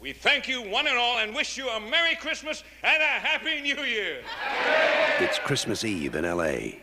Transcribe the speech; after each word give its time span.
We 0.00 0.12
thank 0.12 0.46
you 0.46 0.62
one 0.62 0.86
and 0.86 0.96
all 0.96 1.18
and 1.18 1.34
wish 1.34 1.58
you 1.58 1.68
a 1.70 1.80
Merry 1.80 2.14
Christmas 2.14 2.62
and 2.84 3.02
a 3.02 3.06
Happy 3.06 3.60
New 3.60 3.82
Year. 3.82 4.18
It's 5.18 5.40
Christmas 5.40 5.82
Eve 5.82 6.14
in 6.14 6.24
L.A. 6.24 6.80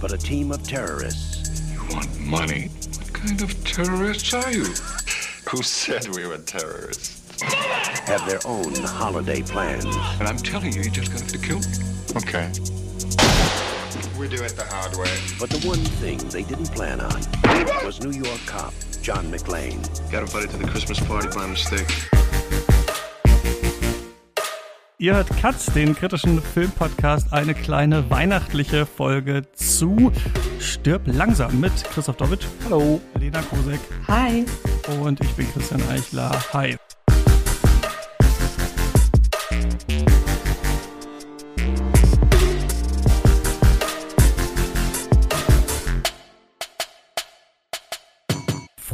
But 0.00 0.12
a 0.12 0.16
team 0.16 0.52
of 0.52 0.62
terrorists 0.62 1.72
You 1.72 1.80
want 1.96 2.20
money? 2.20 2.68
What 2.68 3.12
kind 3.12 3.42
of 3.42 3.64
terrorists 3.64 4.32
are 4.34 4.52
you? 4.52 4.66
Who 5.50 5.64
said 5.64 6.06
we 6.14 6.28
were 6.28 6.38
terrorists? 6.38 7.20
have 7.42 8.24
their 8.28 8.38
own 8.44 8.72
holiday 8.76 9.42
plans. 9.42 9.84
And 9.86 10.28
I'm 10.28 10.36
telling 10.36 10.72
you, 10.72 10.82
you're 10.82 10.92
just 10.92 11.10
gonna 11.10 11.24
have 11.24 11.32
to 11.32 11.38
kill 11.38 11.58
me. 11.58 11.66
Okay. 12.18 12.52
We 14.16 14.28
do 14.28 14.44
it 14.44 14.54
the 14.54 14.66
hard 14.68 14.94
way. 14.96 15.10
But 15.40 15.50
the 15.50 15.66
one 15.66 15.78
thing 15.78 16.18
they 16.28 16.44
didn't 16.44 16.70
plan 16.70 17.00
on 17.00 17.20
was 17.84 18.00
New 18.00 18.12
York 18.12 18.40
cop 18.46 18.74
John 19.02 19.30
McClane. 19.30 19.80
Got 20.10 20.22
invited 20.22 20.50
to 20.50 20.58
the 20.58 20.66
Christmas 20.66 21.00
party 21.00 21.28
by 21.28 21.46
mistake. 21.46 21.86
Ihr 24.98 25.14
hört 25.14 25.30
Katz, 25.40 25.66
den 25.72 25.94
kritischen 25.94 26.42
Filmpodcast, 26.42 27.32
eine 27.32 27.54
kleine 27.54 28.10
weihnachtliche 28.10 28.84
Folge 28.84 29.50
zu 29.54 30.12
Stirb 30.58 31.02
langsam 31.06 31.58
mit 31.58 31.72
Christoph 31.84 32.18
Dovic. 32.18 32.40
Hallo. 32.66 33.00
Lena 33.18 33.40
Kosek. 33.40 33.80
Hi. 34.08 34.44
Und 35.00 35.18
ich 35.22 35.30
bin 35.32 35.50
Christian 35.50 35.80
Eichler. 35.88 36.30
Hi. 36.52 36.76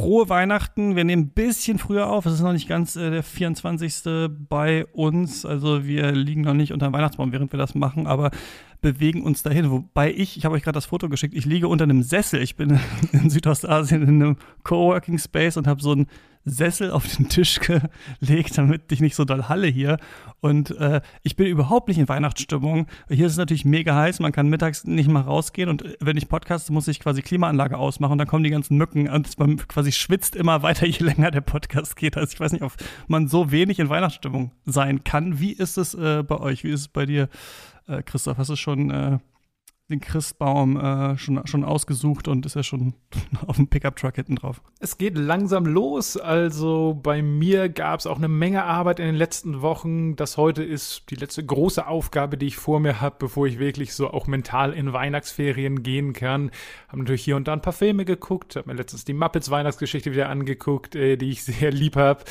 Frohe 0.07 0.29
Weihnachten. 0.29 0.95
Wir 0.95 1.03
nehmen 1.03 1.23
ein 1.23 1.29
bisschen 1.31 1.79
früher 1.79 2.07
auf. 2.07 2.25
Es 2.25 2.35
ist 2.35 2.39
noch 2.39 2.53
nicht 2.53 2.69
ganz 2.69 2.95
äh, 2.95 3.11
der 3.11 3.23
24. 3.23 4.29
bei 4.47 4.85
uns. 4.93 5.45
Also 5.45 5.85
wir 5.85 6.13
liegen 6.13 6.43
noch 6.43 6.53
nicht 6.53 6.71
unter 6.71 6.87
dem 6.87 6.93
Weihnachtsbaum, 6.93 7.33
während 7.33 7.51
wir 7.51 7.59
das 7.59 7.75
machen, 7.75 8.07
aber 8.07 8.31
bewegen 8.79 9.21
uns 9.21 9.43
dahin. 9.43 9.69
Wobei 9.69 10.13
ich, 10.13 10.37
ich 10.37 10.45
habe 10.45 10.55
euch 10.55 10.63
gerade 10.63 10.77
das 10.77 10.85
Foto 10.85 11.09
geschickt, 11.09 11.33
ich 11.33 11.43
liege 11.43 11.67
unter 11.67 11.83
einem 11.83 12.03
Sessel. 12.03 12.41
Ich 12.41 12.55
bin 12.55 12.79
in 13.11 13.29
Südostasien 13.29 14.01
in 14.03 14.23
einem 14.23 14.37
Coworking 14.63 15.17
Space 15.17 15.57
und 15.57 15.67
habe 15.67 15.81
so 15.81 15.91
einen 15.91 16.07
Sessel 16.49 16.91
auf 16.91 17.15
den 17.15 17.29
Tisch 17.29 17.59
gelegt, 18.19 18.57
damit 18.57 18.91
ich 18.91 19.01
nicht 19.01 19.15
so 19.15 19.25
doll 19.25 19.43
halle 19.43 19.67
hier. 19.67 19.97
Und 20.39 20.71
äh, 20.77 21.01
ich 21.23 21.35
bin 21.35 21.47
überhaupt 21.47 21.87
nicht 21.87 21.97
in 21.97 22.07
Weihnachtsstimmung. 22.07 22.87
Hier 23.09 23.25
ist 23.25 23.33
es 23.33 23.37
natürlich 23.37 23.65
mega 23.65 23.95
heiß, 23.95 24.19
man 24.19 24.31
kann 24.31 24.49
mittags 24.49 24.85
nicht 24.85 25.09
mal 25.09 25.21
rausgehen 25.21 25.69
und 25.69 25.83
äh, 25.83 25.97
wenn 25.99 26.17
ich 26.17 26.29
podcaste, 26.29 26.71
muss 26.71 26.87
ich 26.87 26.99
quasi 26.99 27.21
Klimaanlage 27.21 27.77
ausmachen 27.77 28.13
und 28.13 28.17
dann 28.19 28.27
kommen 28.27 28.43
die 28.43 28.49
ganzen 28.49 28.77
Mücken 28.77 29.09
und 29.09 29.37
man 29.39 29.57
quasi 29.67 29.91
schwitzt 29.91 30.35
immer 30.35 30.61
weiter, 30.61 30.85
je 30.85 31.03
länger 31.03 31.31
der 31.31 31.41
Podcast 31.41 31.95
geht. 31.95 32.17
Also 32.17 32.33
ich 32.33 32.39
weiß 32.39 32.51
nicht, 32.51 32.63
ob 32.63 32.73
man 33.07 33.27
so 33.27 33.51
wenig 33.51 33.79
in 33.79 33.89
Weihnachtsstimmung 33.89 34.51
sein 34.65 35.03
kann. 35.03 35.39
Wie 35.39 35.53
ist 35.53 35.77
es 35.77 35.93
äh, 35.93 36.23
bei 36.23 36.39
euch? 36.39 36.63
Wie 36.63 36.69
ist 36.69 36.81
es 36.81 36.87
bei 36.87 37.05
dir, 37.05 37.29
äh, 37.87 38.01
Christoph? 38.03 38.37
Hast 38.37 38.49
du 38.49 38.55
schon 38.55 38.91
äh, 38.91 39.19
den 39.89 40.01
Christbaum 40.01 40.77
äh, 40.77 41.17
schon, 41.17 41.45
schon 41.47 41.63
ausgesucht 41.63 42.27
und 42.27 42.45
ist 42.45 42.55
ja 42.55 42.63
schon 42.63 42.93
auf 43.47 43.55
dem 43.55 43.67
Pickup-Truck 43.67 44.15
hinten 44.15 44.35
drauf. 44.35 44.61
Es 44.79 44.97
geht 44.97 45.17
langsam 45.17 45.65
los. 45.65 46.17
Also 46.17 46.99
bei 47.01 47.21
mir 47.21 47.69
gab 47.69 48.01
es 48.01 48.07
auch 48.07 48.17
eine 48.17 48.27
Menge 48.27 48.65
Arbeit 48.65 48.99
in 48.99 49.05
den 49.05 49.15
letzten 49.15 49.61
Wochen. 49.61 50.17
Das 50.17 50.35
heute 50.35 50.63
ist 50.63 51.09
die 51.09 51.15
letzte 51.15 51.45
große 51.45 51.87
Aufgabe, 51.87 52.37
die 52.37 52.47
ich 52.47 52.57
vor 52.57 52.81
mir 52.81 52.99
habe, 52.99 53.15
bevor 53.19 53.47
ich 53.47 53.59
wirklich 53.59 53.93
so 53.93 54.11
auch 54.11 54.27
mental 54.27 54.73
in 54.73 54.91
Weihnachtsferien 54.91 55.83
gehen 55.83 56.11
kann. 56.11 56.51
Habe 56.89 56.99
natürlich 56.99 57.23
hier 57.23 57.37
und 57.37 57.47
da 57.47 57.53
ein 57.53 57.61
paar 57.61 57.73
Filme 57.73 58.03
geguckt. 58.03 58.57
Habe 58.57 58.69
mir 58.69 58.75
letztens 58.75 59.05
die 59.05 59.13
Muppets 59.13 59.49
Weihnachtsgeschichte 59.49 60.11
wieder 60.11 60.27
angeguckt, 60.27 60.95
äh, 60.95 61.15
die 61.15 61.31
ich 61.31 61.43
sehr 61.45 61.71
lieb 61.71 61.95
habe. 61.95 62.25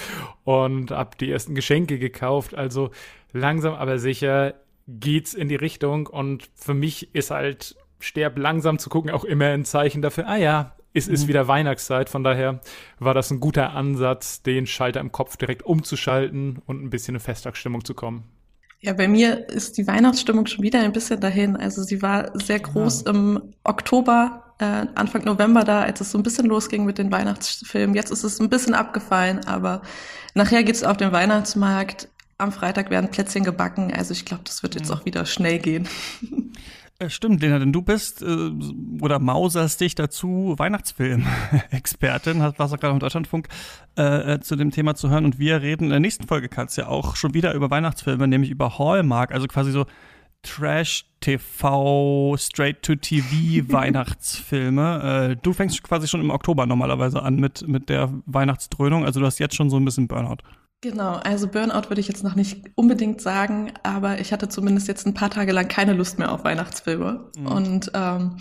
Und 0.44 0.90
habe 0.90 1.16
die 1.18 1.30
ersten 1.30 1.54
Geschenke 1.54 1.98
gekauft. 1.98 2.54
Also 2.54 2.90
langsam 3.32 3.74
aber 3.74 3.98
sicher 3.98 4.54
geht's 4.86 5.34
in 5.34 5.48
die 5.48 5.56
Richtung 5.56 6.06
und 6.06 6.48
für 6.54 6.74
mich 6.74 7.14
ist 7.14 7.30
halt 7.30 7.76
Sterb 7.98 8.38
langsam 8.38 8.78
zu 8.78 8.90
gucken 8.90 9.10
auch 9.10 9.24
immer 9.24 9.46
ein 9.46 9.64
Zeichen 9.64 10.02
dafür, 10.02 10.28
ah 10.28 10.36
ja, 10.36 10.76
es 10.92 11.08
ist 11.08 11.28
wieder 11.28 11.46
Weihnachtszeit, 11.46 12.08
von 12.08 12.24
daher 12.24 12.60
war 12.98 13.12
das 13.12 13.30
ein 13.30 13.40
guter 13.40 13.72
Ansatz, 13.72 14.42
den 14.42 14.66
Schalter 14.66 15.00
im 15.00 15.12
Kopf 15.12 15.36
direkt 15.36 15.62
umzuschalten 15.62 16.62
und 16.64 16.82
ein 16.82 16.90
bisschen 16.90 17.16
in 17.16 17.20
Festtagsstimmung 17.20 17.84
zu 17.84 17.94
kommen. 17.94 18.24
Ja, 18.80 18.92
bei 18.92 19.08
mir 19.08 19.48
ist 19.48 19.78
die 19.78 19.86
Weihnachtsstimmung 19.86 20.46
schon 20.46 20.62
wieder 20.62 20.80
ein 20.80 20.92
bisschen 20.92 21.20
dahin. 21.20 21.56
Also 21.56 21.82
sie 21.82 22.02
war 22.02 22.30
sehr 22.38 22.60
groß 22.60 23.02
im 23.02 23.54
Oktober, 23.64 24.54
äh, 24.58 24.86
Anfang 24.94 25.24
November 25.24 25.64
da, 25.64 25.82
als 25.82 26.00
es 26.00 26.12
so 26.12 26.18
ein 26.18 26.22
bisschen 26.22 26.46
losging 26.46 26.84
mit 26.84 26.98
den 26.98 27.10
Weihnachtsfilmen. 27.10 27.96
Jetzt 27.96 28.10
ist 28.10 28.22
es 28.22 28.40
ein 28.40 28.48
bisschen 28.48 28.74
abgefallen, 28.74 29.44
aber 29.46 29.82
nachher 30.34 30.62
geht's 30.62 30.84
auf 30.84 30.96
den 30.96 31.12
Weihnachtsmarkt. 31.12 32.08
Am 32.38 32.52
Freitag 32.52 32.90
werden 32.90 33.10
Plätzchen 33.10 33.44
gebacken. 33.44 33.92
Also 33.94 34.12
ich 34.12 34.24
glaube, 34.24 34.42
das 34.44 34.62
wird 34.62 34.74
jetzt 34.74 34.90
auch 34.90 35.04
wieder 35.06 35.24
schnell 35.24 35.58
gehen. 35.58 35.88
Äh, 36.98 37.10
Stimmt, 37.10 37.42
Lena, 37.42 37.58
denn 37.58 37.74
du 37.74 37.82
bist 37.82 38.22
äh, 38.22 38.50
oder 39.02 39.18
mauserst 39.18 39.82
dich 39.82 39.94
dazu 39.94 40.54
Weihnachtsfilm-Expertin, 40.56 42.40
warst 42.40 42.72
auch 42.74 42.80
gerade 42.80 42.94
im 42.94 43.00
Deutschlandfunk 43.00 43.48
äh, 43.98 44.34
äh, 44.34 44.40
zu 44.40 44.56
dem 44.56 44.70
Thema 44.70 44.94
zu 44.94 45.10
hören 45.10 45.26
und 45.26 45.38
wir 45.38 45.60
reden 45.60 45.84
in 45.84 45.90
der 45.90 46.00
nächsten 46.00 46.26
Folge, 46.26 46.48
Katz, 46.48 46.76
ja 46.76 46.88
auch 46.88 47.16
schon 47.16 47.34
wieder 47.34 47.52
über 47.52 47.70
Weihnachtsfilme, 47.70 48.26
nämlich 48.26 48.50
über 48.50 48.78
Hallmark, 48.78 49.32
also 49.32 49.46
quasi 49.46 49.72
so 49.72 49.84
Trash-TV, 50.42 52.36
Straight-to-TV 52.38 53.68
Weihnachtsfilme. 53.72 55.32
Äh, 55.32 55.36
du 55.42 55.52
fängst 55.52 55.82
quasi 55.82 56.08
schon 56.08 56.22
im 56.22 56.30
Oktober 56.30 56.64
normalerweise 56.64 57.22
an 57.22 57.36
mit, 57.36 57.68
mit 57.68 57.90
der 57.90 58.10
Weihnachtsdröhnung, 58.24 59.04
also 59.04 59.20
du 59.20 59.26
hast 59.26 59.38
jetzt 59.38 59.54
schon 59.54 59.68
so 59.68 59.76
ein 59.76 59.84
bisschen 59.84 60.08
Burnout. 60.08 60.38
Genau, 60.88 61.14
also 61.14 61.48
Burnout 61.48 61.88
würde 61.88 62.00
ich 62.00 62.06
jetzt 62.06 62.22
noch 62.22 62.36
nicht 62.36 62.62
unbedingt 62.76 63.20
sagen, 63.20 63.72
aber 63.82 64.20
ich 64.20 64.32
hatte 64.32 64.48
zumindest 64.48 64.86
jetzt 64.86 65.04
ein 65.04 65.14
paar 65.14 65.30
Tage 65.30 65.50
lang 65.50 65.66
keine 65.66 65.94
Lust 65.94 66.20
mehr 66.20 66.30
auf 66.30 66.44
Weihnachtsfilme 66.44 67.32
und 67.44 67.90
ähm, 67.92 68.36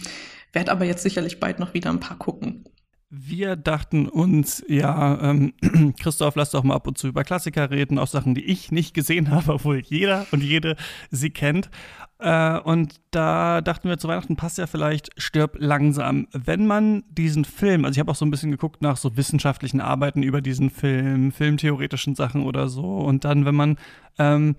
werde 0.53 0.71
aber 0.71 0.85
jetzt 0.85 1.01
sicherlich 1.01 1.39
bald 1.39 1.57
noch 1.57 1.73
wieder 1.73 1.89
ein 1.89 1.99
paar 1.99 2.19
gucken. 2.19 2.65
Wir 3.09 3.55
dachten 3.55 4.07
uns, 4.07 4.63
ja, 4.67 5.19
ähm, 5.23 5.53
Christoph, 5.99 6.35
lass 6.35 6.51
doch 6.51 6.63
mal 6.63 6.75
ab 6.75 6.85
und 6.85 6.99
zu 6.99 7.07
über 7.07 7.23
Klassiker 7.23 7.71
reden, 7.71 7.97
auch 7.97 8.05
Sachen, 8.05 8.35
die 8.35 8.45
ich 8.45 8.71
nicht 8.71 8.93
gesehen 8.93 9.31
habe, 9.31 9.53
obwohl 9.53 9.79
jeder 9.79 10.27
und 10.31 10.43
jede 10.43 10.75
sie 11.09 11.31
kennt. 11.31 11.71
Äh, 12.19 12.59
und 12.59 13.01
da 13.11 13.61
dachten 13.61 13.89
wir, 13.89 13.97
zu 13.97 14.07
Weihnachten 14.07 14.35
passt 14.35 14.57
ja 14.57 14.67
vielleicht 14.67 15.09
Stirb 15.17 15.57
langsam. 15.59 16.27
Wenn 16.31 16.65
man 16.65 17.03
diesen 17.09 17.45
Film, 17.45 17.85
also 17.85 17.95
ich 17.95 17.99
habe 17.99 18.11
auch 18.11 18.15
so 18.15 18.25
ein 18.25 18.31
bisschen 18.31 18.51
geguckt 18.51 18.81
nach 18.81 18.97
so 18.97 19.17
wissenschaftlichen 19.17 19.81
Arbeiten 19.81 20.23
über 20.23 20.41
diesen 20.41 20.69
Film, 20.69 21.31
filmtheoretischen 21.31 22.15
Sachen 22.15 22.43
oder 22.43 22.69
so, 22.69 22.83
und 22.83 23.25
dann, 23.25 23.45
wenn 23.45 23.55
man 23.55 23.77
ähm, 24.17 24.55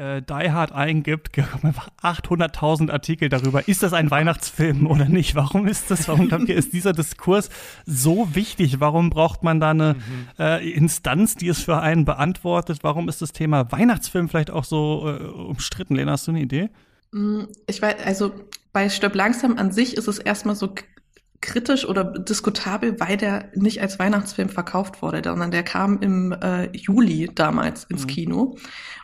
äh, 0.00 0.22
Die 0.22 0.50
Hard 0.50 0.72
eingibt, 0.72 1.32
kommen 1.34 1.64
einfach 1.64 1.88
800.000 2.02 2.90
Artikel 2.90 3.28
darüber, 3.28 3.68
ist 3.68 3.82
das 3.82 3.92
ein 3.92 4.10
Weihnachtsfilm 4.10 4.86
oder 4.86 5.04
nicht? 5.04 5.34
Warum 5.34 5.66
ist 5.66 5.90
das, 5.90 6.08
warum 6.08 6.28
glaubt 6.28 6.44
ihr, 6.48 6.56
ist 6.56 6.72
dieser 6.72 6.92
Diskurs 6.92 7.50
so 7.86 8.34
wichtig? 8.34 8.80
Warum 8.80 9.10
braucht 9.10 9.42
man 9.42 9.60
da 9.60 9.70
eine 9.70 9.96
äh, 10.38 10.68
Instanz, 10.70 11.36
die 11.36 11.48
es 11.48 11.62
für 11.62 11.80
einen 11.80 12.04
beantwortet? 12.04 12.78
Warum 12.82 13.08
ist 13.08 13.22
das 13.22 13.32
Thema 13.32 13.70
Weihnachtsfilm 13.70 14.28
vielleicht 14.28 14.50
auch 14.50 14.64
so 14.64 15.08
äh, 15.08 15.22
umstritten? 15.22 15.94
Lena, 15.96 16.12
hast 16.12 16.26
du 16.26 16.32
eine 16.32 16.40
Idee? 16.40 16.70
Mm, 17.12 17.44
Ich 17.66 17.82
weiß, 17.82 17.96
also 18.04 18.32
bei 18.72 18.88
Stirb 18.88 19.14
langsam 19.14 19.58
an 19.58 19.72
sich 19.72 19.96
ist 19.96 20.08
es 20.08 20.18
erstmal 20.18 20.54
so 20.56 20.74
kritisch 21.40 21.86
oder 21.86 22.04
diskutabel, 22.04 23.00
weil 23.00 23.16
der 23.16 23.50
nicht 23.54 23.80
als 23.80 23.98
Weihnachtsfilm 23.98 24.50
verkauft 24.50 25.00
wurde, 25.00 25.22
sondern 25.24 25.50
der 25.50 25.62
kam 25.62 25.98
im 26.00 26.32
äh, 26.32 26.68
Juli 26.76 27.30
damals 27.34 27.84
ins 27.84 28.06
Kino. 28.06 28.56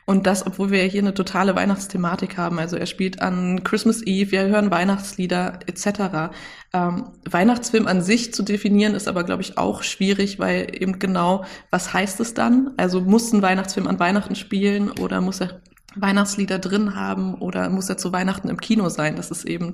Und 0.07 0.29
das, 0.29 0.47
obwohl 0.47 0.71
wir 0.71 0.85
hier 0.85 1.03
eine 1.03 1.15
totale 1.15 1.57
Weihnachtsthematik 1.57 2.39
haben. 2.39 2.61
Also 2.61 2.77
er 2.77 2.87
spielt 2.87 3.21
an 3.21 3.65
Christmas 3.65 4.03
Eve, 4.03 4.31
wir 4.31 4.47
hören 4.47 4.71
Weihnachtslieder 4.71 5.59
etc. 5.67 6.33
Ähm, 6.73 7.11
Weihnachtsfilm 7.29 7.89
an 7.89 8.03
sich 8.03 8.33
zu 8.33 8.45
definieren 8.45 8.95
ist 8.95 9.09
aber, 9.09 9.25
glaube 9.25 9.43
ich, 9.43 9.59
auch 9.59 9.83
schwierig, 9.83 10.39
weil 10.39 10.69
eben 10.81 11.01
genau, 11.01 11.45
was 11.71 11.93
heißt 11.93 12.21
es 12.21 12.35
dann? 12.35 12.71
Also 12.77 13.01
muss 13.01 13.33
ein 13.33 13.43
Weihnachtsfilm 13.43 13.89
an 13.89 13.99
Weihnachten 13.99 14.37
spielen 14.37 14.93
oder 14.93 15.21
muss 15.21 15.41
er 15.41 15.61
Weihnachtslieder 15.97 16.61
drin 16.61 16.95
haben 16.95 17.35
oder 17.35 17.69
muss 17.69 17.89
er 17.89 17.97
zu 17.97 18.13
Weihnachten 18.13 18.49
im 18.49 18.61
Kino 18.61 18.89
sein? 18.89 19.17
Das 19.17 19.33
ist 19.33 19.45
eben 19.45 19.73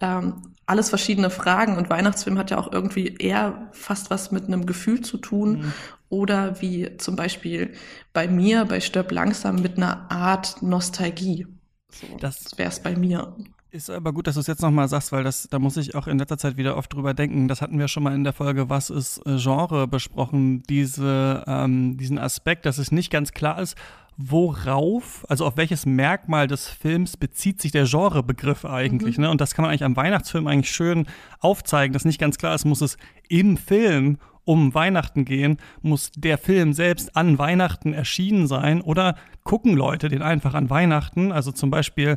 ähm, 0.00 0.56
alles 0.68 0.88
verschiedene 0.90 1.30
Fragen 1.30 1.76
und 1.76 1.90
Weihnachtsfilm 1.90 2.38
hat 2.38 2.50
ja 2.50 2.58
auch 2.58 2.72
irgendwie 2.72 3.14
eher 3.18 3.68
fast 3.72 4.10
was 4.10 4.30
mit 4.30 4.44
einem 4.46 4.66
Gefühl 4.66 5.00
zu 5.00 5.16
tun 5.18 5.72
oder 6.08 6.60
wie 6.60 6.96
zum 6.98 7.16
Beispiel 7.16 7.72
bei 8.12 8.28
mir 8.28 8.64
bei 8.64 8.80
Stirb 8.80 9.10
langsam 9.12 9.56
mit 9.56 9.76
einer 9.76 10.10
Art 10.10 10.62
Nostalgie. 10.62 11.46
So, 11.90 12.06
Das- 12.20 12.40
das 12.44 12.58
wäre 12.58 12.68
es 12.70 12.80
bei 12.80 12.94
mir. 12.96 13.34
Ist 13.70 13.90
aber 13.90 14.12
gut, 14.14 14.26
dass 14.26 14.34
du 14.34 14.40
es 14.40 14.46
jetzt 14.46 14.62
nochmal 14.62 14.88
sagst, 14.88 15.12
weil 15.12 15.24
das, 15.24 15.46
da 15.50 15.58
muss 15.58 15.76
ich 15.76 15.94
auch 15.94 16.06
in 16.06 16.18
letzter 16.18 16.38
Zeit 16.38 16.56
wieder 16.56 16.76
oft 16.78 16.90
drüber 16.92 17.12
denken. 17.12 17.48
Das 17.48 17.60
hatten 17.60 17.78
wir 17.78 17.86
schon 17.88 18.02
mal 18.02 18.14
in 18.14 18.24
der 18.24 18.32
Folge 18.32 18.70
Was 18.70 18.88
ist 18.88 19.18
äh, 19.26 19.36
Genre 19.36 19.86
besprochen, 19.86 20.62
diese, 20.70 21.44
ähm, 21.46 21.98
diesen 21.98 22.18
Aspekt, 22.18 22.64
dass 22.64 22.78
es 22.78 22.92
nicht 22.92 23.10
ganz 23.10 23.32
klar 23.32 23.60
ist, 23.60 23.76
worauf, 24.18 25.24
also 25.30 25.46
auf 25.46 25.56
welches 25.56 25.86
Merkmal 25.86 26.48
des 26.48 26.68
Films 26.68 27.16
bezieht 27.16 27.62
sich 27.62 27.70
der 27.70 27.84
Genrebegriff 27.84 28.64
eigentlich. 28.64 29.16
Ne? 29.16 29.30
Und 29.30 29.40
das 29.40 29.54
kann 29.54 29.62
man 29.62 29.70
eigentlich 29.70 29.84
am 29.84 29.96
Weihnachtsfilm 29.96 30.48
eigentlich 30.48 30.72
schön 30.72 31.06
aufzeigen, 31.38 31.92
dass 31.92 32.04
nicht 32.04 32.20
ganz 32.20 32.36
klar 32.36 32.54
ist, 32.54 32.64
muss 32.64 32.80
es 32.80 32.98
im 33.28 33.56
Film 33.56 34.18
um 34.48 34.72
Weihnachten 34.72 35.26
gehen, 35.26 35.58
muss 35.82 36.10
der 36.16 36.38
Film 36.38 36.72
selbst 36.72 37.14
an 37.14 37.38
Weihnachten 37.38 37.92
erschienen 37.92 38.46
sein 38.46 38.80
oder 38.80 39.14
gucken 39.44 39.74
Leute 39.74 40.08
den 40.08 40.22
einfach 40.22 40.54
an 40.54 40.70
Weihnachten. 40.70 41.32
Also 41.32 41.52
zum 41.52 41.70
Beispiel 41.70 42.16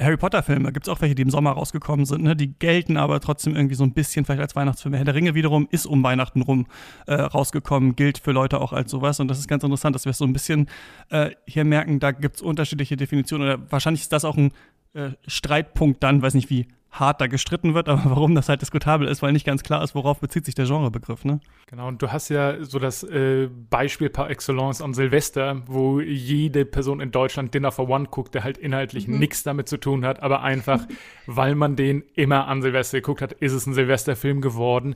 Harry 0.00 0.16
Potter-Filme, 0.16 0.72
gibt 0.72 0.88
es 0.88 0.92
auch 0.92 1.00
welche, 1.00 1.14
die 1.14 1.22
im 1.22 1.30
Sommer 1.30 1.52
rausgekommen 1.52 2.04
sind, 2.04 2.24
ne? 2.24 2.34
die 2.34 2.52
gelten 2.58 2.96
aber 2.96 3.20
trotzdem 3.20 3.54
irgendwie 3.54 3.76
so 3.76 3.84
ein 3.84 3.92
bisschen 3.92 4.24
vielleicht 4.24 4.40
als 4.40 4.56
Weihnachtsfilme. 4.56 4.96
Herr 4.96 5.04
der 5.04 5.14
Ringe 5.14 5.36
wiederum 5.36 5.68
ist 5.70 5.86
um 5.86 6.02
Weihnachten 6.02 6.42
rum 6.42 6.66
äh, 7.06 7.14
rausgekommen, 7.14 7.94
gilt 7.94 8.18
für 8.18 8.32
Leute 8.32 8.60
auch 8.60 8.72
als 8.72 8.90
sowas. 8.90 9.20
Und 9.20 9.28
das 9.28 9.38
ist 9.38 9.46
ganz 9.46 9.62
interessant, 9.62 9.94
dass 9.94 10.04
wir 10.04 10.12
so 10.12 10.24
ein 10.24 10.32
bisschen 10.32 10.66
äh, 11.10 11.30
hier 11.46 11.64
merken, 11.64 12.00
da 12.00 12.10
gibt 12.10 12.36
es 12.36 12.42
unterschiedliche 12.42 12.96
Definitionen. 12.96 13.46
Oder 13.46 13.70
wahrscheinlich 13.70 14.02
ist 14.02 14.12
das 14.12 14.24
auch 14.24 14.36
ein 14.36 14.50
äh, 14.94 15.10
Streitpunkt 15.28 16.02
dann, 16.02 16.22
weiß 16.22 16.34
nicht 16.34 16.50
wie 16.50 16.66
hart 16.90 17.20
da 17.20 17.26
gestritten 17.26 17.74
wird, 17.74 17.88
aber 17.88 18.02
warum 18.04 18.34
das 18.34 18.48
halt 18.48 18.62
diskutabel 18.62 19.08
ist, 19.08 19.22
weil 19.22 19.32
nicht 19.32 19.46
ganz 19.46 19.62
klar 19.62 19.82
ist, 19.82 19.94
worauf 19.94 20.20
bezieht 20.20 20.44
sich 20.44 20.54
der 20.54 20.66
Genrebegriff, 20.66 21.24
ne? 21.24 21.40
Genau, 21.66 21.88
und 21.88 22.00
du 22.00 22.10
hast 22.10 22.28
ja 22.28 22.62
so 22.64 22.78
das 22.78 23.02
äh, 23.02 23.48
Beispiel 23.70 24.10
par 24.10 24.30
excellence 24.30 24.80
am 24.80 24.94
Silvester, 24.94 25.62
wo 25.66 26.00
jede 26.00 26.64
Person 26.64 27.00
in 27.00 27.10
Deutschland 27.10 27.52
Dinner 27.54 27.72
for 27.72 27.88
One 27.88 28.06
guckt, 28.10 28.34
der 28.34 28.44
halt 28.44 28.58
inhaltlich 28.58 29.06
mhm. 29.06 29.18
nichts 29.18 29.42
damit 29.42 29.68
zu 29.68 29.76
tun 29.76 30.04
hat, 30.04 30.22
aber 30.22 30.42
einfach, 30.42 30.86
weil 31.26 31.54
man 31.54 31.76
den 31.76 32.04
immer 32.14 32.48
an 32.48 32.62
Silvester 32.62 32.98
geguckt 32.98 33.22
hat, 33.22 33.32
ist 33.32 33.52
es 33.52 33.66
ein 33.66 33.74
Silvesterfilm 33.74 34.40
geworden. 34.40 34.94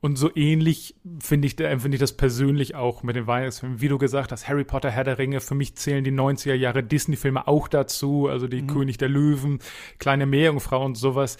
Und 0.00 0.16
so 0.16 0.30
ähnlich 0.36 0.94
finde 1.18 1.48
ich, 1.48 1.58
empfinde 1.58 1.96
ich 1.96 2.00
das 2.00 2.16
persönlich 2.16 2.76
auch 2.76 3.02
mit 3.02 3.16
den 3.16 3.26
Weihnachtsfilmen. 3.26 3.80
Wie 3.80 3.88
du 3.88 3.98
gesagt 3.98 4.30
hast, 4.30 4.48
Harry 4.48 4.62
Potter, 4.62 4.90
Herr 4.90 5.02
der 5.02 5.18
Ringe, 5.18 5.40
für 5.40 5.56
mich 5.56 5.74
zählen 5.74 6.04
die 6.04 6.12
90er 6.12 6.54
Jahre 6.54 6.84
Disney-Filme 6.84 7.48
auch 7.48 7.66
dazu, 7.66 8.28
also 8.28 8.46
die 8.46 8.62
mhm. 8.62 8.68
König 8.68 8.98
der 8.98 9.08
Löwen, 9.08 9.58
Kleine 9.98 10.26
Meerjungfrau 10.26 10.84
und 10.84 10.96
sowas. 10.96 11.36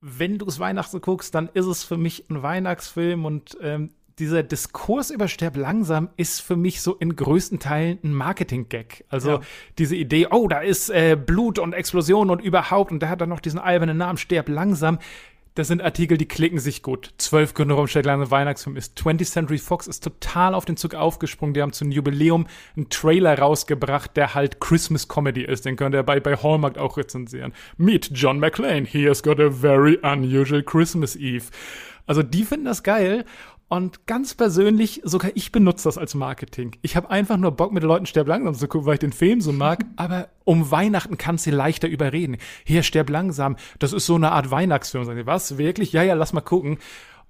Wenn 0.00 0.38
du 0.38 0.46
es 0.46 0.58
Weihnachten 0.58 1.00
guckst, 1.02 1.34
dann 1.34 1.50
ist 1.52 1.66
es 1.66 1.84
für 1.84 1.98
mich 1.98 2.30
ein 2.30 2.42
Weihnachtsfilm 2.42 3.26
und 3.26 3.58
ähm, 3.60 3.90
dieser 4.18 4.42
Diskurs 4.42 5.10
über 5.10 5.28
Sterb 5.28 5.56
langsam 5.56 6.08
ist 6.16 6.40
für 6.40 6.56
mich 6.56 6.80
so 6.80 6.94
in 6.94 7.16
größten 7.16 7.58
Teilen 7.58 7.98
ein 8.02 8.12
Marketing-Gag. 8.12 9.04
Also 9.08 9.30
ja. 9.30 9.40
diese 9.76 9.94
Idee, 9.94 10.28
oh, 10.30 10.48
da 10.48 10.60
ist 10.60 10.88
äh, 10.88 11.16
Blut 11.16 11.58
und 11.58 11.74
Explosion 11.74 12.30
und 12.30 12.40
überhaupt 12.40 12.90
und 12.90 13.00
der 13.00 13.10
hat 13.10 13.20
dann 13.20 13.28
noch 13.28 13.40
diesen 13.40 13.58
albernen 13.58 13.98
Namen 13.98 14.16
Sterb 14.16 14.48
langsam 14.48 14.98
das 15.58 15.66
sind 15.66 15.82
Artikel, 15.82 16.16
die 16.16 16.28
klicken 16.28 16.60
sich 16.60 16.84
gut. 16.84 17.10
Zwölf 17.18 17.52
Gründe, 17.52 17.74
warum 17.74 17.88
ein 17.92 18.30
Weihnachtsfilm 18.30 18.76
ist. 18.76 18.96
20th 18.96 19.24
Century 19.24 19.58
Fox 19.58 19.88
ist 19.88 20.04
total 20.04 20.54
auf 20.54 20.64
den 20.64 20.76
Zug 20.76 20.94
aufgesprungen. 20.94 21.52
Die 21.52 21.62
haben 21.62 21.72
zum 21.72 21.90
Jubiläum 21.90 22.46
einen 22.76 22.88
Trailer 22.90 23.36
rausgebracht, 23.36 24.16
der 24.16 24.34
halt 24.36 24.60
Christmas 24.60 25.08
Comedy 25.08 25.42
ist. 25.42 25.64
Den 25.64 25.74
könnt 25.74 25.96
ihr 25.96 26.04
bei, 26.04 26.20
bei 26.20 26.36
Hallmark 26.36 26.78
auch 26.78 26.96
rezensieren. 26.96 27.52
Meet 27.76 28.10
John 28.14 28.38
McClane. 28.38 28.86
He 28.86 29.08
has 29.08 29.20
got 29.20 29.40
a 29.40 29.50
very 29.50 29.98
unusual 30.00 30.62
Christmas 30.62 31.16
Eve. 31.16 31.46
Also 32.06 32.22
die 32.22 32.44
finden 32.44 32.66
das 32.66 32.84
geil 32.84 33.24
und 33.68 34.06
ganz 34.06 34.34
persönlich, 34.34 35.02
sogar 35.04 35.30
ich 35.34 35.52
benutze 35.52 35.84
das 35.84 35.98
als 35.98 36.14
Marketing. 36.14 36.76
Ich 36.80 36.96
habe 36.96 37.10
einfach 37.10 37.36
nur 37.36 37.50
Bock, 37.50 37.70
mit 37.70 37.82
den 37.82 37.88
Leuten 37.88 38.06
Sterb 38.06 38.26
langsam 38.26 38.54
zu 38.54 38.66
gucken, 38.66 38.86
weil 38.86 38.94
ich 38.94 39.00
den 39.00 39.12
Film 39.12 39.42
so 39.42 39.52
mag. 39.52 39.84
Aber 39.96 40.28
um 40.44 40.70
Weihnachten 40.70 41.18
kannst 41.18 41.46
du 41.46 41.50
leichter 41.50 41.86
überreden. 41.86 42.38
Hier, 42.64 42.82
Sterb 42.82 43.10
langsam, 43.10 43.56
das 43.78 43.92
ist 43.92 44.06
so 44.06 44.14
eine 44.14 44.32
Art 44.32 44.50
Weihnachtsfilm. 44.50 45.04
Sag 45.04 45.18
ich, 45.18 45.26
was? 45.26 45.58
Wirklich? 45.58 45.92
Ja, 45.92 46.02
ja, 46.02 46.14
lass 46.14 46.32
mal 46.32 46.40
gucken. 46.40 46.78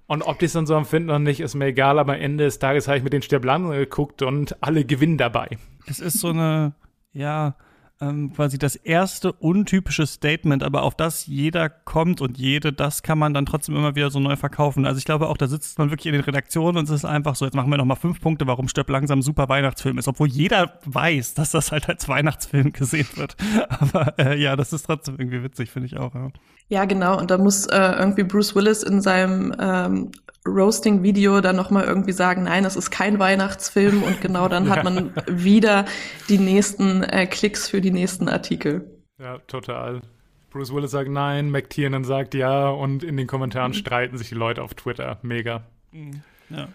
Und 0.07 0.23
ob 0.23 0.39
die 0.39 0.45
es 0.45 0.53
dann 0.53 0.65
so 0.65 0.75
empfinden 0.75 1.09
oder 1.09 1.19
nicht, 1.19 1.41
ist 1.41 1.55
mir 1.55 1.67
egal. 1.67 1.99
Aber 1.99 2.13
am 2.13 2.21
Ende 2.21 2.45
des 2.45 2.57
Tages 2.57 2.87
habe 2.87 2.97
ich 2.97 3.03
mit 3.03 3.11
den 3.11 3.21
Sterb 3.21 3.43
langsam 3.43 3.73
geguckt 3.73 4.21
und 4.21 4.55
alle 4.63 4.85
gewinnen 4.85 5.17
dabei. 5.17 5.57
Es 5.87 5.99
ist 5.99 6.19
so 6.19 6.29
eine, 6.29 6.73
ja, 7.11 7.55
ähm, 8.01 8.31
quasi 8.33 8.57
das 8.57 8.75
erste 8.75 9.33
untypische 9.33 10.07
Statement, 10.07 10.63
aber 10.63 10.83
auf 10.83 10.95
das 10.95 11.27
jeder 11.27 11.69
kommt 11.69 12.21
und 12.21 12.37
jede, 12.37 12.71
das 12.71 13.03
kann 13.03 13.19
man 13.19 13.33
dann 13.33 13.45
trotzdem 13.45 13.75
immer 13.75 13.95
wieder 13.95 14.09
so 14.09 14.19
neu 14.19 14.35
verkaufen. 14.37 14.85
Also 14.85 14.99
ich 14.99 15.05
glaube 15.05 15.27
auch, 15.27 15.37
da 15.37 15.47
sitzt 15.47 15.77
man 15.79 15.89
wirklich 15.89 16.05
in 16.07 16.13
den 16.13 16.21
Redaktionen 16.21 16.77
und 16.77 16.85
es 16.85 16.91
ist 16.91 17.05
einfach 17.05 17.35
so, 17.35 17.45
jetzt 17.45 17.55
machen 17.55 17.69
wir 17.69 17.77
noch 17.77 17.85
mal 17.85 17.95
fünf 17.95 18.21
Punkte, 18.21 18.47
warum 18.47 18.67
Stirb 18.67 18.89
langsam 18.89 19.21
super 19.21 19.49
Weihnachtsfilm 19.49 19.97
ist, 19.97 20.07
obwohl 20.07 20.29
jeder 20.29 20.79
weiß, 20.85 21.33
dass 21.33 21.51
das 21.51 21.71
halt 21.71 21.89
als 21.89 22.07
Weihnachtsfilm 22.07 22.71
gesehen 22.73 23.07
wird. 23.15 23.35
Aber 23.67 24.17
äh, 24.17 24.41
ja, 24.41 24.55
das 24.55 24.71
ist 24.71 24.83
trotzdem 24.83 25.15
irgendwie 25.17 25.43
witzig, 25.43 25.69
finde 25.69 25.87
ich 25.87 25.97
auch. 25.97 26.13
Ja. 26.15 26.29
Ja, 26.69 26.85
genau. 26.85 27.17
Und 27.19 27.31
da 27.31 27.37
muss 27.37 27.65
äh, 27.65 27.77
irgendwie 27.77 28.23
Bruce 28.23 28.55
Willis 28.55 28.83
in 28.83 29.01
seinem 29.01 29.53
ähm, 29.59 30.11
Roasting-Video 30.47 31.41
dann 31.41 31.55
nochmal 31.55 31.85
irgendwie 31.85 32.11
sagen, 32.11 32.43
nein, 32.43 32.65
es 32.65 32.75
ist 32.75 32.91
kein 32.91 33.19
Weihnachtsfilm 33.19 34.03
und 34.03 34.21
genau 34.21 34.47
dann 34.47 34.69
hat 34.69 34.83
man 34.83 35.13
wieder 35.27 35.85
die 36.29 36.37
nächsten 36.37 37.03
äh, 37.03 37.27
Klicks 37.27 37.69
für 37.69 37.81
die 37.81 37.91
nächsten 37.91 38.29
Artikel. 38.29 38.89
Ja, 39.19 39.39
total. 39.39 40.01
Bruce 40.49 40.73
Willis 40.73 40.91
sagt 40.91 41.09
nein, 41.09 41.51
McTiernan 41.51 42.03
sagt 42.03 42.33
ja 42.33 42.69
und 42.69 43.03
in 43.03 43.17
den 43.17 43.27
Kommentaren 43.27 43.71
mhm. 43.71 43.75
streiten 43.75 44.17
sich 44.17 44.29
die 44.29 44.35
Leute 44.35 44.63
auf 44.63 44.73
Twitter. 44.73 45.19
Mega. 45.21 45.63
Mhm. 45.91 46.21
Ja. 46.49 46.69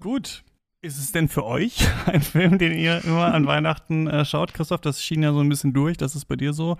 Gut. 0.00 0.42
Ist 0.80 0.98
es 0.98 1.10
denn 1.10 1.26
für 1.26 1.44
euch 1.44 1.88
ein 2.06 2.22
Film, 2.22 2.58
den 2.58 2.72
ihr 2.72 3.04
immer 3.04 3.34
an 3.34 3.46
Weihnachten 3.46 4.06
äh, 4.06 4.24
schaut, 4.24 4.54
Christoph? 4.54 4.80
Das 4.80 5.02
schien 5.02 5.24
ja 5.24 5.32
so 5.32 5.40
ein 5.40 5.48
bisschen 5.48 5.72
durch. 5.72 5.96
Das 5.96 6.14
ist 6.14 6.26
bei 6.26 6.36
dir 6.36 6.52
so. 6.52 6.76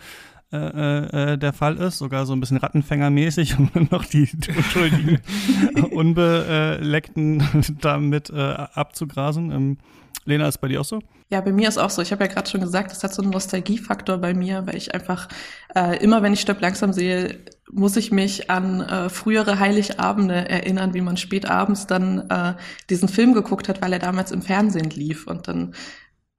Äh, 0.51 0.57
äh, 0.57 1.33
äh, 1.33 1.39
der 1.39 1.53
Fall 1.53 1.77
ist, 1.77 1.99
sogar 1.99 2.25
so 2.25 2.33
ein 2.33 2.41
bisschen 2.41 2.57
Rattenfängermäßig, 2.57 3.59
um 3.75 3.89
noch 3.91 4.07
die, 4.07 4.29
unschuldigen, 4.57 5.21
Unbeleckten 5.91 7.43
damit 7.81 8.31
äh, 8.31 8.35
abzugrasen. 8.35 9.51
Ähm, 9.51 9.79
Lena, 10.25 10.49
ist 10.49 10.59
bei 10.59 10.69
dir 10.69 10.81
auch 10.81 10.87
so? 10.87 11.01
Ja, 11.31 11.43
bei 11.43 11.53
mir 11.53 11.69
ist 11.69 11.77
auch 11.77 11.91
so. 11.91 12.01
Ich 12.01 12.13
habe 12.13 12.25
ja 12.25 12.33
gerade 12.33 12.49
schon 12.49 12.63
gesagt, 12.63 12.91
das 12.91 13.05
hat 13.05 13.13
so 13.13 13.21
einen 13.21 13.31
Nostalgiefaktor 13.31 14.17
bei 14.17 14.33
mir, 14.33 14.67
weil 14.67 14.77
ich 14.77 14.95
einfach 14.95 15.29
äh, 15.75 16.03
immer, 16.03 16.23
wenn 16.23 16.33
ich 16.33 16.41
Stirb 16.41 16.63
langsam 16.63 16.95
sehe, 16.95 17.39
muss 17.71 17.97
ich 17.97 18.11
mich 18.11 18.49
an 18.49 18.81
äh, 18.81 19.11
frühere 19.11 19.59
Heiligabende 19.59 20.49
erinnern, 20.49 20.95
wie 20.95 21.03
man 21.03 21.19
spät 21.19 21.45
abends 21.45 21.87
dann 21.87 22.31
äh, 22.31 22.55
diesen 22.89 23.11
Film 23.11 23.35
geguckt 23.35 23.69
hat, 23.69 23.83
weil 23.83 23.93
er 23.93 23.99
damals 23.99 24.33
im 24.33 24.41
Fernsehen 24.41 24.89
lief 24.89 25.27
und 25.27 25.49
dann 25.49 25.75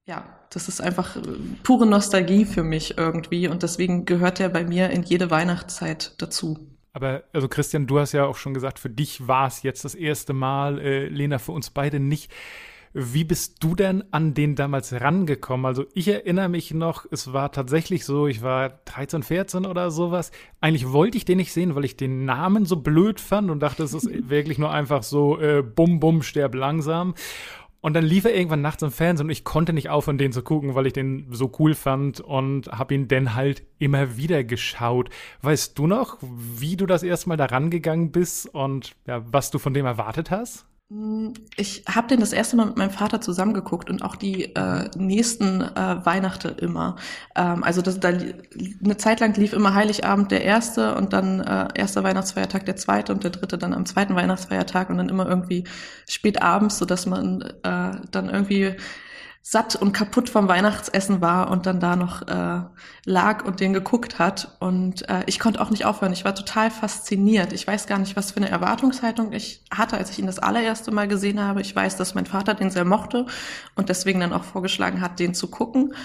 ja, 0.06 0.39
das 0.50 0.68
ist 0.68 0.82
einfach 0.82 1.16
äh, 1.16 1.22
pure 1.64 1.86
Nostalgie 1.86 2.46
für 2.46 2.64
mich 2.64 2.98
irgendwie 2.98 3.48
und 3.48 3.64
deswegen 3.64 4.06
gehört 4.06 4.40
er 4.40 4.50
bei 4.50 4.64
mir 4.64 4.90
in 4.90 5.04
jede 5.04 5.32
Weihnachtszeit 5.32 6.16
dazu. 6.18 6.60
Aber 6.94 7.24
also 7.34 7.48
Christian, 7.48 7.88
du 7.88 8.00
hast 8.00 8.14
ja 8.14 8.26
auch 8.26 8.36
schon 8.36 8.54
gesagt, 8.54 8.80
für 8.80 8.90
dich 8.90 9.28
war 9.28 9.48
es 9.48 9.64
jetzt 9.64 9.86
das 9.86 9.96
erste 9.96 10.34
Mal, 10.34 10.80
äh, 10.80 11.08
Lena, 11.08 11.38
für 11.38 11.52
uns 11.52 11.70
beide 11.70 12.00
nicht. 12.00 12.32
Wie 12.92 13.24
bist 13.24 13.64
du 13.64 13.76
denn 13.76 14.04
an 14.12 14.34
den 14.34 14.56
damals 14.56 14.92
rangekommen? 14.92 15.68
Also 15.68 15.86
ich 15.94 16.08
erinnere 16.08 16.50
mich 16.50 16.74
noch, 16.74 17.06
es 17.12 17.32
war 17.34 17.52
tatsächlich 17.52 18.04
so, 18.04 18.26
ich 18.26 18.42
war 18.42 18.70
13, 18.86 19.22
14 19.22 19.66
oder 19.68 19.92
sowas. 19.92 20.32
Eigentlich 20.60 20.92
wollte 20.92 21.16
ich 21.16 21.26
den 21.26 21.38
nicht 21.38 21.54
sehen, 21.54 21.76
weil 21.76 21.86
ich 21.86 21.98
den 21.98 22.26
Namen 22.26 22.66
so 22.66 22.78
blöd 22.78 23.20
fand 23.20 23.52
und 23.52 23.60
dachte, 23.60 23.84
es 23.84 23.94
ist 23.94 24.10
wirklich 24.30 24.58
nur 24.58 24.72
einfach 24.72 25.04
so 25.04 25.40
äh, 25.40 25.62
bum 25.62 26.00
bum 26.00 26.24
sterb 26.24 26.56
langsam. 26.56 27.14
Und 27.82 27.94
dann 27.94 28.04
lief 28.04 28.26
er 28.26 28.36
irgendwann 28.36 28.62
nachts 28.62 28.84
im 28.84 28.92
Fernsehen 28.92 29.28
und 29.28 29.32
ich 29.32 29.46
konnte 29.46 29.72
nicht 29.72 29.90
aufhören, 29.90 30.18
den 30.18 30.34
zu 30.34 30.44
gucken, 30.44 30.76
weil 30.76 30.88
ich 30.88 30.94
den 30.94 31.28
so 31.32 31.52
cool 31.60 31.76
fand 31.76 32.20
und 32.20 32.68
habe 32.68 32.94
ihn 32.94 33.08
dann 33.08 33.36
halt 33.36 33.64
immer 33.78 34.18
wieder 34.18 34.44
geschaut. 34.44 35.10
Weißt 35.42 35.80
du 35.80 35.88
noch, 35.88 36.18
wie 36.22 36.76
du 36.76 36.86
das 36.86 37.04
erste 37.04 37.30
Mal 37.30 37.38
da 37.38 37.46
rangegangen 37.46 38.12
bist 38.12 38.54
und 38.54 38.96
ja, 39.08 39.24
was 39.32 39.50
du 39.50 39.60
von 39.60 39.74
dem 39.74 39.86
erwartet 39.86 40.30
hast? 40.30 40.66
Ich 41.56 41.84
habe 41.88 42.08
den 42.08 42.20
das 42.20 42.34
erste 42.34 42.56
Mal 42.56 42.66
mit 42.66 42.78
meinem 42.78 42.90
Vater 42.90 43.22
zusammengeguckt 43.22 43.92
und 43.92 44.02
auch 44.02 44.16
die 44.16 44.56
äh, 44.56 44.90
nächsten 44.98 45.62
äh, 45.62 46.04
Weihnachten 46.04 46.58
immer. 46.58 46.96
Ähm, 47.36 47.64
also 47.64 47.84
das, 47.84 48.00
da, 48.00 48.08
eine 48.08 48.98
Zeit 48.98 49.20
lang 49.20 49.36
lief 49.36 49.54
immer 49.54 49.76
Heiligabend 49.76 50.32
der 50.32 50.44
erste 50.44 50.96
und 50.96 51.14
dann 51.14 51.42
äh, 51.42 51.68
erster 51.76 52.04
Weihnachtsfeiertag 52.04 52.66
der 52.66 52.76
zweite 52.76 53.14
und 53.14 53.24
der 53.24 53.30
dritte 53.30 53.60
dann 53.60 53.76
am 53.76 53.86
zweiten 53.86 54.16
Weihnachtsfeiertag 54.16 54.90
und 54.90 54.98
dann 54.98 55.10
immer 55.10 55.28
irgendwie 55.28 55.64
spät 56.10 56.42
abends, 56.42 56.80
so 56.80 56.86
dass 56.86 57.06
man 57.06 57.42
äh, 57.42 57.92
dann 58.10 58.28
irgendwie 58.28 58.76
satt 59.42 59.76
und 59.76 59.94
kaputt 59.94 60.30
vom 60.30 60.48
Weihnachtsessen 60.48 61.22
war 61.22 61.50
und 61.50 61.66
dann 61.66 61.80
da 61.80 61.96
noch 61.96 62.28
äh, 62.28 62.62
lag 63.06 63.46
und 63.46 63.60
den 63.60 63.74
geguckt 63.74 64.20
hat. 64.20 64.58
Und 64.60 65.08
äh, 65.10 65.24
ich 65.28 65.40
konnte 65.40 65.62
auch 65.62 65.72
nicht 65.72 65.86
aufhören. 65.86 66.14
Ich 66.14 66.26
war 66.26 66.36
total 66.36 66.70
fasziniert. 66.70 67.54
Ich 67.54 67.66
weiß 67.66 67.88
gar 67.88 67.98
nicht, 68.00 68.16
was 68.16 68.32
für 68.32 68.38
eine 68.38 68.50
Erwartungshaltung 68.50 69.32
ich 69.32 69.64
hatte, 69.72 69.98
als 69.98 70.12
ich 70.12 70.20
ihn 70.20 70.28
das 70.28 70.40
allererste 70.40 70.92
Mal 70.92 71.08
gesehen 71.08 71.42
habe. 71.42 71.62
Ich 71.62 71.76
weiß, 71.76 71.96
dass 71.96 72.16
mein 72.16 72.26
Vater 72.26 72.54
den 72.54 72.70
sehr 72.70 72.86
mochte 72.86 73.26
und 73.76 73.90
deswegen 73.90 74.20
dann 74.20 74.34
auch 74.34 74.44
vorgeschlagen 74.44 75.02
hat, 75.02 75.20
den 75.20 75.34
zu 75.34 75.50
gucken. 75.50 75.96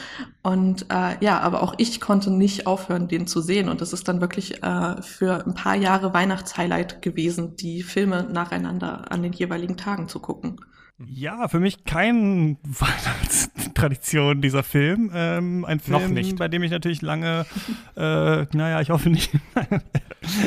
Und 0.43 0.87
äh, 0.91 1.17
ja, 1.21 1.41
aber 1.41 1.63
auch 1.63 1.75
ich 1.77 2.01
konnte 2.01 2.31
nicht 2.31 2.67
aufhören, 2.67 3.09
den 3.09 3.27
zu 3.27 3.41
sehen. 3.41 3.69
Und 3.69 3.81
das 3.81 3.93
ist 3.93 4.07
dann 4.07 4.21
wirklich 4.21 4.63
äh, 4.63 5.03
für 5.03 5.45
ein 5.45 5.55
paar 5.55 5.75
Jahre 5.75 6.15
Weihnachtshighlight 6.15 7.03
gewesen, 7.03 7.57
die 7.57 7.83
Filme 7.83 8.23
nacheinander 8.23 9.11
an 9.11 9.23
den 9.23 9.33
jeweiligen 9.33 9.77
Tagen 9.77 10.09
zu 10.09 10.21
gucken. 10.21 10.61
Ja, 10.99 11.49
für 11.49 11.59
mich 11.59 11.85
kein 11.85 12.57
Weihnachtstradition 12.63 14.41
dieser 14.41 14.63
Film. 14.63 15.11
Ähm, 15.13 15.65
ein 15.65 15.81
Film, 15.81 16.37
bei 16.37 16.49
dem 16.49 16.63
ich 16.63 16.71
natürlich 16.71 17.03
lange, 17.03 17.47
äh, 17.97 18.47
naja, 18.53 18.81
ich 18.81 18.91
hoffe 18.91 19.11
nicht, 19.11 19.33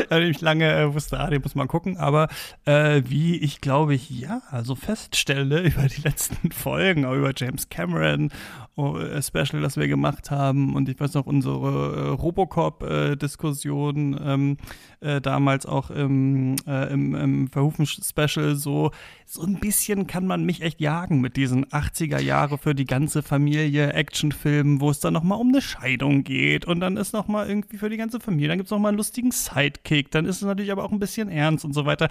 Nachdem 0.09 0.31
ich 0.31 0.41
lange 0.41 0.71
äh, 0.73 0.93
wusste, 0.93 1.19
ah, 1.19 1.29
den 1.29 1.41
muss 1.41 1.55
man 1.55 1.67
gucken. 1.67 1.97
Aber 1.97 2.29
äh, 2.65 3.01
wie 3.05 3.37
ich 3.37 3.61
glaube 3.61 3.93
ich, 3.93 4.09
ja, 4.09 4.41
also 4.49 4.75
feststelle 4.75 5.61
über 5.61 5.87
die 5.87 6.01
letzten 6.01 6.51
Folgen, 6.51 7.05
auch 7.05 7.13
über 7.13 7.33
James 7.35 7.69
Cameron, 7.69 8.29
äh, 8.29 8.31
Special, 8.77 9.61
das 9.61 9.75
wir 9.75 9.87
gemacht 9.87 10.29
haben 10.29 10.75
und 10.75 10.87
ich 10.87 10.99
weiß 10.99 11.15
noch, 11.15 11.25
unsere 11.25 11.95
äh, 11.95 12.09
Robocop-Diskussion 12.09 14.19
ähm, 14.23 14.57
äh, 14.99 15.19
damals 15.19 15.65
auch 15.65 15.89
im, 15.89 16.57
äh, 16.67 16.93
im, 16.93 17.15
im 17.15 17.47
Verhufen-Special 17.47 18.55
so, 18.55 18.91
so 19.25 19.41
ein 19.41 19.55
bisschen 19.55 20.05
kann 20.05 20.27
man 20.27 20.45
mich 20.45 20.61
echt 20.61 20.79
jagen 20.79 21.21
mit 21.21 21.37
diesen 21.37 21.65
80er 21.65 22.19
Jahre 22.19 22.59
für 22.59 22.75
die 22.75 22.85
ganze 22.85 23.23
Familie 23.23 23.93
Actionfilmen, 23.93 24.79
wo 24.79 24.91
es 24.91 24.99
dann 24.99 25.13
nochmal 25.13 25.39
um 25.39 25.47
eine 25.47 25.61
Scheidung 25.61 26.23
geht 26.23 26.65
und 26.65 26.79
dann 26.79 26.97
ist 26.97 27.13
nochmal 27.13 27.49
irgendwie 27.49 27.77
für 27.77 27.89
die 27.89 27.97
ganze 27.97 28.19
Familie, 28.19 28.49
dann 28.49 28.59
gibt 28.59 28.67
es 28.67 28.71
nochmal 28.71 28.89
einen 28.89 28.97
lustigen 28.97 29.31
Sidekick, 29.31 30.11
dann 30.11 30.25
ist 30.25 30.35
es 30.35 30.43
natürlich 30.43 30.71
aber 30.71 30.83
auch 30.83 30.91
ein 30.91 30.99
bisschen 30.99 31.29
ernst 31.29 31.65
und 31.65 31.73
so 31.73 31.85
weiter. 31.85 32.09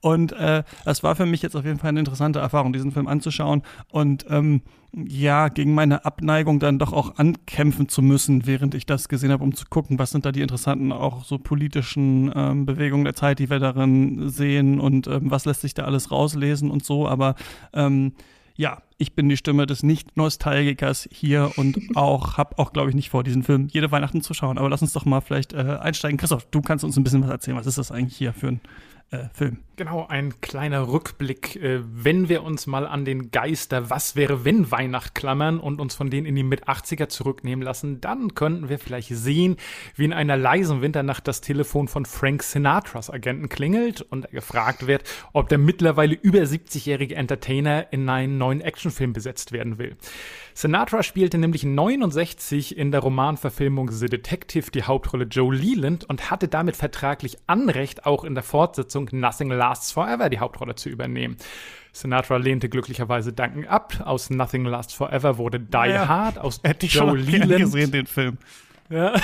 Und 0.00 0.32
äh, 0.32 0.62
das 0.86 1.02
war 1.02 1.14
für 1.14 1.26
mich 1.26 1.42
jetzt 1.42 1.56
auf 1.56 1.66
jeden 1.66 1.78
Fall 1.78 1.90
eine 1.90 2.00
interessante 2.00 2.38
Erfahrung, 2.38 2.72
diesen 2.72 2.92
Film 2.92 3.06
anzuschauen 3.06 3.62
und 3.90 4.24
ähm, 4.30 4.62
ja, 4.96 5.48
gegen 5.48 5.74
meine 5.74 6.06
Abneigung 6.06 6.58
dann 6.58 6.78
doch 6.78 6.94
auch 6.94 7.16
ankämpfen 7.16 7.88
zu 7.88 8.00
müssen, 8.00 8.46
während 8.46 8.74
ich 8.74 8.86
das 8.86 9.08
gesehen 9.08 9.30
habe, 9.30 9.44
um 9.44 9.54
zu 9.54 9.66
gucken, 9.68 9.98
was 9.98 10.10
sind 10.10 10.24
da 10.24 10.32
die 10.32 10.40
interessanten, 10.40 10.90
auch 10.90 11.24
so 11.24 11.38
politischen 11.38 12.32
ähm, 12.34 12.64
Bewegungen 12.64 13.04
der 13.04 13.14
Zeit, 13.14 13.38
die 13.38 13.50
wir 13.50 13.58
darin 13.58 14.30
sehen 14.30 14.80
und 14.80 15.06
ähm, 15.06 15.30
was 15.30 15.44
lässt 15.44 15.60
sich 15.60 15.74
da 15.74 15.84
alles 15.84 16.10
rauslesen 16.10 16.70
und 16.70 16.82
so. 16.82 17.06
Aber 17.06 17.34
ähm, 17.74 18.12
ja, 18.56 18.80
ich 18.96 19.14
bin 19.14 19.28
die 19.28 19.36
Stimme 19.36 19.66
des 19.66 19.82
Nicht-Nostalgikers 19.82 21.08
hier 21.12 21.52
und 21.56 21.78
auch 21.94 22.38
habe 22.38 22.58
auch, 22.58 22.72
glaube 22.72 22.88
ich, 22.88 22.96
nicht 22.96 23.10
vor, 23.10 23.22
diesen 23.22 23.42
Film 23.42 23.68
jede 23.70 23.92
Weihnachten 23.92 24.22
zu 24.22 24.32
schauen. 24.32 24.56
Aber 24.56 24.70
lass 24.70 24.80
uns 24.80 24.94
doch 24.94 25.04
mal 25.04 25.20
vielleicht 25.20 25.52
äh, 25.52 25.76
einsteigen. 25.78 26.16
Christoph, 26.16 26.46
du 26.50 26.62
kannst 26.62 26.84
uns 26.84 26.96
ein 26.96 27.04
bisschen 27.04 27.22
was 27.22 27.30
erzählen. 27.30 27.58
Was 27.58 27.66
ist 27.66 27.76
das 27.76 27.92
eigentlich 27.92 28.16
hier 28.16 28.32
für 28.32 28.48
ein 28.48 28.60
äh, 29.10 29.28
Film. 29.32 29.58
Genau, 29.76 30.06
ein 30.08 30.40
kleiner 30.40 30.88
Rückblick, 30.88 31.56
äh, 31.56 31.80
wenn 31.84 32.30
wir 32.30 32.42
uns 32.42 32.66
mal 32.66 32.86
an 32.86 33.04
den 33.04 33.30
Geister 33.30 33.90
Was 33.90 34.16
wäre 34.16 34.44
wenn 34.44 34.70
Weihnacht 34.70 35.14
klammern 35.14 35.60
und 35.60 35.80
uns 35.82 35.94
von 35.94 36.08
denen 36.08 36.26
in 36.26 36.34
die 36.34 36.42
Mit-80er 36.42 37.08
zurücknehmen 37.08 37.62
lassen, 37.62 38.00
dann 38.00 38.34
könnten 38.34 38.70
wir 38.70 38.78
vielleicht 38.78 39.10
sehen, 39.10 39.58
wie 39.94 40.06
in 40.06 40.14
einer 40.14 40.38
leisen 40.38 40.80
Winternacht 40.80 41.28
das 41.28 41.42
Telefon 41.42 41.88
von 41.88 42.06
Frank 42.06 42.42
Sinatras 42.42 43.10
Agenten 43.10 43.50
klingelt 43.50 44.00
und 44.00 44.24
er 44.24 44.30
gefragt 44.32 44.86
wird, 44.86 45.04
ob 45.34 45.50
der 45.50 45.58
mittlerweile 45.58 46.14
über 46.14 46.40
70-jährige 46.40 47.14
Entertainer 47.14 47.92
in 47.92 48.08
einen 48.08 48.38
neuen 48.38 48.62
Actionfilm 48.62 49.12
besetzt 49.12 49.52
werden 49.52 49.76
will. 49.76 49.96
Sinatra 50.54 51.02
spielte 51.02 51.36
nämlich 51.36 51.64
69 51.64 52.78
in 52.78 52.90
der 52.90 53.00
Romanverfilmung 53.00 53.90
The 53.90 54.06
Detective 54.06 54.70
die 54.70 54.84
Hauptrolle 54.84 55.26
Joe 55.26 55.54
Leland 55.54 56.08
und 56.08 56.30
hatte 56.30 56.48
damit 56.48 56.76
vertraglich 56.76 57.36
Anrecht, 57.46 58.06
auch 58.06 58.24
in 58.24 58.34
der 58.34 58.42
Fortsetzung 58.42 58.95
Nothing 59.00 59.50
Lasts 59.50 59.92
Forever 59.92 60.28
die 60.28 60.38
Hauptrolle 60.38 60.74
zu 60.74 60.88
übernehmen. 60.88 61.36
Sinatra 61.92 62.36
lehnte 62.36 62.68
glücklicherweise 62.68 63.32
Danken 63.32 63.66
ab. 63.66 64.02
Aus 64.04 64.30
Nothing 64.30 64.64
Lasts 64.64 64.94
Forever 64.94 65.38
wurde 65.38 65.60
Die 65.60 65.72
ja, 65.72 66.08
Hard. 66.08 66.38
Aus 66.38 66.60
hätte 66.62 66.86
ich 66.86 66.94
Joe 66.94 67.08
schon 67.08 67.18
Leland 67.18 67.56
gesehen, 67.56 67.90
den 67.90 68.06
Film. 68.06 68.38
Ja. 68.88 69.14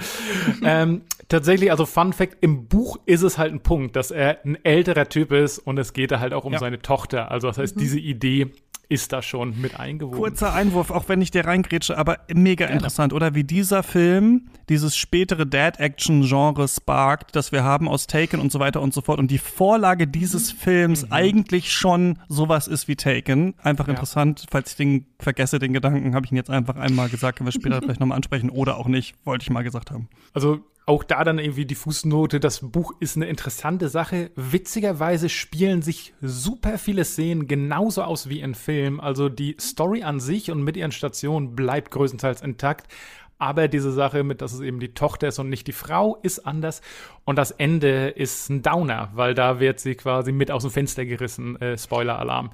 ähm, 0.64 1.02
tatsächlich, 1.28 1.70
also 1.70 1.86
Fun 1.86 2.12
Fact, 2.12 2.36
im 2.40 2.66
Buch 2.66 2.98
ist 3.06 3.22
es 3.22 3.38
halt 3.38 3.52
ein 3.52 3.60
Punkt, 3.60 3.96
dass 3.96 4.10
er 4.10 4.44
ein 4.44 4.62
älterer 4.64 5.08
Typ 5.08 5.32
ist 5.32 5.58
und 5.58 5.78
es 5.78 5.92
geht 5.92 6.10
da 6.10 6.20
halt 6.20 6.34
auch 6.34 6.44
um 6.44 6.52
ja. 6.52 6.58
seine 6.58 6.80
Tochter. 6.80 7.30
Also 7.30 7.48
das 7.48 7.58
heißt, 7.58 7.76
mhm. 7.76 7.80
diese 7.80 7.98
Idee 7.98 8.50
ist 8.88 9.12
da 9.12 9.20
schon 9.20 9.60
mit 9.60 9.78
eingewoben. 9.78 10.18
Kurzer 10.18 10.54
Einwurf, 10.54 10.90
auch 10.90 11.08
wenn 11.08 11.20
ich 11.20 11.30
dir 11.30 11.44
reingrätsche, 11.44 11.98
aber 11.98 12.20
mega 12.32 12.66
Gerne. 12.66 12.78
interessant, 12.78 13.12
oder? 13.12 13.34
Wie 13.34 13.44
dieser 13.44 13.82
Film 13.82 14.48
dieses 14.68 14.96
spätere 14.96 15.46
Dad-Action-Genre 15.46 16.68
sparkt, 16.68 17.36
das 17.36 17.52
wir 17.52 17.64
haben 17.64 17.88
aus 17.88 18.06
Taken 18.06 18.40
und 18.40 18.50
so 18.50 18.60
weiter 18.60 18.80
und 18.80 18.94
so 18.94 19.00
fort. 19.00 19.18
Und 19.18 19.30
die 19.30 19.38
Vorlage 19.38 20.06
dieses 20.06 20.50
Films 20.52 21.02
mhm. 21.02 21.12
eigentlich 21.12 21.72
schon 21.72 22.18
sowas 22.28 22.66
ist 22.66 22.88
wie 22.88 22.96
Taken. 22.96 23.54
Einfach 23.62 23.86
ja. 23.86 23.92
interessant, 23.92 24.46
falls 24.50 24.70
ich 24.70 24.76
den 24.76 25.06
vergesse, 25.18 25.58
den 25.58 25.72
Gedanken, 25.72 26.14
habe 26.14 26.24
ich 26.24 26.32
ihn 26.32 26.36
jetzt 26.36 26.50
einfach 26.50 26.76
einmal 26.76 27.08
gesagt, 27.08 27.38
können 27.38 27.48
wir 27.48 27.52
später 27.52 27.78
vielleicht 27.82 28.00
nochmal 28.00 28.16
ansprechen 28.16 28.48
oder 28.48 28.78
auch 28.78 28.88
nicht, 28.88 29.14
wollte 29.24 29.42
ich 29.42 29.50
mal 29.50 29.62
gesagt 29.62 29.90
haben. 29.90 30.08
Also 30.32 30.60
auch 30.88 31.04
da 31.04 31.22
dann 31.22 31.38
irgendwie 31.38 31.66
die 31.66 31.74
Fußnote, 31.74 32.40
das 32.40 32.60
Buch 32.60 32.92
ist 32.98 33.16
eine 33.16 33.26
interessante 33.26 33.90
Sache. 33.90 34.30
Witzigerweise 34.36 35.28
spielen 35.28 35.82
sich 35.82 36.14
super 36.22 36.78
viele 36.78 37.04
Szenen 37.04 37.46
genauso 37.46 38.02
aus 38.02 38.30
wie 38.30 38.40
im 38.40 38.54
Film. 38.54 38.98
Also 38.98 39.28
die 39.28 39.54
Story 39.60 40.02
an 40.02 40.18
sich 40.18 40.50
und 40.50 40.62
mit 40.62 40.78
ihren 40.78 40.92
Stationen 40.92 41.54
bleibt 41.54 41.90
größtenteils 41.90 42.40
intakt. 42.40 42.90
Aber 43.38 43.68
diese 43.68 43.92
Sache 43.92 44.24
mit, 44.24 44.42
dass 44.42 44.52
es 44.52 44.60
eben 44.60 44.80
die 44.80 44.94
Tochter 44.94 45.28
ist 45.28 45.38
und 45.38 45.48
nicht 45.48 45.66
die 45.66 45.72
Frau, 45.72 46.16
ist 46.22 46.40
anders. 46.40 46.82
Und 47.24 47.36
das 47.36 47.52
Ende 47.52 48.08
ist 48.08 48.50
ein 48.50 48.62
Downer, 48.62 49.10
weil 49.14 49.34
da 49.34 49.60
wird 49.60 49.78
sie 49.78 49.94
quasi 49.94 50.32
mit 50.32 50.50
aus 50.50 50.62
dem 50.62 50.72
Fenster 50.72 51.04
gerissen. 51.04 51.60
Äh, 51.60 51.78
Spoiler-Alarm. 51.78 52.50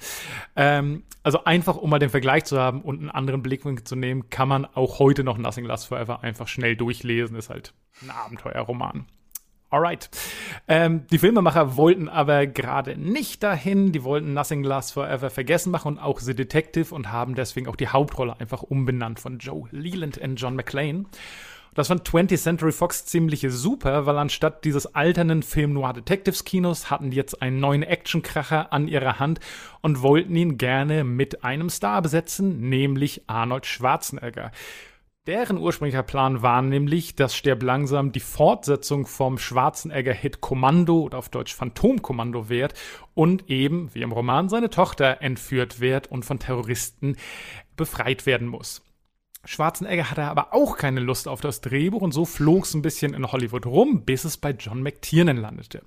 Ähm, 0.57 1.05
also 1.23 1.45
einfach, 1.45 1.77
um 1.77 1.89
mal 1.89 1.99
den 1.99 2.11
Vergleich 2.11 2.45
zu 2.45 2.61
haben 2.61 2.83
und 2.83 3.01
einen 3.01 3.11
anderen 3.11 3.43
Blickwinkel 3.43 3.85
zu 3.85 3.97
nehmen, 3.97 4.29
kann 4.29 4.49
man 4.49 4.67
auch 4.67 4.99
heute 4.99 5.25
noch 5.25 5.39
Nothing 5.39 5.65
Lasts 5.65 5.87
Forever 5.87 6.23
einfach 6.23 6.49
schnell 6.49 6.77
durchlesen. 6.77 7.37
Ist 7.37 7.49
halt 7.49 7.73
ein 8.03 8.11
Abenteuerroman. 8.11 9.07
Alright. 9.75 10.09
Ähm, 10.69 11.05
die 11.11 11.19
Filmemacher 11.19 11.77
wollten 11.77 12.09
aber 12.09 12.47
gerade 12.47 12.97
nicht 12.97 13.43
dahin. 13.43 13.91
Die 13.91 14.05
wollten 14.05 14.33
Nothing 14.33 14.63
Lasts 14.63 14.93
Forever 14.93 15.31
vergessen 15.31 15.73
machen 15.73 15.95
und 15.95 15.99
auch 15.99 16.21
The 16.21 16.33
Detective 16.33 16.95
und 16.95 17.11
haben 17.11 17.35
deswegen 17.35 17.67
auch 17.67 17.75
die 17.75 17.89
Hauptrolle 17.89 18.39
einfach 18.39 18.63
umbenannt 18.63 19.19
von 19.19 19.39
Joe 19.39 19.67
Leland 19.73 20.17
und 20.19 20.37
John 20.37 20.55
McClane. 20.55 21.07
Das 21.75 21.89
fand 21.89 22.09
20th 22.09 22.41
Century 22.41 22.71
Fox 22.71 23.05
ziemlich 23.05 23.45
super, 23.49 24.07
weil 24.07 24.17
anstatt 24.17 24.65
dieses 24.65 24.95
alternden 24.95 25.43
Film 25.43 25.73
Noir 25.73 25.93
Detectives 25.93 26.45
Kinos 26.45 26.89
hatten 26.89 27.11
die 27.11 27.17
jetzt 27.17 27.43
einen 27.43 27.59
neuen 27.59 27.83
Actionkracher 27.83 28.73
an 28.73 28.87
ihrer 28.87 29.19
Hand 29.19 29.41
und 29.81 30.03
wollten 30.03 30.37
ihn 30.37 30.57
gerne 30.57 31.03
mit 31.03 31.43
einem 31.43 31.69
Star 31.69 32.01
besetzen, 32.01 32.69
nämlich 32.69 33.23
Arnold 33.27 33.67
Schwarzenegger. 33.67 34.53
Deren 35.27 35.57
ursprünglicher 35.57 36.03
Plan 36.03 36.43
war 36.43 36.61
nämlich, 36.61 37.17
dass 37.17 37.35
Sterb 37.35 37.63
langsam 37.63 38.13
die 38.13 38.21
Fortsetzung 38.21 39.07
vom 39.07 39.39
Schwarzenegger-Hit 39.39 40.43
Kommando 40.43 41.01
oder 41.01 41.17
auf 41.17 41.31
Deutsch 41.31 41.55
Phantomkommando 41.55 42.51
wird 42.51 42.75
und 43.15 43.49
eben, 43.49 43.89
wie 43.95 44.03
im 44.03 44.13
Roman, 44.13 44.51
seine 44.51 44.69
Tochter 44.69 45.23
entführt 45.23 45.81
wird 45.81 46.09
und 46.09 46.27
von 46.27 46.41
Terroristen 46.41 47.17
befreit 47.75 48.27
werden 48.27 48.49
muss. 48.49 48.83
Schwarzenegger 49.47 50.11
hatte 50.11 50.25
aber 50.25 50.53
auch 50.53 50.77
keine 50.77 51.01
Lust 51.01 51.27
auf 51.27 51.41
das 51.41 51.63
Drehbuch 51.63 52.03
und 52.03 52.13
so 52.13 52.27
flog 52.27 52.65
es 52.65 52.75
ein 52.75 52.83
bisschen 52.83 53.15
in 53.15 53.33
Hollywood 53.33 53.65
rum, 53.65 54.05
bis 54.05 54.25
es 54.25 54.37
bei 54.37 54.51
John 54.51 54.83
McTiernan 54.83 55.39
landete. 55.39 55.81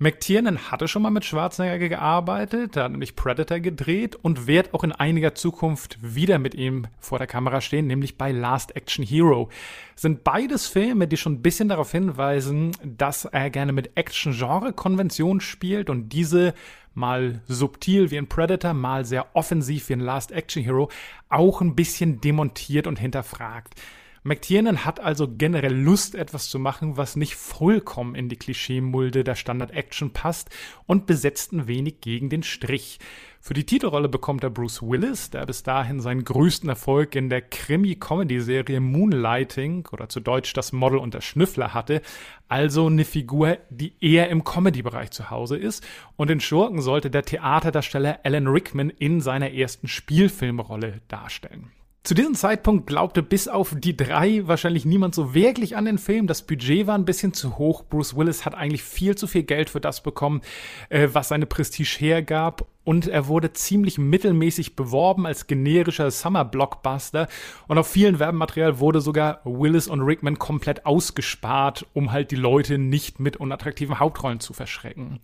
McTiernan 0.00 0.70
hatte 0.70 0.86
schon 0.86 1.02
mal 1.02 1.10
mit 1.10 1.24
Schwarzenegger 1.24 1.88
gearbeitet, 1.88 2.76
er 2.76 2.84
hat 2.84 2.92
nämlich 2.92 3.16
Predator 3.16 3.58
gedreht 3.58 4.14
und 4.14 4.46
wird 4.46 4.72
auch 4.72 4.84
in 4.84 4.92
einiger 4.92 5.34
Zukunft 5.34 5.98
wieder 6.00 6.38
mit 6.38 6.54
ihm 6.54 6.86
vor 7.00 7.18
der 7.18 7.26
Kamera 7.26 7.60
stehen, 7.60 7.88
nämlich 7.88 8.16
bei 8.16 8.30
Last 8.30 8.76
Action 8.76 9.04
Hero. 9.04 9.48
Sind 9.96 10.22
beides 10.22 10.68
Filme, 10.68 11.08
die 11.08 11.16
schon 11.16 11.34
ein 11.34 11.42
bisschen 11.42 11.68
darauf 11.68 11.90
hinweisen, 11.90 12.76
dass 12.84 13.24
er 13.24 13.50
gerne 13.50 13.72
mit 13.72 13.96
Action-Genre-Konventionen 13.96 15.40
spielt 15.40 15.90
und 15.90 16.10
diese 16.10 16.54
mal 16.94 17.40
subtil 17.48 18.12
wie 18.12 18.18
ein 18.18 18.28
Predator, 18.28 18.74
mal 18.74 19.04
sehr 19.04 19.34
offensiv 19.34 19.88
wie 19.88 19.94
ein 19.94 20.00
Last 20.00 20.30
Action 20.30 20.62
Hero, 20.62 20.90
auch 21.28 21.60
ein 21.60 21.74
bisschen 21.74 22.20
demontiert 22.20 22.86
und 22.86 23.00
hinterfragt. 23.00 23.74
McTiernan 24.22 24.84
hat 24.84 25.00
also 25.00 25.28
generell 25.28 25.74
Lust, 25.74 26.14
etwas 26.14 26.48
zu 26.48 26.58
machen, 26.58 26.96
was 26.96 27.16
nicht 27.16 27.36
vollkommen 27.36 28.14
in 28.14 28.28
die 28.28 28.36
Klischeemulde 28.36 29.24
der 29.24 29.34
Standard-Action 29.34 30.12
passt 30.12 30.50
und 30.86 31.06
besetzt 31.06 31.52
ein 31.52 31.68
wenig 31.68 32.00
gegen 32.00 32.28
den 32.28 32.42
Strich. 32.42 32.98
Für 33.40 33.54
die 33.54 33.64
Titelrolle 33.64 34.08
bekommt 34.08 34.42
er 34.42 34.50
Bruce 34.50 34.82
Willis, 34.82 35.30
der 35.30 35.46
bis 35.46 35.62
dahin 35.62 36.00
seinen 36.00 36.24
größten 36.24 36.68
Erfolg 36.68 37.14
in 37.14 37.30
der 37.30 37.40
Krimi-Comedy-Serie 37.40 38.80
Moonlighting 38.80 39.88
oder 39.92 40.08
zu 40.08 40.20
Deutsch 40.20 40.52
das 40.52 40.72
Model 40.72 40.98
und 40.98 41.14
der 41.14 41.20
Schnüffler 41.20 41.72
hatte, 41.72 42.02
also 42.48 42.86
eine 42.88 43.04
Figur, 43.04 43.58
die 43.70 43.94
eher 44.00 44.28
im 44.28 44.42
Comedy-Bereich 44.42 45.12
zu 45.12 45.30
Hause 45.30 45.56
ist. 45.56 45.86
Und 46.16 46.28
den 46.28 46.40
Schurken 46.40 46.82
sollte 46.82 47.10
der 47.10 47.22
Theaterdarsteller 47.22 48.20
Alan 48.24 48.48
Rickman 48.48 48.90
in 48.90 49.20
seiner 49.20 49.52
ersten 49.52 49.86
Spielfilmrolle 49.86 51.00
darstellen. 51.08 51.70
Zu 52.04 52.14
diesem 52.14 52.34
Zeitpunkt 52.34 52.86
glaubte 52.86 53.22
bis 53.22 53.48
auf 53.48 53.74
die 53.76 53.96
drei 53.96 54.46
wahrscheinlich 54.46 54.86
niemand 54.86 55.14
so 55.14 55.34
wirklich 55.34 55.76
an 55.76 55.84
den 55.84 55.98
Film. 55.98 56.26
Das 56.26 56.42
Budget 56.42 56.86
war 56.86 56.96
ein 56.96 57.04
bisschen 57.04 57.34
zu 57.34 57.58
hoch. 57.58 57.84
Bruce 57.84 58.16
Willis 58.16 58.46
hat 58.46 58.54
eigentlich 58.54 58.82
viel 58.82 59.14
zu 59.16 59.26
viel 59.26 59.42
Geld 59.42 59.68
für 59.68 59.80
das 59.80 60.02
bekommen, 60.02 60.40
äh, 60.88 61.08
was 61.12 61.28
seine 61.28 61.46
Prestige 61.46 61.96
hergab. 61.98 62.66
und 62.88 63.06
er 63.06 63.26
wurde 63.26 63.52
ziemlich 63.52 63.98
mittelmäßig 63.98 64.74
beworben 64.74 65.26
als 65.26 65.46
generischer 65.46 66.10
Summer-Blockbuster 66.10 67.28
und 67.66 67.76
auf 67.76 67.86
vielen 67.86 68.18
Werbematerial 68.18 68.78
wurde 68.78 69.02
sogar 69.02 69.42
Willis 69.44 69.88
und 69.88 70.00
Rickman 70.00 70.38
komplett 70.38 70.86
ausgespart, 70.86 71.84
um 71.92 72.12
halt 72.12 72.30
die 72.30 72.36
Leute 72.36 72.78
nicht 72.78 73.20
mit 73.20 73.36
unattraktiven 73.36 73.98
Hauptrollen 73.98 74.40
zu 74.40 74.54
verschrecken. 74.54 75.20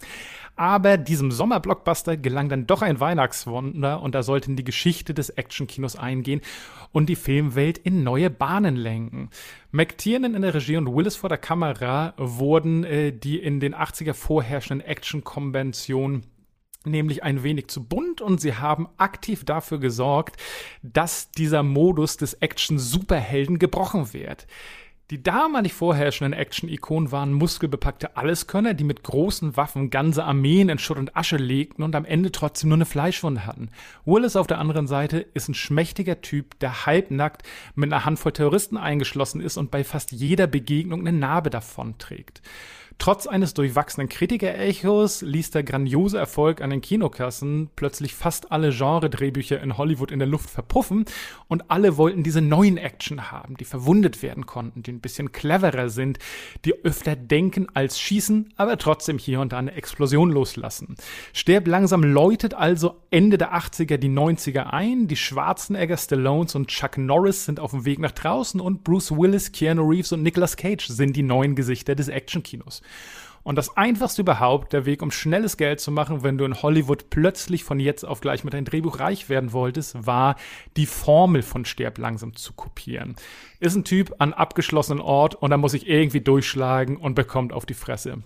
Aber 0.57 0.97
diesem 0.97 1.33
Sommer-Blockbuster 1.33 2.17
gelang 2.17 2.49
dann 2.49 2.67
doch 2.67 2.83
ein 2.83 3.01
Weihnachtswunder 3.01 4.01
und 4.01 4.15
da 4.15 4.23
sollten 4.23 4.55
die 4.55 4.65
Geschichte 4.65 5.13
des 5.13 5.31
Actionkinos 5.31 5.97
eingehen 5.97 6.41
und 6.93 7.09
die 7.09 7.17
Filmwelt 7.17 7.79
in 7.79 8.05
neue 8.05 8.31
Bahnen 8.31 8.77
lenken. 8.77 9.31
McTiernan 9.73 10.35
in 10.35 10.43
der 10.43 10.55
Regie 10.55 10.77
und 10.77 10.95
Willis 10.95 11.17
vor 11.17 11.29
der 11.29 11.39
Kamera 11.39 12.15
wurden 12.17 12.85
äh, 12.85 13.13
die 13.13 13.39
in 13.39 13.59
den 13.59 13.75
80er 13.75 14.15
vorherrschenden 14.15 14.87
Action-Konventionen 14.87 16.23
nämlich 16.87 17.23
ein 17.23 17.43
wenig 17.43 17.69
zu 17.69 17.83
bunt 17.83 18.21
und 18.21 18.41
sie 18.41 18.55
haben 18.55 18.89
aktiv 18.99 19.45
dafür 19.45 19.79
gesorgt, 19.79 20.37
dass 20.83 21.31
dieser 21.31 21.63
Modus 21.63 22.17
des 22.17 22.35
Action-Superhelden 22.35 23.59
gebrochen 23.59 24.13
wird. 24.13 24.47
Die 25.11 25.23
damalig 25.23 25.75
vorherrschenden 25.75 26.33
Action-Ikonen 26.33 27.13
waren 27.13 27.35
muskelbepackte 27.35 28.17
Alleskönner, 28.17 28.73
die 28.73 28.85
mit 28.85 29.03
großen 29.03 29.55
Waffen 29.55 29.91
ganze 29.91 30.25
Armeen 30.25 30.71
in 30.71 30.79
Schutt 30.79 30.97
und 30.97 31.15
Asche 31.15 31.37
legten 31.37 31.83
und 31.83 31.95
am 31.95 32.07
Ende 32.07 32.33
trotzdem 32.33 32.71
nur 32.71 32.79
eine 32.79 32.87
Fleischwunde 32.87 33.45
hatten. 33.45 33.69
Willis 34.07 34.35
auf 34.35 34.47
der 34.47 34.59
anderen 34.59 34.87
Seite 34.87 35.19
ist 35.19 35.49
ein 35.51 35.55
schmächtiger 35.55 36.23
Typ, 36.23 36.59
der 36.61 36.87
halbnackt 36.87 37.43
mit 37.75 37.93
einer 37.93 38.07
Handvoll 38.07 38.33
Terroristen 38.33 38.79
eingeschlossen 38.79 39.43
ist 39.43 39.59
und 39.59 39.71
bei 39.71 39.85
fast 39.85 40.11
jeder 40.11 40.47
Begegnung 40.47 41.01
eine 41.01 41.13
Narbe 41.13 41.51
davonträgt. 41.51 42.41
Trotz 42.99 43.27
eines 43.27 43.55
durchwachsenen 43.55 44.09
Kritikerechos 44.09 45.23
ließ 45.23 45.51
der 45.51 45.63
grandiose 45.63 46.17
Erfolg 46.17 46.63
an 46.63 46.71
den 46.71 46.81
Kinokassen 46.81 47.69
plötzlich 47.77 48.15
fast 48.15 48.53
alle 48.53 48.71
Genre-Drehbücher 48.71 49.61
in 49.61 49.77
Hollywood 49.77 50.11
in 50.11 50.21
der 50.21 50.29
Luft 50.29 50.49
verpuffen 50.49 51.05
und 51.49 51.71
alle 51.71 51.97
wollten 51.97 52.23
diese 52.23 52.41
neuen 52.41 52.79
Action 52.79 53.31
haben, 53.31 53.57
die 53.57 53.65
verwundet 53.65 54.23
werden 54.23 54.47
konnten, 54.47 54.83
die 54.83 54.93
ein 54.93 55.01
bisschen 55.01 55.33
cleverer 55.33 55.89
sind, 55.89 56.19
die 56.65 56.85
öfter 56.85 57.17
denken 57.17 57.67
als 57.75 57.99
schießen, 57.99 58.55
aber 58.57 58.79
trotzdem 58.79 59.19
hier 59.19 59.41
und 59.41 59.53
da 59.53 59.59
eine 59.59 59.73
Explosion 59.73 60.31
loslassen. 60.31 60.95
Sterb 61.33 61.67
langsam 61.67 62.03
läutet 62.05 62.55
also 62.55 63.03
Ende 63.11 63.39
der 63.39 63.55
80er 63.55 63.97
die 63.97 64.09
90er 64.09 64.71
ein, 64.71 65.09
die 65.09 65.17
Schwarzenegger, 65.17 65.97
Stallones 65.97 66.55
und 66.55 66.69
Chuck 66.69 66.97
Norris 66.97 67.45
sind 67.45 67.61
auf 67.61 67.73
dem 67.73 67.85
Weg 67.85 67.99
nach 67.99 68.13
draußen 68.13 68.61
und 68.61 68.85
Bruce 68.85 69.11
Willis, 69.11 69.53
Keanu 69.53 69.83
Reeves 69.89 70.13
und 70.13 70.23
Nicolas 70.23 70.57
Cage 70.57 70.87
sind 70.87 71.17
die 71.17 71.23
neuen 71.23 71.55
Gesichter 71.55 71.95
des 71.95 72.09
Actionkinos. 72.09 72.83
Und 73.45 73.57
das 73.57 73.77
einfachste 73.77 74.23
überhaupt, 74.23 74.73
der 74.73 74.87
Weg, 74.87 75.03
um 75.03 75.11
schnelles 75.11 75.59
Geld 75.59 75.79
zu 75.79 75.93
machen, 75.93 76.23
wenn 76.23 76.39
du 76.39 76.47
in 76.47 76.63
Hollywood 76.63 77.11
plötzlich 77.11 77.63
von 77.63 77.79
jetzt 77.79 78.03
auf 78.03 78.23
gleich 78.23 78.43
mit 78.43 78.55
deinem 78.55 78.65
Drehbuch 78.65 79.01
reich 79.01 79.29
werden 79.29 79.53
wolltest, 79.53 80.07
war 80.07 80.37
die 80.79 80.87
Formel 80.87 81.43
von 81.43 81.67
Sterb 81.67 81.99
langsam 81.99 82.35
zu 82.35 82.55
kopieren. 82.55 83.17
Ist 83.61 83.77
ein 83.77 83.85
Typ 83.85 84.15
an 84.19 84.33
abgeschlossenen 84.33 85.03
Ort 85.03 85.35
und 85.35 85.51
da 85.51 85.59
muss 85.59 85.75
ich 85.75 85.87
irgendwie 85.87 86.23
durchschlagen 86.23 86.97
und 86.97 87.15
bekommt 87.15 87.53
auf 87.53 87.67
die 87.67 87.75
Fresse. 87.75 88.23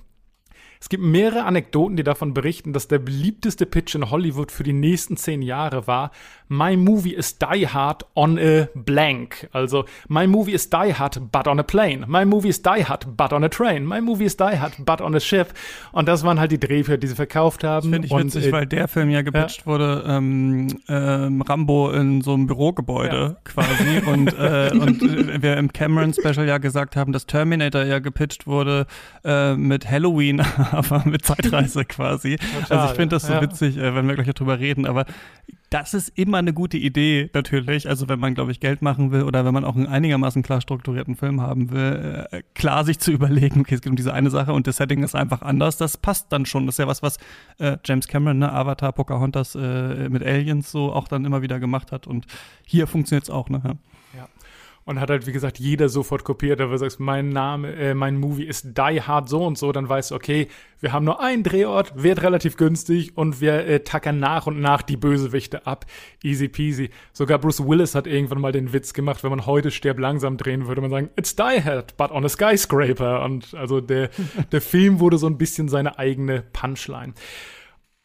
Es 0.81 0.89
gibt 0.89 1.03
mehrere 1.03 1.45
Anekdoten, 1.45 1.97
die 1.97 2.05
davon 2.05 2.35
berichten, 2.35 2.73
dass 2.73 2.89
der 2.89 2.99
beliebteste 2.99 3.67
Pitch 3.67 3.95
in 3.95 4.11
Hollywood 4.11 4.53
für 4.53 4.63
die 4.63 4.73
nächsten 4.73 5.17
zehn 5.17 5.43
Jahre 5.43 5.87
war, 5.87 6.11
My 6.51 6.77
movie 6.77 7.15
is 7.15 7.39
Die 7.39 7.67
Hard 7.69 8.07
on 8.15 8.39
a 8.39 8.69
blank. 8.75 9.49
Also, 9.53 9.85
my 10.09 10.27
movie 10.27 10.53
is 10.53 10.71
Die 10.71 10.95
Hard 10.95 11.31
but 11.31 11.47
on 11.47 11.61
a 11.61 11.63
plane. 11.63 12.07
My 12.09 12.25
movie 12.25 12.49
is 12.49 12.63
Die 12.63 12.85
Hard 12.85 13.17
but 13.19 13.35
on 13.35 13.45
a 13.45 13.49
train. 13.51 13.85
My 13.85 14.01
movie 14.01 14.25
is 14.25 14.37
Die 14.37 14.59
Hard 14.59 14.73
but 14.79 15.03
on 15.03 15.15
a 15.15 15.21
ship. 15.21 15.49
Und 15.93 16.09
das 16.09 16.25
waren 16.25 16.41
halt 16.41 16.51
die 16.51 16.59
Drehbücher, 16.59 16.97
die 16.97 17.07
sie 17.07 17.15
verkauft 17.17 17.65
haben. 17.65 17.91
Finde 17.91 18.07
ich 18.07 18.13
und, 18.13 18.25
witzig, 18.35 18.47
äh, 18.47 18.53
weil 18.53 18.67
der 18.67 18.89
Film 18.89 19.11
ja 19.11 19.21
gepitcht 19.21 19.61
ja. 19.61 19.67
wurde, 19.67 20.05
ähm, 20.07 20.69
ähm, 20.89 21.43
Rambo 21.43 21.91
in 21.91 22.23
so 22.23 22.33
einem 22.33 22.47
Bürogebäude 22.47 23.37
Ja. 23.37 23.37
quasi. 23.45 24.01
und 24.07 24.33
äh, 24.39 24.71
und 24.73 25.03
äh, 25.03 25.43
wir 25.43 25.59
im 25.59 25.71
Cameron-Special 25.71 26.47
ja 26.47 26.57
gesagt 26.57 26.97
haben, 26.97 27.13
dass 27.13 27.27
Terminator 27.27 27.83
ja 27.83 27.99
gepitcht 27.99 28.47
wurde 28.47 28.87
äh, 29.23 29.55
mit 29.55 29.91
Halloween, 29.91 30.43
aber 30.73 31.03
mit 31.05 31.25
Zeitreise 31.25 31.85
quasi. 31.85 32.39
also 32.69 32.87
ich 32.87 32.97
finde 32.97 33.17
das 33.17 33.27
so 33.27 33.33
ja. 33.33 33.43
witzig, 33.43 33.77
äh, 33.77 33.95
wenn 33.95 34.07
wir 34.07 34.15
gleich 34.15 34.33
darüber 34.35 34.59
reden, 34.59 34.87
aber 34.87 35.05
das 35.71 35.93
ist 35.93 36.17
immer 36.17 36.39
eine 36.39 36.55
gute 36.55 36.79
Idee, 36.79 37.29
natürlich. 37.35 37.89
Also 37.89 38.09
wenn 38.09 38.19
man, 38.19 38.35
glaube 38.35 38.53
ich, 38.53 38.61
Geld 38.61 38.81
machen 38.81 39.11
will 39.13 39.25
oder 39.25 39.45
wenn 39.45 39.53
man 39.53 39.65
auch 39.65 39.77
einen 39.77 39.87
einigermaßen 39.87 40.43
klar 40.43 40.63
strukturierten 40.63 41.15
Film 41.15 41.43
haben 41.43 41.71
will, 41.71 42.27
äh, 42.31 42.43
klar 42.55 42.85
sich 42.85 42.99
zu 42.99 43.13
überlegen, 43.13 43.61
okay, 43.61 43.75
es 43.75 43.83
geht 43.83 43.91
um 43.91 43.97
diese 43.97 44.15
eine 44.15 44.31
Sache 44.31 44.53
und 44.53 44.67
das 44.67 44.77
Setting 44.77 45.03
ist 45.03 45.15
einfach 45.15 45.43
anders, 45.43 45.77
das 45.77 45.97
passt 45.97 46.33
dann 46.33 46.47
schon. 46.47 46.67
Das 46.67 46.77
ist 46.77 46.79
ja 46.79 46.87
was, 46.87 47.03
was 47.03 47.19
äh, 47.59 47.77
James 47.85 48.09
Cameron, 48.09 48.39
ne, 48.39 48.53
Avatar, 48.53 48.93
Pocahontas 48.93 49.55
äh, 49.55 50.09
mit 50.09 50.23
Aliens 50.23 50.71
so 50.71 50.93
auch 50.93 51.09
dann 51.09 51.25
immer 51.25 51.43
wieder 51.43 51.61
gemacht 51.61 51.93
hat 51.93 52.07
und 52.07 52.27
hier 52.65 52.87
funktioniert 52.87 53.25
es 53.25 53.31
auch, 53.31 53.51
ne? 53.51 53.61
Ja. 54.17 54.29
Und 54.89 55.01
hat 55.01 55.11
halt, 55.11 55.27
wie 55.27 55.33
gesagt, 55.33 55.59
jeder 55.59 55.91
sofort 55.91 56.25
kopiert. 56.25 56.63
Aber 56.63 56.73
du 56.73 56.79
sagst, 56.79 56.99
mein 56.99 57.29
Name, 57.29 57.75
äh, 57.75 57.93
mein 57.93 58.17
Movie 58.17 58.45
ist 58.45 58.79
Die 58.79 59.03
Hard 59.03 59.29
so 59.29 59.45
und 59.45 59.59
so, 59.59 59.71
dann 59.71 59.87
weißt 59.87 60.13
du, 60.13 60.15
okay, 60.15 60.49
wir 60.81 60.95
haben 60.95 61.05
nur 61.05 61.21
einen 61.21 61.43
Drehort, 61.43 62.03
wird 62.03 62.23
relativ 62.23 62.57
günstig 62.57 63.15
und 63.15 63.43
wir 63.43 63.67
äh, 63.67 63.81
tackern 63.81 64.19
nach 64.19 64.47
und 64.47 64.61
nach 64.61 64.81
die 64.81 64.97
Bösewichte 64.97 65.67
ab. 65.67 65.85
Easy 66.25 66.49
peasy. 66.49 66.89
Sogar 67.13 67.39
Bruce 67.39 67.67
Willis 67.67 67.95
hat 67.95 68.07
irgendwann 68.07 68.41
mal 68.41 68.51
den 68.51 68.73
Witz 68.73 68.95
gemacht, 68.95 69.23
wenn 69.23 69.29
man 69.31 69.45
heute 69.45 69.71
Sterb 69.71 69.99
langsam 69.99 70.39
drehen 70.39 70.67
würde, 70.69 70.81
man 70.81 70.91
sagen, 70.91 71.11
it's 71.17 71.37
Die 71.37 71.63
Hard, 71.63 71.99
but 71.99 72.11
on 72.11 72.25
a 72.25 72.29
skyscraper. 72.31 73.23
Und 73.25 73.53
also 73.53 73.83
der, 73.83 74.09
der 74.53 74.63
Film 74.63 75.01
wurde 75.01 75.19
so 75.19 75.27
ein 75.27 75.37
bisschen 75.37 75.69
seine 75.69 75.99
eigene 75.99 76.41
Punchline. 76.55 77.13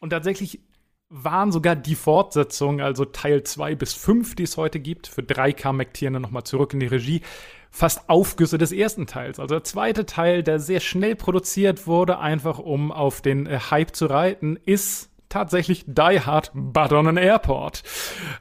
Und 0.00 0.10
tatsächlich 0.10 0.60
waren 1.10 1.52
sogar 1.52 1.76
die 1.76 1.94
Fortsetzungen, 1.94 2.80
also 2.80 3.04
Teil 3.04 3.44
2 3.44 3.74
bis 3.74 3.92
5, 3.94 4.34
die 4.34 4.44
es 4.44 4.56
heute 4.56 4.80
gibt, 4.80 5.06
für 5.06 5.22
3 5.22 5.52
kam 5.52 5.76
McTiernan 5.76 6.22
nochmal 6.22 6.44
zurück 6.44 6.72
in 6.72 6.80
die 6.80 6.86
Regie, 6.86 7.22
fast 7.70 8.08
Aufgüsse 8.08 8.56
des 8.56 8.72
ersten 8.72 9.06
Teils. 9.06 9.40
Also 9.40 9.56
der 9.56 9.64
zweite 9.64 10.06
Teil, 10.06 10.42
der 10.42 10.60
sehr 10.60 10.80
schnell 10.80 11.16
produziert 11.16 11.86
wurde, 11.86 12.18
einfach 12.18 12.58
um 12.58 12.92
auf 12.92 13.20
den 13.20 13.46
äh, 13.46 13.58
Hype 13.70 13.94
zu 13.94 14.06
reiten, 14.06 14.56
ist 14.64 15.10
tatsächlich 15.28 15.84
Die 15.88 16.20
Hard, 16.20 16.52
but 16.54 16.92
on 16.92 17.08
an 17.08 17.16
Airport. 17.16 17.82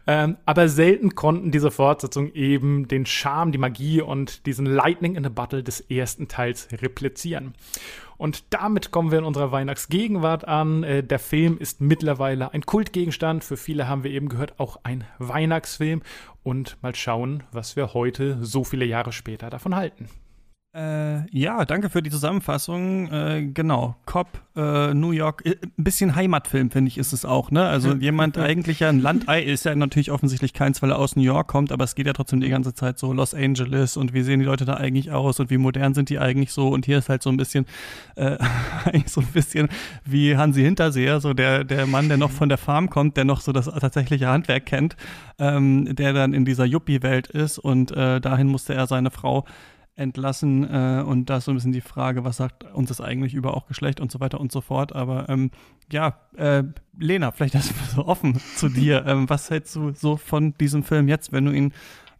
Ähm, 0.05 0.37
aber 0.45 0.69
selten 0.69 1.15
konnten 1.15 1.49
diese 1.49 1.71
Fortsetzungen 1.71 2.35
eben 2.35 2.87
den 2.87 3.07
Charme, 3.07 3.51
die 3.51 3.57
Magie 3.57 4.01
und 4.01 4.45
diesen 4.45 4.67
Lightning 4.67 5.15
in 5.15 5.25
a 5.25 5.29
Battle 5.29 5.63
des 5.63 5.79
ersten 5.81 6.27
Teils 6.27 6.67
replizieren. 6.71 7.55
Und 8.17 8.53
damit 8.53 8.91
kommen 8.91 9.11
wir 9.11 9.19
in 9.19 9.25
unserer 9.25 9.51
Weihnachtsgegenwart 9.51 10.47
an. 10.47 10.83
Äh, 10.83 11.03
der 11.03 11.19
Film 11.19 11.57
ist 11.57 11.81
mittlerweile 11.81 12.53
ein 12.53 12.65
Kultgegenstand. 12.65 13.43
Für 13.43 13.57
viele 13.57 13.87
haben 13.87 14.03
wir 14.03 14.11
eben 14.11 14.29
gehört, 14.29 14.59
auch 14.59 14.79
ein 14.83 15.03
Weihnachtsfilm. 15.19 16.01
Und 16.43 16.77
mal 16.81 16.95
schauen, 16.95 17.43
was 17.51 17.75
wir 17.75 17.93
heute, 17.93 18.37
so 18.41 18.63
viele 18.63 18.85
Jahre 18.85 19.11
später, 19.11 19.49
davon 19.49 19.75
halten. 19.75 20.09
Äh, 20.75 21.29
ja, 21.29 21.65
danke 21.65 21.91
für 21.91 22.01
die 22.01 22.09
Zusammenfassung. 22.09 23.07
Äh, 23.11 23.51
genau, 23.53 23.95
Cop, 24.07 24.27
äh, 24.55 24.95
New 24.95 25.11
York, 25.11 25.45
äh, 25.45 25.55
ein 25.61 25.83
bisschen 25.83 26.15
Heimatfilm, 26.15 26.71
finde 26.71 26.87
ich, 26.87 26.97
ist 26.97 27.13
es 27.13 27.25
auch, 27.25 27.51
ne? 27.51 27.67
Also 27.67 27.93
jemand 27.99 28.39
eigentlich 28.39 28.79
ja 28.79 28.89
ein 28.89 28.99
Landei 28.99 29.43
ist 29.43 29.65
ja 29.65 29.75
natürlich 29.75 30.09
offensichtlich 30.09 30.51
keins, 30.51 30.81
weil 30.81 30.89
er 30.89 30.97
aus 30.97 31.15
New 31.15 31.21
York 31.21 31.47
kommt, 31.47 31.71
aber 31.71 31.83
es 31.83 31.93
geht 31.93 32.07
ja 32.07 32.13
trotzdem 32.13 32.41
die 32.41 32.49
ganze 32.49 32.73
Zeit 32.73 32.97
so 32.97 33.13
Los 33.13 33.35
Angeles 33.35 33.97
und 33.97 34.15
wie 34.15 34.23
sehen 34.23 34.39
die 34.39 34.47
Leute 34.47 34.65
da 34.65 34.73
eigentlich 34.73 35.11
aus 35.11 35.39
und 35.39 35.51
wie 35.51 35.59
modern 35.59 35.93
sind 35.93 36.09
die 36.09 36.17
eigentlich 36.17 36.51
so 36.51 36.69
und 36.69 36.87
hier 36.87 36.97
ist 36.97 37.07
halt 37.07 37.21
so 37.21 37.29
ein 37.29 37.37
bisschen, 37.37 37.67
äh, 38.15 38.37
eigentlich 38.85 39.11
so 39.11 39.21
ein 39.21 39.27
bisschen 39.27 39.69
wie 40.05 40.35
Hansi 40.35 40.63
Hinterseher, 40.63 41.19
so 41.19 41.35
der, 41.35 41.65
der 41.65 41.85
Mann, 41.85 42.07
der 42.07 42.17
noch 42.17 42.31
von 42.31 42.49
der 42.49 42.57
Farm 42.57 42.89
kommt, 42.89 43.15
der 43.15 43.25
noch 43.25 43.41
so 43.41 43.51
das 43.51 43.65
tatsächliche 43.65 44.25
Handwerk 44.25 44.65
kennt, 44.65 44.95
ähm, 45.37 45.95
der 45.95 46.13
dann 46.13 46.33
in 46.33 46.45
dieser 46.45 46.65
Yuppie-Welt 46.65 47.27
ist 47.27 47.59
und 47.59 47.91
äh, 47.91 48.19
dahin 48.19 48.47
musste 48.47 48.73
er 48.73 48.87
seine 48.87 49.11
Frau 49.11 49.45
entlassen 49.95 50.63
äh, 50.63 51.03
und 51.03 51.29
da 51.29 51.37
ist 51.37 51.45
so 51.45 51.51
ein 51.51 51.55
bisschen 51.55 51.71
die 51.71 51.81
Frage, 51.81 52.23
was 52.23 52.37
sagt 52.37 52.63
uns 52.73 52.89
das 52.89 52.99
eigentlich 52.99 53.33
über 53.33 53.55
auch 53.55 53.67
Geschlecht 53.67 53.99
und 53.99 54.11
so 54.11 54.19
weiter 54.19 54.39
und 54.39 54.51
so 54.51 54.61
fort. 54.61 54.93
Aber 54.93 55.29
ähm, 55.29 55.51
ja, 55.91 56.19
äh, 56.35 56.63
Lena, 56.97 57.31
vielleicht 57.31 57.55
erst 57.55 57.75
mal 57.75 57.87
so 57.95 58.05
offen 58.07 58.39
zu 58.55 58.69
dir. 58.69 59.05
Ähm, 59.05 59.29
was 59.29 59.49
hältst 59.49 59.75
du 59.75 59.91
so 59.91 60.17
von 60.17 60.55
diesem 60.57 60.83
Film 60.83 61.07
jetzt, 61.07 61.31
wenn 61.31 61.45
du 61.45 61.51
ihn, 61.51 61.73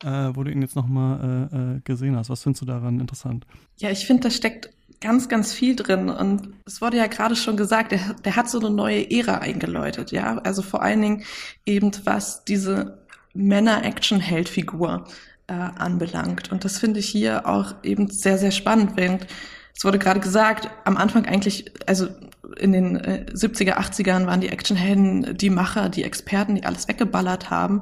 äh, 0.04 0.30
wo 0.34 0.44
du 0.44 0.52
ihn 0.52 0.62
jetzt 0.62 0.76
nochmal 0.76 1.50
äh, 1.52 1.58
äh, 1.58 1.80
gesehen 1.84 2.16
hast? 2.16 2.30
Was 2.30 2.44
findest 2.44 2.62
du 2.62 2.66
daran 2.66 3.00
interessant? 3.00 3.48
Ja, 3.78 3.90
ich 3.90 4.06
finde, 4.06 4.24
da 4.24 4.30
steckt 4.30 4.70
ganz, 5.02 5.28
ganz 5.28 5.52
viel 5.52 5.76
drin. 5.76 6.10
Und 6.10 6.54
es 6.66 6.80
wurde 6.80 6.98
ja 6.98 7.08
gerade 7.08 7.36
schon 7.36 7.58
gesagt, 7.58 7.92
der, 7.92 8.14
der 8.24 8.36
hat 8.36 8.50
so 8.50 8.60
eine 8.60 8.70
neue 8.70 9.10
Ära 9.10 9.40
eingeläutet, 9.40 10.12
ja. 10.12 10.38
Also 10.40 10.62
vor 10.62 10.84
allen 10.84 11.02
Dingen 11.02 11.24
eben 11.66 11.92
was 12.06 12.46
diese 12.46 13.04
Männer-Action-Held-Figur 13.34 15.06
äh, 15.54 15.80
anbelangt. 15.80 16.52
Und 16.52 16.66
das 16.66 16.80
finde 16.80 17.00
ich 17.00 17.10
hier 17.10 17.48
auch 17.48 17.76
eben 17.84 18.10
sehr, 18.10 18.38
sehr 18.38 18.52
spannend, 18.52 18.94
während 18.96 19.28
es 19.76 19.84
wurde 19.84 20.00
gerade 20.00 20.20
gesagt, 20.20 20.70
am 20.84 20.98
Anfang 20.98 21.26
eigentlich, 21.26 21.72
also 21.88 22.08
in 22.58 22.72
den 22.72 22.96
äh, 22.96 23.26
70er, 23.34 23.78
80ern 23.78 24.28
waren 24.28 24.42
die 24.42 24.50
Actionhelden 24.50 25.36
die 25.36 25.50
Macher, 25.50 25.90
die 25.90 26.04
Experten, 26.04 26.56
die 26.56 26.64
alles 26.64 26.88
weggeballert 26.88 27.50
haben. 27.50 27.82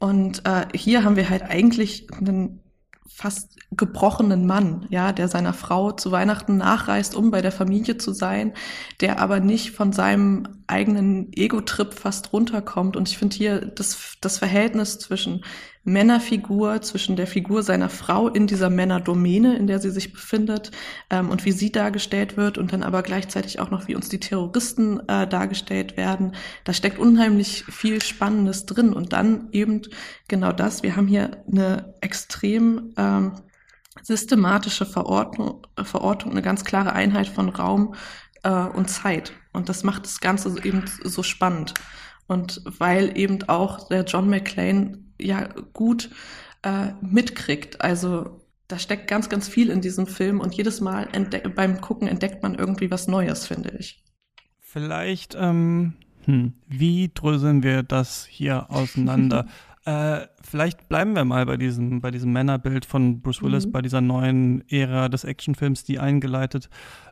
Und 0.00 0.44
äh, 0.46 0.66
hier 0.74 1.04
haben 1.04 1.16
wir 1.16 1.30
halt 1.30 1.42
eigentlich 1.42 2.08
einen 2.12 2.60
fast 3.06 3.56
gebrochenen 3.72 4.46
Mann, 4.46 4.86
ja, 4.90 5.12
der 5.12 5.28
seiner 5.28 5.52
Frau 5.52 5.92
zu 5.92 6.12
Weihnachten 6.12 6.56
nachreist, 6.56 7.14
um 7.16 7.30
bei 7.30 7.42
der 7.42 7.52
Familie 7.52 7.98
zu 7.98 8.12
sein, 8.12 8.52
der 9.00 9.20
aber 9.20 9.40
nicht 9.40 9.72
von 9.72 9.92
seinem 9.92 10.46
eigenen 10.68 11.32
Ego-Trip 11.32 11.92
fast 11.94 12.32
runterkommt. 12.32 12.96
Und 12.96 13.08
ich 13.08 13.18
finde 13.18 13.36
hier 13.36 13.60
das, 13.60 14.16
das 14.20 14.38
Verhältnis 14.38 14.98
zwischen 14.98 15.44
Männerfigur, 15.88 16.80
zwischen 16.82 17.16
der 17.16 17.26
Figur 17.26 17.62
seiner 17.62 17.88
Frau 17.88 18.28
in 18.28 18.46
dieser 18.46 18.70
Männerdomäne, 18.70 19.56
in 19.56 19.66
der 19.66 19.80
sie 19.80 19.90
sich 19.90 20.12
befindet, 20.12 20.70
ähm, 21.10 21.30
und 21.30 21.44
wie 21.44 21.52
sie 21.52 21.72
dargestellt 21.72 22.36
wird 22.36 22.58
und 22.58 22.72
dann 22.72 22.82
aber 22.82 23.02
gleichzeitig 23.02 23.58
auch 23.60 23.70
noch, 23.70 23.88
wie 23.88 23.94
uns 23.94 24.08
die 24.08 24.20
Terroristen 24.20 25.00
äh, 25.08 25.26
dargestellt 25.26 25.96
werden. 25.96 26.34
Da 26.64 26.72
steckt 26.72 26.98
unheimlich 26.98 27.64
viel 27.64 28.02
Spannendes 28.02 28.66
drin. 28.66 28.92
Und 28.92 29.12
dann 29.12 29.48
eben 29.52 29.82
genau 30.28 30.52
das. 30.52 30.82
Wir 30.82 30.96
haben 30.96 31.06
hier 31.06 31.42
eine 31.50 31.94
extrem 32.00 32.92
ähm, 32.96 33.32
systematische 34.02 34.86
Verordnung, 34.86 35.66
Verortung, 35.82 36.30
eine 36.30 36.42
ganz 36.42 36.64
klare 36.64 36.92
Einheit 36.92 37.28
von 37.28 37.48
Raum 37.48 37.94
äh, 38.42 38.50
und 38.50 38.88
Zeit. 38.88 39.32
Und 39.52 39.68
das 39.68 39.84
macht 39.84 40.04
das 40.04 40.20
Ganze 40.20 40.54
eben 40.64 40.84
so 41.02 41.22
spannend. 41.22 41.74
Und 42.26 42.62
weil 42.64 43.16
eben 43.18 43.48
auch 43.48 43.88
der 43.88 44.04
John 44.04 44.28
McClane 44.28 44.98
ja 45.20 45.48
gut 45.72 46.10
äh, 46.62 46.92
mitkriegt. 47.00 47.80
Also 47.80 48.40
da 48.68 48.78
steckt 48.78 49.08
ganz, 49.08 49.28
ganz 49.28 49.48
viel 49.48 49.70
in 49.70 49.80
diesem 49.80 50.06
Film 50.06 50.40
und 50.40 50.54
jedes 50.54 50.80
Mal 50.80 51.08
beim 51.54 51.80
Gucken 51.80 52.06
entdeckt 52.06 52.42
man 52.42 52.54
irgendwie 52.54 52.90
was 52.90 53.08
Neues, 53.08 53.46
finde 53.46 53.74
ich. 53.78 54.04
Vielleicht, 54.60 55.34
ähm, 55.40 55.94
hm, 56.24 56.52
wie 56.66 57.10
dröseln 57.12 57.62
wir 57.62 57.82
das 57.82 58.26
hier 58.26 58.70
auseinander? 58.70 59.46
äh, 59.86 60.26
vielleicht 60.42 60.90
bleiben 60.90 61.14
wir 61.14 61.24
mal 61.24 61.46
bei 61.46 61.56
diesem, 61.56 62.02
bei 62.02 62.10
diesem 62.10 62.32
Männerbild 62.32 62.84
von 62.84 63.22
Bruce 63.22 63.42
Willis, 63.42 63.66
mhm. 63.66 63.72
bei 63.72 63.80
dieser 63.80 64.02
neuen 64.02 64.68
Ära 64.68 65.08
des 65.08 65.24
Actionfilms, 65.24 65.84
die 65.84 65.98
eingeleitet 65.98 66.68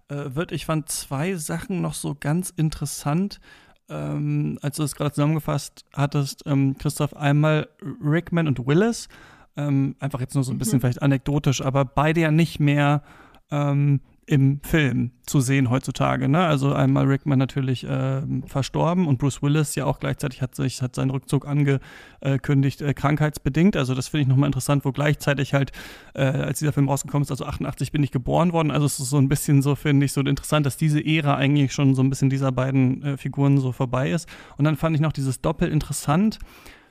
äh, 0.09 0.35
wird. 0.35 0.53
Ich 0.53 0.66
fand 0.66 0.90
zwei 0.90 1.37
Sachen 1.37 1.81
noch 1.81 1.95
so 1.95 2.14
ganz 2.14 2.51
interessant 2.51 3.40
ähm, 3.88 4.59
als 4.62 4.77
du 4.77 4.83
es 4.83 4.94
gerade 4.94 5.12
zusammengefasst 5.12 5.85
hattest, 5.92 6.42
ähm, 6.46 6.77
Christoph, 6.79 7.16
einmal 7.16 7.68
Rickman 8.03 8.49
und 8.49 8.66
Willis, 8.66 9.09
ähm, 9.57 9.96
einfach 10.01 10.20
jetzt 10.20 10.35
nur 10.35 10.44
so 10.44 10.53
ein 10.53 10.59
bisschen 10.59 10.79
mhm. 10.79 10.81
vielleicht 10.81 11.03
anekdotisch, 11.03 11.62
aber 11.62 11.85
beide 11.85 12.20
ja 12.20 12.31
nicht 12.31 12.61
mehr 12.61 13.03
ähm, 13.51 14.01
im 14.29 14.61
Film 14.62 15.12
zu 15.25 15.41
sehen 15.41 15.71
heutzutage. 15.71 16.29
Ne? 16.29 16.45
Also 16.45 16.73
einmal 16.73 17.07
Rickman 17.07 17.39
natürlich 17.39 17.85
äh, 17.85 18.23
verstorben 18.47 19.07
und 19.07 19.19
Bruce 19.19 19.41
Willis 19.41 19.77
ja 19.77 19.85
auch 19.85 20.01
gleichzeitig 20.01 20.43
hat 20.43 20.57
sich 20.57 20.83
hat 20.83 20.97
seinen 20.97 21.11
Rückzug 21.11 21.47
angekündigt, 21.47 22.83
äh, 22.83 22.93
krankheitsbedingt. 22.93 23.77
Also 23.77 23.95
das 23.95 24.09
finde 24.09 24.23
ich 24.23 24.29
nochmal 24.29 24.49
interessant, 24.49 24.85
wo 24.85 24.91
gleichzeitig 24.91 25.55
halt, 25.55 25.71
äh, 26.15 26.25
als 26.25 26.59
dieser 26.59 26.73
Film 26.73 26.89
rausgekommen 26.89 27.23
ist, 27.23 27.31
also 27.31 27.47
88 27.47 27.93
bin 27.93 28.03
ich 28.03 28.11
geboren 28.11 28.53
worden. 28.53 28.73
Also 28.73 28.87
es 28.87 28.99
ist 28.99 29.11
so 29.11 29.19
ein 29.19 29.29
bisschen 29.29 29.62
so, 29.62 29.77
finde 29.77 30.07
ich, 30.07 30.12
so 30.12 30.21
interessant, 30.21 30.67
dass 30.67 30.77
diese 30.77 31.05
Ära 31.05 31.37
eigentlich 31.37 31.73
schon 31.73 31.95
so 31.95 32.03
ein 32.03 32.11
bisschen 32.11 32.29
dieser 32.29 32.51
beiden 32.51 33.03
äh, 33.05 33.17
Figuren 33.17 33.59
so 33.59 33.71
vorbei 33.71 34.11
ist. 34.11 34.29
Und 34.59 34.65
dann 34.65 34.77
fand 34.77 34.97
ich 34.97 35.01
noch 35.01 35.12
dieses 35.12 35.41
Doppel 35.41 35.71
interessant, 35.71 36.41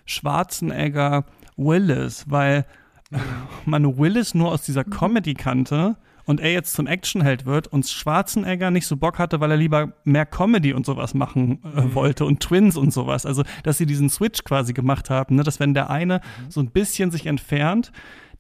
Schwarzenegger, 0.05 1.25
Willis, 1.57 2.25
weil 2.29 2.65
man 3.65 3.97
Willis 3.97 4.33
nur 4.33 4.53
aus 4.53 4.61
dieser 4.61 4.85
Comedy 4.85 5.33
kannte 5.33 5.97
und 6.25 6.39
er 6.39 6.51
jetzt 6.51 6.73
zum 6.73 6.87
Actionheld 6.87 7.45
wird 7.45 7.67
und 7.67 7.87
Schwarzenegger 7.87 8.71
nicht 8.71 8.87
so 8.87 8.97
Bock 8.97 9.19
hatte, 9.19 9.39
weil 9.39 9.51
er 9.51 9.57
lieber 9.57 9.93
mehr 10.03 10.25
Comedy 10.25 10.73
und 10.73 10.85
sowas 10.85 11.13
machen 11.13 11.59
äh, 11.63 11.81
mhm. 11.81 11.95
wollte 11.95 12.25
und 12.25 12.39
Twins 12.39 12.75
und 12.75 12.91
sowas. 12.91 13.25
Also, 13.25 13.43
dass 13.63 13.77
sie 13.77 13.85
diesen 13.85 14.09
Switch 14.09 14.43
quasi 14.43 14.73
gemacht 14.73 15.09
haben, 15.09 15.35
ne? 15.35 15.43
dass 15.43 15.59
wenn 15.59 15.73
der 15.73 15.89
eine 15.89 16.17
mhm. 16.17 16.51
so 16.51 16.59
ein 16.59 16.71
bisschen 16.71 17.11
sich 17.11 17.27
entfernt, 17.27 17.91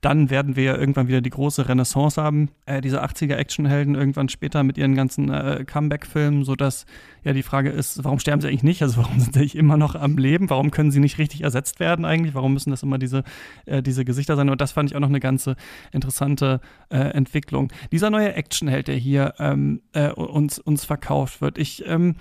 dann 0.01 0.29
werden 0.29 0.55
wir 0.55 0.63
ja 0.63 0.77
irgendwann 0.77 1.07
wieder 1.07 1.21
die 1.21 1.29
große 1.29 1.67
Renaissance 1.67 2.21
haben, 2.21 2.49
äh, 2.65 2.81
diese 2.81 3.03
80er-Actionhelden 3.03 3.95
irgendwann 3.95 4.29
später 4.29 4.63
mit 4.63 4.77
ihren 4.77 4.95
ganzen 4.95 5.31
äh, 5.31 5.65
Comeback-Filmen, 5.65 6.43
sodass 6.43 6.85
ja 7.23 7.33
die 7.33 7.43
Frage 7.43 7.69
ist, 7.69 8.03
warum 8.03 8.19
sterben 8.19 8.41
sie 8.41 8.47
eigentlich 8.47 8.63
nicht? 8.63 8.81
Also 8.81 8.97
warum 8.97 9.19
sind 9.19 9.35
sie 9.35 9.57
immer 9.57 9.77
noch 9.77 9.95
am 9.95 10.17
Leben? 10.17 10.49
Warum 10.49 10.71
können 10.71 10.91
sie 10.91 10.99
nicht 10.99 11.17
richtig 11.17 11.41
ersetzt 11.41 11.79
werden 11.79 12.05
eigentlich? 12.05 12.35
Warum 12.35 12.53
müssen 12.53 12.71
das 12.71 12.83
immer 12.83 12.97
diese, 12.97 13.23
äh, 13.65 13.81
diese 13.81 14.05
Gesichter 14.05 14.35
sein? 14.35 14.49
Und 14.49 14.61
das 14.61 14.71
fand 14.71 14.89
ich 14.89 14.95
auch 14.95 15.01
noch 15.01 15.09
eine 15.09 15.19
ganze 15.19 15.55
interessante 15.91 16.61
äh, 16.89 16.97
Entwicklung. 16.97 17.71
Dieser 17.91 18.09
neue 18.09 18.33
Actionheld, 18.33 18.87
der 18.87 18.95
hier 18.95 19.33
ähm, 19.39 19.81
äh, 19.93 20.11
uns, 20.11 20.59
uns 20.59 20.85
verkauft 20.85 21.41
wird, 21.41 21.57
ich 21.57 21.85
ähm, 21.87 22.15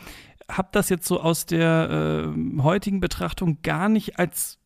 habe 0.51 0.69
das 0.73 0.89
jetzt 0.89 1.07
so 1.07 1.21
aus 1.21 1.47
der 1.47 2.35
äh, 2.35 2.63
heutigen 2.63 3.01
Betrachtung 3.01 3.59
gar 3.63 3.89
nicht 3.89 4.19
als 4.19 4.59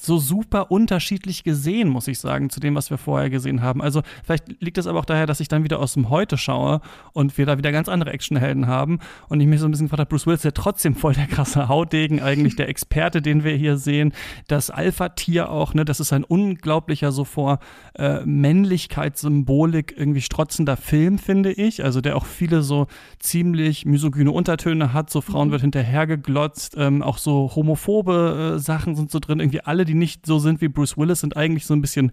so 0.00 0.18
super 0.18 0.70
unterschiedlich 0.70 1.44
gesehen, 1.44 1.88
muss 1.88 2.08
ich 2.08 2.18
sagen, 2.18 2.50
zu 2.50 2.60
dem, 2.60 2.74
was 2.74 2.90
wir 2.90 2.98
vorher 2.98 3.30
gesehen 3.30 3.62
haben. 3.62 3.82
Also 3.82 4.02
vielleicht 4.24 4.60
liegt 4.60 4.78
es 4.78 4.86
aber 4.86 4.98
auch 4.98 5.04
daher, 5.04 5.26
dass 5.26 5.40
ich 5.40 5.48
dann 5.48 5.64
wieder 5.64 5.80
aus 5.80 5.94
dem 5.94 6.10
Heute 6.10 6.36
schaue 6.36 6.80
und 7.12 7.38
wir 7.38 7.46
da 7.46 7.58
wieder 7.58 7.72
ganz 7.72 7.88
andere 7.88 8.12
Actionhelden 8.12 8.66
haben 8.66 8.98
und 9.28 9.40
ich 9.40 9.46
mich 9.46 9.60
so 9.60 9.66
ein 9.66 9.70
bisschen 9.70 9.86
gefragt 9.86 10.00
habe, 10.00 10.08
Bruce 10.08 10.26
Willis 10.26 10.40
ist 10.40 10.44
ja 10.44 10.50
trotzdem 10.50 10.94
voll 10.94 11.14
der 11.14 11.26
krasse 11.26 11.68
Hautdegen, 11.68 12.20
eigentlich 12.20 12.56
der 12.56 12.68
Experte, 12.68 13.22
den 13.22 13.44
wir 13.44 13.56
hier 13.56 13.76
sehen, 13.76 14.12
das 14.48 14.70
Alpha-Tier 14.70 15.50
auch, 15.50 15.74
ne, 15.74 15.84
das 15.84 16.00
ist 16.00 16.12
ein 16.12 16.24
unglaublicher 16.24 17.12
so 17.12 17.24
vor 17.24 17.58
äh, 17.94 18.20
Männlichkeitssymbolik 18.24 19.94
irgendwie 19.96 20.20
strotzender 20.20 20.76
Film, 20.76 21.18
finde 21.18 21.52
ich, 21.52 21.84
also 21.84 22.00
der 22.00 22.16
auch 22.16 22.26
viele 22.26 22.62
so 22.62 22.86
ziemlich 23.18 23.86
misogyne 23.86 24.30
Untertöne 24.30 24.92
hat, 24.92 25.10
so 25.10 25.20
Frauen 25.20 25.48
mhm. 25.48 25.52
wird 25.52 25.62
hinterhergeglotzt, 25.62 26.76
ähm, 26.78 27.02
auch 27.02 27.18
so 27.18 27.50
homophobe 27.54 28.56
äh, 28.56 28.58
Sachen 28.58 28.96
sind 28.96 29.10
so 29.10 29.18
drin, 29.18 29.40
irgendwie 29.40 29.60
alle 29.60 29.84
die 29.86 29.94
nicht 29.94 30.26
so 30.26 30.38
sind 30.38 30.60
wie 30.60 30.68
Bruce 30.68 30.96
Willis, 30.96 31.20
sind 31.20 31.36
eigentlich 31.36 31.66
so 31.66 31.74
ein 31.74 31.80
bisschen 31.80 32.12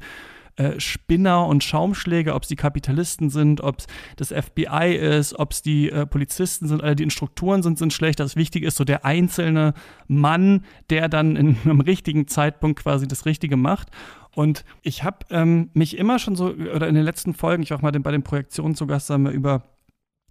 äh, 0.56 0.80
Spinner 0.80 1.48
und 1.48 1.64
Schaumschläge, 1.64 2.36
ob 2.36 2.44
es 2.44 2.50
die 2.50 2.56
Kapitalisten 2.56 3.32
sind, 3.32 3.62
ob 3.62 3.80
es 3.80 3.88
das 4.18 4.32
FBI 4.32 4.96
ist, 4.96 5.40
ob 5.40 5.52
es 5.52 5.64
die 5.64 5.90
äh, 5.90 6.06
Polizisten 6.06 6.68
sind, 6.68 6.84
alle 6.84 6.96
die 6.96 7.04
in 7.04 7.10
Strukturen 7.10 7.64
sind, 7.64 7.80
sind 7.80 7.92
schlecht. 7.92 8.20
Das 8.20 8.36
Wichtige 8.36 8.68
ist 8.68 8.78
so 8.78 8.84
der 8.84 9.04
einzelne 9.04 9.74
Mann, 10.08 10.64
der 10.92 11.10
dann 11.10 11.36
in 11.36 11.58
einem 11.64 11.82
richtigen 11.82 12.28
Zeitpunkt 12.28 12.80
quasi 12.80 13.08
das 13.08 13.26
Richtige 13.26 13.58
macht. 13.58 13.90
Und 14.36 14.64
ich 14.84 15.04
habe 15.04 15.26
ähm, 15.32 15.72
mich 15.74 15.98
immer 15.98 16.20
schon 16.20 16.36
so, 16.36 16.50
oder 16.50 16.88
in 16.88 16.94
den 16.94 17.04
letzten 17.04 17.34
Folgen, 17.34 17.64
ich 17.64 17.72
war 17.72 17.80
auch 17.80 17.82
mal 17.82 17.92
bei 17.92 18.12
den 18.12 18.24
Projektionen 18.24 18.76
zu 18.76 18.86
Gast, 18.86 19.10
haben 19.10 19.24
wir 19.24 19.32
über 19.32 19.64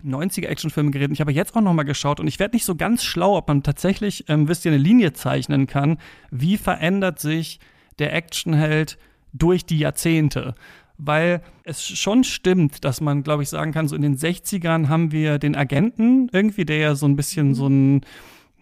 90er 0.04 0.46
Actionfilme 0.46 0.90
geredet. 0.90 1.12
Ich 1.12 1.20
habe 1.20 1.32
jetzt 1.32 1.54
auch 1.54 1.60
noch 1.60 1.72
mal 1.72 1.82
geschaut 1.82 2.20
und 2.20 2.26
ich 2.26 2.38
werde 2.38 2.56
nicht 2.56 2.64
so 2.64 2.74
ganz 2.74 3.04
schlau, 3.04 3.36
ob 3.36 3.48
man 3.48 3.62
tatsächlich, 3.62 4.24
ähm, 4.28 4.48
wisst 4.48 4.64
ihr, 4.64 4.72
eine 4.72 4.82
Linie 4.82 5.12
zeichnen 5.12 5.66
kann. 5.66 5.98
Wie 6.30 6.56
verändert 6.56 7.20
sich 7.20 7.60
der 7.98 8.14
Actionheld 8.14 8.98
durch 9.32 9.64
die 9.64 9.78
Jahrzehnte? 9.78 10.54
Weil 10.98 11.42
es 11.64 11.84
schon 11.86 12.24
stimmt, 12.24 12.84
dass 12.84 13.00
man, 13.00 13.22
glaube 13.22 13.42
ich, 13.42 13.48
sagen 13.48 13.72
kann, 13.72 13.88
so 13.88 13.96
in 13.96 14.02
den 14.02 14.16
60ern 14.16 14.88
haben 14.88 15.10
wir 15.10 15.38
den 15.38 15.56
Agenten 15.56 16.28
irgendwie, 16.32 16.64
der 16.64 16.78
ja 16.78 16.94
so 16.94 17.06
ein 17.06 17.16
bisschen 17.16 17.54
so 17.54 17.66
ein 17.66 18.02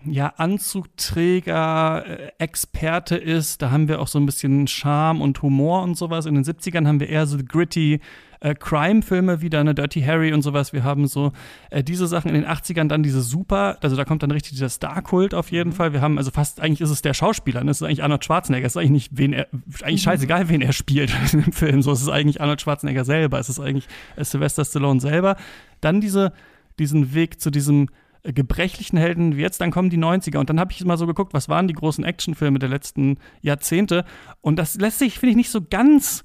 ja, 0.04 0.32
Anzugträger, 0.36 2.04
äh, 2.06 2.30
Experte 2.38 3.16
ist. 3.16 3.62
Da 3.62 3.70
haben 3.70 3.88
wir 3.88 4.00
auch 4.00 4.08
so 4.08 4.18
ein 4.18 4.26
bisschen 4.26 4.66
Charme 4.66 5.20
und 5.20 5.42
Humor 5.42 5.82
und 5.82 5.96
sowas. 5.96 6.26
In 6.26 6.34
den 6.34 6.44
70ern 6.44 6.86
haben 6.86 7.00
wir 7.00 7.08
eher 7.08 7.26
so 7.26 7.38
gritty 7.46 8.00
äh, 8.40 8.54
Crime-Filme 8.54 9.40
wieder, 9.40 9.60
eine 9.60 9.74
Dirty 9.74 10.02
Harry 10.02 10.32
und 10.32 10.42
sowas. 10.42 10.72
Wir 10.72 10.82
haben 10.82 11.06
so 11.06 11.32
äh, 11.70 11.84
diese 11.84 12.06
Sachen 12.06 12.28
in 12.28 12.34
den 12.34 12.46
80ern, 12.46 12.88
dann 12.88 13.02
diese 13.02 13.20
super, 13.20 13.78
also 13.82 13.96
da 13.96 14.04
kommt 14.04 14.22
dann 14.22 14.30
richtig 14.30 14.52
dieser 14.52 14.68
Star-Kult 14.68 15.34
auf 15.34 15.50
jeden 15.50 15.70
mhm. 15.70 15.74
Fall. 15.74 15.92
Wir 15.92 16.00
haben, 16.00 16.18
also 16.18 16.30
fast, 16.30 16.60
eigentlich 16.60 16.80
ist 16.80 16.90
es 16.90 17.02
der 17.02 17.14
Schauspieler, 17.14 17.62
ne? 17.62 17.70
es 17.70 17.80
ist 17.80 17.86
eigentlich 17.86 18.02
Arnold 18.02 18.24
Schwarzenegger, 18.24 18.66
es 18.66 18.72
ist 18.72 18.76
eigentlich 18.76 18.90
nicht, 18.90 19.10
wen 19.12 19.32
er, 19.32 19.46
eigentlich 19.82 20.02
mhm. 20.02 20.10
scheißegal, 20.10 20.48
wen 20.48 20.62
er 20.62 20.72
spielt 20.72 21.12
im 21.32 21.52
Film. 21.52 21.82
So, 21.82 21.92
es 21.92 22.02
ist 22.02 22.08
eigentlich 22.08 22.40
Arnold 22.40 22.60
Schwarzenegger 22.60 23.04
selber, 23.04 23.38
es 23.38 23.48
ist 23.48 23.60
eigentlich 23.60 23.88
äh, 24.16 24.24
Sylvester 24.24 24.64
Stallone 24.64 25.00
selber. 25.00 25.36
Dann 25.80 26.00
diese, 26.00 26.32
diesen 26.78 27.14
Weg 27.14 27.40
zu 27.40 27.50
diesem 27.50 27.88
äh, 28.22 28.32
gebrechlichen 28.32 28.98
Helden 28.98 29.36
wie 29.36 29.42
jetzt, 29.42 29.60
dann 29.60 29.70
kommen 29.70 29.90
die 29.90 29.98
90er. 29.98 30.38
Und 30.38 30.50
dann 30.50 30.60
habe 30.60 30.72
ich 30.72 30.84
mal 30.84 30.96
so 30.96 31.06
geguckt, 31.06 31.34
was 31.34 31.48
waren 31.48 31.68
die 31.68 31.74
großen 31.74 32.04
Actionfilme 32.04 32.58
der 32.58 32.68
letzten 32.68 33.18
Jahrzehnte. 33.42 34.04
Und 34.40 34.56
das 34.56 34.76
lässt 34.76 34.98
sich, 34.98 35.18
finde 35.18 35.30
ich, 35.30 35.36
nicht 35.36 35.50
so 35.50 35.60
ganz 35.62 36.24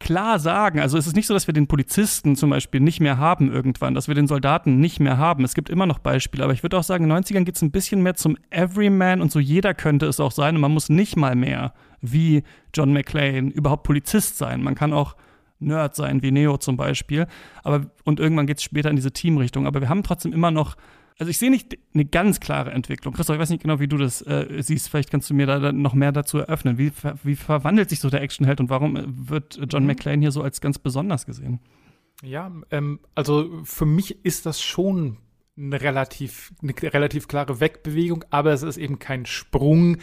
klar 0.00 0.38
sagen. 0.38 0.80
Also 0.80 0.98
es 0.98 1.06
ist 1.06 1.16
nicht 1.16 1.26
so, 1.26 1.34
dass 1.34 1.46
wir 1.46 1.54
den 1.54 1.66
Polizisten 1.66 2.36
zum 2.36 2.50
Beispiel 2.50 2.80
nicht 2.80 3.00
mehr 3.00 3.18
haben 3.18 3.50
irgendwann, 3.50 3.94
dass 3.94 4.08
wir 4.08 4.14
den 4.14 4.26
Soldaten 4.26 4.78
nicht 4.80 5.00
mehr 5.00 5.18
haben. 5.18 5.44
Es 5.44 5.54
gibt 5.54 5.70
immer 5.70 5.86
noch 5.86 5.98
Beispiele, 5.98 6.44
aber 6.44 6.52
ich 6.52 6.62
würde 6.62 6.78
auch 6.78 6.82
sagen, 6.82 7.04
in 7.04 7.10
den 7.10 7.18
90ern 7.22 7.44
geht 7.44 7.56
es 7.56 7.62
ein 7.62 7.70
bisschen 7.70 8.02
mehr 8.02 8.14
zum 8.14 8.36
Everyman 8.50 9.20
und 9.20 9.32
so 9.32 9.38
jeder 9.38 9.74
könnte 9.74 10.06
es 10.06 10.20
auch 10.20 10.32
sein 10.32 10.56
und 10.56 10.60
man 10.60 10.72
muss 10.72 10.88
nicht 10.88 11.16
mal 11.16 11.34
mehr 11.34 11.72
wie 12.00 12.42
John 12.74 12.92
McClane 12.92 13.50
überhaupt 13.50 13.84
Polizist 13.84 14.36
sein. 14.36 14.62
Man 14.62 14.74
kann 14.74 14.92
auch 14.92 15.16
Nerd 15.58 15.94
sein, 15.94 16.22
wie 16.22 16.30
Neo 16.30 16.58
zum 16.58 16.76
Beispiel. 16.76 17.26
Aber, 17.62 17.86
und 18.04 18.20
irgendwann 18.20 18.46
geht 18.46 18.58
es 18.58 18.62
später 18.62 18.90
in 18.90 18.96
diese 18.96 19.12
Teamrichtung. 19.12 19.66
Aber 19.66 19.80
wir 19.80 19.88
haben 19.88 20.02
trotzdem 20.02 20.32
immer 20.32 20.50
noch 20.50 20.76
also 21.18 21.30
ich 21.30 21.38
sehe 21.38 21.50
nicht 21.50 21.78
eine 21.94 22.04
ganz 22.04 22.40
klare 22.40 22.72
Entwicklung. 22.72 23.14
Christoph, 23.14 23.36
ich 23.36 23.40
weiß 23.40 23.50
nicht 23.50 23.62
genau, 23.62 23.78
wie 23.78 23.86
du 23.86 23.96
das 23.96 24.20
äh, 24.22 24.46
siehst. 24.60 24.88
Vielleicht 24.88 25.10
kannst 25.10 25.30
du 25.30 25.34
mir 25.34 25.46
da 25.46 25.72
noch 25.72 25.94
mehr 25.94 26.10
dazu 26.10 26.38
eröffnen. 26.38 26.76
Wie, 26.76 26.90
wie 27.22 27.36
verwandelt 27.36 27.90
sich 27.90 28.00
so 28.00 28.10
der 28.10 28.20
Actionheld 28.20 28.60
und 28.60 28.68
warum 28.68 29.28
wird 29.28 29.60
John 29.68 29.84
mhm. 29.84 29.88
McClane 29.88 30.20
hier 30.20 30.32
so 30.32 30.42
als 30.42 30.60
ganz 30.60 30.78
besonders 30.78 31.24
gesehen? 31.24 31.60
Ja, 32.22 32.50
ähm, 32.70 33.00
also 33.14 33.60
für 33.64 33.86
mich 33.86 34.24
ist 34.24 34.46
das 34.46 34.60
schon 34.60 35.18
eine 35.56 35.80
relativ, 35.80 36.52
eine 36.62 36.74
relativ 36.92 37.28
klare 37.28 37.60
Wegbewegung, 37.60 38.24
aber 38.30 38.52
es 38.52 38.62
ist 38.62 38.76
eben 38.76 38.98
kein 38.98 39.24
Sprung, 39.24 39.98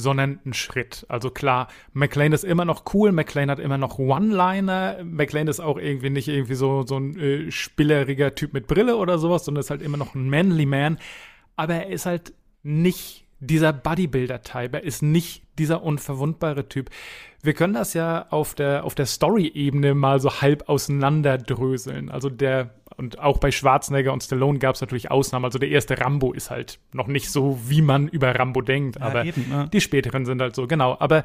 sondern 0.00 0.40
ein 0.44 0.52
Schritt. 0.52 1.06
Also 1.08 1.30
klar, 1.30 1.68
McLean 1.92 2.32
ist 2.32 2.44
immer 2.44 2.64
noch 2.64 2.84
cool, 2.94 3.12
McLean 3.12 3.50
hat 3.50 3.58
immer 3.58 3.78
noch 3.78 3.98
One-Liner, 3.98 5.04
McLean 5.04 5.48
ist 5.48 5.60
auch 5.60 5.78
irgendwie 5.78 6.10
nicht 6.10 6.28
irgendwie 6.28 6.54
so, 6.54 6.84
so 6.84 6.98
ein 6.98 7.18
äh, 7.18 7.50
spilleriger 7.50 8.34
Typ 8.34 8.52
mit 8.52 8.66
Brille 8.66 8.96
oder 8.96 9.18
sowas, 9.18 9.44
sondern 9.44 9.60
ist 9.60 9.70
halt 9.70 9.82
immer 9.82 9.96
noch 9.96 10.14
ein 10.14 10.28
manly 10.28 10.66
Man. 10.66 10.98
Aber 11.56 11.74
er 11.74 11.88
ist 11.88 12.06
halt 12.06 12.32
nicht 12.62 13.26
dieser 13.40 13.72
Bodybuilder-Type, 13.72 14.78
er 14.78 14.84
ist 14.84 15.02
nicht 15.02 15.44
dieser 15.58 15.82
unverwundbare 15.82 16.68
Typ. 16.68 16.90
Wir 17.42 17.54
können 17.54 17.72
das 17.72 17.94
ja 17.94 18.26
auf 18.30 18.54
der, 18.54 18.84
auf 18.84 18.94
der 18.94 19.06
Story-Ebene 19.06 19.94
mal 19.94 20.20
so 20.20 20.40
halb 20.40 20.68
auseinanderdröseln. 20.68 22.10
Also 22.10 22.28
der, 22.28 22.74
und 23.00 23.18
auch 23.18 23.38
bei 23.38 23.50
Schwarzenegger 23.50 24.12
und 24.12 24.22
Stallone 24.22 24.58
gab 24.58 24.74
es 24.74 24.82
natürlich 24.82 25.10
Ausnahmen. 25.10 25.46
Also 25.46 25.58
der 25.58 25.70
erste 25.70 25.98
Rambo 25.98 26.32
ist 26.34 26.50
halt 26.50 26.78
noch 26.92 27.06
nicht 27.06 27.30
so, 27.30 27.58
wie 27.66 27.80
man 27.80 28.08
über 28.08 28.38
Rambo 28.38 28.60
denkt, 28.60 28.96
Ja, 29.00 29.06
aber 29.06 29.24
eben, 29.24 29.48
ne? 29.48 29.70
die 29.72 29.80
späteren 29.80 30.26
sind 30.26 30.42
halt 30.42 30.54
so, 30.54 30.66
genau. 30.66 30.96
Aber 31.00 31.24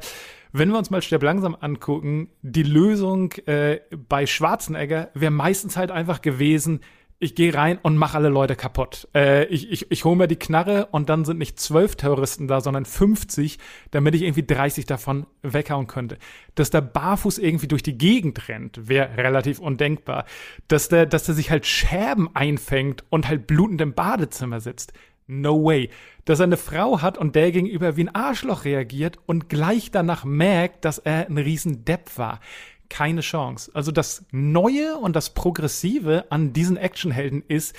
wenn 0.52 0.70
wir 0.70 0.78
uns 0.78 0.88
mal 0.88 1.02
Stirb 1.02 1.22
langsam 1.22 1.54
angucken, 1.60 2.30
die 2.40 2.62
Lösung 2.62 3.32
äh, 3.44 3.80
bei 4.08 4.26
Schwarzenegger 4.26 5.10
wäre 5.12 5.30
meistens 5.30 5.76
halt 5.76 5.90
einfach 5.90 6.22
gewesen, 6.22 6.80
ich 7.18 7.34
gehe 7.34 7.54
rein 7.54 7.78
und 7.82 7.96
mache 7.96 8.18
alle 8.18 8.28
Leute 8.28 8.56
kaputt. 8.56 9.08
Äh, 9.14 9.46
ich 9.46 9.70
ich, 9.70 9.90
ich 9.90 10.04
hole 10.04 10.16
mir 10.16 10.28
die 10.28 10.36
Knarre 10.36 10.86
und 10.90 11.08
dann 11.08 11.24
sind 11.24 11.38
nicht 11.38 11.58
zwölf 11.58 11.96
Terroristen 11.96 12.46
da, 12.46 12.60
sondern 12.60 12.84
50, 12.84 13.58
damit 13.90 14.14
ich 14.14 14.22
irgendwie 14.22 14.46
30 14.46 14.84
davon 14.84 15.26
weghauen 15.42 15.86
könnte. 15.86 16.18
Dass 16.54 16.70
der 16.70 16.82
barfuß 16.82 17.38
irgendwie 17.38 17.68
durch 17.68 17.82
die 17.82 17.96
Gegend 17.96 18.48
rennt, 18.48 18.88
wäre 18.88 19.16
relativ 19.16 19.60
undenkbar. 19.60 20.26
Dass 20.68 20.88
der, 20.88 21.06
dass 21.06 21.24
der 21.24 21.34
sich 21.34 21.50
halt 21.50 21.66
Scherben 21.66 22.28
einfängt 22.34 23.04
und 23.08 23.28
halt 23.28 23.46
blutend 23.46 23.80
im 23.80 23.94
Badezimmer 23.94 24.60
sitzt. 24.60 24.92
No 25.26 25.64
way. 25.64 25.90
Dass 26.24 26.40
er 26.40 26.44
eine 26.44 26.56
Frau 26.56 27.02
hat 27.02 27.18
und 27.18 27.34
der 27.34 27.50
gegenüber 27.50 27.96
wie 27.96 28.04
ein 28.04 28.14
Arschloch 28.14 28.64
reagiert 28.64 29.18
und 29.26 29.48
gleich 29.48 29.90
danach 29.90 30.24
merkt, 30.24 30.84
dass 30.84 30.98
er 30.98 31.26
ein 31.26 31.38
riesen 31.38 31.84
Depp 31.84 32.16
war. 32.16 32.40
Keine 32.88 33.20
Chance. 33.20 33.70
Also 33.74 33.92
das 33.92 34.24
Neue 34.30 34.96
und 34.96 35.16
das 35.16 35.30
Progressive 35.34 36.24
an 36.30 36.52
diesen 36.52 36.76
Actionhelden 36.76 37.42
ist, 37.48 37.74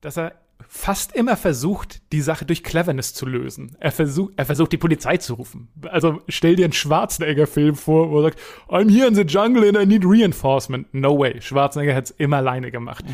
dass 0.00 0.16
er 0.16 0.32
fast 0.68 1.14
immer 1.14 1.36
versucht, 1.36 2.00
die 2.12 2.20
Sache 2.20 2.44
durch 2.44 2.62
Cleverness 2.62 3.14
zu 3.14 3.26
lösen. 3.26 3.76
Er 3.78 3.92
versucht, 3.92 4.32
er 4.36 4.46
versucht, 4.46 4.72
die 4.72 4.78
Polizei 4.78 5.16
zu 5.16 5.34
rufen. 5.34 5.68
Also 5.88 6.22
stell 6.28 6.56
dir 6.56 6.64
einen 6.64 6.72
Schwarzenegger-Film 6.72 7.74
vor, 7.74 8.10
wo 8.10 8.18
er 8.18 8.24
sagt, 8.24 8.40
I'm 8.68 8.90
here 8.90 9.06
in 9.06 9.14
the 9.14 9.22
jungle 9.22 9.68
and 9.68 9.76
I 9.76 9.86
need 9.86 10.02
reinforcement. 10.04 10.92
No 10.92 11.18
way. 11.18 11.40
Schwarzenegger 11.40 11.94
hat's 11.94 12.10
immer 12.10 12.38
alleine 12.38 12.70
gemacht. 12.70 13.04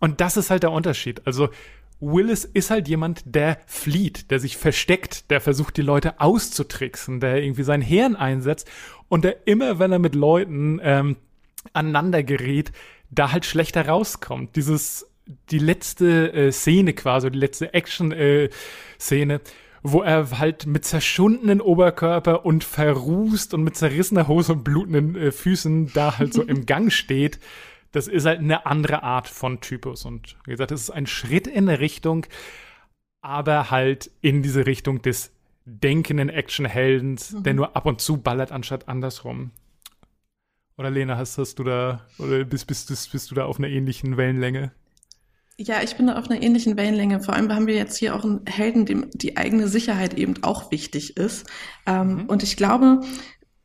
Und 0.00 0.20
das 0.20 0.36
ist 0.36 0.50
halt 0.50 0.62
der 0.62 0.72
Unterschied. 0.72 1.26
Also 1.26 1.48
Willis 2.00 2.44
ist 2.44 2.70
halt 2.70 2.88
jemand, 2.88 3.22
der 3.26 3.58
flieht, 3.66 4.30
der 4.30 4.40
sich 4.40 4.56
versteckt, 4.56 5.30
der 5.30 5.40
versucht, 5.40 5.76
die 5.76 5.82
Leute 5.82 6.20
auszutricksen, 6.20 7.20
der 7.20 7.42
irgendwie 7.42 7.62
sein 7.62 7.82
Hirn 7.82 8.16
einsetzt 8.16 8.68
und 9.08 9.24
der 9.24 9.46
immer, 9.46 9.78
wenn 9.78 9.92
er 9.92 9.98
mit 9.98 10.14
Leuten 10.14 10.80
ähm, 10.82 11.16
aneinander 11.72 12.22
gerät, 12.22 12.72
da 13.10 13.32
halt 13.32 13.44
schlechter 13.44 13.86
rauskommt. 13.86 14.56
Dieses, 14.56 15.10
die 15.50 15.58
letzte 15.58 16.32
äh, 16.32 16.52
Szene 16.52 16.94
quasi, 16.94 17.30
die 17.30 17.38
letzte 17.38 17.74
Action-Szene, 17.74 19.40
wo 19.82 20.02
er 20.02 20.38
halt 20.38 20.66
mit 20.66 20.84
zerschundenen 20.84 21.60
Oberkörper 21.60 22.44
und 22.44 22.64
verrußt 22.64 23.54
und 23.54 23.62
mit 23.62 23.76
zerrissener 23.76 24.28
Hose 24.28 24.52
und 24.52 24.64
blutenden 24.64 25.16
äh, 25.16 25.32
Füßen 25.32 25.92
da 25.92 26.18
halt 26.18 26.32
so 26.34 26.42
im 26.42 26.66
Gang 26.66 26.92
steht. 26.92 27.38
Das 27.92 28.06
ist 28.06 28.26
halt 28.26 28.38
eine 28.38 28.66
andere 28.66 29.02
Art 29.02 29.28
von 29.28 29.60
Typus. 29.60 30.04
Und 30.04 30.36
wie 30.44 30.52
gesagt, 30.52 30.70
es 30.70 30.82
ist 30.82 30.90
ein 30.90 31.06
Schritt 31.06 31.46
in 31.46 31.68
eine 31.68 31.80
Richtung, 31.80 32.26
aber 33.20 33.70
halt 33.70 34.10
in 34.20 34.42
diese 34.42 34.66
Richtung 34.66 35.02
des 35.02 35.32
denkenden 35.64 36.28
Actionheldens, 36.28 37.34
der 37.38 37.54
nur 37.54 37.76
ab 37.76 37.86
und 37.86 38.00
zu 38.00 38.16
ballert, 38.18 38.52
anstatt 38.52 38.88
andersrum. 38.88 39.50
Oder 40.76 40.90
Lena, 40.90 41.16
hast, 41.16 41.36
hast 41.36 41.58
du 41.58 41.64
da, 41.64 42.06
oder 42.18 42.44
bist, 42.44 42.66
bist, 42.66 42.88
bist, 42.88 43.12
bist 43.12 43.30
du 43.30 43.34
da 43.34 43.44
auf 43.44 43.58
einer 43.58 43.68
ähnlichen 43.68 44.16
Wellenlänge? 44.16 44.72
Ja, 45.58 45.82
ich 45.82 45.94
bin 45.96 46.06
da 46.06 46.18
auf 46.18 46.30
einer 46.30 46.40
ähnlichen 46.42 46.78
Wellenlänge. 46.78 47.20
Vor 47.20 47.34
allem 47.34 47.52
haben 47.54 47.66
wir 47.66 47.74
jetzt 47.74 47.98
hier 47.98 48.16
auch 48.16 48.24
einen 48.24 48.46
Helden, 48.46 48.86
dem 48.86 49.10
die 49.12 49.36
eigene 49.36 49.68
Sicherheit 49.68 50.14
eben 50.14 50.42
auch 50.42 50.70
wichtig 50.70 51.18
ist. 51.18 51.46
Ähm, 51.84 52.24
Und 52.28 52.42
ich 52.42 52.56
glaube, 52.56 53.02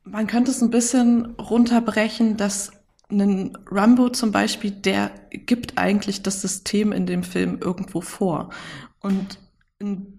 man 0.03 0.27
könnte 0.27 0.51
es 0.51 0.61
ein 0.61 0.71
bisschen 0.71 1.35
runterbrechen, 1.35 2.35
dass 2.35 2.73
ein 3.11 3.57
Rambo 3.69 4.09
zum 4.09 4.31
Beispiel, 4.31 4.71
der 4.71 5.11
gibt 5.31 5.77
eigentlich 5.77 6.23
das 6.23 6.41
System 6.41 6.91
in 6.91 7.05
dem 7.05 7.23
Film 7.23 7.59
irgendwo 7.61 8.01
vor. 8.01 8.49
Und 9.01 9.39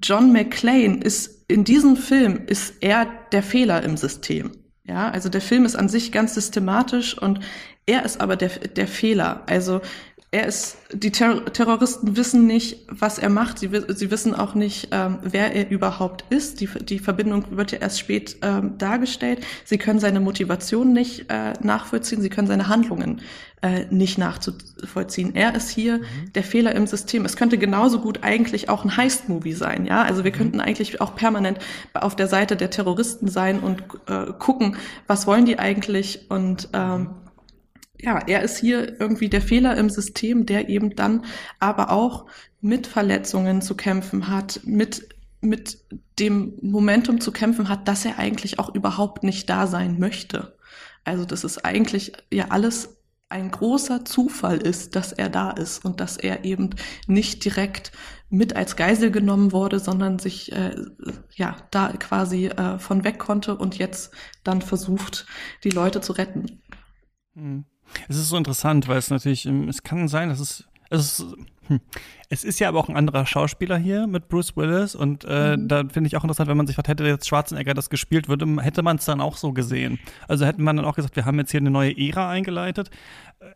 John 0.03 0.33
McClane 0.33 0.99
ist 0.99 1.45
in 1.49 1.65
diesem 1.65 1.97
Film 1.97 2.47
ist 2.47 2.75
er 2.81 3.07
der 3.33 3.43
Fehler 3.43 3.83
im 3.83 3.97
System. 3.97 4.53
Ja, 4.85 5.11
also 5.11 5.29
der 5.29 5.41
Film 5.41 5.65
ist 5.65 5.77
an 5.77 5.89
sich 5.89 6.13
ganz 6.13 6.35
systematisch 6.35 7.19
und 7.19 7.41
er 7.87 8.05
ist 8.05 8.21
aber 8.21 8.37
der, 8.37 8.51
der 8.51 8.87
Fehler. 8.87 9.43
Also 9.47 9.81
er 10.37 10.47
ist, 10.47 10.77
die 10.93 11.11
Ter 11.11 11.47
Terroristen 11.47 12.17
wissen 12.17 12.47
nicht, 12.47 12.85
was 12.91 13.19
er 13.19 13.31
macht. 13.31 13.59
Sie, 13.59 13.71
sie 13.89 14.11
wissen 14.11 14.35
auch 14.35 14.55
nicht, 14.55 14.89
ähm, 14.93 15.19
wer 15.23 15.55
er 15.55 15.71
überhaupt 15.71 16.25
ist. 16.29 16.61
Die, 16.61 16.67
die 16.67 16.99
Verbindung 16.99 17.45
wird 17.57 17.73
ja 17.73 17.79
erst 17.79 17.99
spät 17.99 18.37
ähm, 18.43 18.77
dargestellt. 18.77 19.45
Sie 19.65 19.79
können 19.79 19.99
seine 19.99 20.21
Motivation 20.21 20.93
nicht 20.93 21.31
äh, 21.31 21.55
nachvollziehen. 21.63 22.21
Sie 22.21 22.29
können 22.29 22.49
seine 22.49 22.69
Handlungen 22.69 23.23
äh, 23.63 23.87
nicht 23.89 24.19
nachvollziehen. 24.19 25.35
Er 25.35 25.55
ist 25.55 25.71
hier 25.71 26.03
der 26.35 26.43
Fehler 26.43 26.75
im 26.75 26.87
System. 26.87 27.25
Es 27.25 27.37
könnte 27.37 27.57
genauso 27.57 28.01
gut 28.01 28.23
eigentlich 28.23 28.69
auch 28.69 28.85
ein 28.85 28.95
Heist-Movie 28.95 29.55
sein. 29.55 29.87
Ja, 29.87 30.03
also 30.03 30.23
wir 30.23 30.33
könnten 30.33 30.61
eigentlich 30.61 31.01
auch 31.01 31.15
permanent 31.15 31.59
auf 31.95 32.15
der 32.15 32.29
Seite 32.29 32.57
der 32.57 32.69
Terroristen 32.69 33.29
sein 33.29 33.61
und 33.61 33.83
äh, 34.07 34.33
gucken, 34.39 34.77
was 35.07 35.27
wollen 35.27 35.47
die 35.47 35.59
eigentlich 35.59 36.27
und 36.29 36.69
ähm, 36.75 37.09
ja, 38.01 38.19
er 38.27 38.43
ist 38.43 38.59
hier 38.59 39.01
irgendwie 39.01 39.29
der 39.29 39.41
Fehler 39.41 39.77
im 39.77 39.91
System, 39.91 40.47
der 40.47 40.69
eben 40.69 40.95
dann 40.97 41.25
aber 41.59 41.91
auch 41.91 42.27
mit 42.61 42.87
Verletzungen 42.87 43.63
zu 43.63 43.75
kämpfen 43.75 44.29
hat, 44.29 44.61
mit, 44.65 45.09
mit 45.41 45.79
dem 46.19 46.59
Momentum 46.63 47.21
zu 47.21 47.33
kämpfen 47.33 47.69
hat, 47.69 47.89
dass 47.89 48.05
er 48.05 48.19
eigentlich 48.19 48.59
auch 48.59 48.75
überhaupt 48.75 49.23
nicht 49.23 49.49
da 49.49 49.67
sein 49.67 49.99
möchte. 49.99 50.57
Also, 51.05 51.25
dass 51.25 51.45
es 51.45 51.59
eigentlich 51.65 52.13
ja 52.33 52.47
alles 52.49 52.97
ein 53.29 53.51
großer 53.51 54.05
Zufall 54.05 54.59
ist, 54.59 54.95
dass 54.95 55.13
er 55.13 55.29
da 55.29 55.51
ist 55.51 55.85
und 55.85 56.01
dass 56.01 56.17
er 56.17 56.45
eben 56.45 56.71
nicht 57.07 57.45
direkt 57.45 57.93
mit 58.29 58.55
als 58.55 58.77
Geisel 58.77 59.11
genommen 59.11 59.53
wurde, 59.53 59.81
sondern 59.81 60.19
sich 60.19 60.53
äh, 60.53 60.77
ja 61.35 61.57
da 61.71 61.89
quasi 61.93 62.47
äh, 62.47 62.79
von 62.79 63.05
weg 63.05 63.19
konnte 63.19 63.57
und 63.57 63.79
jetzt 63.79 64.13
dann 64.45 64.63
versucht, 64.63 65.27
die 65.65 65.71
Leute 65.71 66.01
zu 66.01 66.13
retten. 66.13 66.63
Hm. 67.35 67.65
Es 68.09 68.17
ist 68.17 68.29
so 68.29 68.37
interessant, 68.37 68.89
weil 68.89 68.99
es 68.99 69.11
natürlich, 69.11 69.47
ähm, 69.47 69.69
es 69.69 69.83
kann 69.83 70.09
sein, 70.09 70.29
dass 70.29 70.41
es, 70.41 70.65
es 70.91 71.21
ist, 71.21 71.27
hm. 71.69 71.81
es 72.29 72.45
ist 72.45 72.61
ja 72.61 72.69
aber 72.69 72.79
auch 72.79 72.89
ein 72.89 72.97
anderer 72.97 73.27
Schauspieler 73.27 73.77
hier 73.77 74.07
mit 74.07 74.29
Bruce 74.29 74.57
Willis 74.57 74.95
und 74.95 75.25
äh, 75.25 75.57
Mhm. 75.57 75.67
da 75.69 75.79
finde 75.89 76.07
ich 76.07 76.17
auch 76.17 76.23
interessant, 76.23 76.49
wenn 76.49 76.57
man 76.57 76.67
sich 76.67 76.77
fragt, 76.77 76.89
hätte 76.89 77.05
jetzt 77.05 77.27
Schwarzenegger 77.27 77.75
das 77.75 77.91
gespielt, 77.91 78.29
würde, 78.29 78.47
hätte 78.63 78.83
man 78.83 78.97
es 78.97 79.05
dann 79.05 79.21
auch 79.21 79.37
so 79.37 79.53
gesehen. 79.53 79.99
Also 80.29 80.47
hätte 80.47 80.63
man 80.63 80.77
dann 80.77 80.85
auch 80.85 80.95
gesagt, 80.95 81.17
wir 81.17 81.25
haben 81.25 81.39
jetzt 81.39 81.51
hier 81.51 81.61
eine 81.61 81.71
neue 81.71 81.97
Ära 81.97 82.31
eingeleitet. 82.31 82.91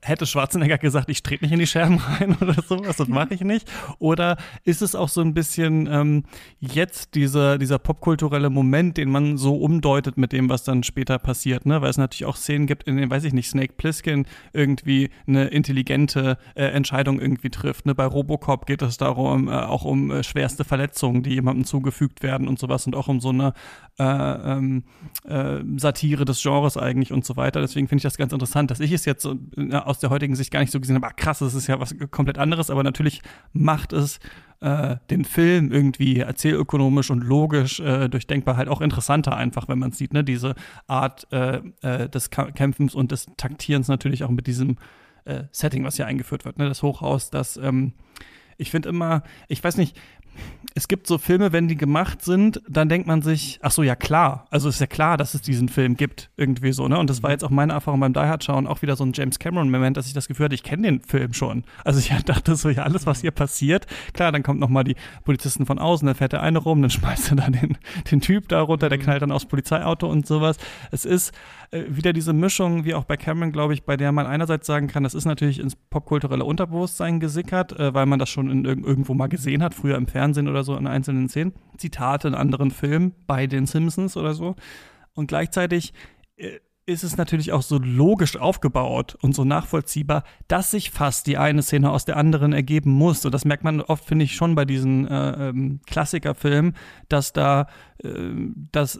Hätte 0.02 0.26
Schwarzenegger 0.26 0.76
gesagt, 0.76 1.08
ich 1.08 1.22
trete 1.22 1.44
nicht 1.44 1.52
in 1.52 1.58
die 1.58 1.66
Scherben 1.66 1.98
rein 1.98 2.36
oder 2.40 2.54
sowas, 2.62 2.98
das 2.98 3.08
mache 3.08 3.32
ich 3.32 3.40
nicht? 3.40 3.70
Oder 3.98 4.36
ist 4.64 4.82
es 4.82 4.94
auch 4.94 5.08
so 5.08 5.22
ein 5.22 5.32
bisschen 5.32 5.88
ähm, 5.90 6.24
jetzt 6.58 7.14
dieser, 7.14 7.56
dieser 7.56 7.78
popkulturelle 7.78 8.50
Moment, 8.50 8.98
den 8.98 9.10
man 9.10 9.38
so 9.38 9.56
umdeutet 9.56 10.18
mit 10.18 10.32
dem, 10.32 10.50
was 10.50 10.64
dann 10.64 10.82
später 10.82 11.18
passiert, 11.18 11.64
ne? 11.64 11.80
Weil 11.80 11.88
es 11.88 11.96
natürlich 11.96 12.26
auch 12.26 12.36
Szenen 12.36 12.66
gibt, 12.66 12.82
in 12.84 12.96
denen, 12.96 13.10
weiß 13.10 13.24
ich 13.24 13.32
nicht, 13.32 13.48
Snake 13.48 13.74
Plissken 13.78 14.26
irgendwie 14.52 15.10
eine 15.26 15.46
intelligente 15.48 16.36
äh, 16.54 16.64
Entscheidung 16.66 17.18
irgendwie 17.18 17.50
trifft. 17.50 17.86
Ne? 17.86 17.94
Bei 17.94 18.04
Robocop 18.04 18.66
geht 18.66 18.82
es 18.82 18.98
darum, 18.98 19.48
äh, 19.48 19.52
auch 19.52 19.84
um 19.84 20.10
äh, 20.10 20.22
schwerste 20.22 20.64
Verletzungen, 20.64 21.22
die 21.22 21.30
jemandem 21.30 21.64
zugefügt 21.64 22.22
werden 22.22 22.48
und 22.48 22.58
sowas 22.58 22.86
und 22.86 22.94
auch 22.94 23.08
um 23.08 23.20
so 23.20 23.30
eine 23.30 23.54
äh, 23.98 24.04
ähm, 24.04 24.84
äh, 25.24 25.60
Satire 25.76 26.24
des 26.24 26.42
Genres 26.42 26.76
eigentlich 26.76 27.12
und 27.12 27.24
so 27.24 27.36
weiter. 27.36 27.60
Deswegen 27.60 27.88
finde 27.88 28.00
ich 28.00 28.04
das 28.04 28.16
ganz 28.16 28.32
interessant, 28.32 28.70
dass 28.70 28.80
ich 28.80 28.92
es 28.92 29.04
jetzt 29.04 29.22
so, 29.22 29.38
äh, 29.56 29.79
aus 29.86 29.98
der 29.98 30.10
heutigen 30.10 30.34
Sicht 30.34 30.50
gar 30.50 30.60
nicht 30.60 30.72
so 30.72 30.80
gesehen 30.80 30.96
habe, 30.96 31.06
ah, 31.06 31.12
krass, 31.12 31.40
das 31.40 31.54
ist 31.54 31.66
ja 31.66 31.80
was 31.80 31.94
komplett 32.10 32.38
anderes, 32.38 32.70
aber 32.70 32.82
natürlich 32.82 33.22
macht 33.52 33.92
es 33.92 34.20
äh, 34.60 34.96
den 35.10 35.24
Film 35.24 35.72
irgendwie 35.72 36.18
erzählökonomisch 36.18 37.10
und 37.10 37.22
logisch 37.22 37.80
äh, 37.80 38.08
durchdenkbar 38.08 38.56
halt 38.56 38.68
auch 38.68 38.80
interessanter 38.80 39.36
einfach, 39.36 39.68
wenn 39.68 39.78
man 39.78 39.92
sieht, 39.92 40.12
ne, 40.12 40.24
diese 40.24 40.54
Art 40.86 41.26
äh, 41.32 41.60
äh, 41.82 42.08
des 42.08 42.30
Kämpfens 42.30 42.94
und 42.94 43.12
des 43.12 43.26
Taktierens 43.36 43.88
natürlich 43.88 44.24
auch 44.24 44.30
mit 44.30 44.46
diesem 44.46 44.76
äh, 45.24 45.44
Setting, 45.52 45.84
was 45.84 45.96
hier 45.96 46.06
eingeführt 46.06 46.44
wird, 46.44 46.58
ne, 46.58 46.68
das 46.68 46.82
Hochhaus, 46.82 47.30
das 47.30 47.56
ähm, 47.56 47.94
ich 48.60 48.70
finde 48.70 48.90
immer, 48.90 49.22
ich 49.48 49.64
weiß 49.64 49.78
nicht, 49.78 49.98
es 50.74 50.88
gibt 50.88 51.06
so 51.06 51.18
Filme, 51.18 51.52
wenn 51.52 51.68
die 51.68 51.76
gemacht 51.76 52.22
sind, 52.22 52.62
dann 52.68 52.88
denkt 52.88 53.06
man 53.06 53.22
sich, 53.22 53.58
ach 53.62 53.72
so, 53.72 53.82
ja 53.82 53.96
klar. 53.96 54.46
Also 54.50 54.68
ist 54.68 54.80
ja 54.80 54.86
klar, 54.86 55.16
dass 55.16 55.34
es 55.34 55.42
diesen 55.42 55.68
Film 55.68 55.96
gibt, 55.96 56.30
irgendwie 56.36 56.72
so, 56.72 56.86
ne? 56.86 56.98
Und 56.98 57.10
das 57.10 57.22
war 57.22 57.30
jetzt 57.30 57.44
auch 57.44 57.50
meine 57.50 57.72
Erfahrung 57.72 58.00
beim 58.00 58.12
Die 58.12 58.20
Hard 58.20 58.44
schauen, 58.44 58.66
auch 58.66 58.82
wieder 58.82 58.94
so 58.96 59.04
ein 59.04 59.12
James 59.12 59.38
Cameron-Moment, 59.38 59.96
dass 59.96 60.06
ich 60.06 60.12
das 60.12 60.28
Gefühl 60.28 60.44
hatte, 60.44 60.54
ich 60.54 60.62
kenne 60.62 60.82
den 60.82 61.00
Film 61.00 61.32
schon. 61.32 61.64
Also 61.84 61.98
ich 61.98 62.10
dachte 62.24 62.54
so, 62.54 62.68
ja, 62.68 62.84
alles, 62.84 63.06
was 63.06 63.20
hier 63.20 63.32
passiert, 63.32 63.86
klar, 64.12 64.32
dann 64.32 64.42
kommt 64.42 64.60
nochmal 64.60 64.84
die 64.84 64.96
Polizisten 65.24 65.66
von 65.66 65.78
außen, 65.78 66.06
dann 66.06 66.14
fährt 66.14 66.32
der 66.32 66.42
eine 66.42 66.58
rum, 66.58 66.80
dann 66.82 66.90
schmeißt 66.90 67.32
er 67.32 67.36
da 67.36 67.50
den, 67.50 67.76
den 68.10 68.20
Typ 68.20 68.48
da 68.48 68.60
runter, 68.60 68.88
der 68.88 68.98
knallt 68.98 69.22
dann 69.22 69.32
aufs 69.32 69.46
Polizeiauto 69.46 70.08
und 70.08 70.26
sowas. 70.26 70.56
Es 70.90 71.04
ist 71.04 71.32
äh, 71.72 71.84
wieder 71.88 72.12
diese 72.12 72.32
Mischung, 72.32 72.84
wie 72.84 72.94
auch 72.94 73.04
bei 73.04 73.16
Cameron, 73.16 73.52
glaube 73.52 73.74
ich, 73.74 73.84
bei 73.84 73.96
der 73.96 74.12
man 74.12 74.26
einerseits 74.26 74.66
sagen 74.66 74.88
kann, 74.88 75.04
das 75.04 75.14
ist 75.14 75.24
natürlich 75.24 75.60
ins 75.60 75.76
popkulturelle 75.76 76.44
Unterbewusstsein 76.44 77.20
gesickert, 77.20 77.78
äh, 77.78 77.94
weil 77.94 78.06
man 78.06 78.18
das 78.18 78.28
schon 78.28 78.50
in, 78.50 78.64
irgendwo 78.64 79.14
mal 79.14 79.28
gesehen 79.28 79.62
hat, 79.62 79.74
früher 79.74 79.96
im 79.96 80.06
Fernsehen 80.06 80.48
oder 80.48 80.64
so 80.64 80.76
in 80.76 80.86
einzelnen 80.86 81.28
Szenen. 81.28 81.52
Zitate 81.76 82.28
in 82.28 82.34
anderen 82.34 82.70
Filmen, 82.70 83.14
bei 83.26 83.46
den 83.46 83.66
Simpsons 83.66 84.16
oder 84.16 84.34
so. 84.34 84.56
Und 85.14 85.28
gleichzeitig 85.28 85.92
äh, 86.36 86.58
ist 86.86 87.04
es 87.04 87.16
natürlich 87.16 87.52
auch 87.52 87.62
so 87.62 87.78
logisch 87.78 88.36
aufgebaut 88.36 89.16
und 89.20 89.34
so 89.34 89.44
nachvollziehbar, 89.44 90.24
dass 90.48 90.72
sich 90.72 90.90
fast 90.90 91.26
die 91.28 91.38
eine 91.38 91.62
Szene 91.62 91.90
aus 91.90 92.04
der 92.04 92.16
anderen 92.16 92.52
ergeben 92.52 92.90
muss. 92.90 93.24
Und 93.24 93.32
das 93.32 93.44
merkt 93.44 93.62
man 93.62 93.80
oft, 93.80 94.04
finde 94.04 94.24
ich, 94.24 94.34
schon 94.34 94.56
bei 94.56 94.64
diesen 94.64 95.06
äh, 95.06 95.50
ähm, 95.50 95.80
Klassikerfilmen, 95.86 96.74
dass 97.08 97.32
da 97.32 97.68
äh, 98.02 98.10
das 98.72 98.98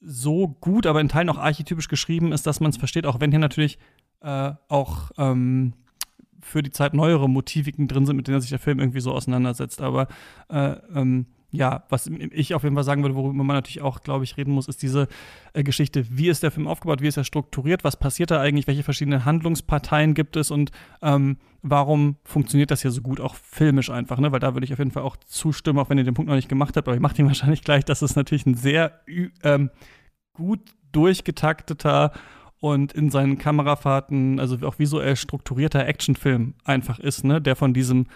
so 0.00 0.48
gut, 0.48 0.86
aber 0.86 1.00
in 1.00 1.08
Teilen 1.08 1.28
auch 1.28 1.38
archetypisch 1.38 1.88
geschrieben 1.88 2.32
ist, 2.32 2.46
dass 2.46 2.60
man 2.60 2.70
es 2.70 2.76
versteht, 2.76 3.06
auch 3.06 3.20
wenn 3.20 3.30
hier 3.30 3.40
natürlich 3.40 3.78
äh, 4.22 4.52
auch 4.68 5.10
ähm, 5.18 5.74
für 6.40 6.62
die 6.62 6.70
Zeit 6.70 6.94
neuere 6.94 7.28
Motiviken 7.28 7.86
drin 7.88 8.06
sind, 8.06 8.16
mit 8.16 8.28
denen 8.28 8.40
sich 8.40 8.50
der 8.50 8.58
Film 8.58 8.78
irgendwie 8.80 9.00
so 9.00 9.12
auseinandersetzt. 9.12 9.80
Aber 9.80 10.08
äh, 10.48 10.76
ähm, 10.94 11.26
ja, 11.52 11.84
was 11.88 12.06
ich 12.06 12.54
auf 12.54 12.62
jeden 12.62 12.76
Fall 12.76 12.84
sagen 12.84 13.02
würde, 13.02 13.16
worüber 13.16 13.42
man 13.42 13.56
natürlich 13.56 13.82
auch, 13.82 14.02
glaube 14.02 14.24
ich, 14.24 14.36
reden 14.36 14.52
muss, 14.52 14.68
ist 14.68 14.82
diese 14.82 15.08
äh, 15.52 15.64
Geschichte, 15.64 16.06
wie 16.08 16.28
ist 16.28 16.42
der 16.42 16.50
Film 16.50 16.68
aufgebaut, 16.68 17.02
wie 17.02 17.08
ist 17.08 17.16
er 17.16 17.24
strukturiert, 17.24 17.82
was 17.82 17.96
passiert 17.96 18.30
da 18.30 18.40
eigentlich, 18.40 18.66
welche 18.66 18.84
verschiedenen 18.84 19.24
Handlungsparteien 19.24 20.14
gibt 20.14 20.36
es 20.36 20.50
und 20.50 20.70
ähm, 21.02 21.38
warum 21.62 22.16
funktioniert 22.24 22.70
das 22.70 22.82
hier 22.82 22.92
so 22.92 23.02
gut, 23.02 23.20
auch 23.20 23.34
filmisch 23.34 23.90
einfach, 23.90 24.18
ne? 24.18 24.30
Weil 24.30 24.40
da 24.40 24.54
würde 24.54 24.64
ich 24.64 24.72
auf 24.72 24.78
jeden 24.78 24.92
Fall 24.92 25.02
auch 25.02 25.16
zustimmen, 25.16 25.78
auch 25.78 25.90
wenn 25.90 25.98
ihr 25.98 26.04
den 26.04 26.14
Punkt 26.14 26.28
noch 26.28 26.36
nicht 26.36 26.48
gemacht 26.48 26.76
habt, 26.76 26.86
aber 26.86 26.94
ich 26.94 27.02
mache 27.02 27.16
den 27.16 27.26
wahrscheinlich 27.28 27.62
gleich, 27.62 27.84
dass 27.84 28.02
es 28.02 28.14
natürlich 28.14 28.46
ein 28.46 28.54
sehr 28.54 29.00
ähm, 29.42 29.70
gut 30.32 30.60
durchgetakteter 30.92 32.12
und 32.60 32.92
in 32.92 33.10
seinen 33.10 33.38
Kamerafahrten, 33.38 34.38
also 34.38 34.56
auch 34.66 34.78
visuell 34.78 35.16
strukturierter 35.16 35.86
Actionfilm 35.86 36.54
einfach 36.64 36.98
ist, 36.98 37.24
ne, 37.24 37.40
der 37.40 37.56
von 37.56 37.74
diesem 37.74 38.06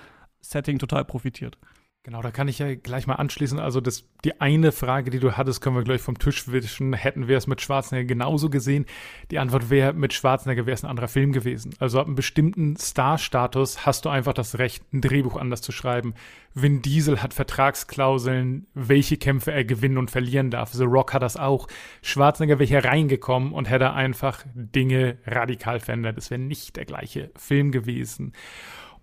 Setting 0.41 0.79
total 0.79 1.05
profitiert. 1.05 1.59
Genau, 2.07 2.21
da 2.21 2.31
kann 2.31 2.49
ich 2.49 2.59
ja 2.59 2.75
gleich 2.75 3.07
mal 3.07 3.15
anschließen. 3.15 3.59
Also 3.59 3.81
das, 3.81 4.05
die 4.27 4.39
eine 4.39 4.73
Frage, 4.73 5.11
die 5.11 5.21
du 5.21 5.39
hattest, 5.39 5.63
können 5.63 5.75
wir 5.75 5.85
gleich 5.85 6.03
vom 6.03 6.19
Tisch 6.19 6.49
wischen. 6.49 6.93
Hätten 6.93 7.29
wir 7.29 7.39
es 7.39 7.47
mit 7.47 7.63
Schwarzenegger 7.63 8.07
genauso 8.07 8.51
gesehen? 8.51 8.85
Die 9.31 9.39
Antwort 9.39 9.71
wäre, 9.71 9.95
mit 9.95 10.13
Schwarzenegger 10.13 10.67
wäre 10.67 10.75
es 10.75 10.85
ein 10.85 10.91
anderer 10.91 11.09
Film 11.09 11.33
gewesen. 11.33 11.75
Also 11.79 11.99
ab 11.99 12.07
einem 12.07 12.15
bestimmten 12.15 12.77
Star-Status 12.77 13.87
hast 13.87 14.05
du 14.05 14.11
einfach 14.11 14.35
das 14.35 14.59
Recht, 14.59 14.85
ein 14.93 15.01
Drehbuch 15.01 15.37
anders 15.37 15.63
zu 15.63 15.73
schreiben. 15.73 16.13
Vin 16.53 16.83
Diesel 16.83 17.23
hat 17.23 17.33
Vertragsklauseln, 17.33 18.67
welche 18.75 19.17
Kämpfe 19.17 19.53
er 19.53 19.65
gewinnen 19.65 19.97
und 19.97 20.11
verlieren 20.11 20.51
darf. 20.51 20.75
The 20.75 20.85
Rock 20.85 21.15
hat 21.15 21.23
das 21.23 21.39
auch. 21.39 21.69
Schwarzenegger 22.03 22.59
wäre 22.59 22.69
hier 22.69 22.85
reingekommen 22.85 23.55
und 23.55 23.71
hätte 23.71 23.95
einfach 23.95 24.45
Dinge 24.53 25.17
radikal 25.25 25.81
verändert. 25.81 26.19
Es 26.19 26.31
wäre 26.31 26.39
nicht 26.39 26.77
der 26.77 26.85
gleiche 26.85 27.31
Film 27.35 27.73
gewesen. 27.73 28.35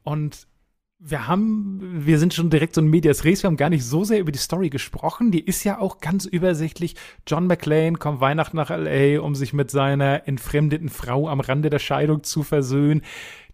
Und 0.03 0.47
wir 1.03 1.27
haben, 1.27 2.05
wir 2.05 2.19
sind 2.19 2.35
schon 2.35 2.51
direkt 2.51 2.75
so 2.75 2.81
ein 2.81 2.87
Medias 2.87 3.25
Res, 3.25 3.41
wir 3.41 3.47
haben 3.47 3.57
gar 3.57 3.71
nicht 3.71 3.83
so 3.83 4.03
sehr 4.03 4.19
über 4.19 4.31
die 4.31 4.37
Story 4.37 4.69
gesprochen. 4.69 5.31
Die 5.31 5.43
ist 5.43 5.63
ja 5.63 5.79
auch 5.79 5.99
ganz 5.99 6.25
übersichtlich. 6.25 6.95
John 7.25 7.47
McClane 7.47 7.93
kommt 7.93 8.21
Weihnachten 8.21 8.55
nach 8.55 8.69
LA, 8.69 9.19
um 9.19 9.33
sich 9.33 9.51
mit 9.51 9.71
seiner 9.71 10.27
entfremdeten 10.27 10.89
Frau 10.89 11.27
am 11.27 11.39
Rande 11.39 11.71
der 11.71 11.79
Scheidung 11.79 12.21
zu 12.21 12.43
versöhnen. 12.43 13.01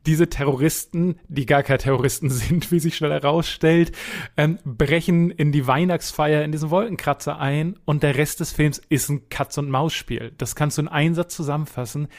Diese 0.05 0.27
Terroristen, 0.29 1.19
die 1.29 1.45
gar 1.45 1.63
keine 1.63 1.77
Terroristen 1.77 2.29
sind, 2.31 2.69
wie 2.73 2.81
sich 2.81 2.97
schnell 2.97 3.11
herausstellt, 3.11 3.93
ähm, 4.35 4.59
brechen 4.65 5.31
in 5.31 5.53
die 5.53 5.67
Weihnachtsfeier 5.67 6.43
in 6.43 6.51
diesen 6.51 6.69
Wolkenkratzer 6.69 7.39
ein 7.39 7.79
und 7.85 8.03
der 8.03 8.17
Rest 8.17 8.41
des 8.41 8.51
Films 8.51 8.81
ist 8.89 9.07
ein 9.07 9.29
Katz-und-Maus-Spiel. 9.29 10.33
Das 10.37 10.55
kannst 10.55 10.77
du 10.77 10.81
in 10.81 10.89
einen 10.89 11.15
Satz 11.15 11.33
zusammenfassen. 11.33 12.09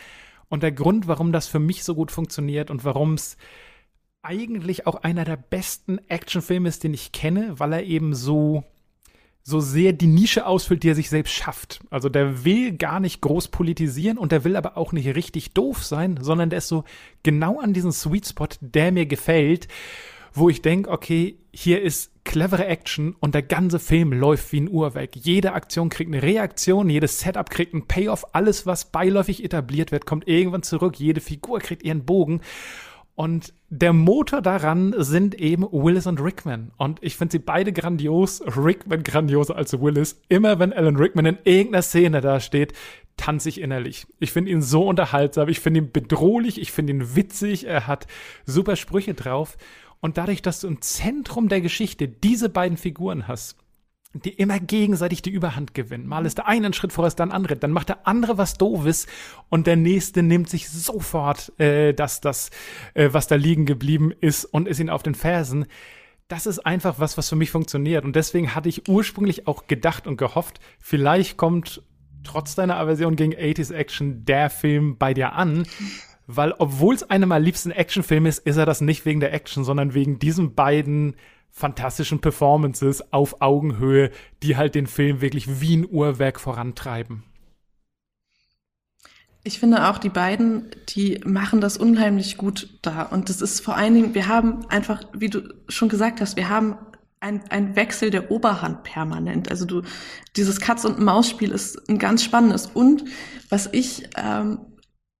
Und 0.48 0.62
der 0.62 0.72
Grund, 0.72 1.06
warum 1.06 1.32
das 1.32 1.48
für 1.48 1.58
mich 1.58 1.84
so 1.84 1.94
gut 1.94 2.10
funktioniert 2.10 2.70
und 2.70 2.86
warum 2.86 3.12
es 3.12 3.36
eigentlich 4.22 4.86
auch 4.86 4.96
einer 4.96 5.24
der 5.24 5.36
besten 5.36 5.98
Actionfilme 6.08 6.68
ist, 6.68 6.84
den 6.84 6.94
ich 6.94 7.12
kenne, 7.12 7.58
weil 7.58 7.72
er 7.72 7.84
eben 7.84 8.14
so 8.14 8.64
so 9.48 9.60
sehr 9.60 9.94
die 9.94 10.08
Nische 10.08 10.44
ausfüllt, 10.44 10.82
die 10.82 10.90
er 10.90 10.94
sich 10.94 11.08
selbst 11.08 11.32
schafft. 11.32 11.80
Also 11.88 12.10
der 12.10 12.44
will 12.44 12.76
gar 12.76 13.00
nicht 13.00 13.22
groß 13.22 13.48
politisieren 13.48 14.18
und 14.18 14.30
der 14.30 14.44
will 14.44 14.56
aber 14.56 14.76
auch 14.76 14.92
nicht 14.92 15.14
richtig 15.16 15.54
doof 15.54 15.82
sein, 15.82 16.18
sondern 16.20 16.50
der 16.50 16.58
ist 16.58 16.68
so 16.68 16.84
genau 17.22 17.58
an 17.58 17.72
diesem 17.72 17.90
Sweet 17.90 18.26
Spot, 18.26 18.48
der 18.60 18.92
mir 18.92 19.06
gefällt, 19.06 19.66
wo 20.34 20.50
ich 20.50 20.60
denke, 20.60 20.90
okay, 20.90 21.38
hier 21.50 21.80
ist 21.80 22.12
clevere 22.24 22.66
Action 22.66 23.16
und 23.20 23.34
der 23.34 23.42
ganze 23.42 23.78
Film 23.78 24.12
läuft 24.12 24.52
wie 24.52 24.60
ein 24.60 24.68
Uhrwerk. 24.68 25.16
Jede 25.16 25.54
Aktion 25.54 25.88
kriegt 25.88 26.12
eine 26.12 26.22
Reaktion, 26.22 26.90
jedes 26.90 27.20
Setup 27.20 27.48
kriegt 27.48 27.72
einen 27.72 27.88
Payoff, 27.88 28.26
alles, 28.34 28.66
was 28.66 28.92
beiläufig 28.92 29.42
etabliert 29.42 29.92
wird, 29.92 30.04
kommt 30.04 30.28
irgendwann 30.28 30.62
zurück, 30.62 31.00
jede 31.00 31.22
Figur 31.22 31.60
kriegt 31.60 31.82
ihren 31.82 32.04
Bogen. 32.04 32.42
Und 33.18 33.52
der 33.68 33.92
Motor 33.92 34.42
daran 34.42 34.94
sind 34.96 35.34
eben 35.34 35.64
Willis 35.72 36.06
und 36.06 36.20
Rickman. 36.20 36.70
Und 36.76 37.02
ich 37.02 37.16
finde 37.16 37.32
sie 37.32 37.38
beide 37.40 37.72
grandios. 37.72 38.40
Rickman 38.56 39.02
grandioser 39.02 39.56
als 39.56 39.72
Willis. 39.80 40.20
Immer 40.28 40.60
wenn 40.60 40.72
Alan 40.72 40.94
Rickman 40.94 41.26
in 41.26 41.38
irgendeiner 41.42 41.82
Szene 41.82 42.20
da 42.20 42.38
steht, 42.38 42.74
tanze 43.16 43.48
ich 43.48 43.60
innerlich. 43.60 44.06
Ich 44.20 44.30
finde 44.30 44.52
ihn 44.52 44.62
so 44.62 44.86
unterhaltsam. 44.86 45.48
Ich 45.48 45.58
finde 45.58 45.80
ihn 45.80 45.90
bedrohlich. 45.90 46.60
Ich 46.60 46.70
finde 46.70 46.92
ihn 46.92 47.16
witzig. 47.16 47.66
Er 47.66 47.88
hat 47.88 48.06
super 48.46 48.76
Sprüche 48.76 49.14
drauf. 49.14 49.56
Und 49.98 50.16
dadurch, 50.16 50.40
dass 50.40 50.60
du 50.60 50.68
im 50.68 50.80
Zentrum 50.80 51.48
der 51.48 51.60
Geschichte 51.60 52.06
diese 52.06 52.48
beiden 52.48 52.76
Figuren 52.76 53.26
hast, 53.26 53.56
die 54.14 54.30
immer 54.30 54.58
gegenseitig 54.58 55.20
die 55.20 55.30
Überhand 55.30 55.74
gewinnen. 55.74 56.06
Mal 56.06 56.24
ist 56.24 56.38
der 56.38 56.48
eine 56.48 56.66
einen 56.66 56.72
Schritt 56.72 56.92
voraus, 56.92 57.14
dann 57.14 57.30
andere. 57.30 57.56
Dann 57.56 57.72
macht 57.72 57.90
der 57.90 58.06
andere 58.06 58.38
was 58.38 58.54
Doofes 58.54 59.06
und 59.50 59.66
der 59.66 59.76
nächste 59.76 60.22
nimmt 60.22 60.48
sich 60.48 60.68
sofort 60.70 61.52
äh, 61.58 61.92
das, 61.92 62.20
das 62.20 62.50
äh, 62.94 63.10
was 63.12 63.26
da 63.26 63.34
liegen 63.34 63.66
geblieben 63.66 64.12
ist 64.20 64.44
und 64.46 64.66
ist 64.66 64.80
ihn 64.80 64.90
auf 64.90 65.02
den 65.02 65.14
Fersen. 65.14 65.66
Das 66.26 66.46
ist 66.46 66.60
einfach 66.60 66.98
was, 66.98 67.18
was 67.18 67.28
für 67.28 67.36
mich 67.36 67.50
funktioniert. 67.50 68.04
Und 68.04 68.16
deswegen 68.16 68.54
hatte 68.54 68.68
ich 68.68 68.88
ursprünglich 68.88 69.46
auch 69.46 69.66
gedacht 69.66 70.06
und 70.06 70.16
gehofft, 70.16 70.58
vielleicht 70.78 71.36
kommt 71.36 71.82
trotz 72.24 72.54
deiner 72.54 72.76
Aversion 72.76 73.16
gegen 73.16 73.34
80s 73.34 73.72
Action 73.72 74.24
der 74.24 74.50
Film 74.50 74.96
bei 74.96 75.14
dir 75.14 75.34
an. 75.34 75.66
Weil, 76.26 76.52
obwohl 76.58 76.94
es 76.94 77.08
einem 77.08 77.30
meiner 77.30 77.44
liebsten 77.44 77.70
Actionfilme 77.70 78.28
ist, 78.28 78.40
ist 78.40 78.58
er 78.58 78.66
das 78.66 78.82
nicht 78.82 79.06
wegen 79.06 79.20
der 79.20 79.32
Action, 79.32 79.64
sondern 79.64 79.94
wegen 79.94 80.18
diesen 80.18 80.54
beiden 80.54 81.16
fantastischen 81.50 82.20
Performances 82.20 83.12
auf 83.12 83.40
Augenhöhe, 83.40 84.10
die 84.42 84.56
halt 84.56 84.74
den 84.74 84.86
Film 84.86 85.20
wirklich 85.20 85.60
wie 85.60 85.76
ein 85.76 85.88
Uhrwerk 85.88 86.40
vorantreiben. 86.40 87.24
Ich 89.44 89.60
finde 89.60 89.88
auch 89.88 89.98
die 89.98 90.10
beiden, 90.10 90.66
die 90.90 91.20
machen 91.24 91.60
das 91.60 91.76
unheimlich 91.76 92.36
gut 92.36 92.78
da. 92.82 93.02
Und 93.02 93.28
das 93.28 93.40
ist 93.40 93.60
vor 93.60 93.76
allen 93.76 93.94
Dingen, 93.94 94.14
wir 94.14 94.28
haben 94.28 94.66
einfach, 94.68 95.02
wie 95.12 95.30
du 95.30 95.54
schon 95.68 95.88
gesagt 95.88 96.20
hast, 96.20 96.36
wir 96.36 96.48
haben 96.48 96.76
ein, 97.20 97.42
ein 97.50 97.74
Wechsel 97.76 98.10
der 98.10 98.30
Oberhand 98.30 98.82
permanent. 98.84 99.50
Also 99.50 99.64
du, 99.64 99.82
dieses 100.36 100.60
Katz- 100.60 100.84
und 100.84 101.00
Maus-Spiel 101.00 101.50
ist 101.50 101.88
ein 101.88 101.98
ganz 101.98 102.22
spannendes. 102.22 102.66
Und 102.66 103.04
was 103.48 103.68
ich 103.72 104.08
ähm, 104.16 104.60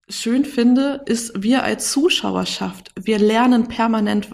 schön 0.08 0.44
finde, 0.44 1.02
ist, 1.06 1.42
wir 1.42 1.64
als 1.64 1.90
Zuschauerschaft, 1.90 2.92
wir 3.00 3.18
lernen 3.18 3.68
permanent 3.68 4.28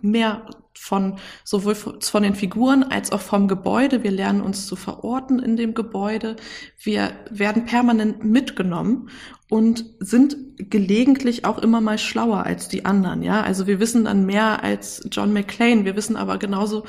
mehr 0.00 0.46
von 0.80 1.18
sowohl 1.44 1.74
von 1.74 2.22
den 2.22 2.34
Figuren 2.34 2.82
als 2.82 3.12
auch 3.12 3.20
vom 3.20 3.48
Gebäude. 3.48 4.02
Wir 4.02 4.10
lernen 4.10 4.40
uns 4.40 4.66
zu 4.66 4.76
verorten 4.76 5.38
in 5.38 5.58
dem 5.58 5.74
Gebäude. 5.74 6.36
Wir 6.78 7.12
werden 7.30 7.66
permanent 7.66 8.24
mitgenommen 8.24 9.10
und 9.50 9.84
sind 10.00 10.36
gelegentlich 10.56 11.44
auch 11.44 11.58
immer 11.58 11.82
mal 11.82 11.98
schlauer 11.98 12.44
als 12.44 12.68
die 12.68 12.86
anderen. 12.86 13.22
Ja, 13.22 13.42
also 13.42 13.66
wir 13.66 13.78
wissen 13.78 14.06
dann 14.06 14.24
mehr 14.24 14.62
als 14.64 15.06
John 15.12 15.34
McClane. 15.34 15.84
Wir 15.84 15.96
wissen 15.96 16.16
aber 16.16 16.38
genauso 16.38 16.84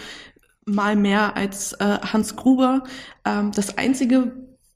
mal 0.65 0.95
mehr 0.95 1.35
als 1.35 1.73
äh, 1.73 1.99
Hans 2.01 2.37
Gruber. 2.37 2.85
Ähm, 3.25 3.51
das 3.53 3.77
einzige, 3.77 4.31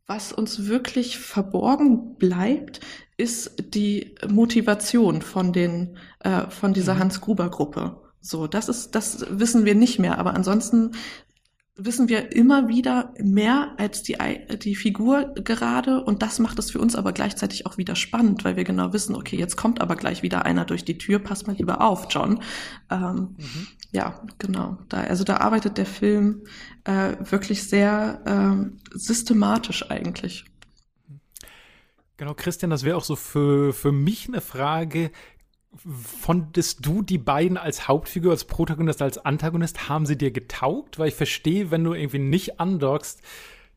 was 0.07 0.33
uns 0.33 0.67
wirklich 0.67 1.19
verborgen 1.19 2.15
bleibt, 2.15 2.81
ist 3.15 3.73
die 3.73 4.15
Motivation 4.27 5.21
von 5.21 5.53
den 5.53 5.97
äh, 6.19 6.49
von 6.49 6.73
dieser 6.73 6.95
mhm. 6.95 6.99
Hans 6.99 7.21
Gruber 7.21 7.49
Gruppe. 7.49 8.04
So, 8.25 8.47
das 8.47 8.69
ist, 8.69 8.95
das 8.95 9.23
wissen 9.29 9.65
wir 9.65 9.75
nicht 9.75 9.99
mehr. 9.99 10.17
Aber 10.17 10.33
ansonsten 10.33 10.93
wissen 11.75 12.09
wir 12.09 12.35
immer 12.35 12.67
wieder 12.69 13.13
mehr 13.21 13.75
als 13.77 14.01
die, 14.01 14.17
die 14.63 14.75
Figur 14.75 15.33
gerade 15.35 16.03
und 16.03 16.23
das 16.23 16.39
macht 16.39 16.57
es 16.57 16.71
für 16.71 16.79
uns 16.79 16.95
aber 16.95 17.11
gleichzeitig 17.11 17.65
auch 17.67 17.77
wieder 17.77 17.95
spannend, 17.95 18.43
weil 18.43 18.55
wir 18.55 18.63
genau 18.63 18.93
wissen, 18.93 19.13
okay, 19.13 19.35
jetzt 19.37 19.57
kommt 19.57 19.79
aber 19.79 19.95
gleich 19.95 20.23
wieder 20.23 20.45
einer 20.45 20.65
durch 20.65 20.85
die 20.85 20.97
Tür, 20.97 21.19
pass 21.19 21.45
mal 21.45 21.55
lieber 21.55 21.81
auf, 21.81 22.07
John. 22.09 22.41
Ähm, 22.89 23.35
mhm. 23.37 23.67
Ja, 23.91 24.23
genau. 24.39 24.77
Da, 24.89 25.01
also 25.01 25.23
da 25.23 25.37
arbeitet 25.37 25.77
der 25.77 25.85
Film 25.85 26.45
äh, 26.85 27.17
wirklich 27.19 27.69
sehr 27.69 28.21
äh, 28.25 28.97
systematisch 28.97 29.91
eigentlich. 29.91 30.45
Genau, 32.17 32.33
Christian, 32.33 32.69
das 32.69 32.83
wäre 32.83 32.95
auch 32.95 33.03
so 33.03 33.17
für, 33.17 33.73
für 33.73 33.91
mich 33.91 34.29
eine 34.29 34.39
Frage. 34.39 35.11
Fandest 35.75 36.85
du 36.85 37.01
die 37.01 37.17
beiden 37.17 37.57
als 37.57 37.87
Hauptfigur, 37.87 38.31
als 38.31 38.45
Protagonist, 38.45 39.01
als 39.01 39.17
Antagonist, 39.17 39.89
haben 39.89 40.05
sie 40.05 40.17
dir 40.17 40.31
getaugt? 40.31 40.99
Weil 40.99 41.09
ich 41.09 41.15
verstehe, 41.15 41.71
wenn 41.71 41.83
du 41.83 41.93
irgendwie 41.93 42.19
nicht 42.19 42.59
andockst, 42.59 43.21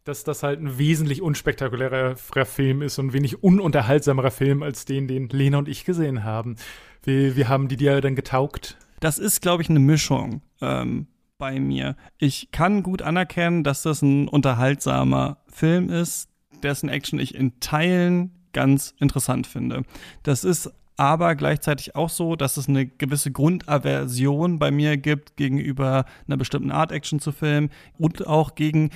dass 0.05 0.25
das 0.25 0.43
halt 0.43 0.61
ein 0.61 0.79
wesentlich 0.79 1.21
unspektakulärer 1.21 2.17
Film 2.17 2.83
ist 2.83 2.99
und 2.99 3.13
wenig 3.13 3.43
ununterhaltsamerer 3.43 4.31
Film 4.31 4.63
als 4.63 4.87
den, 4.87 5.07
den 5.07 5.29
Lena 5.29 5.59
und 5.59 5.69
ich 5.69 5.85
gesehen 5.85 6.25
haben. 6.25 6.57
Wie, 7.03 7.37
wie 7.37 7.47
haben 7.47 7.69
die 7.69 7.77
dir 7.77 8.01
dann 8.01 8.17
getaugt? 8.17 8.79
Das 9.01 9.19
ist, 9.19 9.43
glaube 9.43 9.63
ich, 9.63 9.69
eine 9.69 9.81
Mischung 9.81 10.41
ähm, 10.61 11.09
bei 11.37 11.61
mir. 11.61 11.97
Ich 12.17 12.51
kann 12.53 12.83
gut 12.83 13.03
anerkennen, 13.03 13.65
dass 13.65 13.83
das 13.83 14.03
ein 14.03 14.29
unterhaltsamer 14.29 15.39
Film 15.49 15.91
ist, 15.91 16.31
dessen 16.63 16.89
Action 16.89 17.21
ich 17.21 17.35
in 17.35 17.61
Teilen 17.61 18.35
ganz 18.53 18.95
interessant 18.99 19.47
finde. 19.47 19.83
Das 20.23 20.43
ist 20.43 20.73
aber 20.99 21.37
gleichzeitig 21.37 21.95
auch 21.95 22.11
so, 22.11 22.35
dass 22.35 22.57
es 22.57 22.69
eine 22.69 22.87
gewisse 22.87 23.31
Grundaversion 23.31 24.59
bei 24.59 24.73
mir 24.73 24.97
gibt 24.97 25.37
gegenüber 25.37 26.05
einer 26.27 26.37
bestimmten 26.37 26.73
Art 26.73 26.91
Action 26.91 27.21
zu 27.21 27.31
filmen 27.31 27.71
und 27.99 28.27
auch 28.27 28.57
gegen 28.57 28.91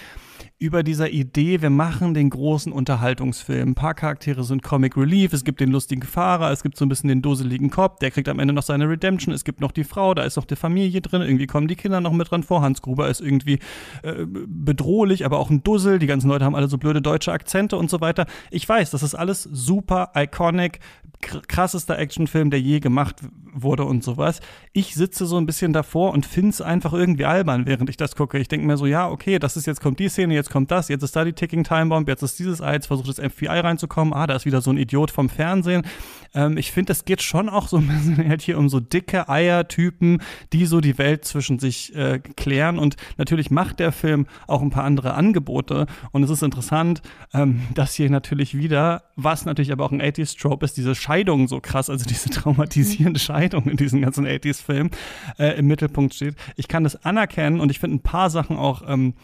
über 0.59 0.82
dieser 0.82 1.11
Idee, 1.11 1.62
wir 1.62 1.70
machen 1.70 2.14
den 2.14 2.30
großen 2.30 2.72
Unterhaltungsfilm. 2.72 3.70
Ein 3.70 3.74
paar 3.74 3.95
Charaktere 3.95 4.45
sind 4.45 4.62
Comic 4.62 4.97
Relief, 4.97 5.32
es 5.32 5.45
gibt 5.45 5.61
den 5.61 5.70
lustigen 5.70 6.03
Fahrer, 6.03 6.51
es 6.51 6.62
gibt 6.62 6.76
so 6.76 6.84
ein 6.84 6.88
bisschen 6.88 7.09
den 7.09 7.22
doseligen 7.22 7.70
Cop, 7.70 8.01
der 8.01 8.11
kriegt 8.11 8.28
am 8.28 8.38
Ende 8.38 8.55
noch 8.55 8.62
seine 8.62 8.88
Redemption, 8.88 9.34
es 9.34 9.45
gibt 9.45 9.61
noch 9.61 9.72
die 9.72 9.84
Frau, 9.84 10.14
da 10.14 10.22
ist 10.22 10.36
noch 10.36 10.45
die 10.45 10.57
Familie 10.57 11.01
drin, 11.01 11.22
irgendwie 11.22 11.47
kommen 11.47 11.68
die 11.68 11.76
Kinder 11.76 12.01
noch 12.01 12.12
mit 12.12 12.30
dran 12.30 12.43
vor. 12.43 12.62
Hans 12.62 12.82
Gruber 12.82 13.09
ist 13.09 13.20
irgendwie 13.20 13.59
äh, 14.03 14.24
bedrohlich, 14.26 15.24
aber 15.24 15.38
auch 15.38 15.51
ein 15.51 15.62
Dussel, 15.62 15.99
die 15.99 16.07
ganzen 16.07 16.28
Leute 16.28 16.45
haben 16.45 16.55
alle 16.55 16.68
so 16.68 16.78
blöde 16.78 17.03
deutsche 17.03 17.32
Akzente 17.32 17.76
und 17.76 17.90
so 17.90 18.01
weiter. 18.01 18.26
Ich 18.51 18.68
weiß, 18.68 18.90
das 18.90 19.03
ist 19.03 19.14
alles 19.14 19.43
super 19.43 20.12
iconic, 20.14 20.80
krassester 21.20 21.99
Actionfilm, 21.99 22.51
der 22.51 22.61
je 22.61 22.80
gemacht 22.80 23.16
wurde 23.53 23.84
und 23.84 24.03
sowas. 24.03 24.40
Ich 24.72 24.95
sitze 24.95 25.26
so 25.26 25.36
ein 25.36 25.47
bisschen 25.47 25.72
davor 25.72 26.12
und 26.12 26.26
finde 26.26 26.51
es 26.51 26.61
einfach 26.61 26.93
irgendwie 26.93 27.24
albern, 27.24 27.66
während 27.66 27.90
ich 27.90 27.97
das 27.97 28.16
gucke. 28.16 28.38
Ich 28.38 28.49
denke 28.49 28.66
mir 28.66 28.76
so, 28.76 28.86
ja, 28.86 29.09
okay, 29.09 29.38
das 29.38 29.57
ist 29.57 29.66
jetzt 29.66 29.80
kommt 29.80 29.99
die 29.99 30.09
Szene, 30.09 30.32
jetzt 30.33 30.51
kommt 30.51 30.70
das, 30.70 30.89
jetzt 30.89 31.03
ist 31.03 31.14
da 31.14 31.24
die 31.24 31.33
Ticking 31.33 31.64
Time 31.64 31.87
Bomb, 31.87 32.09
jetzt 32.09 32.22
ist 32.22 32.39
dieses 32.39 32.61
Ei, 32.61 32.74
jetzt 32.74 32.87
versucht 32.87 33.09
das 33.09 33.18
FBI 33.18 33.47
reinzukommen, 33.47 34.12
ah, 34.12 34.26
da 34.26 34.35
ist 34.35 34.45
wieder 34.45 34.61
so 34.61 34.70
ein 34.70 34.76
Idiot 34.76 35.11
vom 35.11 35.28
Fernsehen. 35.28 35.83
Ähm, 36.35 36.57
ich 36.57 36.72
finde, 36.72 36.93
es 36.93 37.05
geht 37.05 37.22
schon 37.22 37.49
auch 37.49 37.68
so 37.68 37.78
ein 37.78 37.89
bisschen 37.89 38.16
halt 38.28 38.43
hier 38.43 38.59
um 38.59 38.68
so 38.68 38.80
dicke 38.80 39.28
Eiertypen, 39.28 40.22
die 40.53 40.66
so 40.66 40.80
die 40.80 40.99
Welt 40.99 41.24
zwischen 41.24 41.59
sich 41.59 41.95
äh, 41.95 42.20
klären 42.37 42.78
und 42.78 42.97
natürlich 43.18 43.51
macht 43.51 43.80
der 43.80 43.93
Film 43.93 44.26
auch 44.47 44.62
ein 44.62 44.70
paar 44.70 44.85
andere 44.85 45.14
Angebote 45.14 45.87
und 46.12 46.22
es 46.22 46.30
ist 46.30 46.43
interessant, 46.43 47.03
ähm, 47.35 47.62
dass 47.74 47.95
hier 47.95 48.11
natürlich 48.11 48.57
wieder, 48.57 49.05
was 49.16 49.45
natürlich 49.45 49.72
aber 49.72 49.85
auch 49.85 49.93
ein 49.93 50.03
80s-Trope 50.03 50.64
ist, 50.64 50.76
diese 50.76 50.95
Scheidung 50.95 51.49
so 51.49 51.61
krass, 51.61 51.91
also 51.91 52.05
diese 52.05 52.30
traumatisierende 52.30 53.20
Scheidung 53.20 53.64
in 53.64 53.76
diesem 53.76 54.03
ganzen 54.03 54.26
80s-Film 54.26 54.91
äh, 55.39 55.59
im 55.59 55.66
Mittelpunkt 55.66 56.14
steht. 56.14 56.37
Ich 56.57 56.68
kann 56.68 56.85
das 56.85 57.05
anerkennen 57.05 57.61
und 57.61 57.70
ich 57.70 57.78
finde 57.78 57.97
ein 57.97 58.03
paar 58.03 58.30
Sachen 58.30 58.57
auch 58.57 58.83
ähm, 58.87 59.14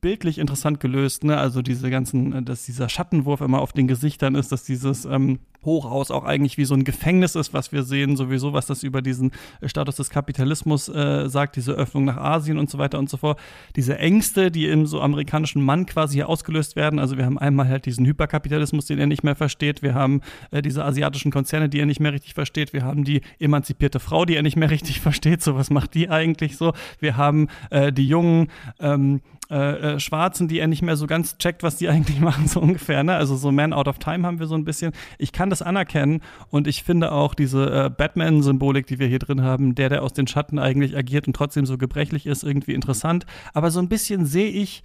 bildlich 0.00 0.38
interessant 0.38 0.80
gelöst, 0.80 1.24
ne? 1.24 1.36
Also 1.36 1.62
diese 1.62 1.90
ganzen, 1.90 2.32
äh, 2.32 2.42
dass 2.42 2.64
dieser 2.64 2.88
Schattenwurf 2.88 3.40
immer 3.40 3.60
auf 3.60 3.72
den 3.72 3.88
Gesichtern 3.88 4.34
ist, 4.34 4.52
dass 4.52 4.64
dieses 4.64 5.04
ähm, 5.04 5.38
Hochhaus 5.64 6.10
auch 6.10 6.24
eigentlich 6.24 6.56
wie 6.58 6.64
so 6.64 6.74
ein 6.74 6.84
Gefängnis 6.84 7.34
ist, 7.34 7.52
was 7.52 7.72
wir 7.72 7.82
sehen, 7.82 8.16
sowieso, 8.16 8.52
was 8.52 8.66
das 8.66 8.82
über 8.82 9.02
diesen 9.02 9.32
äh, 9.60 9.68
Status 9.68 9.96
des 9.96 10.10
Kapitalismus 10.10 10.88
äh, 10.88 11.28
sagt, 11.28 11.56
diese 11.56 11.72
Öffnung 11.72 12.04
nach 12.04 12.16
Asien 12.16 12.58
und 12.58 12.70
so 12.70 12.78
weiter 12.78 12.98
und 12.98 13.10
so 13.10 13.16
fort. 13.16 13.38
Diese 13.76 13.98
Ängste, 13.98 14.50
die 14.50 14.66
im 14.66 14.86
so 14.86 15.00
amerikanischen 15.00 15.62
Mann 15.62 15.86
quasi 15.86 16.14
hier 16.14 16.28
ausgelöst 16.28 16.76
werden. 16.76 16.98
Also 16.98 17.16
wir 17.16 17.26
haben 17.26 17.38
einmal 17.38 17.68
halt 17.68 17.86
diesen 17.86 18.06
Hyperkapitalismus, 18.06 18.86
den 18.86 18.98
er 18.98 19.06
nicht 19.06 19.22
mehr 19.22 19.36
versteht. 19.36 19.82
Wir 19.82 19.94
haben 19.94 20.22
äh, 20.50 20.62
diese 20.62 20.84
asiatischen 20.84 21.30
Konzerne, 21.30 21.68
die 21.68 21.80
er 21.80 21.86
nicht 21.86 22.00
mehr 22.00 22.12
richtig 22.12 22.34
versteht. 22.34 22.72
Wir 22.72 22.84
haben 22.84 23.04
die 23.04 23.20
emanzipierte 23.38 24.00
Frau, 24.00 24.24
die 24.24 24.36
er 24.36 24.42
nicht 24.42 24.56
mehr 24.56 24.70
richtig 24.70 25.00
versteht. 25.00 25.42
So, 25.42 25.56
was 25.56 25.70
macht 25.70 25.94
die 25.94 26.08
eigentlich 26.08 26.56
so? 26.56 26.72
Wir 26.98 27.16
haben 27.16 27.48
äh, 27.70 27.92
die 27.92 28.06
jungen 28.06 28.48
ähm, 28.78 29.20
äh, 29.50 29.94
äh, 29.94 30.00
Schwarzen, 30.00 30.46
die 30.46 30.60
er 30.60 30.68
nicht 30.68 30.82
mehr 30.82 30.96
so 30.96 31.08
ganz 31.08 31.36
checkt, 31.38 31.64
was 31.64 31.76
die 31.76 31.88
eigentlich 31.90 32.20
machen, 32.20 32.46
so 32.46 32.60
ungefähr. 32.60 33.02
Ne? 33.02 33.16
Also 33.16 33.34
so 33.34 33.50
Man 33.50 33.72
Out 33.72 33.88
of 33.88 33.98
Time 33.98 34.24
haben 34.24 34.38
wir 34.38 34.46
so 34.46 34.54
ein 34.54 34.64
bisschen. 34.64 34.92
Ich 35.18 35.32
kann 35.32 35.49
das 35.50 35.62
anerkennen 35.62 36.22
und 36.48 36.66
ich 36.66 36.82
finde 36.82 37.12
auch 37.12 37.34
diese 37.34 37.86
äh, 37.86 37.90
Batman-Symbolik, 37.90 38.86
die 38.86 38.98
wir 38.98 39.06
hier 39.06 39.18
drin 39.18 39.42
haben, 39.42 39.74
der, 39.74 39.88
der 39.88 40.02
aus 40.02 40.12
den 40.12 40.26
Schatten 40.26 40.58
eigentlich 40.58 40.96
agiert 40.96 41.26
und 41.26 41.34
trotzdem 41.34 41.66
so 41.66 41.78
gebrechlich 41.78 42.26
ist, 42.26 42.42
irgendwie 42.42 42.74
interessant. 42.74 43.26
Aber 43.52 43.70
so 43.70 43.80
ein 43.80 43.88
bisschen 43.88 44.26
sehe 44.26 44.50
ich 44.50 44.82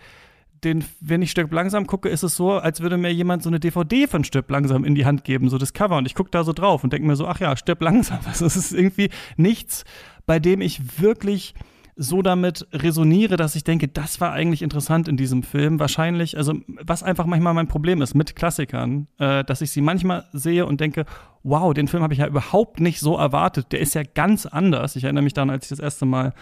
den, 0.64 0.84
wenn 1.00 1.22
ich 1.22 1.32
Stück 1.32 1.52
langsam 1.52 1.86
gucke, 1.88 2.10
ist 2.10 2.24
es 2.24 2.36
so, 2.36 2.54
als 2.54 2.82
würde 2.82 2.98
mir 2.98 3.14
jemand 3.14 3.44
so 3.44 3.50
eine 3.50 3.60
DVD 3.60 4.08
von 4.08 4.24
Stirb 4.24 4.50
langsam 4.50 4.84
in 4.84 4.96
die 4.96 5.06
Hand 5.06 5.24
geben, 5.24 5.50
so 5.50 5.58
das 5.58 5.74
Cover. 5.74 5.98
Und 5.98 6.06
ich 6.06 6.16
gucke 6.16 6.32
da 6.32 6.44
so 6.44 6.54
drauf 6.54 6.84
und 6.84 6.92
denke 6.92 7.08
mir 7.08 7.16
so, 7.16 7.28
ach 7.28 7.40
ja, 7.40 7.56
Stirb 7.56 7.82
langsam. 7.82 8.20
Also 8.26 8.46
es 8.46 8.56
ist 8.56 8.74
irgendwie 8.74 9.10
nichts, 9.38 9.86
bei 10.26 10.40
dem 10.40 10.62
ich 10.62 11.00
wirklich 11.00 11.54
so 11.98 12.22
damit 12.22 12.68
resoniere, 12.74 13.38
dass 13.38 13.56
ich 13.56 13.64
denke, 13.64 13.88
das 13.88 14.20
war 14.20 14.34
eigentlich 14.34 14.62
interessant 14.62 15.08
in 15.08 15.16
diesem 15.16 15.44
Film. 15.44 15.80
Wahrscheinlich, 15.80 16.38
also 16.38 16.54
was 16.68 17.04
einfach 17.04 17.26
manchmal 17.26 17.54
mein 17.54 17.68
Problem 17.68 18.02
ist 18.02 18.16
mit 18.16 18.36
Klassikern, 18.36 19.08
äh, 19.18 19.44
dass 19.44 19.62
ich 19.62 19.72
sie 19.72 19.82
manchmal 19.82 20.26
sehe 20.34 20.66
und 20.66 20.82
denke, 20.82 21.06
wow, 21.44 21.74
den 21.74 21.88
Film 21.88 22.04
habe 22.04 22.14
ich 22.14 22.20
ja 22.20 22.28
überhaupt 22.28 22.80
nicht 22.80 23.00
so 23.00 23.16
erwartet. 23.18 23.72
Der 23.72 23.80
ist 23.80 23.94
ja 23.94 24.04
ganz 24.04 24.46
anders. 24.46 24.96
Ich 24.96 25.06
erinnere 25.06 25.24
mich 25.24 25.34
daran, 25.34 25.50
als 25.50 25.66
ich 25.66 25.70
das 25.70 25.80
erste 25.80 26.06
Mal 26.06 26.34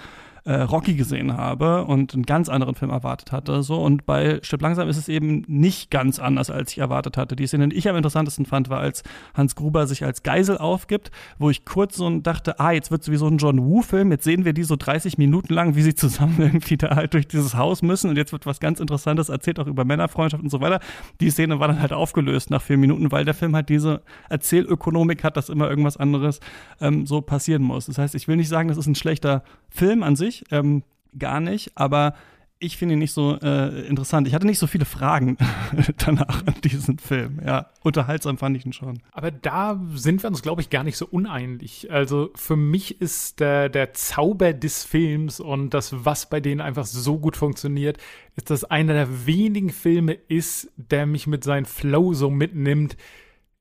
äh, 0.46 0.54
Rocky 0.56 0.96
gesehen 0.96 1.38
habe 1.38 1.86
und 1.86 2.14
einen 2.14 2.24
ganz 2.24 2.50
anderen 2.50 2.76
Film 2.76 2.92
erwartet 2.92 3.32
hatte. 3.32 3.64
So. 3.64 3.82
Und 3.82 4.06
bei 4.06 4.40
Stirb 4.42 4.62
langsam 4.62 4.90
ist 4.90 4.98
es 4.98 5.08
eben 5.08 5.44
nicht 5.48 5.90
ganz 5.90 6.20
anders, 6.20 6.50
als 6.50 6.72
ich 6.72 6.80
erwartet 6.80 7.18
hatte. 7.18 7.36
Die 7.36 7.48
Szene, 7.48 7.70
die 7.70 7.76
ich 7.78 7.88
am 7.88 7.96
interessantesten 7.96 8.46
fand, 8.46 8.70
war, 8.70 8.80
als 8.80 9.04
Hans 9.34 9.56
Gruber 9.56 9.88
sich 9.88 10.04
als 10.04 10.24
Geisel 10.24 10.58
aufgibt, 10.58 11.12
wo 11.40 11.50
ich 11.50 11.66
kurz 11.66 11.96
so 11.96 12.10
dachte, 12.20 12.60
ah, 12.60 12.72
jetzt 12.72 12.92
wird 12.92 13.04
sowieso 13.04 13.28
ein 13.28 13.38
John 13.38 13.64
Woo-Film, 13.64 14.12
jetzt 14.12 14.26
sehen 14.26 14.46
wir 14.46 14.54
die 14.54 14.64
so 14.64 14.76
30 14.76 15.18
Minuten 15.18 15.54
lang, 15.54 15.76
wie 15.76 15.82
sie 15.82 15.96
zusammen 15.96 16.36
irgendwie 16.40 16.78
da 16.78 16.96
halt 16.96 17.14
durch 17.14 17.28
dieses 17.28 17.56
Haus 17.56 17.82
müssen 17.82 18.10
und 18.10 18.18
jetzt 18.18 18.34
wird 18.34 18.46
was 18.46 18.60
ganz 18.60 18.80
Interessantes 18.80 19.30
erzählt, 19.30 19.60
auch 19.60 19.68
über 19.68 19.86
Männerfreundschaft 19.86 20.44
und 20.44 20.50
so 20.50 20.60
weiter. 20.60 20.80
Die 21.22 21.30
Szene 21.30 21.60
war 21.60 21.68
dann 21.68 21.82
halt 21.82 21.94
aufgelöst 21.94 22.50
nach 22.50 22.62
vier 22.62 22.78
Minuten, 22.78 23.12
weil 23.12 23.26
der 23.26 23.34
Film 23.34 23.56
halt 23.56 23.70
diese 23.70 24.02
Erzählökonomik 24.30 25.24
hat, 25.24 25.38
dass 25.38 25.50
immer 25.50 25.70
irgendwas 25.70 25.98
anderes 25.98 26.40
ähm, 26.82 27.06
so 27.06 27.22
passieren 27.22 27.64
muss. 27.64 27.86
Das 27.86 27.98
heißt, 27.98 28.16
ich 28.16 28.28
will 28.28 28.36
nicht 28.36 28.50
sagen, 28.50 28.68
das 28.68 28.78
ist 28.78 28.88
ein 28.88 28.96
schlechter 28.96 29.44
Film 29.70 30.04
an 30.04 30.16
sich, 30.16 30.33
ähm, 30.52 30.84
gar 31.18 31.40
nicht, 31.40 31.72
aber 31.76 32.16
ich 32.64 32.78
finde 32.78 32.94
ihn 32.94 33.00
nicht 33.00 33.12
so 33.12 33.38
äh, 33.42 33.86
interessant. 33.88 34.28
Ich 34.28 34.34
hatte 34.34 34.46
nicht 34.46 34.58
so 34.58 34.68
viele 34.68 34.86
Fragen 34.86 35.38
danach 35.98 36.46
an 36.48 36.56
diesen 36.64 36.98
Film. 36.98 37.42
Ja, 37.46 37.70
unterhaltsam 37.82 38.38
fand 38.38 38.56
ich 38.56 38.66
ihn 38.66 38.72
schon. 38.72 39.02
Aber 39.12 39.32
da 39.32 39.82
sind 39.96 40.24
wir 40.24 40.30
uns, 40.30 40.42
glaube 40.42 40.62
ich, 40.62 40.70
gar 40.70 40.84
nicht 40.84 40.96
so 40.96 41.06
uneinig. 41.06 41.92
Also 41.92 42.32
für 42.36 42.56
mich 42.56 43.02
ist 43.02 43.42
der, 43.42 43.68
der 43.68 43.94
Zauber 43.94 44.54
des 44.54 44.86
Films 44.86 45.42
und 45.42 45.74
das, 45.74 46.06
was 46.06 46.30
bei 46.30 46.40
denen 46.40 46.62
einfach 46.62 46.86
so 46.86 47.20
gut 47.20 47.36
funktioniert, 47.36 47.98
ist, 48.38 48.50
dass 48.50 48.64
einer 48.64 48.94
der 48.94 49.26
wenigen 49.26 49.70
Filme 49.70 50.14
ist, 50.14 50.72
der 50.78 51.06
mich 51.06 51.28
mit 51.28 51.44
seinem 51.44 51.66
Flow 51.66 52.14
so 52.14 52.30
mitnimmt, 52.30 52.96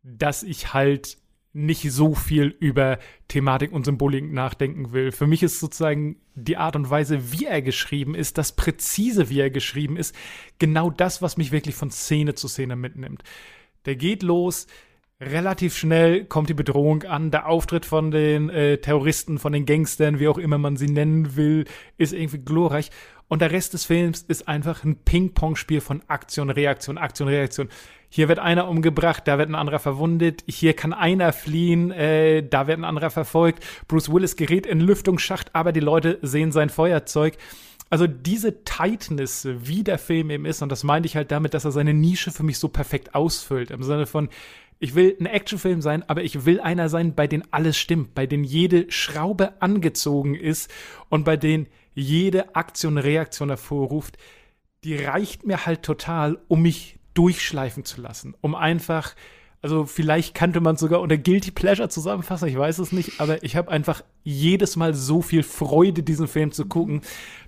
dass 0.04 0.44
ich 0.44 0.74
halt 0.74 1.18
nicht 1.52 1.90
so 1.90 2.14
viel 2.14 2.56
über 2.60 2.98
Thematik 3.28 3.72
und 3.72 3.84
Symbolik 3.84 4.32
nachdenken 4.32 4.92
will. 4.92 5.12
Für 5.12 5.26
mich 5.26 5.42
ist 5.42 5.60
sozusagen 5.60 6.16
die 6.34 6.56
Art 6.56 6.76
und 6.76 6.88
Weise, 6.88 7.32
wie 7.32 7.44
er 7.44 7.60
geschrieben 7.60 8.14
ist, 8.14 8.38
das 8.38 8.52
präzise, 8.52 9.28
wie 9.28 9.40
er 9.40 9.50
geschrieben 9.50 9.96
ist, 9.96 10.14
genau 10.58 10.90
das, 10.90 11.20
was 11.20 11.36
mich 11.36 11.52
wirklich 11.52 11.74
von 11.74 11.90
Szene 11.90 12.34
zu 12.34 12.48
Szene 12.48 12.76
mitnimmt. 12.76 13.22
Der 13.84 13.96
geht 13.96 14.22
los, 14.22 14.66
relativ 15.20 15.76
schnell 15.76 16.24
kommt 16.24 16.48
die 16.48 16.54
Bedrohung 16.54 17.04
an, 17.04 17.30
der 17.30 17.46
Auftritt 17.46 17.86
von 17.86 18.10
den 18.10 18.48
äh, 18.48 18.78
Terroristen, 18.78 19.38
von 19.38 19.52
den 19.52 19.66
Gangstern, 19.66 20.18
wie 20.18 20.28
auch 20.28 20.38
immer 20.38 20.58
man 20.58 20.76
sie 20.76 20.88
nennen 20.88 21.36
will, 21.36 21.64
ist 21.98 22.12
irgendwie 22.12 22.38
glorreich. 22.38 22.90
Und 23.32 23.40
der 23.40 23.50
Rest 23.50 23.72
des 23.72 23.86
Films 23.86 24.26
ist 24.28 24.46
einfach 24.46 24.84
ein 24.84 24.94
Ping-Pong-Spiel 24.94 25.80
von 25.80 26.02
Aktion, 26.06 26.50
Reaktion, 26.50 26.98
Aktion, 26.98 27.28
Reaktion. 27.28 27.70
Hier 28.10 28.28
wird 28.28 28.38
einer 28.38 28.68
umgebracht, 28.68 29.22
da 29.26 29.38
wird 29.38 29.48
ein 29.48 29.54
anderer 29.54 29.78
verwundet, 29.78 30.44
hier 30.46 30.74
kann 30.74 30.92
einer 30.92 31.32
fliehen, 31.32 31.90
äh, 31.92 32.46
da 32.46 32.66
wird 32.66 32.78
ein 32.78 32.84
anderer 32.84 33.08
verfolgt. 33.08 33.64
Bruce 33.88 34.12
Willis 34.12 34.36
gerät 34.36 34.66
in 34.66 34.80
Lüftungsschacht, 34.80 35.54
aber 35.54 35.72
die 35.72 35.80
Leute 35.80 36.18
sehen 36.20 36.52
sein 36.52 36.68
Feuerzeug. 36.68 37.38
Also 37.88 38.06
diese 38.06 38.64
Tightness, 38.64 39.48
wie 39.50 39.82
der 39.82 39.96
Film 39.96 40.28
eben 40.28 40.44
ist, 40.44 40.60
und 40.60 40.70
das 40.70 40.84
meinte 40.84 41.06
ich 41.06 41.16
halt 41.16 41.30
damit, 41.30 41.54
dass 41.54 41.64
er 41.64 41.72
seine 41.72 41.94
Nische 41.94 42.32
für 42.32 42.42
mich 42.42 42.58
so 42.58 42.68
perfekt 42.68 43.14
ausfüllt. 43.14 43.70
Im 43.70 43.82
Sinne 43.82 44.04
von, 44.04 44.28
ich 44.78 44.94
will 44.94 45.16
ein 45.18 45.24
Actionfilm 45.24 45.80
sein, 45.80 46.06
aber 46.06 46.22
ich 46.22 46.44
will 46.44 46.60
einer 46.60 46.90
sein, 46.90 47.14
bei 47.14 47.26
dem 47.26 47.44
alles 47.50 47.78
stimmt, 47.78 48.14
bei 48.14 48.26
dem 48.26 48.44
jede 48.44 48.90
Schraube 48.90 49.54
angezogen 49.62 50.34
ist 50.34 50.70
und 51.08 51.24
bei 51.24 51.38
dem 51.38 51.66
jede 51.94 52.54
Aktion 52.54 52.98
Reaktion 52.98 53.48
hervorruft. 53.48 54.16
die 54.84 54.96
reicht 54.96 55.46
mir 55.46 55.64
halt 55.64 55.84
total, 55.84 56.40
um 56.48 56.62
mich 56.62 56.98
durchschleifen 57.14 57.84
zu 57.84 58.00
lassen, 58.00 58.34
um 58.40 58.56
einfach 58.56 59.14
also 59.62 59.86
vielleicht 59.86 60.34
kannte 60.34 60.60
man 60.60 60.76
sogar 60.76 61.00
unter 61.00 61.16
Guilty 61.16 61.52
Pleasure 61.52 61.88
zusammenfassen, 61.88 62.48
ich 62.48 62.58
weiß 62.58 62.80
es 62.80 62.90
nicht, 62.90 63.20
aber 63.20 63.44
ich 63.44 63.54
habe 63.54 63.70
einfach 63.70 64.02
jedes 64.24 64.74
Mal 64.74 64.92
so 64.92 65.22
viel 65.22 65.44
Freude, 65.44 66.02
diesen 66.02 66.26
Film 66.26 66.50
zu 66.50 66.66
gucken, 66.66 67.02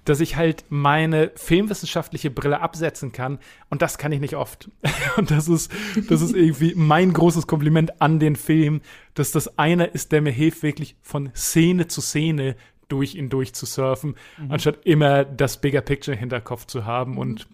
dass 0.05 0.21
ich 0.21 0.37
halt 0.37 0.65
meine 0.69 1.33
filmwissenschaftliche 1.35 2.31
Brille 2.31 2.61
absetzen 2.61 3.11
kann 3.11 3.41
und 3.69 3.83
das 3.83 3.99
kann 3.99 4.13
ich 4.13 4.21
nicht 4.21 4.37
oft. 4.37 4.71
Und 5.17 5.31
das 5.31 5.49
ist, 5.49 5.71
das 6.09 6.21
ist 6.23 6.35
irgendwie 6.35 6.75
mein 6.75 7.13
großes 7.13 7.47
Kompliment 7.47 8.01
an 8.01 8.19
den 8.19 8.35
Film, 8.35 8.81
dass 9.15 9.31
das 9.31 9.59
einer 9.59 9.95
ist, 9.95 10.11
der 10.11 10.23
mir 10.23 10.33
hilft, 10.33 10.63
wirklich 10.65 10.97
von 11.03 11.31
Szene 11.35 11.87
zu 11.87 12.01
Szene 12.01 12.57
durch 12.89 13.15
ihn 13.15 13.29
durch 13.29 13.55
zu 13.55 13.67
surfen, 13.67 14.17
mhm. 14.39 14.51
anstatt 14.51 14.85
immer 14.85 15.25
das 15.25 15.61
Bigger 15.61 15.81
Picture 15.81 16.17
hinter 16.17 16.41
Kopf 16.41 16.67
zu 16.67 16.85
haben 16.85 17.19
und 17.19 17.47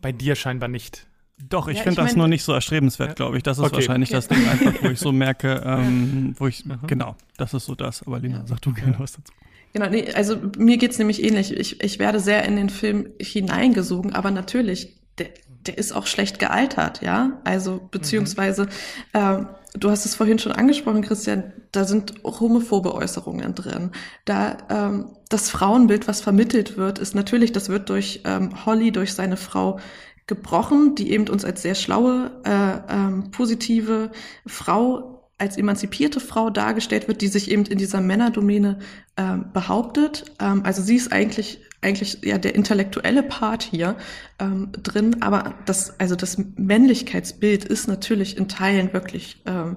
bei 0.00 0.12
dir 0.12 0.34
scheinbar 0.34 0.68
nicht. 0.68 1.06
Doch, 1.48 1.68
ich 1.68 1.78
ja, 1.78 1.82
finde 1.82 2.00
das 2.00 2.12
mein, 2.12 2.18
nur 2.18 2.28
nicht 2.28 2.44
so 2.44 2.52
erstrebenswert, 2.52 3.10
ja. 3.10 3.14
glaube 3.14 3.36
ich. 3.36 3.42
Das 3.42 3.58
ist 3.58 3.64
okay. 3.64 3.74
wahrscheinlich 3.74 4.10
okay. 4.10 4.16
das 4.16 4.28
Ding 4.28 4.48
einfach, 4.48 4.82
wo 4.82 4.88
ich 4.88 4.98
so 4.98 5.12
merke, 5.12 5.62
ähm, 5.66 6.34
wo 6.38 6.46
ich, 6.46 6.64
mhm. 6.64 6.78
genau, 6.86 7.14
das 7.36 7.52
ist 7.52 7.66
so 7.66 7.74
das. 7.74 8.02
Aber 8.06 8.20
Lina, 8.20 8.38
ja. 8.38 8.46
sag 8.46 8.62
du 8.62 8.72
gerne 8.72 8.98
was 8.98 9.12
dazu. 9.12 9.32
Genau, 9.72 9.90
nee, 9.90 10.10
also 10.12 10.38
mir 10.56 10.78
geht's 10.78 10.98
nämlich 10.98 11.22
ähnlich. 11.22 11.54
Ich, 11.54 11.82
ich 11.82 11.98
werde 11.98 12.20
sehr 12.20 12.44
in 12.46 12.56
den 12.56 12.70
Film 12.70 13.10
hineingesogen, 13.20 14.14
aber 14.14 14.30
natürlich, 14.30 14.96
der, 15.18 15.28
der 15.66 15.76
ist 15.76 15.92
auch 15.92 16.06
schlecht 16.06 16.38
gealtert, 16.38 17.02
ja. 17.02 17.40
Also, 17.44 17.86
beziehungsweise, 17.90 18.64
mhm. 18.64 18.70
äh, 19.12 19.44
du 19.78 19.90
hast 19.90 20.04
es 20.06 20.14
vorhin 20.14 20.38
schon 20.38 20.52
angesprochen, 20.52 21.02
Christian, 21.02 21.52
da 21.72 21.84
sind 21.84 22.14
homophobe 22.24 22.94
Äußerungen 22.94 23.54
drin. 23.54 23.90
Da 24.24 24.56
ähm, 24.68 25.16
das 25.28 25.50
Frauenbild, 25.50 26.08
was 26.08 26.20
vermittelt 26.20 26.76
wird, 26.76 26.98
ist 26.98 27.14
natürlich, 27.14 27.52
das 27.52 27.68
wird 27.68 27.88
durch 27.88 28.22
ähm, 28.24 28.66
Holly, 28.66 28.92
durch 28.92 29.14
seine 29.14 29.36
Frau 29.36 29.78
gebrochen, 30.26 30.94
die 30.94 31.12
eben 31.12 31.28
uns 31.28 31.44
als 31.44 31.62
sehr 31.62 31.74
schlaue, 31.74 32.30
äh, 32.44 32.92
ähm, 32.92 33.30
positive 33.30 34.10
Frau, 34.46 35.28
als 35.38 35.56
emanzipierte 35.56 36.20
Frau 36.20 36.50
dargestellt 36.50 37.08
wird, 37.08 37.20
die 37.20 37.28
sich 37.28 37.50
eben 37.50 37.64
in 37.66 37.78
dieser 37.78 38.00
Männerdomäne 38.00 38.78
ähm, 39.16 39.46
behauptet. 39.52 40.24
Ähm, 40.40 40.62
also 40.64 40.82
sie 40.82 40.96
ist 40.96 41.12
eigentlich 41.12 41.60
eigentlich 41.80 42.18
ja 42.22 42.38
der 42.38 42.54
intellektuelle 42.54 43.22
Part 43.22 43.62
hier 43.62 43.96
ähm, 44.38 44.70
drin, 44.72 45.22
aber 45.22 45.54
das 45.66 45.98
also 46.00 46.16
das 46.16 46.38
Männlichkeitsbild 46.56 47.64
ist 47.64 47.86
natürlich 47.86 48.36
in 48.36 48.48
Teilen 48.48 48.92
wirklich 48.92 49.42
ähm, 49.46 49.76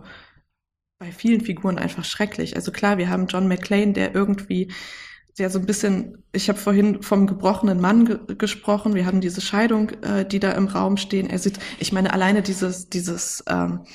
bei 1.00 1.12
vielen 1.12 1.42
Figuren 1.42 1.78
einfach 1.78 2.04
schrecklich. 2.04 2.56
Also 2.56 2.72
klar, 2.72 2.98
wir 2.98 3.10
haben 3.10 3.28
John 3.28 3.48
McClane, 3.48 3.94
der 3.94 4.14
irgendwie 4.14 4.70
der 5.40 5.50
so 5.50 5.58
ein 5.58 5.66
bisschen, 5.66 6.24
ich 6.34 6.50
habe 6.50 6.60
vorhin 6.60 7.02
vom 7.02 7.26
gebrochenen 7.26 7.80
Mann 7.80 8.06
ge 8.06 8.20
gesprochen, 8.38 8.94
wir 8.94 9.06
haben 9.06 9.22
diese 9.22 9.42
Scheidung, 9.42 9.90
äh, 10.02 10.26
die 10.26 10.40
da 10.40 10.52
im 10.52 10.68
Raum 10.68 10.98
stehen. 10.98 11.30
Er 11.30 11.40
sieht, 11.40 11.60
ich 11.80 11.94
meine, 11.94 12.14
alleine 12.14 12.42
dieses, 12.42 12.90
dieses, 12.90 13.44
ähm, 13.48 13.82
äh, 13.86 13.88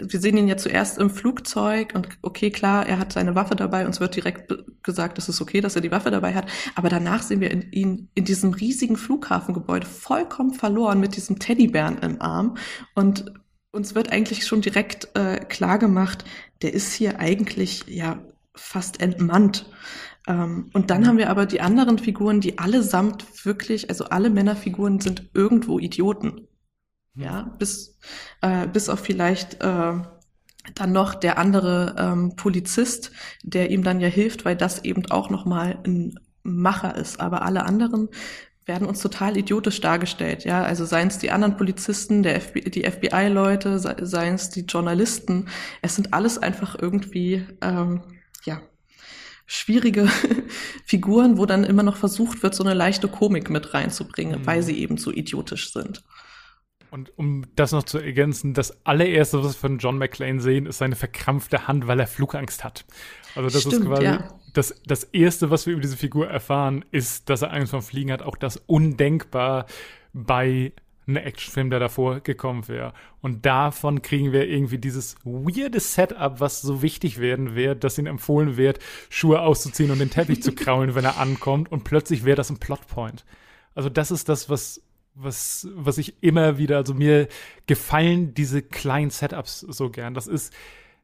wir 0.00 0.20
sehen 0.20 0.36
ihn 0.36 0.48
ja 0.48 0.56
zuerst 0.56 0.98
im 0.98 1.10
Flugzeug 1.10 1.92
und 1.94 2.08
okay, 2.22 2.50
klar, 2.50 2.86
er 2.86 2.98
hat 2.98 3.12
seine 3.12 3.34
Waffe 3.34 3.56
dabei, 3.56 3.86
uns 3.86 4.00
wird 4.00 4.16
direkt 4.16 4.52
gesagt, 4.82 5.18
es 5.18 5.28
ist 5.28 5.40
okay, 5.40 5.60
dass 5.60 5.76
er 5.76 5.82
die 5.82 5.90
Waffe 5.90 6.10
dabei 6.10 6.34
hat, 6.34 6.46
aber 6.74 6.88
danach 6.88 7.22
sehen 7.22 7.40
wir 7.40 7.50
in, 7.50 7.70
ihn 7.72 8.08
in 8.14 8.24
diesem 8.24 8.52
riesigen 8.52 8.96
Flughafengebäude 8.96 9.86
vollkommen 9.86 10.54
verloren 10.54 11.00
mit 11.00 11.16
diesem 11.16 11.38
Teddybären 11.38 11.98
im 11.98 12.20
Arm 12.20 12.56
und 12.94 13.32
uns 13.72 13.94
wird 13.94 14.10
eigentlich 14.10 14.46
schon 14.46 14.60
direkt 14.60 15.08
äh, 15.14 15.36
klar 15.36 15.78
gemacht, 15.78 16.24
der 16.62 16.74
ist 16.74 16.92
hier 16.92 17.20
eigentlich 17.20 17.84
ja 17.86 18.18
fast 18.54 19.00
entmannt. 19.00 19.66
Ähm, 20.26 20.70
und 20.72 20.90
dann 20.90 21.06
haben 21.06 21.18
wir 21.18 21.30
aber 21.30 21.46
die 21.46 21.60
anderen 21.60 21.98
Figuren, 21.98 22.40
die 22.40 22.58
allesamt 22.58 23.44
wirklich, 23.44 23.88
also 23.88 24.04
alle 24.06 24.30
Männerfiguren 24.30 25.00
sind 25.00 25.30
irgendwo 25.34 25.78
Idioten. 25.78 26.48
Ja, 27.20 27.54
bis, 27.58 27.98
äh, 28.40 28.66
bis 28.66 28.88
auf 28.88 29.00
vielleicht 29.00 29.62
äh, 29.62 29.92
dann 30.74 30.92
noch 30.92 31.14
der 31.14 31.38
andere 31.38 31.94
ähm, 31.98 32.36
Polizist, 32.36 33.12
der 33.42 33.70
ihm 33.70 33.82
dann 33.82 34.00
ja 34.00 34.08
hilft, 34.08 34.44
weil 34.44 34.56
das 34.56 34.84
eben 34.84 35.10
auch 35.10 35.30
nochmal 35.30 35.78
ein 35.84 36.18
Macher 36.42 36.96
ist. 36.96 37.20
Aber 37.20 37.42
alle 37.42 37.64
anderen 37.64 38.08
werden 38.66 38.86
uns 38.86 39.00
total 39.00 39.36
idiotisch 39.36 39.80
dargestellt, 39.80 40.44
ja. 40.44 40.62
Also 40.62 40.84
seien 40.84 41.08
es 41.08 41.18
die 41.18 41.30
anderen 41.30 41.56
Polizisten, 41.56 42.22
der 42.22 42.40
FBI, 42.40 42.70
die 42.70 42.84
FBI-Leute, 42.84 43.78
seien 43.78 44.34
es 44.34 44.50
die 44.50 44.62
Journalisten. 44.62 45.48
Es 45.82 45.96
sind 45.96 46.14
alles 46.14 46.38
einfach 46.38 46.76
irgendwie, 46.80 47.46
ähm, 47.62 48.02
ja, 48.44 48.60
schwierige 49.46 50.08
Figuren, 50.84 51.36
wo 51.36 51.46
dann 51.46 51.64
immer 51.64 51.82
noch 51.82 51.96
versucht 51.96 52.42
wird, 52.42 52.54
so 52.54 52.62
eine 52.62 52.74
leichte 52.74 53.08
Komik 53.08 53.50
mit 53.50 53.74
reinzubringen, 53.74 54.42
mhm. 54.42 54.46
weil 54.46 54.62
sie 54.62 54.78
eben 54.78 54.98
so 54.98 55.10
idiotisch 55.10 55.72
sind. 55.72 56.04
Und 56.90 57.16
um 57.16 57.44
das 57.54 57.72
noch 57.72 57.84
zu 57.84 57.98
ergänzen, 57.98 58.52
das 58.52 58.84
allererste, 58.84 59.38
was 59.38 59.54
wir 59.54 59.68
von 59.68 59.78
John 59.78 59.98
McClane 59.98 60.40
sehen, 60.40 60.66
ist 60.66 60.78
seine 60.78 60.96
verkrampfte 60.96 61.68
Hand, 61.68 61.86
weil 61.86 62.00
er 62.00 62.06
Flugangst 62.06 62.64
hat. 62.64 62.84
Also 63.36 63.48
das 63.48 63.62
Stimmt, 63.62 63.84
ist 63.84 63.86
quasi 63.86 64.04
ja. 64.04 64.28
das, 64.54 64.74
das 64.84 65.04
Erste, 65.04 65.50
was 65.50 65.66
wir 65.66 65.74
über 65.74 65.82
diese 65.82 65.96
Figur 65.96 66.28
erfahren, 66.28 66.84
ist, 66.90 67.30
dass 67.30 67.42
er 67.42 67.52
Angst 67.52 67.70
vor 67.70 67.82
Fliegen 67.82 68.10
hat. 68.10 68.22
Auch 68.22 68.36
das 68.36 68.56
undenkbar 68.66 69.66
bei 70.12 70.72
ein 71.06 71.16
Actionfilm, 71.16 71.70
der 71.70 71.80
davor 71.80 72.20
gekommen 72.20 72.68
wäre. 72.68 72.92
Und 73.20 73.46
davon 73.46 74.02
kriegen 74.02 74.32
wir 74.32 74.48
irgendwie 74.48 74.78
dieses 74.78 75.16
weirde 75.24 75.80
Setup, 75.80 76.40
was 76.40 76.62
so 76.62 76.82
wichtig 76.82 77.18
werden 77.18 77.54
wird, 77.54 77.84
dass 77.84 77.98
ihm 77.98 78.06
empfohlen 78.06 78.56
wird, 78.56 78.78
Schuhe 79.08 79.40
auszuziehen 79.40 79.90
und 79.90 79.98
den 79.98 80.10
Teppich 80.10 80.42
zu 80.42 80.52
kraulen, 80.54 80.94
wenn 80.94 81.04
er 81.04 81.18
ankommt. 81.18 81.70
Und 81.70 81.84
plötzlich 81.84 82.24
wäre 82.24 82.36
das 82.36 82.50
ein 82.50 82.58
Plotpoint. 82.58 83.24
Also 83.74 83.88
das 83.88 84.10
ist 84.10 84.28
das, 84.28 84.48
was 84.48 84.82
was, 85.14 85.68
was 85.74 85.98
ich 85.98 86.22
immer 86.22 86.58
wieder, 86.58 86.78
also 86.78 86.94
mir 86.94 87.28
gefallen 87.66 88.34
diese 88.34 88.62
kleinen 88.62 89.10
Setups 89.10 89.60
so 89.60 89.90
gern. 89.90 90.14
Das 90.14 90.26
ist 90.26 90.54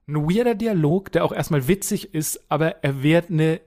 ein 0.09 0.29
weirder 0.29 0.55
Dialog, 0.55 1.13
der 1.13 1.25
auch 1.25 1.33
erstmal 1.33 1.69
witzig 1.69 2.15
ist, 2.15 2.51
aber 2.51 2.85
er 2.85 3.03
wird 3.03 3.31
eine 3.31 3.61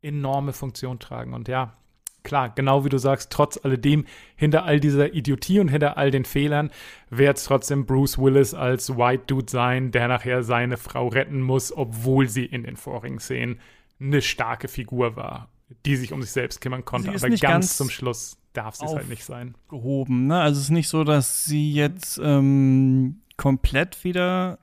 enorme 0.00 0.52
Funktion 0.52 0.98
tragen. 0.98 1.34
Und 1.34 1.48
ja, 1.48 1.76
klar, 2.22 2.50
genau 2.50 2.84
wie 2.84 2.88
du 2.88 2.98
sagst, 2.98 3.30
trotz 3.30 3.58
alledem, 3.62 4.06
hinter 4.34 4.64
all 4.64 4.80
dieser 4.80 5.14
Idiotie 5.14 5.60
und 5.60 5.68
hinter 5.68 5.96
all 5.96 6.10
den 6.10 6.24
Fehlern, 6.24 6.70
wird 7.10 7.36
es 7.36 7.44
trotzdem 7.44 7.86
Bruce 7.86 8.18
Willis 8.18 8.54
als 8.54 8.96
White 8.96 9.24
Dude 9.26 9.50
sein, 9.50 9.92
der 9.92 10.08
nachher 10.08 10.42
seine 10.42 10.76
Frau 10.76 11.08
retten 11.08 11.40
muss, 11.40 11.72
obwohl 11.76 12.28
sie 12.28 12.46
in 12.46 12.64
den 12.64 12.76
vorigen 12.76 13.20
Szenen 13.20 13.60
eine 14.00 14.22
starke 14.22 14.68
Figur 14.68 15.16
war, 15.16 15.48
die 15.86 15.96
sich 15.96 16.12
um 16.12 16.22
sich 16.22 16.32
selbst 16.32 16.60
kümmern 16.60 16.84
konnte. 16.84 17.10
Aber 17.10 17.18
ganz, 17.18 17.40
ganz, 17.40 17.76
zum 17.76 17.90
Schluss 17.90 18.41
darf 18.52 18.76
sie 18.76 18.84
es 18.84 18.94
halt 18.94 19.08
nicht 19.08 19.24
sein. 19.24 19.54
Gehoben, 19.68 20.26
ne? 20.26 20.40
Also 20.40 20.58
es 20.58 20.66
ist 20.66 20.70
nicht 20.70 20.88
so, 20.88 21.04
dass 21.04 21.44
sie 21.44 21.72
jetzt 21.72 22.20
ähm, 22.22 23.20
komplett 23.36 24.04
wieder, 24.04 24.58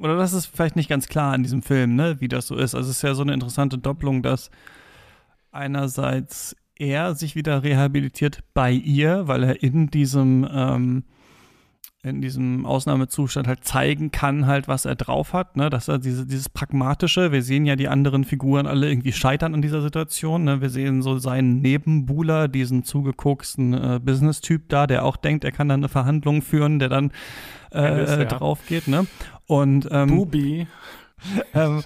oder 0.00 0.16
das 0.16 0.32
ist 0.32 0.46
vielleicht 0.46 0.76
nicht 0.76 0.88
ganz 0.88 1.08
klar 1.08 1.34
in 1.34 1.42
diesem 1.42 1.62
Film, 1.62 1.94
ne, 1.94 2.20
wie 2.20 2.28
das 2.28 2.46
so 2.46 2.56
ist. 2.56 2.74
Also 2.74 2.90
es 2.90 2.96
ist 2.96 3.02
ja 3.02 3.14
so 3.14 3.22
eine 3.22 3.34
interessante 3.34 3.78
Doppelung, 3.78 4.22
dass 4.22 4.50
einerseits 5.50 6.56
er 6.76 7.14
sich 7.14 7.36
wieder 7.36 7.62
rehabilitiert 7.62 8.42
bei 8.52 8.72
ihr, 8.72 9.28
weil 9.28 9.44
er 9.44 9.62
in 9.62 9.88
diesem 9.88 10.48
ähm, 10.50 11.04
in 12.04 12.20
diesem 12.20 12.66
Ausnahmezustand 12.66 13.48
halt 13.48 13.64
zeigen 13.64 14.10
kann, 14.10 14.46
halt, 14.46 14.68
was 14.68 14.84
er 14.84 14.94
drauf 14.94 15.32
hat, 15.32 15.56
ne? 15.56 15.70
Dass 15.70 15.88
er 15.88 15.98
diese, 15.98 16.26
dieses 16.26 16.50
Pragmatische, 16.50 17.32
wir 17.32 17.42
sehen 17.42 17.64
ja 17.64 17.76
die 17.76 17.88
anderen 17.88 18.24
Figuren 18.24 18.66
alle 18.66 18.90
irgendwie 18.90 19.12
scheitern 19.12 19.54
an 19.54 19.62
dieser 19.62 19.80
Situation. 19.80 20.44
Ne? 20.44 20.60
Wir 20.60 20.68
sehen 20.68 21.00
so 21.00 21.16
seinen 21.18 21.62
Nebenbuhler, 21.62 22.48
diesen 22.48 22.84
zugegucksten 22.84 23.72
äh, 23.72 24.00
Business-Typ 24.04 24.68
da, 24.68 24.86
der 24.86 25.04
auch 25.04 25.16
denkt, 25.16 25.44
er 25.44 25.52
kann 25.52 25.68
dann 25.68 25.80
eine 25.80 25.88
Verhandlung 25.88 26.42
führen, 26.42 26.78
der 26.78 26.90
dann 26.90 27.10
äh, 27.72 28.04
ist, 28.04 28.10
ja. 28.10 28.24
drauf 28.24 28.60
geht, 28.68 28.86
ne? 28.86 29.06
Und 29.46 29.88
ähm, 29.90 30.08
Bubi. 30.08 30.66
ähm, 31.54 31.82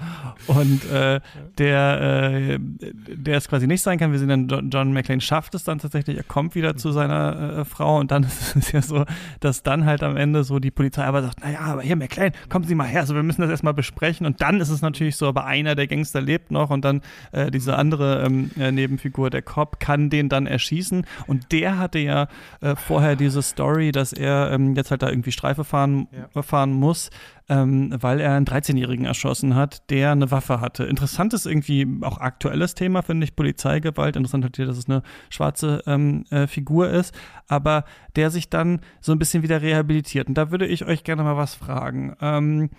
und 0.46 0.90
äh, 0.90 1.20
der, 1.58 2.30
äh, 2.30 2.58
der 2.60 3.36
es 3.36 3.48
quasi 3.48 3.66
nicht 3.66 3.82
sein 3.82 3.98
kann. 3.98 4.12
Wir 4.12 4.18
sehen 4.18 4.48
dann, 4.48 4.70
John 4.70 4.92
McClane 4.92 5.20
schafft 5.20 5.54
es 5.54 5.64
dann 5.64 5.78
tatsächlich, 5.78 6.16
er 6.16 6.24
kommt 6.24 6.54
wieder 6.54 6.76
zu 6.76 6.92
seiner 6.92 7.58
äh, 7.58 7.64
Frau 7.64 7.98
und 7.98 8.10
dann 8.10 8.22
ist 8.24 8.56
es 8.56 8.72
ja 8.72 8.82
so, 8.82 9.04
dass 9.40 9.62
dann 9.62 9.84
halt 9.84 10.02
am 10.02 10.16
Ende 10.16 10.44
so 10.44 10.58
die 10.58 10.70
Polizei 10.70 11.04
aber 11.04 11.22
sagt, 11.22 11.40
naja, 11.42 11.60
aber 11.60 11.82
hier 11.82 11.96
McClane, 11.96 12.32
kommen 12.48 12.64
Sie 12.64 12.74
mal 12.74 12.86
her, 12.86 13.00
also 13.00 13.14
wir 13.14 13.22
müssen 13.22 13.42
das 13.42 13.50
erstmal 13.50 13.74
besprechen. 13.74 14.26
Und 14.26 14.40
dann 14.40 14.60
ist 14.60 14.70
es 14.70 14.82
natürlich 14.82 15.16
so, 15.16 15.28
aber 15.28 15.44
einer 15.46 15.74
der 15.74 15.86
Gangster 15.86 16.20
lebt 16.20 16.50
noch 16.50 16.70
und 16.70 16.84
dann 16.84 17.02
äh, 17.32 17.50
diese 17.50 17.76
andere 17.76 18.24
ähm, 18.24 18.50
äh, 18.58 18.72
Nebenfigur, 18.72 19.30
der 19.30 19.42
Cop, 19.42 19.80
kann 19.80 20.10
den 20.10 20.28
dann 20.28 20.46
erschießen. 20.46 21.06
Und 21.26 21.52
der 21.52 21.78
hatte 21.78 21.98
ja 21.98 22.28
äh, 22.60 22.76
vorher 22.76 23.16
diese 23.16 23.42
Story, 23.42 23.92
dass 23.92 24.12
er 24.12 24.50
ähm, 24.52 24.74
jetzt 24.74 24.90
halt 24.90 25.02
da 25.02 25.08
irgendwie 25.08 25.32
Streife 25.32 25.64
fahren, 25.64 26.08
ja. 26.34 26.42
fahren 26.42 26.72
muss, 26.72 27.10
ähm, 27.48 27.94
weil 28.00 28.20
er 28.20 28.34
einen 28.34 28.46
13-Jährigen 28.46 29.06
erschossen 29.06 29.54
hat, 29.54 29.88
der 29.90 30.12
eine 30.12 30.30
Waffe 30.30 30.60
hatte. 30.60 30.84
Interessant 30.84 31.32
ist 31.32 31.46
irgendwie 31.46 31.86
auch 32.02 32.18
aktuelles 32.18 32.74
Thema, 32.74 33.02
finde 33.02 33.24
ich, 33.24 33.36
Polizeigewalt. 33.36 34.16
Interessant 34.16 34.44
halt 34.44 34.56
hier, 34.56 34.66
dass 34.66 34.78
es 34.78 34.88
eine 34.88 35.02
schwarze 35.30 35.82
ähm, 35.86 36.24
äh, 36.30 36.46
Figur 36.46 36.90
ist, 36.90 37.14
aber 37.46 37.84
der 38.16 38.30
sich 38.30 38.50
dann 38.50 38.80
so 39.00 39.12
ein 39.12 39.18
bisschen 39.18 39.42
wieder 39.42 39.62
rehabilitiert. 39.62 40.28
Und 40.28 40.34
da 40.34 40.50
würde 40.50 40.66
ich 40.66 40.84
euch 40.84 41.04
gerne 41.04 41.22
mal 41.22 41.36
was 41.36 41.54
fragen. 41.54 42.14
Ähm, 42.20 42.70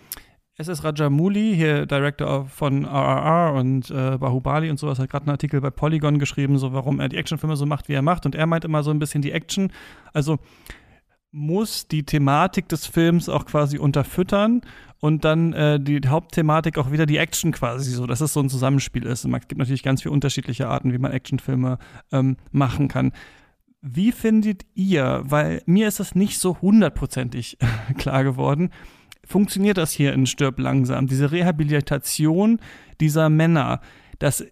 SS 0.59 0.83
Rajamouli, 0.83 1.55
hier 1.55 1.85
Director 1.85 2.45
von 2.45 2.83
RRR 2.83 3.53
und 3.53 3.89
äh, 3.91 4.17
Bahubali 4.17 4.69
und 4.69 4.77
sowas, 4.77 4.99
hat 4.99 5.09
gerade 5.09 5.23
einen 5.23 5.31
Artikel 5.31 5.61
bei 5.61 5.69
Polygon 5.69 6.19
geschrieben, 6.19 6.57
so 6.57 6.73
warum 6.73 6.99
er 6.99 7.07
die 7.07 7.15
Actionfilme 7.15 7.55
so 7.55 7.65
macht, 7.65 7.87
wie 7.87 7.93
er 7.93 8.01
macht. 8.01 8.25
Und 8.25 8.35
er 8.35 8.45
meint 8.45 8.65
immer 8.65 8.83
so 8.83 8.91
ein 8.91 8.99
bisschen 8.99 9.21
die 9.21 9.31
Action. 9.31 9.71
Also 10.11 10.37
muss 11.31 11.87
die 11.87 12.03
Thematik 12.03 12.67
des 12.69 12.87
Films 12.87 13.29
auch 13.29 13.45
quasi 13.45 13.77
unterfüttern 13.77 14.61
und 14.99 15.25
dann 15.25 15.53
äh, 15.53 15.79
die 15.79 16.01
Hauptthematik 16.07 16.77
auch 16.77 16.91
wieder 16.91 17.05
die 17.05 17.17
Action 17.17 17.51
quasi, 17.51 17.91
so 17.91 18.07
dass 18.07 18.21
es 18.21 18.33
so 18.33 18.39
ein 18.39 18.49
Zusammenspiel 18.49 19.05
ist. 19.05 19.25
Es 19.25 19.47
gibt 19.47 19.57
natürlich 19.57 19.83
ganz 19.83 20.01
viele 20.01 20.13
unterschiedliche 20.13 20.67
Arten, 20.67 20.91
wie 20.91 20.97
man 20.97 21.11
Actionfilme 21.11 21.77
ähm, 22.11 22.37
machen 22.51 22.87
kann. 22.87 23.11
Wie 23.81 24.11
findet 24.11 24.65
ihr, 24.75 25.21
weil 25.23 25.61
mir 25.65 25.87
ist 25.87 25.99
das 25.99 26.15
nicht 26.15 26.39
so 26.39 26.59
hundertprozentig 26.61 27.57
klar 27.97 28.23
geworden, 28.23 28.71
funktioniert 29.23 29.77
das 29.77 29.91
hier 29.91 30.13
in 30.13 30.25
Stirb 30.25 30.59
langsam? 30.59 31.07
Diese 31.07 31.31
Rehabilitation 31.31 32.59
dieser 32.99 33.29
Männer, 33.29 33.79
das 34.17 34.45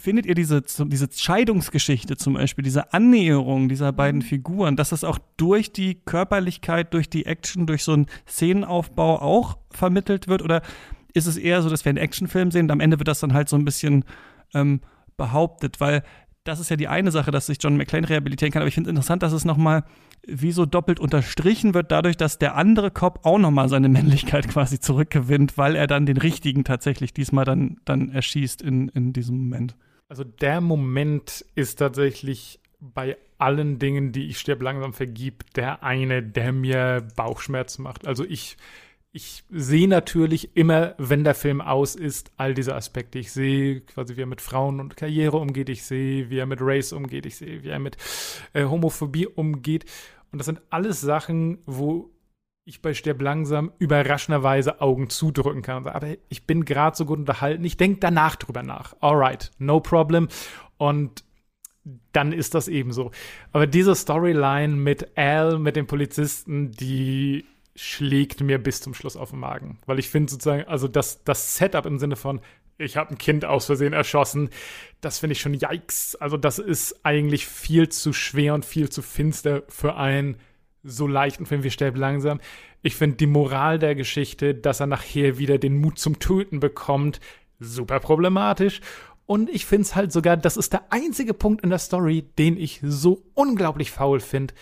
findet 0.00 0.26
ihr 0.26 0.34
diese, 0.34 0.62
diese 0.62 1.08
Scheidungsgeschichte 1.12 2.16
zum 2.16 2.34
Beispiel, 2.34 2.64
diese 2.64 2.92
Annäherung 2.92 3.68
dieser 3.68 3.92
beiden 3.92 4.20
mhm. 4.20 4.24
Figuren, 4.24 4.76
dass 4.76 4.90
das 4.90 5.04
auch 5.04 5.18
durch 5.36 5.72
die 5.72 5.94
Körperlichkeit, 5.94 6.92
durch 6.94 7.08
die 7.08 7.26
Action, 7.26 7.66
durch 7.66 7.84
so 7.84 7.92
einen 7.92 8.06
Szenenaufbau 8.28 9.20
auch 9.20 9.58
vermittelt 9.70 10.28
wird? 10.28 10.42
Oder 10.42 10.62
ist 11.12 11.26
es 11.26 11.36
eher 11.36 11.62
so, 11.62 11.70
dass 11.70 11.84
wir 11.84 11.90
einen 11.90 11.98
Actionfilm 11.98 12.50
sehen 12.50 12.66
und 12.66 12.72
am 12.72 12.80
Ende 12.80 12.98
wird 12.98 13.08
das 13.08 13.20
dann 13.20 13.34
halt 13.34 13.48
so 13.48 13.56
ein 13.56 13.64
bisschen 13.64 14.04
ähm, 14.54 14.80
behauptet? 15.16 15.80
Weil 15.80 16.02
das 16.44 16.60
ist 16.60 16.70
ja 16.70 16.76
die 16.76 16.88
eine 16.88 17.10
Sache, 17.10 17.30
dass 17.30 17.46
sich 17.46 17.58
John 17.60 17.76
McClane 17.76 18.08
rehabilitieren 18.08 18.52
kann, 18.52 18.62
aber 18.62 18.68
ich 18.68 18.74
finde 18.74 18.88
es 18.88 18.92
interessant, 18.92 19.22
dass 19.22 19.32
es 19.32 19.44
nochmal 19.44 19.84
wie 20.26 20.52
so 20.52 20.66
doppelt 20.66 21.00
unterstrichen 21.00 21.74
wird, 21.74 21.90
dadurch, 21.90 22.16
dass 22.16 22.38
der 22.38 22.56
andere 22.56 22.90
Cop 22.90 23.20
auch 23.24 23.38
nochmal 23.38 23.68
seine 23.68 23.88
Männlichkeit 23.88 24.48
quasi 24.48 24.80
zurückgewinnt, 24.80 25.58
weil 25.58 25.76
er 25.76 25.86
dann 25.86 26.06
den 26.06 26.16
richtigen 26.16 26.64
tatsächlich 26.64 27.12
diesmal 27.12 27.44
dann, 27.44 27.78
dann 27.84 28.10
erschießt 28.10 28.62
in, 28.62 28.88
in 28.88 29.12
diesem 29.12 29.38
Moment. 29.38 29.76
Also 30.10 30.24
der 30.24 30.60
Moment 30.60 31.46
ist 31.54 31.76
tatsächlich 31.76 32.58
bei 32.80 33.16
allen 33.38 33.78
Dingen, 33.78 34.10
die 34.10 34.26
ich 34.26 34.40
stirb 34.40 34.60
langsam 34.60 34.92
vergib, 34.92 35.44
der 35.54 35.84
eine, 35.84 36.20
der 36.20 36.52
mir 36.52 37.06
Bauchschmerzen 37.14 37.84
macht. 37.84 38.08
Also 38.08 38.24
ich 38.24 38.56
ich 39.12 39.44
sehe 39.50 39.88
natürlich 39.88 40.56
immer, 40.56 40.94
wenn 40.98 41.22
der 41.22 41.34
Film 41.34 41.60
aus 41.60 41.94
ist, 41.94 42.32
all 42.36 42.54
diese 42.54 42.74
Aspekte. 42.74 43.20
Ich 43.20 43.30
sehe 43.30 43.80
quasi, 43.82 44.16
wie 44.16 44.22
er 44.22 44.26
mit 44.26 44.40
Frauen 44.40 44.80
und 44.80 44.96
Karriere 44.96 45.36
umgeht. 45.36 45.68
Ich 45.68 45.84
sehe, 45.84 46.28
wie 46.28 46.38
er 46.38 46.46
mit 46.46 46.60
Race 46.60 46.92
umgeht. 46.92 47.26
Ich 47.26 47.36
sehe, 47.36 47.62
wie 47.62 47.68
er 47.68 47.78
mit 47.78 47.96
äh, 48.52 48.64
Homophobie 48.64 49.26
umgeht. 49.28 49.84
Und 50.32 50.38
das 50.38 50.46
sind 50.46 50.60
alles 50.70 51.00
Sachen, 51.00 51.58
wo 51.66 52.10
ich 52.70 52.80
bei 52.80 52.94
Sterb 52.94 53.20
langsam 53.20 53.72
überraschenderweise 53.78 54.80
Augen 54.80 55.10
zudrücken 55.10 55.62
kann. 55.62 55.86
Aber 55.86 56.16
ich 56.28 56.46
bin 56.46 56.64
gerade 56.64 56.96
so 56.96 57.04
gut 57.04 57.18
unterhalten. 57.18 57.64
Ich 57.64 57.76
denke 57.76 57.98
danach 58.00 58.36
drüber 58.36 58.62
nach. 58.62 58.94
Alright, 59.00 59.50
no 59.58 59.80
problem. 59.80 60.28
Und 60.78 61.24
dann 62.12 62.32
ist 62.32 62.54
das 62.54 62.68
eben 62.68 62.92
so. 62.92 63.10
Aber 63.52 63.66
diese 63.66 63.94
Storyline 63.94 64.76
mit 64.76 65.18
Al, 65.18 65.58
mit 65.58 65.74
dem 65.74 65.88
Polizisten, 65.88 66.70
die 66.70 67.44
schlägt 67.74 68.40
mir 68.40 68.58
bis 68.58 68.80
zum 68.80 68.94
Schluss 68.94 69.16
auf 69.16 69.30
den 69.30 69.40
Magen. 69.40 69.80
Weil 69.86 69.98
ich 69.98 70.08
finde 70.08 70.30
sozusagen, 70.30 70.64
also 70.64 70.86
das, 70.86 71.24
das 71.24 71.56
Setup 71.56 71.86
im 71.86 71.98
Sinne 71.98 72.14
von, 72.14 72.40
ich 72.78 72.96
habe 72.96 73.10
ein 73.10 73.18
Kind 73.18 73.44
aus 73.44 73.66
Versehen 73.66 73.92
erschossen, 73.92 74.48
das 75.00 75.18
finde 75.18 75.32
ich 75.32 75.40
schon 75.40 75.54
yikes. 75.54 76.14
Also 76.16 76.36
das 76.36 76.60
ist 76.60 77.04
eigentlich 77.04 77.46
viel 77.46 77.88
zu 77.88 78.12
schwer 78.12 78.54
und 78.54 78.64
viel 78.64 78.90
zu 78.90 79.02
finster 79.02 79.64
für 79.68 79.96
einen 79.96 80.36
so 80.82 81.06
leichten 81.06 81.46
Film 81.46 81.62
wie 81.62 81.70
Sterb 81.70 81.96
langsam. 81.96 82.40
Ich 82.82 82.96
finde 82.96 83.16
die 83.16 83.26
Moral 83.26 83.78
der 83.78 83.94
Geschichte, 83.94 84.54
dass 84.54 84.80
er 84.80 84.86
nachher 84.86 85.38
wieder 85.38 85.58
den 85.58 85.80
Mut 85.80 85.98
zum 85.98 86.18
Töten 86.18 86.60
bekommt, 86.60 87.20
super 87.58 88.00
problematisch. 88.00 88.80
Und 89.26 89.48
ich 89.50 89.66
finde 89.66 89.82
es 89.82 89.94
halt 89.94 90.10
sogar, 90.10 90.36
das 90.36 90.56
ist 90.56 90.72
der 90.72 90.92
einzige 90.92 91.34
Punkt 91.34 91.62
in 91.62 91.70
der 91.70 91.78
Story, 91.78 92.24
den 92.38 92.56
ich 92.56 92.80
so 92.82 93.22
unglaublich 93.34 93.90
faul 93.90 94.18
finde, 94.20 94.54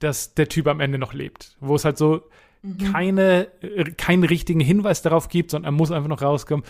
dass 0.00 0.34
der 0.34 0.48
Typ 0.48 0.66
am 0.66 0.80
Ende 0.80 0.98
noch 0.98 1.12
lebt. 1.12 1.56
Wo 1.60 1.76
es 1.76 1.84
halt 1.84 1.98
so, 1.98 2.22
mhm. 2.62 2.92
keine, 2.92 3.48
äh, 3.62 3.84
keinen 3.92 4.24
richtigen 4.24 4.60
Hinweis 4.60 5.02
darauf 5.02 5.28
gibt, 5.28 5.50
sondern 5.50 5.72
er 5.72 5.76
muss 5.76 5.92
einfach 5.92 6.08
noch 6.08 6.22
rauskommen. 6.22 6.64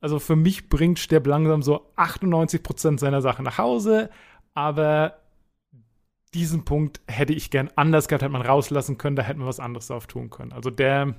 Also 0.00 0.18
für 0.18 0.36
mich 0.36 0.68
bringt 0.68 0.98
Sterb 0.98 1.26
langsam 1.26 1.62
so 1.62 1.92
98 1.96 2.62
Prozent 2.62 3.00
seiner 3.00 3.22
Sachen 3.22 3.44
nach 3.44 3.58
Hause, 3.58 4.10
aber 4.52 5.21
diesen 6.34 6.64
Punkt 6.64 7.00
hätte 7.06 7.32
ich 7.32 7.50
gern 7.50 7.70
anders 7.76 8.08
gehabt, 8.08 8.22
hätte 8.22 8.32
man 8.32 8.42
rauslassen 8.42 8.98
können, 8.98 9.16
da 9.16 9.22
hätte 9.22 9.38
man 9.38 9.48
was 9.48 9.60
anderes 9.60 9.88
drauf 9.88 10.06
tun 10.06 10.30
können. 10.30 10.52
Also 10.52 10.70
der, 10.70 11.14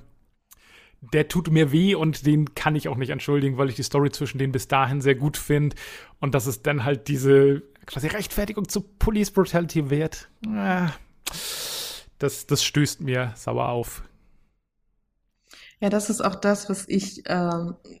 der 1.12 1.28
tut 1.28 1.50
mir 1.50 1.72
weh 1.72 1.94
und 1.94 2.26
den 2.26 2.54
kann 2.54 2.76
ich 2.76 2.88
auch 2.88 2.96
nicht 2.96 3.10
entschuldigen, 3.10 3.56
weil 3.56 3.68
ich 3.68 3.76
die 3.76 3.82
Story 3.82 4.10
zwischen 4.10 4.38
denen 4.38 4.52
bis 4.52 4.68
dahin 4.68 5.00
sehr 5.00 5.14
gut 5.14 5.36
finde 5.36 5.76
und 6.20 6.34
dass 6.34 6.46
es 6.46 6.62
dann 6.62 6.84
halt 6.84 7.08
diese 7.08 7.62
quasi 7.86 8.08
Rechtfertigung 8.08 8.68
zu 8.68 8.80
Police 8.80 9.30
Brutality. 9.30 9.80
Äh, 9.80 10.88
das, 12.18 12.46
das 12.46 12.64
stößt 12.64 13.00
mir 13.00 13.32
sauer 13.36 13.68
auf. 13.68 14.02
Ja, 15.84 15.90
das 15.90 16.08
ist 16.08 16.24
auch 16.24 16.34
das, 16.34 16.70
was 16.70 16.86
ich 16.88 17.28
äh, 17.28 17.50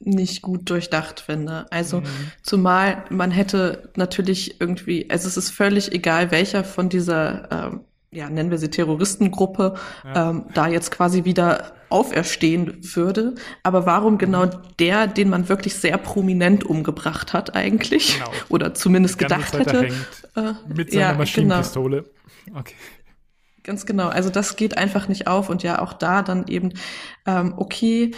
nicht 0.00 0.40
gut 0.40 0.70
durchdacht 0.70 1.20
finde. 1.20 1.66
Also 1.70 2.00
mhm. 2.00 2.06
zumal 2.42 3.04
man 3.10 3.30
hätte 3.30 3.90
natürlich 3.94 4.58
irgendwie, 4.58 5.10
also 5.10 5.28
es 5.28 5.36
ist 5.36 5.50
völlig 5.50 5.92
egal, 5.92 6.30
welcher 6.30 6.64
von 6.64 6.88
dieser, 6.88 7.46
ähm, 7.52 7.80
ja, 8.10 8.30
nennen 8.30 8.50
wir 8.50 8.56
sie 8.56 8.70
Terroristengruppe, 8.70 9.74
ja. 10.02 10.30
ähm, 10.30 10.46
da 10.54 10.66
jetzt 10.66 10.92
quasi 10.92 11.26
wieder 11.26 11.74
auferstehen 11.90 12.78
würde. 12.80 13.34
Aber 13.62 13.84
warum 13.84 14.16
genau 14.16 14.46
mhm. 14.46 14.52
der, 14.78 15.06
den 15.06 15.28
man 15.28 15.50
wirklich 15.50 15.74
sehr 15.74 15.98
prominent 15.98 16.64
umgebracht 16.64 17.34
hat 17.34 17.54
eigentlich? 17.54 18.14
Genau. 18.14 18.30
Oder 18.48 18.72
zumindest 18.72 19.18
gedacht 19.18 19.52
hätte. 19.52 19.88
Äh, 20.36 20.54
mit 20.74 20.90
seiner 20.90 21.02
ja, 21.02 21.12
Maschinenpistole. 21.12 22.06
Genau. 22.46 22.60
Okay. 22.60 22.76
Ganz 23.64 23.86
genau. 23.86 24.08
Also 24.08 24.30
das 24.30 24.56
geht 24.56 24.76
einfach 24.76 25.08
nicht 25.08 25.26
auf 25.26 25.48
und 25.48 25.62
ja 25.62 25.80
auch 25.80 25.94
da 25.94 26.22
dann 26.22 26.46
eben, 26.46 26.74
ähm, 27.26 27.54
okay, 27.56 28.12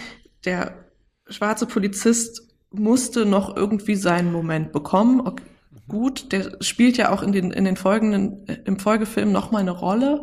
der 0.45 0.85
schwarze 1.29 1.65
Polizist 1.65 2.53
musste 2.69 3.25
noch 3.25 3.55
irgendwie 3.55 3.95
seinen 3.95 4.31
Moment 4.31 4.73
bekommen. 4.73 5.21
Okay, 5.21 5.43
gut, 5.87 6.33
der 6.33 6.57
spielt 6.61 6.97
ja 6.97 7.11
auch 7.11 7.23
in 7.23 7.31
den, 7.31 7.51
in 7.51 7.63
den 7.63 7.77
folgenden, 7.77 8.45
im 8.65 8.77
Folgefilm 8.77 9.31
nochmal 9.31 9.61
eine 9.61 9.71
Rolle. 9.71 10.21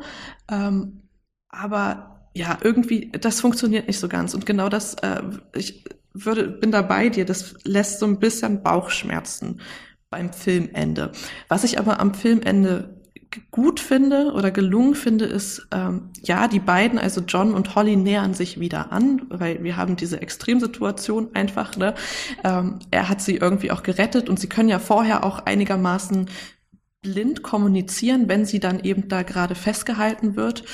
Ähm, 0.51 1.09
aber 1.49 2.29
ja, 2.35 2.59
irgendwie, 2.63 3.11
das 3.13 3.41
funktioniert 3.41 3.87
nicht 3.87 3.99
so 3.99 4.09
ganz. 4.09 4.35
Und 4.35 4.45
genau 4.45 4.69
das, 4.69 4.95
äh, 4.97 5.23
ich 5.55 5.85
würde, 6.13 6.49
bin 6.49 6.71
da 6.71 6.83
bei 6.83 7.09
dir, 7.09 7.25
das 7.25 7.55
lässt 7.65 7.99
so 7.99 8.07
ein 8.07 8.19
bisschen 8.19 8.63
Bauchschmerzen 8.63 9.61
beim 10.11 10.33
Filmende. 10.35 11.13
Was 11.49 11.65
ich 11.65 11.79
aber 11.79 11.99
am 11.99 12.13
Filmende 12.13 13.01
gut 13.51 13.81
finde 13.81 14.33
oder 14.33 14.51
gelungen 14.51 14.95
finde, 14.95 15.25
ist, 15.25 15.67
ähm, 15.73 16.11
ja, 16.23 16.49
die 16.49 16.61
beiden, 16.61 16.99
also 16.99 17.23
John 17.23 17.55
und 17.55 17.75
Holly, 17.75 17.97
nähern 17.97 18.35
sich 18.35 18.61
wieder 18.61 18.93
an, 18.93 19.23
weil 19.29 19.63
wir 19.63 19.77
haben 19.77 19.97
diese 19.97 20.21
Extremsituation 20.21 21.35
einfach, 21.35 21.77
ne? 21.77 21.95
Ähm, 22.45 22.79
er 22.91 23.09
hat 23.09 23.21
sie 23.21 23.37
irgendwie 23.37 23.71
auch 23.71 23.83
gerettet 23.83 24.29
und 24.29 24.39
sie 24.39 24.49
können 24.49 24.69
ja 24.69 24.79
vorher 24.79 25.25
auch 25.25 25.41
einigermaßen 25.41 26.27
blind 27.03 27.43
kommunizieren, 27.43 28.29
wenn 28.29 28.45
sie 28.45 28.61
dann 28.61 28.81
eben 28.81 29.09
da 29.09 29.23
gerade 29.23 29.55
festgehalten 29.55 30.37
wird. 30.37 30.65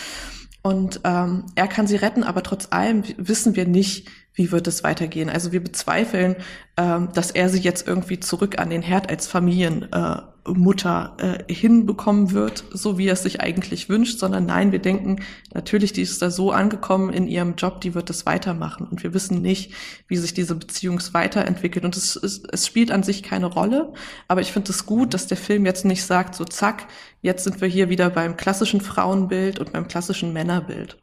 Und 0.62 1.00
ähm, 1.04 1.46
er 1.54 1.68
kann 1.68 1.86
sie 1.86 1.96
retten, 1.96 2.22
aber 2.22 2.42
trotz 2.42 2.68
allem 2.70 3.02
wissen 3.16 3.56
wir 3.56 3.66
nicht, 3.66 4.08
wie 4.34 4.52
wird 4.52 4.66
es 4.66 4.84
weitergehen. 4.84 5.30
Also 5.30 5.52
wir 5.52 5.62
bezweifeln, 5.62 6.36
ähm, 6.76 7.08
dass 7.14 7.30
er 7.30 7.48
sie 7.48 7.60
jetzt 7.60 7.88
irgendwie 7.88 8.20
zurück 8.20 8.58
an 8.58 8.70
den 8.70 8.82
Herd 8.82 9.08
als 9.10 9.26
Familien 9.26 9.90
äh, 9.92 10.16
Mutter 10.46 11.16
äh, 11.18 11.52
hinbekommen 11.52 12.32
wird, 12.32 12.64
so 12.72 12.98
wie 12.98 13.06
er 13.06 13.12
es 13.12 13.22
sich 13.22 13.40
eigentlich 13.40 13.88
wünscht, 13.88 14.18
sondern 14.18 14.46
nein, 14.46 14.72
wir 14.72 14.78
denken, 14.78 15.20
natürlich, 15.52 15.92
die 15.92 16.02
ist 16.02 16.22
da 16.22 16.30
so 16.30 16.50
angekommen 16.50 17.12
in 17.12 17.26
ihrem 17.26 17.54
Job, 17.56 17.80
die 17.80 17.94
wird 17.94 18.08
das 18.08 18.26
weitermachen. 18.26 18.86
Und 18.88 19.02
wir 19.02 19.14
wissen 19.14 19.42
nicht, 19.42 19.72
wie 20.08 20.16
sich 20.16 20.34
diese 20.34 20.54
Beziehung 20.54 21.00
weiterentwickelt. 21.12 21.84
Und 21.84 21.96
es, 21.96 22.16
es, 22.16 22.42
es 22.50 22.66
spielt 22.66 22.90
an 22.90 23.02
sich 23.02 23.22
keine 23.22 23.46
Rolle. 23.46 23.92
Aber 24.28 24.40
ich 24.40 24.52
finde 24.52 24.70
es 24.70 24.86
gut, 24.86 25.14
dass 25.14 25.26
der 25.26 25.36
Film 25.36 25.66
jetzt 25.66 25.84
nicht 25.84 26.04
sagt, 26.04 26.34
so 26.34 26.44
zack, 26.44 26.86
jetzt 27.22 27.44
sind 27.44 27.60
wir 27.60 27.68
hier 27.68 27.88
wieder 27.88 28.10
beim 28.10 28.36
klassischen 28.36 28.80
Frauenbild 28.80 29.58
und 29.58 29.72
beim 29.72 29.88
klassischen 29.88 30.32
Männerbild. 30.32 30.96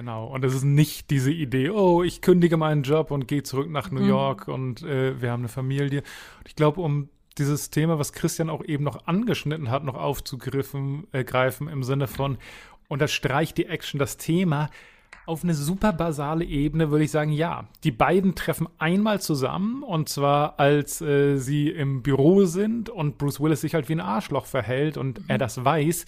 Genau, 0.00 0.28
und 0.28 0.42
es 0.46 0.54
ist 0.54 0.64
nicht 0.64 1.10
diese 1.10 1.30
Idee, 1.30 1.68
oh, 1.68 2.02
ich 2.02 2.22
kündige 2.22 2.56
meinen 2.56 2.84
Job 2.84 3.10
und 3.10 3.28
gehe 3.28 3.42
zurück 3.42 3.68
nach 3.68 3.90
New 3.90 4.00
mhm. 4.00 4.08
York 4.08 4.48
und 4.48 4.80
äh, 4.82 5.20
wir 5.20 5.30
haben 5.30 5.42
eine 5.42 5.50
Familie. 5.50 5.98
Und 6.38 6.48
ich 6.48 6.56
glaube, 6.56 6.80
um 6.80 7.10
dieses 7.36 7.68
Thema, 7.68 7.98
was 7.98 8.14
Christian 8.14 8.48
auch 8.48 8.64
eben 8.64 8.82
noch 8.82 9.06
angeschnitten 9.06 9.70
hat, 9.70 9.84
noch 9.84 9.96
aufzugreifen, 9.96 11.06
äh, 11.12 11.22
greifen 11.22 11.68
im 11.68 11.82
Sinne 11.82 12.06
von 12.06 12.38
unterstreicht 12.88 13.58
die 13.58 13.66
Action 13.66 13.98
das 13.98 14.16
Thema. 14.16 14.70
Auf 15.26 15.44
eine 15.44 15.52
super 15.52 15.92
basale 15.92 16.46
Ebene 16.46 16.90
würde 16.90 17.04
ich 17.04 17.10
sagen, 17.10 17.30
ja. 17.30 17.68
Die 17.84 17.92
beiden 17.92 18.34
treffen 18.34 18.70
einmal 18.78 19.20
zusammen 19.20 19.82
und 19.82 20.08
zwar 20.08 20.58
als 20.58 21.02
äh, 21.02 21.36
sie 21.36 21.68
im 21.68 22.00
Büro 22.00 22.46
sind 22.46 22.88
und 22.88 23.18
Bruce 23.18 23.38
Willis 23.38 23.60
sich 23.60 23.74
halt 23.74 23.90
wie 23.90 23.96
ein 23.96 24.00
Arschloch 24.00 24.46
verhält 24.46 24.96
und 24.96 25.18
mhm. 25.18 25.24
er 25.28 25.36
das 25.36 25.62
weiß 25.62 26.06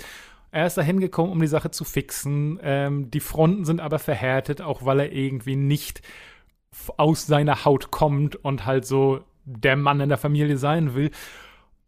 Er 0.53 0.66
ist 0.66 0.76
da 0.76 0.82
hingekommen, 0.82 1.32
um 1.32 1.40
die 1.40 1.46
Sache 1.46 1.70
zu 1.70 1.82
fixen. 1.82 2.61
Ähm, 2.62 3.11
die 3.11 3.20
Fronten 3.20 3.64
sind 3.64 3.80
aber 3.80 3.98
verhärtet, 3.98 4.61
auch 4.61 4.84
weil 4.84 5.00
er 5.00 5.12
irgendwie 5.12 5.57
nicht 5.57 6.03
aus 6.98 7.26
seiner 7.26 7.64
Haut 7.64 7.90
kommt 7.90 8.36
und 8.36 8.66
halt 8.66 8.84
so 8.84 9.20
der 9.44 9.76
Mann 9.76 10.00
in 10.00 10.11
der 10.11 10.18
Familie 10.18 10.59
sein 10.59 10.94
will. 10.94 11.11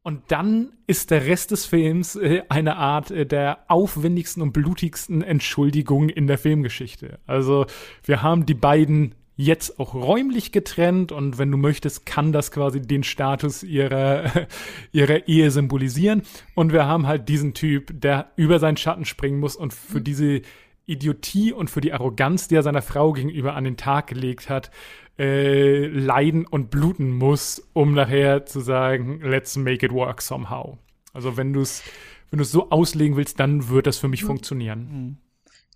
Und 0.02 0.22
dann 0.28 0.72
ist 0.86 1.10
der 1.10 1.26
Rest 1.26 1.50
des 1.50 1.66
Films 1.66 2.16
äh, 2.16 2.42
eine 2.48 2.76
Art 2.76 3.10
äh, 3.10 3.26
der 3.26 3.64
aufwendigsten 3.68 4.42
und 4.42 4.52
blutigsten 4.52 5.22
Entschuldigung 5.22 6.08
in 6.08 6.26
der 6.26 6.38
Filmgeschichte. 6.38 7.18
Also 7.26 7.66
wir 8.02 8.22
haben 8.22 8.46
die 8.46 8.54
beiden 8.54 9.14
jetzt 9.36 9.80
auch 9.80 9.94
räumlich 9.94 10.52
getrennt 10.52 11.10
und 11.10 11.38
wenn 11.38 11.50
du 11.50 11.56
möchtest, 11.56 12.06
kann 12.06 12.32
das 12.32 12.50
quasi 12.52 12.80
den 12.80 13.02
Status 13.02 13.62
ihrer, 13.62 14.46
ihrer 14.92 15.26
Ehe 15.28 15.50
symbolisieren. 15.50 16.22
Und 16.54 16.72
wir 16.72 16.86
haben 16.86 17.06
halt 17.06 17.28
diesen 17.28 17.54
Typ, 17.54 18.00
der 18.00 18.30
über 18.36 18.58
seinen 18.58 18.76
Schatten 18.76 19.04
springen 19.04 19.40
muss 19.40 19.56
und 19.56 19.74
für 19.74 19.98
mhm. 19.98 20.04
diese 20.04 20.42
Idiotie 20.86 21.52
und 21.52 21.70
für 21.70 21.80
die 21.80 21.92
Arroganz, 21.92 22.48
die 22.48 22.56
er 22.56 22.62
seiner 22.62 22.82
Frau 22.82 23.12
gegenüber 23.12 23.54
an 23.54 23.64
den 23.64 23.76
Tag 23.76 24.06
gelegt 24.06 24.50
hat, 24.50 24.70
äh, 25.18 25.86
leiden 25.86 26.46
und 26.46 26.70
bluten 26.70 27.10
muss, 27.10 27.66
um 27.72 27.94
nachher 27.94 28.46
zu 28.46 28.60
sagen, 28.60 29.20
let's 29.22 29.56
make 29.56 29.84
it 29.84 29.92
work 29.92 30.20
somehow. 30.20 30.78
Also 31.12 31.36
wenn 31.36 31.52
du 31.52 31.60
es 31.60 31.82
wenn 32.30 32.38
du 32.38 32.42
es 32.42 32.50
so 32.50 32.70
auslegen 32.70 33.16
willst, 33.16 33.38
dann 33.38 33.68
wird 33.68 33.86
das 33.86 33.98
für 33.98 34.08
mich 34.08 34.24
mhm. 34.24 34.26
funktionieren. 34.26 35.18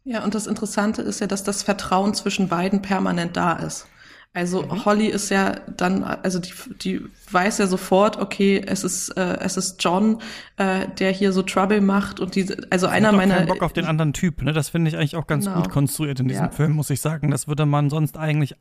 Ja, 0.09 0.25
und 0.25 0.35
das 0.35 0.47
Interessante 0.47 1.03
ist 1.03 1.21
ja, 1.21 1.27
dass 1.27 1.45
das 1.45 1.63
Vertrauen 1.63 2.15
zwischen 2.15 2.49
beiden 2.49 2.81
permanent 2.81 3.37
da 3.37 3.53
ist. 3.53 3.87
Also 4.33 4.63
mhm. 4.63 4.87
Holly 4.87 5.07
ist 5.07 5.29
ja 5.29 5.57
dann, 5.77 6.03
also 6.03 6.39
die, 6.39 6.53
die 6.81 7.01
weiß 7.31 7.59
ja 7.59 7.67
sofort, 7.67 8.17
okay, 8.17 8.63
es 8.67 8.85
ist, 8.85 9.11
äh, 9.11 9.37
es 9.41 9.59
ist 9.59 9.85
John, 9.85 10.23
äh, 10.57 10.87
der 10.99 11.13
hier 11.13 11.33
so 11.33 11.43
Trouble 11.43 11.83
macht 11.83 12.21
und 12.21 12.37
die, 12.37 12.47
also 12.71 12.87
Sie 12.87 12.93
einer 12.93 13.09
hat 13.09 13.17
meiner. 13.17 13.43
Bock 13.43 13.63
auf 13.63 13.75
den 13.75 13.85
anderen 13.85 14.15
Typ, 14.15 14.41
ne? 14.41 14.55
Das 14.55 14.71
finde 14.71 14.89
ich 14.89 14.97
eigentlich 14.97 15.17
auch 15.17 15.27
ganz 15.27 15.45
genau. 15.45 15.61
gut 15.61 15.71
konstruiert 15.71 16.21
in 16.21 16.29
diesem 16.29 16.45
ja. 16.47 16.51
Film, 16.51 16.73
muss 16.73 16.89
ich 16.89 17.03
sagen. 17.03 17.31
Das 17.31 17.47
würde 17.47 17.67
man 17.67 17.91
sonst 17.91 18.17
eigentlich 18.17 18.57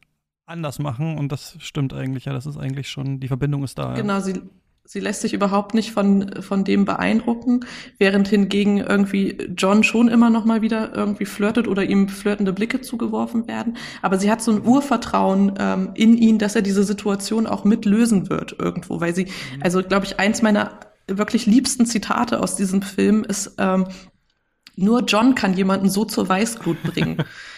anders 0.45 0.79
machen 0.79 1.17
und 1.17 1.31
das 1.31 1.55
stimmt 1.59 1.93
eigentlich 1.93 2.25
ja. 2.25 2.33
Das 2.33 2.45
ist 2.45 2.57
eigentlich 2.57 2.89
schon, 2.89 3.21
die 3.21 3.29
Verbindung 3.29 3.63
ist 3.63 3.77
da. 3.77 3.93
Genau, 3.93 4.13
ja. 4.15 4.21
sie 4.21 4.41
Sie 4.89 5.01
lässt 5.01 5.19
sich 5.19 5.33
überhaupt 5.33 5.73
nicht 5.73 5.91
von, 5.91 6.41
von 6.41 6.63
dem 6.63 6.85
beeindrucken, 6.85 7.65
während 7.97 8.29
hingegen 8.29 8.77
irgendwie 8.77 9.37
John 9.57 9.83
schon 9.83 10.07
immer 10.07 10.29
noch 10.29 10.45
mal 10.45 10.61
wieder 10.61 10.95
irgendwie 10.95 11.25
flirtet 11.25 11.67
oder 11.67 11.83
ihm 11.83 12.07
flirtende 12.07 12.53
Blicke 12.53 12.79
zugeworfen 12.79 13.49
werden. 13.49 13.75
Aber 14.01 14.17
sie 14.17 14.31
hat 14.31 14.41
so 14.41 14.53
ein 14.53 14.65
Urvertrauen 14.65 15.55
ähm, 15.59 15.89
in 15.95 16.17
ihn, 16.17 16.39
dass 16.39 16.55
er 16.55 16.61
diese 16.61 16.85
Situation 16.85 17.47
auch 17.47 17.65
mitlösen 17.65 18.29
wird 18.29 18.55
irgendwo, 18.59 19.01
weil 19.01 19.13
sie, 19.13 19.25
mhm. 19.25 19.61
also 19.61 19.83
glaube 19.83 20.05
ich, 20.05 20.21
eins 20.21 20.41
meiner 20.41 20.79
wirklich 21.05 21.45
liebsten 21.45 21.85
Zitate 21.85 22.41
aus 22.41 22.55
diesem 22.55 22.81
Film 22.81 23.25
ist, 23.25 23.55
ähm, 23.57 23.87
nur 24.77 25.03
John 25.03 25.35
kann 25.35 25.53
jemanden 25.53 25.89
so 25.89 26.05
zur 26.05 26.29
Weißglut 26.29 26.81
bringen. 26.83 27.17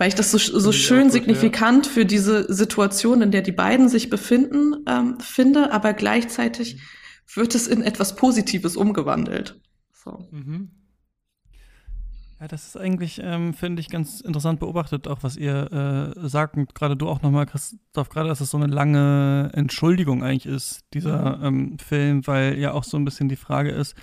weil 0.00 0.08
ich 0.08 0.14
das 0.14 0.30
so, 0.30 0.38
so 0.38 0.72
schön 0.72 1.04
gut, 1.04 1.12
signifikant 1.12 1.84
ja. 1.84 1.92
für 1.92 2.06
diese 2.06 2.50
Situation, 2.50 3.20
in 3.20 3.32
der 3.32 3.42
die 3.42 3.52
beiden 3.52 3.90
sich 3.90 4.08
befinden, 4.08 4.76
ähm, 4.88 5.20
finde, 5.20 5.72
aber 5.72 5.92
gleichzeitig 5.92 6.80
wird 7.34 7.54
es 7.54 7.66
in 7.66 7.82
etwas 7.82 8.16
Positives 8.16 8.78
umgewandelt. 8.78 9.60
So. 9.92 10.26
Mhm. 10.30 10.70
Ja, 12.40 12.48
das 12.48 12.68
ist 12.68 12.76
eigentlich, 12.78 13.20
ähm, 13.22 13.52
finde 13.52 13.80
ich, 13.80 13.90
ganz 13.90 14.22
interessant 14.22 14.58
beobachtet, 14.60 15.06
auch 15.06 15.18
was 15.20 15.36
ihr 15.36 16.14
äh, 16.16 16.28
sagt. 16.28 16.56
Und 16.56 16.74
gerade 16.74 16.96
du 16.96 17.06
auch 17.06 17.20
nochmal, 17.20 17.44
Christoph, 17.44 18.08
gerade, 18.08 18.30
dass 18.30 18.40
es 18.40 18.48
so 18.48 18.56
eine 18.56 18.68
lange 18.68 19.50
Entschuldigung 19.52 20.24
eigentlich 20.24 20.46
ist, 20.46 20.80
dieser 20.94 21.36
mhm. 21.36 21.44
ähm, 21.44 21.78
Film, 21.78 22.26
weil 22.26 22.58
ja 22.58 22.72
auch 22.72 22.84
so 22.84 22.96
ein 22.96 23.04
bisschen 23.04 23.28
die 23.28 23.36
Frage 23.36 23.68
ist, 23.68 23.94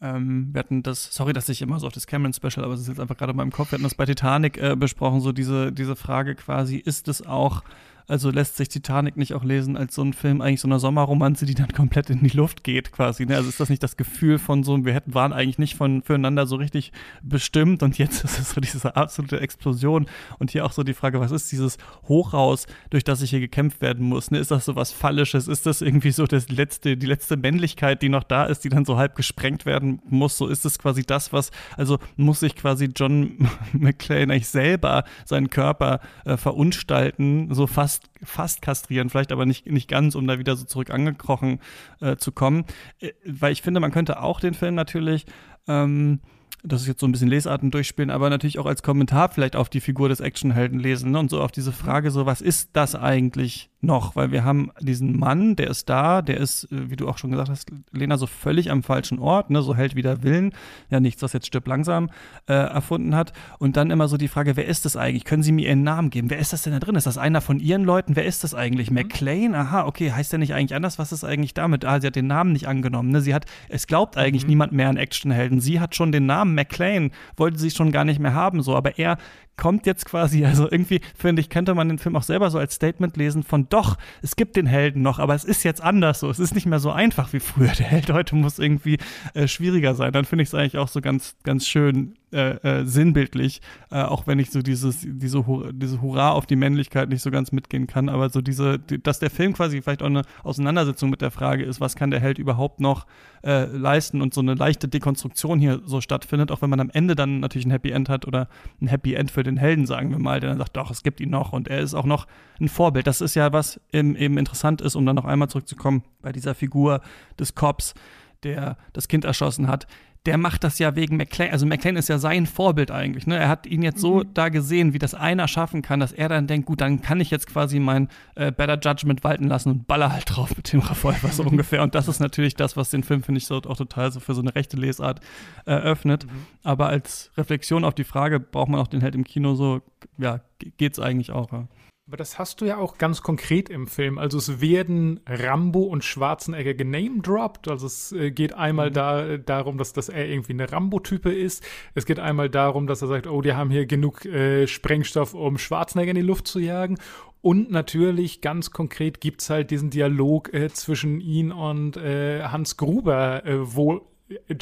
ähm, 0.00 0.50
wir 0.52 0.60
hatten 0.60 0.82
das, 0.82 1.12
sorry, 1.14 1.32
dass 1.32 1.48
ich 1.48 1.62
immer 1.62 1.80
so 1.80 1.86
auf 1.86 1.92
das 1.92 2.06
Cameron-Special, 2.06 2.64
aber 2.64 2.74
es 2.74 2.80
ist 2.80 2.88
jetzt 2.88 3.00
einfach 3.00 3.16
gerade 3.16 3.32
in 3.32 3.36
meinem 3.36 3.50
Kopf, 3.50 3.72
wir 3.72 3.76
hatten 3.76 3.84
das 3.84 3.94
bei 3.94 4.06
Titanic 4.06 4.56
äh, 4.58 4.76
besprochen, 4.76 5.20
so 5.20 5.32
diese, 5.32 5.72
diese 5.72 5.96
Frage 5.96 6.34
quasi, 6.34 6.76
ist 6.76 7.08
es 7.08 7.26
auch 7.26 7.62
also 8.08 8.30
lässt 8.30 8.56
sich 8.56 8.68
Titanic 8.68 9.18
nicht 9.18 9.34
auch 9.34 9.44
lesen 9.44 9.76
als 9.76 9.94
so 9.94 10.02
ein 10.02 10.14
Film, 10.14 10.40
eigentlich 10.40 10.62
so 10.62 10.68
eine 10.68 10.80
Sommerromanze, 10.80 11.44
die 11.44 11.54
dann 11.54 11.68
komplett 11.68 12.08
in 12.08 12.20
die 12.20 12.34
Luft 12.34 12.64
geht 12.64 12.90
quasi. 12.90 13.26
Ne? 13.26 13.36
Also 13.36 13.50
ist 13.50 13.60
das 13.60 13.68
nicht 13.68 13.82
das 13.82 13.98
Gefühl 13.98 14.38
von 14.38 14.64
so, 14.64 14.82
wir 14.84 14.94
hätten, 14.94 15.14
waren 15.14 15.34
eigentlich 15.34 15.58
nicht 15.58 15.76
von, 15.76 16.02
füreinander 16.02 16.46
so 16.46 16.56
richtig 16.56 16.92
bestimmt 17.22 17.82
und 17.82 17.98
jetzt 17.98 18.24
ist 18.24 18.38
es 18.38 18.50
so 18.52 18.60
diese 18.62 18.96
absolute 18.96 19.40
Explosion. 19.40 20.06
Und 20.38 20.50
hier 20.50 20.64
auch 20.64 20.72
so 20.72 20.82
die 20.82 20.94
Frage, 20.94 21.20
was 21.20 21.30
ist 21.30 21.52
dieses 21.52 21.76
Hochhaus, 22.08 22.66
durch 22.88 23.04
das 23.04 23.20
ich 23.20 23.30
hier 23.30 23.40
gekämpft 23.40 23.82
werden 23.82 24.06
muss? 24.06 24.30
Ne? 24.30 24.38
Ist 24.38 24.50
das 24.50 24.64
so 24.64 24.74
was 24.74 24.90
Fallisches? 24.90 25.46
Ist 25.46 25.66
das 25.66 25.82
irgendwie 25.82 26.10
so 26.10 26.26
das 26.26 26.48
letzte, 26.48 26.96
die 26.96 27.06
letzte 27.06 27.36
Männlichkeit, 27.36 28.00
die 28.00 28.08
noch 28.08 28.24
da 28.24 28.44
ist, 28.44 28.64
die 28.64 28.70
dann 28.70 28.86
so 28.86 28.96
halb 28.96 29.16
gesprengt 29.16 29.66
werden 29.66 30.00
muss? 30.08 30.38
So 30.38 30.46
ist 30.48 30.64
es 30.64 30.78
quasi 30.78 31.02
das, 31.02 31.34
was, 31.34 31.50
also 31.76 31.98
muss 32.16 32.40
sich 32.40 32.56
quasi 32.56 32.88
John 32.96 33.48
McClane 33.74 34.32
eigentlich 34.32 34.48
selber 34.48 35.04
seinen 35.26 35.50
Körper 35.50 36.00
äh, 36.24 36.38
verunstalten, 36.38 37.52
so 37.52 37.66
fast 37.66 37.97
fast, 38.22 38.58
fast 38.58 38.62
kastrieren, 38.62 39.10
vielleicht 39.10 39.32
aber 39.32 39.46
nicht, 39.46 39.66
nicht 39.66 39.88
ganz, 39.88 40.14
um 40.14 40.26
da 40.26 40.38
wieder 40.38 40.56
so 40.56 40.64
zurück 40.64 40.90
angekrochen 40.90 41.60
äh, 42.00 42.16
zu 42.16 42.32
kommen. 42.32 42.64
Äh, 43.00 43.12
weil 43.24 43.52
ich 43.52 43.62
finde, 43.62 43.80
man 43.80 43.92
könnte 43.92 44.20
auch 44.20 44.40
den 44.40 44.54
Film 44.54 44.74
natürlich 44.74 45.26
ähm, 45.66 46.20
das 46.62 46.82
ist 46.82 46.88
jetzt 46.88 47.00
so 47.00 47.06
ein 47.06 47.12
bisschen 47.12 47.28
Lesarten 47.28 47.70
durchspielen, 47.70 48.10
aber 48.10 48.30
natürlich 48.30 48.58
auch 48.58 48.66
als 48.66 48.82
Kommentar 48.82 49.28
vielleicht 49.28 49.56
auf 49.56 49.68
die 49.68 49.80
Figur 49.80 50.08
des 50.08 50.20
Actionhelden 50.20 50.78
lesen 50.78 51.12
ne? 51.12 51.18
und 51.18 51.30
so 51.30 51.40
auf 51.40 51.52
diese 51.52 51.72
Frage 51.72 52.10
so, 52.10 52.26
was 52.26 52.40
ist 52.40 52.70
das 52.72 52.94
eigentlich 52.94 53.70
noch? 53.80 54.16
Weil 54.16 54.32
wir 54.32 54.44
haben 54.44 54.70
diesen 54.80 55.18
Mann, 55.18 55.54
der 55.54 55.68
ist 55.68 55.88
da, 55.88 56.20
der 56.20 56.38
ist, 56.38 56.64
äh, 56.64 56.90
wie 56.90 56.96
du 56.96 57.08
auch 57.08 57.18
schon 57.18 57.30
gesagt 57.30 57.48
hast, 57.48 57.70
Lena, 57.92 58.16
so 58.16 58.26
völlig 58.26 58.70
am 58.70 58.82
falschen 58.82 59.18
Ort, 59.18 59.50
ne? 59.50 59.62
so 59.62 59.74
hält 59.74 59.94
wieder 59.94 60.22
Willen, 60.22 60.52
ja 60.90 60.98
nichts, 60.98 61.22
was 61.22 61.32
jetzt 61.32 61.46
stirbt 61.46 61.68
langsam 61.68 62.10
äh, 62.46 62.54
erfunden 62.54 63.14
hat 63.14 63.32
und 63.58 63.76
dann 63.76 63.90
immer 63.90 64.08
so 64.08 64.16
die 64.16 64.28
Frage, 64.28 64.56
wer 64.56 64.66
ist 64.66 64.84
das 64.84 64.96
eigentlich? 64.96 65.24
Können 65.24 65.42
Sie 65.42 65.52
mir 65.52 65.68
Ihren 65.68 65.84
Namen 65.84 66.10
geben? 66.10 66.30
Wer 66.30 66.38
ist 66.38 66.52
das 66.52 66.62
denn 66.62 66.72
da 66.72 66.80
drin? 66.80 66.96
Ist 66.96 67.06
das 67.06 67.18
einer 67.18 67.40
von 67.40 67.60
Ihren 67.60 67.84
Leuten? 67.84 68.16
Wer 68.16 68.26
ist 68.26 68.42
das 68.42 68.54
eigentlich? 68.54 68.90
Mhm. 68.90 68.96
McLean? 68.96 69.54
Aha, 69.54 69.86
okay, 69.86 70.12
heißt 70.12 70.32
der 70.32 70.40
nicht 70.40 70.54
eigentlich 70.54 70.74
anders? 70.74 70.98
Was 70.98 71.12
ist 71.12 71.24
eigentlich 71.24 71.54
damit? 71.54 71.84
Ah, 71.84 72.00
sie 72.00 72.08
hat 72.08 72.16
den 72.16 72.26
Namen 72.26 72.52
nicht 72.52 72.66
angenommen, 72.66 73.10
ne? 73.10 73.20
Sie 73.20 73.34
hat, 73.34 73.46
es 73.68 73.86
glaubt 73.86 74.16
eigentlich 74.16 74.42
mhm. 74.42 74.50
niemand 74.50 74.72
mehr 74.72 74.88
an 74.88 74.96
Actionhelden. 74.96 75.60
Sie 75.60 75.78
hat 75.78 75.94
schon 75.94 76.10
den 76.10 76.26
Namen 76.26 76.47
McLean 76.54 77.10
wollte 77.36 77.58
sie 77.58 77.70
schon 77.70 77.92
gar 77.92 78.04
nicht 78.04 78.20
mehr 78.20 78.34
haben, 78.34 78.62
so, 78.62 78.76
aber 78.76 78.98
er 78.98 79.18
kommt 79.56 79.86
jetzt 79.86 80.06
quasi, 80.06 80.44
also 80.44 80.70
irgendwie, 80.70 81.00
finde 81.16 81.40
ich, 81.40 81.50
könnte 81.50 81.74
man 81.74 81.88
den 81.88 81.98
Film 81.98 82.16
auch 82.16 82.22
selber 82.22 82.50
so 82.50 82.58
als 82.58 82.74
Statement 82.74 83.16
lesen 83.16 83.42
von 83.42 83.68
doch, 83.68 83.98
es 84.22 84.36
gibt 84.36 84.56
den 84.56 84.66
Helden 84.66 85.02
noch, 85.02 85.18
aber 85.18 85.34
es 85.34 85.44
ist 85.44 85.64
jetzt 85.64 85.82
anders 85.82 86.20
so. 86.20 86.30
Es 86.30 86.38
ist 86.38 86.54
nicht 86.54 86.66
mehr 86.66 86.78
so 86.78 86.92
einfach 86.92 87.32
wie 87.32 87.40
früher. 87.40 87.72
Der 87.72 87.86
Held 87.86 88.10
heute 88.10 88.36
muss 88.36 88.58
irgendwie 88.58 88.98
äh, 89.34 89.48
schwieriger 89.48 89.94
sein. 89.94 90.12
Dann 90.12 90.24
finde 90.24 90.42
ich 90.42 90.48
es 90.48 90.54
eigentlich 90.54 90.78
auch 90.78 90.88
so 90.88 91.00
ganz, 91.00 91.36
ganz 91.42 91.66
schön 91.66 92.14
äh, 92.30 92.80
äh, 92.80 92.84
sinnbildlich, 92.84 93.62
äh, 93.90 94.02
auch 94.02 94.26
wenn 94.26 94.38
ich 94.38 94.50
so 94.50 94.60
dieses, 94.60 95.00
diese, 95.00 95.42
diese 95.72 96.02
Hurra 96.02 96.32
auf 96.32 96.44
die 96.44 96.56
Männlichkeit 96.56 97.08
nicht 97.08 97.22
so 97.22 97.30
ganz 97.30 97.52
mitgehen 97.52 97.86
kann, 97.86 98.10
aber 98.10 98.28
so 98.28 98.42
diese, 98.42 98.78
die, 98.78 99.02
dass 99.02 99.18
der 99.18 99.30
Film 99.30 99.54
quasi 99.54 99.80
vielleicht 99.80 100.02
auch 100.02 100.08
eine 100.08 100.22
Auseinandersetzung 100.42 101.08
mit 101.08 101.22
der 101.22 101.30
Frage 101.30 101.64
ist, 101.64 101.80
was 101.80 101.96
kann 101.96 102.10
der 102.10 102.20
Held 102.20 102.38
überhaupt 102.38 102.80
noch 102.80 103.06
äh, 103.42 103.64
leisten? 103.64 104.20
Und 104.20 104.34
so 104.34 104.42
eine 104.42 104.54
leichte 104.54 104.88
Dekonstruktion 104.88 105.58
hier 105.58 105.80
so 105.86 106.02
stattfindet, 106.02 106.52
auch 106.52 106.60
wenn 106.60 106.68
man 106.68 106.80
am 106.80 106.90
Ende 106.90 107.14
dann 107.14 107.40
natürlich 107.40 107.66
ein 107.66 107.70
Happy 107.70 107.92
End 107.92 108.10
hat 108.10 108.26
oder 108.26 108.48
ein 108.82 108.88
Happy 108.88 109.14
End 109.14 109.30
für 109.30 109.42
den 109.42 109.56
Helden, 109.56 109.86
sagen 109.86 110.10
wir 110.10 110.18
mal, 110.18 110.40
der 110.40 110.50
dann 110.50 110.58
sagt, 110.58 110.76
doch, 110.76 110.90
es 110.90 111.02
gibt 111.02 111.20
ihn 111.20 111.30
noch. 111.30 111.54
Und 111.54 111.68
er 111.68 111.80
ist 111.80 111.94
auch 111.94 112.04
noch 112.04 112.26
ein 112.60 112.68
Vorbild. 112.68 113.06
Das 113.06 113.22
ist 113.22 113.36
ja 113.36 113.54
was 113.54 113.80
eben, 113.90 114.16
eben 114.16 114.36
interessant 114.36 114.82
ist, 114.82 114.96
um 114.96 115.06
dann 115.06 115.16
noch 115.16 115.24
einmal 115.24 115.48
zurückzukommen 115.48 116.02
bei 116.20 116.32
dieser 116.32 116.54
Figur 116.54 117.00
des 117.38 117.54
Cops, 117.54 117.94
der 118.42 118.76
das 118.92 119.08
Kind 119.08 119.24
erschossen 119.24 119.66
hat 119.66 119.86
der 120.26 120.36
macht 120.36 120.64
das 120.64 120.78
ja 120.78 120.96
wegen 120.96 121.16
McLean. 121.16 121.52
Also 121.52 121.66
McLean 121.66 121.96
ist 121.96 122.08
ja 122.08 122.18
sein 122.18 122.46
Vorbild 122.46 122.90
eigentlich. 122.90 123.26
Ne? 123.26 123.36
Er 123.36 123.48
hat 123.48 123.66
ihn 123.66 123.82
jetzt 123.82 124.00
so 124.00 124.16
mhm. 124.16 124.34
da 124.34 124.48
gesehen, 124.48 124.92
wie 124.92 124.98
das 124.98 125.14
einer 125.14 125.48
schaffen 125.48 125.82
kann, 125.82 126.00
dass 126.00 126.12
er 126.12 126.28
dann 126.28 126.46
denkt, 126.46 126.66
gut, 126.66 126.80
dann 126.80 127.00
kann 127.00 127.20
ich 127.20 127.30
jetzt 127.30 127.46
quasi 127.46 127.78
mein 127.78 128.08
äh, 128.34 128.52
Better 128.52 128.78
Judgment 128.78 129.24
walten 129.24 129.48
lassen 129.48 129.70
und 129.70 129.86
baller 129.86 130.12
halt 130.12 130.24
drauf 130.26 130.56
mit 130.56 130.72
dem 130.72 130.80
Revolver 130.80 131.28
so 131.28 131.42
ungefähr. 131.46 131.82
Und 131.82 131.94
das 131.94 132.08
ist 132.08 132.20
natürlich 132.20 132.54
das, 132.54 132.76
was 132.76 132.90
den 132.90 133.04
Film, 133.04 133.22
finde 133.22 133.38
ich, 133.38 133.46
so 133.46 133.56
auch 133.56 133.76
total 133.76 134.12
so 134.12 134.20
für 134.20 134.34
so 134.34 134.40
eine 134.40 134.54
rechte 134.54 134.76
Lesart 134.76 135.20
eröffnet. 135.64 136.26
Mhm. 136.26 136.46
Aber 136.62 136.88
als 136.88 137.30
Reflexion 137.36 137.84
auf 137.84 137.94
die 137.94 138.04
Frage, 138.04 138.40
braucht 138.40 138.68
man 138.68 138.80
auch 138.80 138.88
den 138.88 139.00
Held 139.00 139.14
im 139.14 139.24
Kino 139.24 139.54
so, 139.54 139.82
ja, 140.18 140.40
geht's 140.76 140.98
eigentlich 140.98 141.32
auch. 141.32 141.52
Ja. 141.52 141.68
Aber 142.08 142.16
das 142.16 142.38
hast 142.38 142.62
du 142.62 142.64
ja 142.64 142.78
auch 142.78 142.96
ganz 142.96 143.20
konkret 143.20 143.68
im 143.68 143.86
Film. 143.86 144.16
Also 144.16 144.38
es 144.38 144.62
werden 144.62 145.20
Rambo 145.26 145.82
und 145.82 146.02
Schwarzenegger 146.02 146.72
genamedropped. 146.72 147.68
Also 147.68 147.86
es 147.86 148.12
äh, 148.12 148.30
geht 148.30 148.54
einmal 148.54 148.88
mhm. 148.88 148.94
da, 148.94 149.36
darum, 149.36 149.76
dass, 149.76 149.92
dass 149.92 150.08
er 150.08 150.26
irgendwie 150.26 150.54
eine 150.54 150.72
Rambo-Type 150.72 151.30
ist. 151.30 151.62
Es 151.94 152.06
geht 152.06 152.18
einmal 152.18 152.48
darum, 152.48 152.86
dass 152.86 153.02
er 153.02 153.08
sagt, 153.08 153.26
oh, 153.26 153.42
die 153.42 153.52
haben 153.52 153.70
hier 153.70 153.84
genug 153.84 154.24
äh, 154.24 154.66
Sprengstoff, 154.66 155.34
um 155.34 155.58
Schwarzenegger 155.58 156.12
in 156.12 156.16
die 156.16 156.22
Luft 156.22 156.48
zu 156.48 156.60
jagen. 156.60 156.96
Und 157.42 157.70
natürlich 157.70 158.40
ganz 158.40 158.70
konkret 158.70 159.20
gibt 159.20 159.42
es 159.42 159.50
halt 159.50 159.70
diesen 159.70 159.90
Dialog 159.90 160.54
äh, 160.54 160.70
zwischen 160.70 161.20
ihn 161.20 161.52
und 161.52 161.98
äh, 161.98 162.42
Hans 162.44 162.78
Gruber, 162.78 163.44
äh, 163.44 163.76
wo 163.76 164.00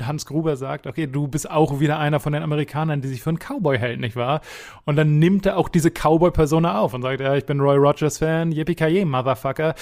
Hans 0.03 0.27
Gruber 0.27 0.57
sagt, 0.57 0.87
okay, 0.87 1.07
du 1.07 1.27
bist 1.27 1.51
auch 1.51 1.81
wieder 1.81 1.99
einer 1.99 2.21
von 2.21 2.33
den 2.33 2.43
Amerikanern, 2.43 3.01
die 3.01 3.09
sich 3.09 3.23
für 3.23 3.31
einen 3.31 3.39
Cowboy 3.39 3.79
hält, 3.79 3.99
nicht 3.99 4.15
wahr? 4.15 4.41
Und 4.85 4.97
dann 4.97 5.19
nimmt 5.19 5.45
er 5.47 5.57
auch 5.57 5.69
diese 5.69 5.91
Cowboy-Persona 5.91 6.79
auf 6.79 6.95
und 6.95 7.03
sagt, 7.03 7.21
ja, 7.21 7.35
ich 7.35 7.47
bin 7.47 7.61
Roy 7.61 7.77
Rogers-Fan, 7.77 8.53
yippie 8.53 9.05
Motherfucker. 9.05 9.75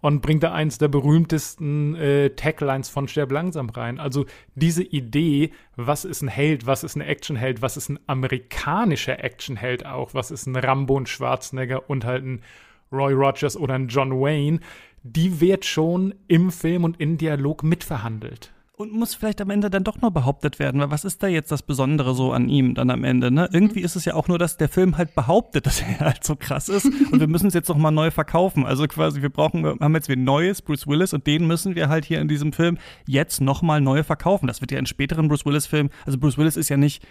Und 0.00 0.20
bringt 0.20 0.42
da 0.42 0.52
eins 0.52 0.78
der 0.78 0.88
berühmtesten 0.88 1.94
äh, 1.96 2.30
Taglines 2.30 2.88
von 2.88 3.08
Sterb 3.08 3.32
langsam 3.32 3.70
rein. 3.70 3.98
Also 3.98 4.26
diese 4.54 4.82
Idee, 4.82 5.52
was 5.76 6.04
ist 6.04 6.22
ein 6.22 6.28
Held, 6.28 6.66
was 6.66 6.84
ist 6.84 6.96
ein 6.96 7.02
Actionheld, 7.02 7.62
was 7.62 7.76
ist 7.76 7.88
ein 7.88 7.98
amerikanischer 8.06 9.22
Actionheld 9.22 9.86
auch, 9.86 10.14
was 10.14 10.30
ist 10.30 10.46
ein 10.46 10.56
Rambo, 10.56 10.98
ein 10.98 11.06
Schwarzenegger 11.06 11.88
und 11.88 12.04
halt 12.04 12.24
ein 12.24 12.42
Roy 12.92 13.12
Rogers 13.12 13.56
oder 13.56 13.74
ein 13.74 13.88
John 13.88 14.20
Wayne, 14.20 14.60
die 15.02 15.40
wird 15.40 15.64
schon 15.64 16.14
im 16.28 16.50
Film 16.50 16.84
und 16.84 17.00
in 17.00 17.18
Dialog 17.18 17.62
mitverhandelt. 17.62 18.52
Und 18.74 18.90
muss 18.90 19.14
vielleicht 19.14 19.40
am 19.42 19.50
Ende 19.50 19.68
dann 19.68 19.84
doch 19.84 20.00
noch 20.00 20.10
behauptet 20.10 20.58
werden, 20.58 20.80
weil 20.80 20.90
was 20.90 21.04
ist 21.04 21.22
da 21.22 21.26
jetzt 21.26 21.52
das 21.52 21.62
Besondere 21.62 22.14
so 22.14 22.32
an 22.32 22.48
ihm 22.48 22.74
dann 22.74 22.88
am 22.88 23.04
Ende? 23.04 23.30
Ne? 23.30 23.48
Irgendwie 23.52 23.80
ist 23.80 23.96
es 23.96 24.06
ja 24.06 24.14
auch 24.14 24.28
nur, 24.28 24.38
dass 24.38 24.56
der 24.56 24.70
Film 24.70 24.96
halt 24.96 25.14
behauptet, 25.14 25.66
dass 25.66 25.82
er 25.82 26.00
halt 26.00 26.24
so 26.24 26.36
krass 26.36 26.70
ist 26.70 26.86
und 26.86 27.20
wir 27.20 27.26
müssen 27.26 27.48
es 27.48 27.54
jetzt 27.54 27.68
noch 27.68 27.76
mal 27.76 27.90
neu 27.90 28.10
verkaufen. 28.10 28.64
Also 28.64 28.86
quasi, 28.86 29.20
wir 29.20 29.28
brauchen, 29.28 29.62
wir 29.62 29.76
haben 29.78 29.94
jetzt 29.94 30.08
wieder 30.08 30.22
neues 30.22 30.62
Bruce 30.62 30.86
Willis 30.86 31.12
und 31.12 31.26
den 31.26 31.46
müssen 31.46 31.74
wir 31.74 31.90
halt 31.90 32.06
hier 32.06 32.20
in 32.20 32.28
diesem 32.28 32.54
Film 32.54 32.78
jetzt 33.06 33.42
noch 33.42 33.60
mal 33.60 33.80
neu 33.82 34.02
verkaufen. 34.02 34.46
Das 34.46 34.62
wird 34.62 34.72
ja 34.72 34.78
in 34.78 34.86
späteren 34.86 35.28
Bruce 35.28 35.44
Willis 35.44 35.66
Filmen, 35.66 35.90
also 36.06 36.18
Bruce 36.18 36.38
Willis 36.38 36.56
ist 36.56 36.70
ja 36.70 36.78
nicht 36.78 37.06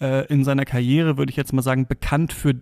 äh, 0.00 0.26
in 0.28 0.44
seiner 0.44 0.64
Karriere, 0.64 1.18
würde 1.18 1.30
ich 1.30 1.36
jetzt 1.36 1.52
mal 1.52 1.62
sagen, 1.62 1.86
bekannt 1.86 2.32
für 2.32 2.54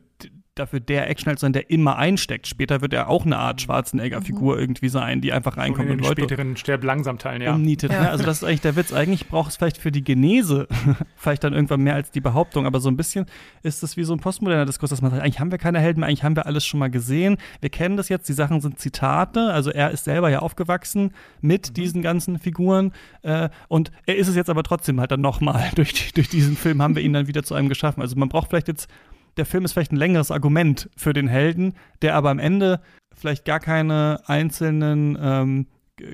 dafür 0.60 0.80
der 0.80 1.08
Actionheld 1.10 1.38
sein, 1.38 1.52
der 1.52 1.70
immer 1.70 1.96
einsteckt. 1.96 2.46
Später 2.46 2.80
wird 2.80 2.92
er 2.92 3.08
auch 3.08 3.26
eine 3.26 3.38
Art 3.38 3.60
Schwarzenegger-Figur 3.60 4.54
mhm. 4.54 4.60
irgendwie 4.60 4.88
sein, 4.88 5.20
die 5.20 5.32
einfach 5.32 5.56
reinkommt 5.56 5.88
und, 5.88 5.96
und 5.96 6.02
Leute 6.02 6.22
späteren 6.22 6.56
Sterb 6.56 6.84
langsam 6.84 7.18
teilen, 7.18 7.42
ja. 7.42 7.54
Umnietet. 7.54 7.92
Ja. 7.92 8.02
Ne? 8.02 8.10
Also 8.10 8.24
das 8.24 8.38
ist 8.38 8.44
eigentlich 8.44 8.60
der 8.60 8.76
Witz. 8.76 8.92
Eigentlich 8.92 9.28
braucht 9.28 9.50
es 9.50 9.56
vielleicht 9.56 9.78
für 9.78 9.90
die 9.90 10.04
Genese 10.04 10.68
vielleicht 11.16 11.44
dann 11.44 11.52
irgendwann 11.52 11.80
mehr 11.80 11.94
als 11.94 12.10
die 12.10 12.20
Behauptung, 12.20 12.66
aber 12.66 12.80
so 12.80 12.88
ein 12.88 12.96
bisschen 12.96 13.26
ist 13.62 13.82
das 13.82 13.96
wie 13.96 14.04
so 14.04 14.12
ein 14.12 14.20
postmoderner 14.20 14.66
Diskurs, 14.66 14.90
dass 14.90 15.02
man 15.02 15.10
sagt, 15.10 15.22
eigentlich 15.22 15.40
haben 15.40 15.50
wir 15.50 15.58
keine 15.58 15.80
Helden 15.80 16.00
mehr, 16.00 16.08
eigentlich 16.08 16.24
haben 16.24 16.36
wir 16.36 16.46
alles 16.46 16.64
schon 16.64 16.78
mal 16.78 16.90
gesehen. 16.90 17.38
Wir 17.60 17.70
kennen 17.70 17.96
das 17.96 18.08
jetzt, 18.08 18.28
die 18.28 18.32
Sachen 18.32 18.60
sind 18.60 18.78
Zitate, 18.78 19.52
also 19.52 19.70
er 19.70 19.90
ist 19.90 20.04
selber 20.04 20.30
ja 20.30 20.40
aufgewachsen 20.40 21.12
mit 21.40 21.70
mhm. 21.70 21.74
diesen 21.74 22.02
ganzen 22.02 22.38
Figuren 22.38 22.92
äh, 23.22 23.48
und 23.68 23.90
er 24.06 24.16
ist 24.16 24.28
es 24.28 24.36
jetzt 24.36 24.50
aber 24.50 24.62
trotzdem 24.62 25.00
halt 25.00 25.10
dann 25.10 25.20
nochmal. 25.20 25.70
Durch, 25.74 26.12
durch 26.12 26.28
diesen 26.28 26.56
Film 26.56 26.82
haben 26.82 26.94
wir 26.94 27.02
ihn 27.02 27.12
dann 27.12 27.26
wieder 27.26 27.42
zu 27.42 27.54
einem 27.54 27.68
geschaffen. 27.68 28.02
Also 28.02 28.16
man 28.16 28.28
braucht 28.28 28.50
vielleicht 28.50 28.68
jetzt 28.68 28.88
der 29.36 29.46
Film 29.46 29.64
ist 29.64 29.72
vielleicht 29.72 29.92
ein 29.92 29.96
längeres 29.96 30.30
Argument 30.30 30.88
für 30.96 31.12
den 31.12 31.28
Helden, 31.28 31.74
der 32.02 32.14
aber 32.14 32.30
am 32.30 32.38
Ende 32.38 32.80
vielleicht 33.14 33.44
gar 33.44 33.60
keine 33.60 34.20
einzelnen 34.26 35.18
ähm, 35.20 35.66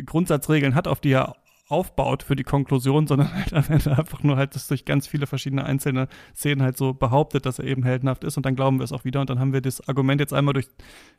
Grundsatzregeln 0.04 0.74
hat, 0.74 0.88
auf 0.88 1.00
die 1.00 1.12
er 1.12 1.36
aufbaut 1.68 2.22
für 2.22 2.36
die 2.36 2.44
Konklusion, 2.44 3.06
sondern 3.06 3.32
halt 3.34 3.52
am 3.52 3.64
Ende 3.68 3.96
einfach 3.96 4.22
nur 4.22 4.36
halt 4.36 4.54
das 4.54 4.68
durch 4.68 4.84
ganz 4.84 5.06
viele 5.06 5.26
verschiedene 5.26 5.64
einzelne 5.64 6.08
Szenen 6.34 6.62
halt 6.62 6.76
so 6.76 6.94
behauptet, 6.94 7.46
dass 7.46 7.58
er 7.58 7.64
eben 7.64 7.82
heldenhaft 7.82 8.24
ist 8.24 8.36
und 8.36 8.46
dann 8.46 8.54
glauben 8.54 8.78
wir 8.78 8.84
es 8.84 8.92
auch 8.92 9.04
wieder 9.04 9.20
und 9.20 9.30
dann 9.30 9.40
haben 9.40 9.52
wir 9.52 9.60
das 9.60 9.86
Argument 9.88 10.20
jetzt 10.20 10.32
einmal 10.32 10.54
durch, 10.54 10.68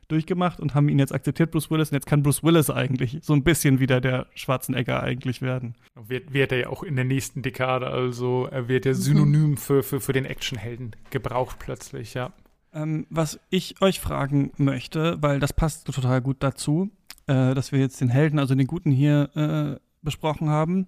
durchgemacht 0.08 0.60
und 0.60 0.74
haben 0.74 0.88
ihn 0.88 0.98
jetzt 0.98 1.12
akzeptiert, 1.12 1.50
Bruce 1.50 1.70
Willis, 1.70 1.90
und 1.90 1.96
jetzt 1.96 2.06
kann 2.06 2.22
Bruce 2.22 2.42
Willis 2.42 2.70
eigentlich 2.70 3.18
so 3.22 3.34
ein 3.34 3.44
bisschen 3.44 3.80
wieder 3.80 4.00
der 4.00 4.26
Schwarzenegger 4.34 5.02
eigentlich 5.02 5.42
werden. 5.42 5.74
Wird, 5.94 6.32
wird 6.32 6.52
er 6.52 6.58
ja 6.58 6.68
auch 6.68 6.82
in 6.82 6.96
der 6.96 7.04
nächsten 7.04 7.42
Dekade, 7.42 7.88
also 7.88 8.46
er 8.50 8.68
wird 8.68 8.86
ja 8.86 8.94
synonym 8.94 9.50
mhm. 9.50 9.56
für, 9.56 9.82
für, 9.82 10.00
für 10.00 10.12
den 10.12 10.24
Actionhelden 10.24 10.96
gebraucht 11.10 11.58
plötzlich, 11.58 12.14
ja. 12.14 12.32
Ähm, 12.72 13.06
was 13.10 13.40
ich 13.50 13.80
euch 13.80 14.00
fragen 14.00 14.52
möchte, 14.56 15.16
weil 15.22 15.40
das 15.40 15.52
passt 15.52 15.86
total 15.86 16.20
gut 16.20 16.36
dazu, 16.40 16.90
äh, 17.26 17.54
dass 17.54 17.72
wir 17.72 17.80
jetzt 17.80 18.00
den 18.00 18.10
Helden, 18.10 18.38
also 18.38 18.54
den 18.54 18.66
Guten 18.66 18.90
hier 18.90 19.30
äh, 19.34 19.87
besprochen 20.02 20.48
haben. 20.48 20.86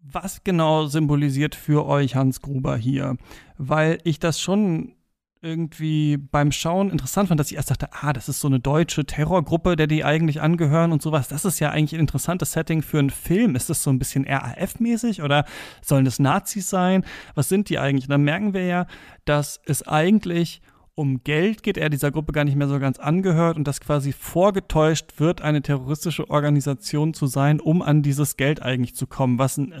Was 0.00 0.44
genau 0.44 0.86
symbolisiert 0.86 1.54
für 1.54 1.86
euch 1.86 2.14
Hans 2.14 2.40
Gruber 2.40 2.76
hier? 2.76 3.16
Weil 3.56 3.98
ich 4.04 4.18
das 4.18 4.40
schon 4.40 4.94
irgendwie 5.40 6.16
beim 6.16 6.50
Schauen 6.50 6.90
interessant 6.90 7.28
fand, 7.28 7.38
dass 7.38 7.50
ich 7.50 7.56
erst 7.56 7.70
dachte, 7.70 7.88
ah, 7.92 8.12
das 8.12 8.28
ist 8.28 8.40
so 8.40 8.48
eine 8.48 8.58
deutsche 8.58 9.04
Terrorgruppe, 9.04 9.76
der 9.76 9.86
die 9.86 10.04
eigentlich 10.04 10.40
angehören 10.40 10.92
und 10.92 11.00
sowas. 11.00 11.28
Das 11.28 11.44
ist 11.44 11.60
ja 11.60 11.70
eigentlich 11.70 11.94
ein 11.94 12.00
interessantes 12.00 12.52
Setting 12.52 12.82
für 12.82 12.98
einen 12.98 13.10
Film. 13.10 13.54
Ist 13.54 13.70
das 13.70 13.82
so 13.82 13.90
ein 13.90 13.98
bisschen 13.98 14.24
RAF-mäßig 14.26 15.22
oder 15.22 15.44
sollen 15.80 16.04
das 16.04 16.18
Nazis 16.18 16.68
sein? 16.68 17.04
Was 17.34 17.48
sind 17.48 17.68
die 17.68 17.78
eigentlich? 17.78 18.06
Und 18.06 18.12
dann 18.12 18.22
merken 18.22 18.52
wir 18.52 18.64
ja, 18.64 18.86
dass 19.24 19.60
es 19.64 19.86
eigentlich 19.86 20.60
um 20.98 21.22
Geld 21.22 21.62
geht, 21.62 21.78
er 21.78 21.90
dieser 21.90 22.10
Gruppe 22.10 22.32
gar 22.32 22.44
nicht 22.44 22.56
mehr 22.56 22.68
so 22.68 22.78
ganz 22.80 22.98
angehört 22.98 23.56
und 23.56 23.68
dass 23.68 23.80
quasi 23.80 24.12
vorgetäuscht 24.12 25.18
wird, 25.18 25.40
eine 25.40 25.62
terroristische 25.62 26.28
Organisation 26.28 27.14
zu 27.14 27.26
sein, 27.26 27.60
um 27.60 27.82
an 27.82 28.02
dieses 28.02 28.36
Geld 28.36 28.60
eigentlich 28.60 28.96
zu 28.96 29.06
kommen, 29.06 29.38
was 29.38 29.56
ein 29.58 29.80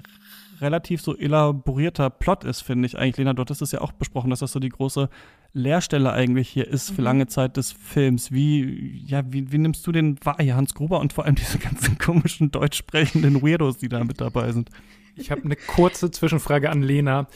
relativ 0.60 1.00
so 1.00 1.16
elaborierter 1.16 2.08
Plot 2.08 2.44
ist, 2.44 2.62
finde 2.62 2.86
ich 2.86 2.98
eigentlich. 2.98 3.16
Lena, 3.16 3.32
dort 3.32 3.50
ist 3.50 3.62
es 3.62 3.72
ja 3.72 3.80
auch 3.80 3.92
besprochen, 3.92 4.30
dass 4.30 4.40
das 4.40 4.52
so 4.52 4.60
die 4.60 4.68
große 4.68 5.08
Leerstelle 5.52 6.12
eigentlich 6.12 6.48
hier 6.48 6.68
ist 6.68 6.90
für 6.90 7.00
mhm. 7.00 7.06
lange 7.06 7.26
Zeit 7.26 7.56
des 7.56 7.72
Films. 7.72 8.30
Wie, 8.30 9.02
ja, 9.04 9.22
wie, 9.32 9.50
wie 9.50 9.58
nimmst 9.58 9.86
du 9.86 9.92
den 9.92 10.18
wahr, 10.24 10.36
hier 10.40 10.56
Hans 10.56 10.74
Gruber 10.74 11.00
und 11.00 11.12
vor 11.12 11.24
allem 11.24 11.34
diese 11.34 11.58
ganzen 11.58 11.98
komischen 11.98 12.50
deutsch 12.52 12.78
sprechenden 12.78 13.42
Weirdos, 13.42 13.78
die 13.78 13.88
da 13.88 14.04
mit 14.04 14.20
dabei 14.20 14.52
sind? 14.52 14.70
Ich 15.16 15.32
habe 15.32 15.42
eine 15.42 15.56
kurze 15.56 16.12
Zwischenfrage 16.12 16.70
an 16.70 16.82
Lena. 16.82 17.26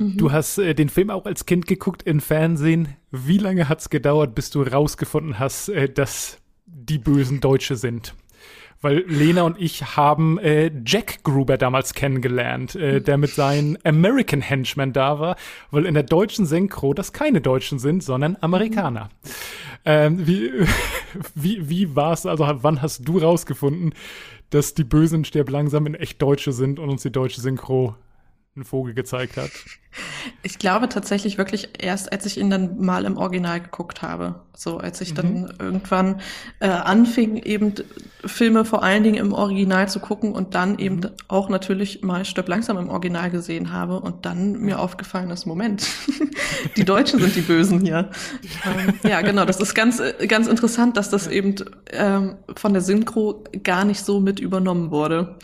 Du 0.00 0.28
mhm. 0.28 0.32
hast 0.32 0.56
äh, 0.56 0.74
den 0.74 0.88
Film 0.88 1.10
auch 1.10 1.26
als 1.26 1.44
Kind 1.44 1.66
geguckt 1.66 2.02
im 2.04 2.20
Fernsehen. 2.20 2.96
Wie 3.10 3.36
lange 3.36 3.68
hat 3.68 3.80
es 3.80 3.90
gedauert, 3.90 4.34
bis 4.34 4.48
du 4.48 4.62
rausgefunden 4.62 5.38
hast, 5.38 5.68
äh, 5.68 5.90
dass 5.90 6.38
die 6.64 6.96
bösen 6.96 7.40
Deutsche 7.40 7.76
sind? 7.76 8.14
Weil 8.80 9.04
Lena 9.06 9.42
und 9.42 9.60
ich 9.60 9.96
haben 9.96 10.38
äh, 10.38 10.70
Jack 10.86 11.22
Gruber 11.22 11.58
damals 11.58 11.92
kennengelernt, 11.92 12.76
äh, 12.76 13.02
der 13.02 13.18
mit 13.18 13.32
seinen 13.32 13.76
American 13.84 14.40
Henchmen 14.40 14.94
da 14.94 15.20
war, 15.20 15.36
weil 15.70 15.84
in 15.84 15.92
der 15.92 16.02
deutschen 16.02 16.46
Synchro 16.46 16.94
das 16.94 17.12
keine 17.12 17.42
Deutschen 17.42 17.78
sind, 17.78 18.02
sondern 18.02 18.38
Amerikaner. 18.40 19.10
Mhm. 19.22 19.30
Ähm, 19.84 20.26
wie 20.26 20.50
wie, 21.34 21.68
wie 21.68 21.94
war 21.94 22.14
es, 22.14 22.24
also 22.24 22.48
wann 22.48 22.80
hast 22.80 23.06
du 23.06 23.18
rausgefunden, 23.18 23.92
dass 24.48 24.72
die 24.72 24.84
Bösen 24.84 25.26
stirb 25.26 25.50
langsam 25.50 25.84
in 25.84 25.94
echt 25.94 26.22
Deutsche 26.22 26.52
sind 26.52 26.78
und 26.78 26.88
uns 26.88 27.02
die 27.02 27.12
deutsche 27.12 27.42
Synchro 27.42 27.96
einen 28.56 28.64
Vogel 28.64 28.94
gezeigt 28.94 29.36
hat. 29.36 29.50
Ich 30.44 30.60
glaube 30.60 30.88
tatsächlich 30.88 31.36
wirklich 31.36 31.70
erst, 31.80 32.12
als 32.12 32.24
ich 32.24 32.38
ihn 32.38 32.48
dann 32.48 32.78
mal 32.78 33.04
im 33.06 33.16
Original 33.16 33.60
geguckt 33.60 34.02
habe. 34.02 34.42
So, 34.54 34.78
als 34.78 35.00
ich 35.00 35.10
mhm. 35.10 35.14
dann 35.16 35.54
irgendwann 35.58 36.20
äh, 36.60 36.68
anfing, 36.68 37.38
eben 37.38 37.74
Filme 38.24 38.64
vor 38.64 38.84
allen 38.84 39.02
Dingen 39.02 39.16
im 39.16 39.32
Original 39.32 39.88
zu 39.88 39.98
gucken 39.98 40.32
und 40.32 40.54
dann 40.54 40.78
eben 40.78 40.96
mhm. 40.96 41.10
auch 41.26 41.48
natürlich 41.48 42.02
mal 42.02 42.24
Stirb 42.24 42.48
langsam 42.48 42.78
im 42.78 42.88
Original 42.88 43.32
gesehen 43.32 43.72
habe 43.72 43.98
und 43.98 44.26
dann 44.26 44.60
mir 44.60 44.78
aufgefallen 44.78 45.30
ist, 45.30 45.44
Moment, 45.44 45.88
die 46.76 46.84
Deutschen 46.84 47.18
sind 47.18 47.34
die 47.34 47.40
Bösen 47.40 47.80
hier. 47.80 48.10
ähm, 48.64 48.94
ja, 49.02 49.22
genau, 49.22 49.44
das 49.44 49.58
ist 49.58 49.74
ganz, 49.74 50.00
ganz 50.28 50.46
interessant, 50.46 50.96
dass 50.96 51.10
das 51.10 51.26
eben 51.26 51.56
ähm, 51.90 52.36
von 52.54 52.72
der 52.74 52.82
Synchro 52.82 53.42
gar 53.64 53.84
nicht 53.84 54.04
so 54.04 54.20
mit 54.20 54.38
übernommen 54.38 54.92
wurde. 54.92 55.36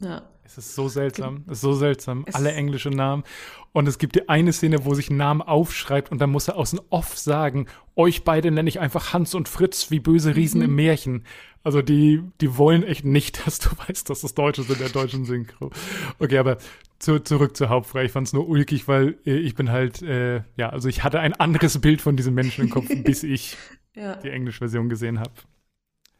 Ja. 0.00 0.22
Es 0.58 0.66
ist 0.66 0.74
so 0.74 0.88
seltsam. 0.88 1.44
Es 1.46 1.54
ist 1.54 1.60
so 1.62 1.72
seltsam. 1.72 2.24
Es 2.26 2.34
Alle 2.34 2.52
englische 2.52 2.90
Namen. 2.90 3.24
Und 3.72 3.88
es 3.88 3.98
gibt 3.98 4.16
die 4.16 4.28
eine 4.28 4.52
Szene, 4.52 4.84
wo 4.84 4.92
sich 4.92 5.08
ein 5.08 5.16
Name 5.16 5.48
aufschreibt 5.48 6.12
und 6.12 6.20
dann 6.20 6.30
muss 6.30 6.48
er 6.48 6.56
aus 6.56 6.70
dem 6.72 6.80
Off 6.90 7.16
sagen, 7.16 7.66
euch 7.96 8.22
beide 8.22 8.50
nenne 8.50 8.68
ich 8.68 8.78
einfach 8.80 9.14
Hans 9.14 9.34
und 9.34 9.48
Fritz 9.48 9.90
wie 9.90 10.00
böse 10.00 10.36
Riesen 10.36 10.58
mhm. 10.58 10.66
im 10.66 10.74
Märchen. 10.74 11.24
Also 11.64 11.80
die, 11.80 12.22
die 12.40 12.58
wollen 12.58 12.82
echt 12.82 13.04
nicht, 13.04 13.46
dass 13.46 13.60
du 13.60 13.70
weißt, 13.70 14.10
dass 14.10 14.20
das 14.20 14.34
Deutsche 14.34 14.62
sind, 14.62 14.80
der 14.80 14.90
deutschen 14.90 15.24
Synchro. 15.24 15.70
Okay, 16.18 16.38
aber 16.38 16.58
zu, 16.98 17.18
zurück 17.20 17.56
zur 17.56 17.70
Hauptfrage. 17.70 18.06
Ich 18.06 18.12
fand 18.12 18.26
es 18.26 18.32
nur 18.32 18.46
ulkig, 18.48 18.88
weil 18.88 19.18
äh, 19.24 19.36
ich 19.36 19.54
bin 19.54 19.70
halt, 19.70 20.02
äh, 20.02 20.42
ja, 20.56 20.68
also 20.68 20.88
ich 20.88 21.02
hatte 21.02 21.20
ein 21.20 21.32
anderes 21.32 21.80
Bild 21.80 22.02
von 22.02 22.16
diesem 22.16 22.34
Menschen 22.34 22.64
im 22.64 22.70
Kopf, 22.70 22.88
bis 23.04 23.22
ich 23.22 23.56
ja. 23.94 24.16
die 24.16 24.30
englische 24.30 24.58
Version 24.58 24.88
gesehen 24.88 25.18
habe. 25.18 25.32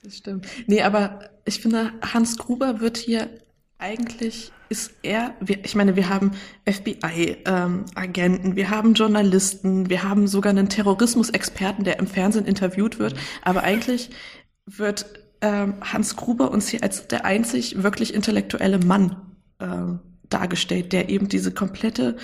Das 0.03 0.17
stimmt. 0.17 0.47
Nee, 0.67 0.83
aber 0.83 1.31
ich 1.45 1.61
finde, 1.61 1.93
Hans 2.03 2.37
Gruber 2.39 2.81
wird 2.81 2.97
hier 2.97 3.31
eigentlich 3.83 4.53
ist 4.69 4.93
er, 5.03 5.35
ich 5.45 5.75
meine, 5.75 5.97
wir 5.97 6.09
haben 6.09 6.31
FBI-Agenten, 6.67 8.47
ähm, 8.47 8.57
wir 8.57 8.71
haben 8.71 8.95
Journalisten, 8.95 9.91
wir 9.91 10.05
haben 10.05 10.29
sogar 10.29 10.51
einen 10.51 10.69
Terrorismusexperten, 10.69 11.85
der 11.85 11.99
im 11.99 12.07
Fernsehen 12.07 12.47
interviewt 12.47 12.99
wird, 12.99 13.15
aber 13.43 13.65
eigentlich 13.65 14.11
wird 14.65 15.07
ähm, 15.41 15.75
Hans 15.81 16.17
Gruber 16.17 16.53
uns 16.53 16.69
hier 16.69 16.83
als 16.85 17.09
der 17.09 17.25
einzig 17.25 17.83
wirklich 17.83 18.15
intellektuelle 18.15 18.79
Mann 18.79 19.17
ähm, 19.59 19.99
dargestellt, 20.31 20.93
der 20.93 21.09
eben 21.11 21.29
diese 21.29 21.53
komplette 21.53 22.17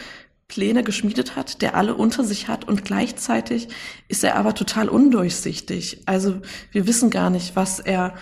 Pläne 0.47 0.85
geschmiedet 0.85 1.35
hat, 1.37 1.61
der 1.61 1.75
alle 1.75 1.97
unter 1.97 2.23
sich 2.25 2.47
hat 2.49 2.67
und 2.67 2.85
gleichzeitig 2.85 3.69
ist 4.07 4.25
er 4.25 4.37
aber 4.37 4.55
total 4.55 4.89
undurchsichtig. 4.89 6.03
Also 6.07 6.41
wir 6.71 6.87
wissen 6.87 7.11
gar 7.11 7.29
nicht, 7.29 7.57
was 7.57 7.81
er 7.81 8.15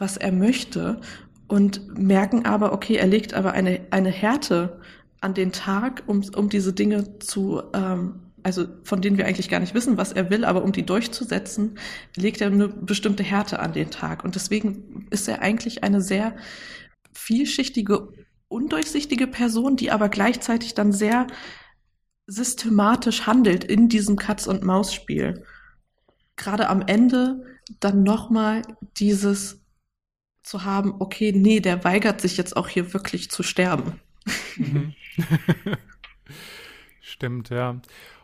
was 0.00 0.16
er 0.16 0.32
möchte 0.32 1.00
und 1.50 1.98
merken 1.98 2.44
aber, 2.46 2.72
okay, 2.72 2.94
er 2.94 3.08
legt 3.08 3.34
aber 3.34 3.52
eine, 3.52 3.80
eine 3.90 4.10
Härte 4.10 4.80
an 5.20 5.34
den 5.34 5.50
Tag, 5.50 6.04
um, 6.06 6.22
um 6.36 6.48
diese 6.48 6.72
Dinge 6.72 7.18
zu, 7.18 7.60
ähm, 7.74 8.20
also 8.44 8.66
von 8.84 9.02
denen 9.02 9.18
wir 9.18 9.26
eigentlich 9.26 9.48
gar 9.48 9.58
nicht 9.58 9.74
wissen, 9.74 9.96
was 9.96 10.12
er 10.12 10.30
will, 10.30 10.44
aber 10.44 10.62
um 10.62 10.70
die 10.70 10.86
durchzusetzen, 10.86 11.76
legt 12.16 12.40
er 12.40 12.52
eine 12.52 12.68
bestimmte 12.68 13.24
Härte 13.24 13.58
an 13.58 13.72
den 13.72 13.90
Tag. 13.90 14.22
Und 14.22 14.36
deswegen 14.36 15.08
ist 15.10 15.26
er 15.26 15.42
eigentlich 15.42 15.82
eine 15.82 16.00
sehr 16.00 16.36
vielschichtige 17.12 18.12
undurchsichtige 18.46 19.26
Person, 19.26 19.76
die 19.76 19.90
aber 19.90 20.08
gleichzeitig 20.08 20.74
dann 20.74 20.92
sehr 20.92 21.26
systematisch 22.26 23.26
handelt 23.26 23.64
in 23.64 23.88
diesem 23.88 24.16
Katz-und-Maus-Spiel. 24.16 25.44
Gerade 26.36 26.68
am 26.68 26.82
Ende 26.82 27.44
dann 27.80 28.04
nochmal 28.04 28.62
dieses 28.98 29.59
zu 30.42 30.64
haben, 30.64 30.94
okay, 30.98 31.32
nee, 31.32 31.60
der 31.60 31.84
weigert 31.84 32.20
sich 32.20 32.36
jetzt 32.36 32.56
auch 32.56 32.68
hier 32.68 32.92
wirklich 32.92 33.30
zu 33.30 33.42
sterben. 33.42 34.00
Mhm. 34.56 34.94
Stimmt, 37.00 37.50
ja. 37.50 37.80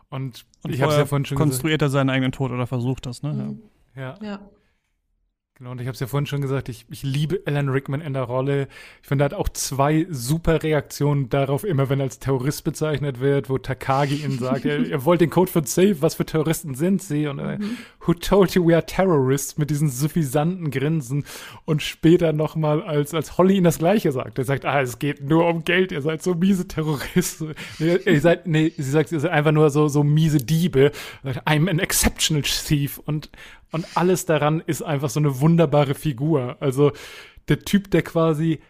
Und, 0.09 0.47
Und 0.63 0.73
ich 0.75 0.83
habe 0.83 0.95
ja 0.95 1.07
vorhin 1.07 1.25
schon 1.25 1.37
konstruiert 1.37 1.81
gesagt. 1.81 1.91
er 1.95 1.99
seinen 1.99 2.11
eigenen 2.11 2.33
Tod 2.33 2.53
oder 2.53 2.67
versucht 2.67 3.07
das, 3.07 3.23
ne? 3.23 3.33
Mhm. 3.33 3.63
Ja. 3.95 4.19
ja. 4.23 4.51
Genau, 5.59 5.71
und 5.71 5.81
ich 5.81 5.87
habe 5.87 5.95
es 5.95 6.01
ja 6.01 6.07
vorhin 6.07 6.27
schon 6.27 6.43
gesagt, 6.43 6.69
ich, 6.69 6.85
ich 6.91 7.03
liebe 7.03 7.41
Alan 7.47 7.71
Rickman 7.71 8.03
in 8.03 8.13
der 8.13 8.25
Rolle. 8.25 8.69
Ich 9.01 9.09
finde, 9.09 9.25
er 9.25 9.31
hat 9.31 9.35
auch 9.35 9.49
zwei 9.49 10.07
super 10.11 10.63
Reaktionen 10.63 11.31
darauf, 11.31 11.65
immer 11.65 11.89
wenn 11.89 11.99
er 11.99 12.05
als 12.05 12.19
Terrorist 12.19 12.63
bezeichnet 12.63 13.21
wird, 13.21 13.49
wo 13.49 13.57
Takagi 13.57 14.17
ihn 14.17 14.39
sagt, 14.39 14.67
er, 14.67 14.87
er 14.87 15.05
wollte 15.07 15.25
den 15.25 15.31
Code 15.31 15.51
für 15.51 15.67
Safe, 15.67 16.03
was 16.03 16.17
für 16.17 16.27
Terroristen 16.27 16.75
sind 16.75 17.03
sie? 17.03 17.27
Und 17.27 17.39
äh, 17.39 17.57
mhm. 17.57 17.79
who 18.01 18.13
told 18.13 18.55
you 18.55 18.69
we 18.69 18.75
are 18.75 18.85
terrorists? 18.85 19.57
Mit 19.57 19.71
diesen 19.71 19.89
suffisanten 19.89 20.71
Grinsen. 20.71 21.25
Und 21.65 21.83
später 21.83 22.35
nochmal, 22.35 22.83
als, 22.83 23.15
als 23.15 23.39
Holly 23.39 23.57
ihn 23.57 23.65
das 23.65 23.79
Gleiche 23.79 24.13
sagt. 24.13 24.37
Er 24.37 24.45
sagt, 24.45 24.67
ah, 24.67 24.83
es 24.83 24.99
geht 24.99 25.23
nur 25.27 25.47
um 25.47 25.65
Geld, 25.65 25.91
ihr 25.91 26.03
seid 26.03 26.23
so 26.23 26.35
miese 26.35 26.69
Terroristen. 26.69 27.55
Nee, 27.79 27.97
ihr 28.05 28.21
seid, 28.21 28.47
nee, 28.47 28.73
sie 28.77 28.91
sagt, 28.91 29.11
ihr 29.11 29.21
seid 29.21 29.31
einfach 29.31 29.53
nur 29.53 29.71
so, 29.71 29.89
so 29.89 30.03
miese 30.03 30.39
Diebe. 30.39 30.93
I'm 31.25 31.69
an 31.71 31.79
exceptional 31.79 32.43
thief. 32.43 32.99
Und 32.99 33.31
und 33.77 33.87
alles 33.95 34.25
daran 34.25 34.63
ist 34.67 34.83
einfach 34.83 35.11
so 35.11 35.21
eine 35.21 35.41
wunderbare 35.41 35.95
Figur. 35.95 36.57
Also 36.61 36.93
der 37.49 37.61
Typ, 37.61 37.91
der 37.91 38.03
quasi 38.03 38.61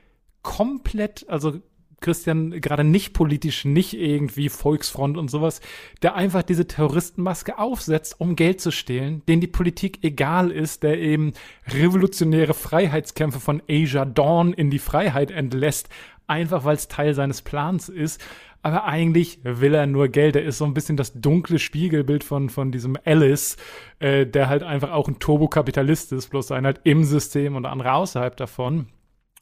komplett, 0.42 1.24
also 1.28 1.60
Christian 2.00 2.60
gerade 2.60 2.84
nicht 2.84 3.14
politisch, 3.14 3.64
nicht 3.64 3.94
irgendwie 3.94 4.48
Volksfront 4.48 5.16
und 5.16 5.30
sowas, 5.30 5.60
der 6.02 6.14
einfach 6.14 6.42
diese 6.42 6.66
Terroristenmaske 6.66 7.58
aufsetzt, 7.58 8.20
um 8.20 8.36
Geld 8.36 8.60
zu 8.60 8.70
stehlen, 8.70 9.22
den 9.28 9.40
die 9.40 9.46
Politik 9.46 10.00
egal 10.02 10.50
ist, 10.50 10.82
der 10.82 10.98
eben 10.98 11.32
revolutionäre 11.68 12.54
Freiheitskämpfe 12.54 13.40
von 13.40 13.62
Asia 13.68 14.04
Dawn 14.04 14.52
in 14.52 14.70
die 14.70 14.78
Freiheit 14.78 15.30
entlässt, 15.30 15.88
einfach 16.26 16.64
weil 16.64 16.76
es 16.76 16.88
Teil 16.88 17.14
seines 17.14 17.42
Plans 17.42 17.88
ist 17.88 18.22
aber 18.66 18.84
eigentlich 18.84 19.38
will 19.44 19.74
er 19.74 19.86
nur 19.86 20.08
Geld. 20.08 20.34
Er 20.34 20.42
ist 20.42 20.58
so 20.58 20.64
ein 20.64 20.74
bisschen 20.74 20.96
das 20.96 21.12
dunkle 21.12 21.60
Spiegelbild 21.60 22.24
von, 22.24 22.50
von 22.50 22.72
diesem 22.72 22.98
Alice, 23.04 23.56
äh, 24.00 24.26
der 24.26 24.48
halt 24.48 24.64
einfach 24.64 24.90
auch 24.90 25.06
ein 25.06 25.20
Turbokapitalist 25.20 26.10
ist, 26.10 26.30
bloß 26.30 26.48
sein 26.48 26.66
halt 26.66 26.80
im 26.82 27.04
System 27.04 27.54
und 27.54 27.64
andere 27.64 27.92
außerhalb 27.92 28.36
davon. 28.36 28.88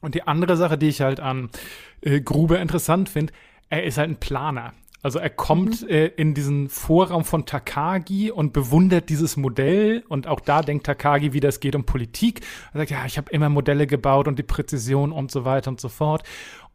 Und 0.01 0.13
die 0.13 0.27
andere 0.27 0.57
Sache, 0.57 0.77
die 0.77 0.89
ich 0.89 1.01
halt 1.01 1.21
an 1.21 1.49
äh, 2.01 2.21
Grube 2.21 2.57
interessant 2.57 3.09
finde, 3.09 3.33
er 3.67 3.83
ist 3.85 3.97
halt 3.97 4.11
ein 4.11 4.19
Planer. 4.19 4.73
Also 5.01 5.19
er 5.19 5.29
kommt 5.29 5.83
mhm. 5.83 5.89
äh, 5.89 6.05
in 6.05 6.33
diesen 6.33 6.67
Vorraum 6.67 7.25
von 7.25 7.45
Takagi 7.45 8.31
und 8.31 8.53
bewundert 8.53 9.09
dieses 9.09 9.37
Modell 9.37 10.03
und 10.07 10.25
auch 10.25 10.39
da 10.39 10.61
denkt 10.61 10.85
Takagi, 10.87 11.31
wie 11.31 11.39
das 11.39 11.59
geht 11.59 11.75
um 11.75 11.85
Politik. 11.85 12.41
Er 12.73 12.79
sagt, 12.79 12.89
ja, 12.91 13.05
ich 13.05 13.17
habe 13.17 13.31
immer 13.31 13.49
Modelle 13.49 13.87
gebaut 13.87 14.27
und 14.27 14.39
die 14.39 14.43
Präzision 14.43 15.11
und 15.11 15.29
so 15.29 15.45
weiter 15.45 15.69
und 15.69 15.79
so 15.79 15.89
fort. 15.89 16.23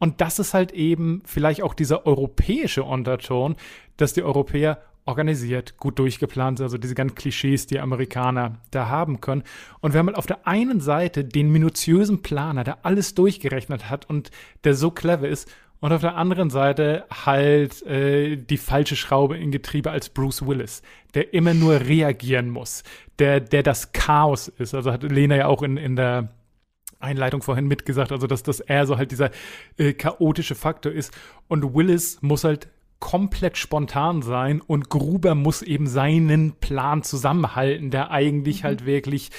Und 0.00 0.20
das 0.20 0.38
ist 0.38 0.54
halt 0.54 0.72
eben 0.72 1.22
vielleicht 1.24 1.62
auch 1.62 1.74
dieser 1.74 2.06
europäische 2.06 2.82
Unterton, 2.82 3.54
dass 3.96 4.14
die 4.14 4.24
Europäer 4.24 4.82
organisiert, 5.04 5.76
gut 5.76 5.98
durchgeplant 5.98 6.58
sind, 6.58 6.64
also 6.64 6.78
diese 6.78 6.94
ganzen 6.94 7.14
Klischees, 7.14 7.66
die 7.66 7.78
Amerikaner 7.78 8.58
da 8.70 8.88
haben 8.88 9.20
können. 9.20 9.42
Und 9.80 9.92
wir 9.92 9.98
haben 9.98 10.06
halt 10.08 10.16
auf 10.16 10.26
der 10.26 10.46
einen 10.46 10.80
Seite 10.80 11.24
den 11.24 11.50
minutiösen 11.50 12.22
Planer, 12.22 12.64
der 12.64 12.84
alles 12.84 13.14
durchgerechnet 13.14 13.90
hat 13.90 14.08
und 14.08 14.30
der 14.64 14.74
so 14.74 14.90
clever 14.90 15.28
ist, 15.28 15.48
und 15.80 15.94
auf 15.94 16.02
der 16.02 16.16
anderen 16.16 16.50
Seite 16.50 17.06
halt 17.10 17.82
äh, 17.86 18.36
die 18.36 18.58
falsche 18.58 18.96
Schraube 18.96 19.38
in 19.38 19.50
Getriebe 19.50 19.90
als 19.90 20.10
Bruce 20.10 20.46
Willis, 20.46 20.82
der 21.14 21.32
immer 21.32 21.54
nur 21.54 21.80
reagieren 21.80 22.50
muss, 22.50 22.84
der, 23.18 23.40
der 23.40 23.62
das 23.62 23.92
Chaos 23.92 24.48
ist. 24.48 24.74
Also 24.74 24.92
hat 24.92 25.02
Lena 25.02 25.36
ja 25.36 25.46
auch 25.46 25.62
in, 25.62 25.78
in 25.78 25.96
der 25.96 26.28
Einleitung 27.00 27.42
vorhin 27.42 27.66
mitgesagt, 27.66 28.12
also 28.12 28.26
dass, 28.26 28.42
dass 28.42 28.60
er 28.60 28.86
so 28.86 28.96
halt 28.96 29.10
dieser 29.10 29.30
äh, 29.76 29.92
chaotische 29.92 30.54
Faktor 30.54 30.92
ist. 30.92 31.12
Und 31.48 31.74
Willis 31.74 32.18
muss 32.22 32.44
halt 32.44 32.68
komplett 33.00 33.56
spontan 33.56 34.22
sein 34.22 34.60
und 34.60 34.90
Gruber 34.90 35.34
muss 35.34 35.62
eben 35.62 35.86
seinen 35.86 36.52
Plan 36.52 37.02
zusammenhalten, 37.02 37.90
der 37.90 38.10
eigentlich 38.10 38.62
mhm. 38.62 38.64
halt 38.64 38.86
wirklich 38.86 39.30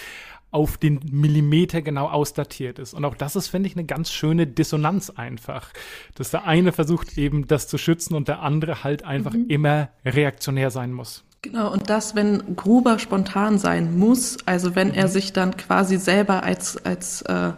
auf 0.50 0.78
den 0.78 1.00
Millimeter 1.10 1.82
genau 1.82 2.10
ausdatiert 2.10 2.78
ist. 2.78 2.94
Und 2.94 3.06
auch 3.06 3.16
das 3.16 3.38
ist, 3.38 3.48
finde 3.48 3.70
ich, 3.70 3.76
eine 3.76 3.86
ganz 3.86 4.12
schöne 4.12 4.48
Dissonanz 4.48 5.10
einfach. 5.10 5.72
Dass 6.16 6.32
der 6.32 6.46
eine 6.46 6.74
versucht 6.74 7.18
eben 7.18 7.48
das 7.48 7.70
zu 7.70 7.78
schützen 7.78 8.16
und 8.16 8.28
der 8.28 8.42
andere 8.42 8.84
halt 8.84 9.06
einfach 9.06 9.34
mhm. 9.34 9.46
immer 9.48 9.90
reaktionär 10.04 10.70
sein 10.70 10.92
muss. 10.92 11.24
Genau, 11.44 11.72
und 11.72 11.90
das, 11.90 12.14
wenn 12.16 12.56
Gruber 12.56 13.00
spontan 13.00 13.58
sein 13.58 13.98
muss, 13.98 14.38
also 14.46 14.76
wenn 14.76 14.94
er 14.94 15.08
mhm. 15.08 15.12
sich 15.12 15.34
dann 15.34 15.58
quasi 15.58 15.98
selber 15.98 16.44
als, 16.44 16.78
als 16.86 17.24
äh, 17.24 17.54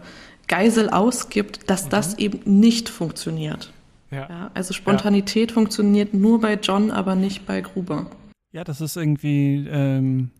Geisel 0.48 0.88
ausgibt, 0.88 1.68
dass 1.68 1.86
mhm. 1.86 1.90
das 1.90 2.18
eben 2.18 2.40
nicht 2.44 2.88
funktioniert. 2.88 3.72
Ja. 4.10 4.28
ja 4.28 4.50
also 4.54 4.72
Spontanität 4.72 5.50
ja. 5.50 5.54
funktioniert 5.54 6.14
nur 6.14 6.40
bei 6.40 6.54
John, 6.54 6.90
aber 6.90 7.14
nicht 7.14 7.46
bei 7.46 7.60
Gruber. 7.60 8.06
Ja, 8.52 8.64
das 8.64 8.80
ist 8.80 8.96
irgendwie 8.96 9.66
ähm, 9.70 10.30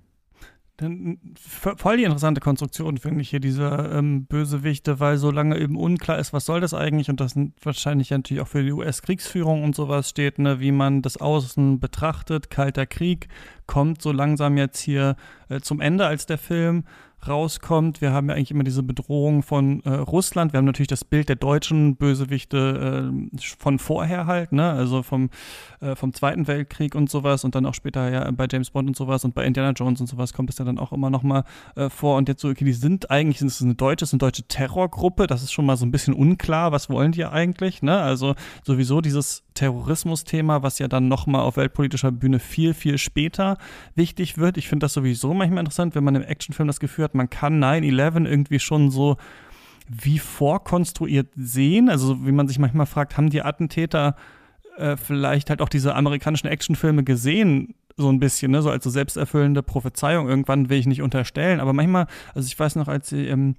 dann, 0.76 1.18
voll 1.36 1.96
die 1.96 2.02
interessante 2.02 2.40
Konstruktion, 2.40 2.98
finde 2.98 3.20
ich 3.20 3.30
hier, 3.30 3.38
dieser 3.38 3.92
ähm, 3.92 4.26
Bösewichte, 4.26 4.98
weil 4.98 5.18
solange 5.18 5.58
eben 5.58 5.76
unklar 5.76 6.18
ist, 6.18 6.32
was 6.32 6.46
soll 6.46 6.60
das 6.60 6.74
eigentlich 6.74 7.08
und 7.10 7.20
das 7.20 7.34
wahrscheinlich 7.62 8.10
natürlich 8.10 8.42
auch 8.42 8.48
für 8.48 8.64
die 8.64 8.72
US-Kriegsführung 8.72 9.62
und 9.62 9.76
sowas 9.76 10.08
steht, 10.08 10.40
ne, 10.40 10.58
wie 10.58 10.72
man 10.72 11.00
das 11.00 11.16
Außen 11.16 11.78
betrachtet, 11.78 12.50
Kalter 12.50 12.86
Krieg 12.86 13.28
kommt 13.66 14.02
so 14.02 14.10
langsam 14.10 14.56
jetzt 14.56 14.80
hier 14.80 15.16
äh, 15.48 15.60
zum 15.60 15.80
Ende 15.80 16.06
als 16.06 16.26
der 16.26 16.38
Film 16.38 16.84
rauskommt. 17.28 18.00
Wir 18.00 18.12
haben 18.12 18.28
ja 18.28 18.34
eigentlich 18.34 18.50
immer 18.50 18.64
diese 18.64 18.82
Bedrohung 18.82 19.42
von 19.42 19.82
äh, 19.84 19.90
Russland. 19.90 20.52
Wir 20.52 20.58
haben 20.58 20.64
natürlich 20.64 20.88
das 20.88 21.04
Bild 21.04 21.28
der 21.28 21.36
deutschen 21.36 21.96
Bösewichte 21.96 23.12
äh, 23.12 23.38
von 23.58 23.78
vorher 23.78 24.26
halt, 24.26 24.52
ne? 24.52 24.70
Also 24.70 25.02
vom, 25.02 25.30
äh, 25.80 25.94
vom 25.96 26.12
Zweiten 26.12 26.46
Weltkrieg 26.46 26.94
und 26.94 27.10
sowas 27.10 27.44
und 27.44 27.54
dann 27.54 27.66
auch 27.66 27.74
später 27.74 28.10
ja 28.10 28.30
bei 28.30 28.46
James 28.50 28.70
Bond 28.70 28.88
und 28.88 28.96
sowas 28.96 29.24
und 29.24 29.34
bei 29.34 29.44
Indiana 29.44 29.72
Jones 29.72 30.00
und 30.00 30.06
sowas 30.06 30.32
kommt 30.32 30.50
es 30.50 30.58
ja 30.58 30.64
dann 30.64 30.78
auch 30.78 30.92
immer 30.92 31.10
noch 31.10 31.22
mal 31.22 31.44
äh, 31.76 31.88
vor. 31.90 32.16
Und 32.16 32.28
jetzt 32.28 32.42
so, 32.42 32.48
okay, 32.48 32.64
die 32.64 32.72
sind 32.72 33.10
eigentlich, 33.10 33.38
sind 33.38 33.48
es 33.48 33.62
eine 33.62 33.74
deutsche, 33.74 34.06
eine 34.10 34.18
deutsche 34.18 34.42
Terrorgruppe. 34.44 35.26
Das 35.26 35.42
ist 35.42 35.52
schon 35.52 35.66
mal 35.66 35.76
so 35.76 35.86
ein 35.86 35.90
bisschen 35.90 36.14
unklar. 36.14 36.72
Was 36.72 36.90
wollen 36.90 37.12
die 37.12 37.24
eigentlich, 37.24 37.82
ne? 37.82 38.00
Also 38.00 38.34
sowieso 38.62 39.00
dieses 39.00 39.44
Terrorismus-Thema, 39.54 40.62
was 40.62 40.78
ja 40.78 40.88
dann 40.88 41.08
noch 41.08 41.26
mal 41.26 41.40
auf 41.40 41.56
weltpolitischer 41.56 42.12
Bühne 42.12 42.38
viel, 42.38 42.74
viel 42.74 42.98
später 42.98 43.56
wichtig 43.94 44.36
wird. 44.36 44.56
Ich 44.56 44.68
finde 44.68 44.84
das 44.84 44.92
sowieso 44.92 45.32
manchmal 45.32 45.60
interessant, 45.60 45.94
wenn 45.94 46.04
man 46.04 46.16
im 46.16 46.22
Actionfilm 46.22 46.66
das 46.66 46.80
Gefühl 46.80 47.04
hat, 47.04 47.14
man 47.14 47.30
kann 47.30 47.62
9-11 47.62 48.26
irgendwie 48.26 48.58
schon 48.58 48.90
so 48.90 49.16
wie 49.88 50.18
vorkonstruiert 50.18 51.28
sehen. 51.36 51.88
Also 51.88 52.26
wie 52.26 52.32
man 52.32 52.48
sich 52.48 52.58
manchmal 52.58 52.86
fragt, 52.86 53.16
haben 53.16 53.30
die 53.30 53.42
Attentäter 53.42 54.16
äh, 54.76 54.96
vielleicht 54.96 55.50
halt 55.50 55.60
auch 55.60 55.68
diese 55.68 55.94
amerikanischen 55.94 56.48
Actionfilme 56.48 57.04
gesehen, 57.04 57.74
so 57.96 58.08
ein 58.08 58.18
bisschen, 58.18 58.50
ne? 58.50 58.60
so 58.60 58.70
als 58.70 58.82
so 58.84 58.90
selbsterfüllende 58.90 59.62
Prophezeiung. 59.62 60.28
Irgendwann 60.28 60.68
will 60.68 60.78
ich 60.78 60.86
nicht 60.86 61.02
unterstellen, 61.02 61.60
aber 61.60 61.72
manchmal, 61.72 62.06
also 62.34 62.46
ich 62.46 62.58
weiß 62.58 62.76
noch, 62.76 62.88
als 62.88 63.08
sie 63.08 63.26
ähm, 63.28 63.54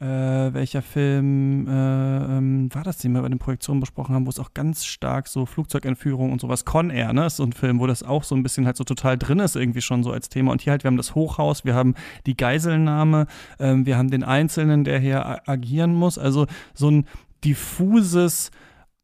äh, 0.00 0.06
welcher 0.52 0.82
Film 0.82 1.66
äh, 1.68 1.70
ähm, 1.70 2.68
war 2.74 2.82
das, 2.82 2.98
den 2.98 3.12
wir 3.12 3.22
bei 3.22 3.28
den 3.28 3.38
Projektionen 3.38 3.80
besprochen 3.80 4.14
haben, 4.14 4.26
wo 4.26 4.30
es 4.30 4.40
auch 4.40 4.52
ganz 4.52 4.84
stark 4.84 5.28
so 5.28 5.46
Flugzeugentführung 5.46 6.32
und 6.32 6.40
sowas, 6.40 6.64
Con 6.64 6.90
Air, 6.90 7.12
ne, 7.12 7.26
ist 7.26 7.36
so 7.36 7.44
ein 7.44 7.52
Film, 7.52 7.78
wo 7.78 7.86
das 7.86 8.02
auch 8.02 8.24
so 8.24 8.34
ein 8.34 8.42
bisschen 8.42 8.66
halt 8.66 8.76
so 8.76 8.84
total 8.84 9.16
drin 9.16 9.38
ist, 9.38 9.54
irgendwie 9.56 9.82
schon 9.82 10.02
so 10.02 10.10
als 10.10 10.28
Thema. 10.28 10.52
Und 10.52 10.62
hier 10.62 10.72
halt, 10.72 10.82
wir 10.84 10.88
haben 10.88 10.96
das 10.96 11.14
Hochhaus, 11.14 11.64
wir 11.64 11.74
haben 11.74 11.94
die 12.26 12.36
Geiselnahme, 12.36 13.26
ähm, 13.58 13.86
wir 13.86 13.96
haben 13.96 14.10
den 14.10 14.24
Einzelnen, 14.24 14.84
der 14.84 14.98
hier 14.98 15.48
agieren 15.48 15.94
muss. 15.94 16.18
Also 16.18 16.46
so 16.74 16.90
ein 16.90 17.06
diffuses 17.44 18.50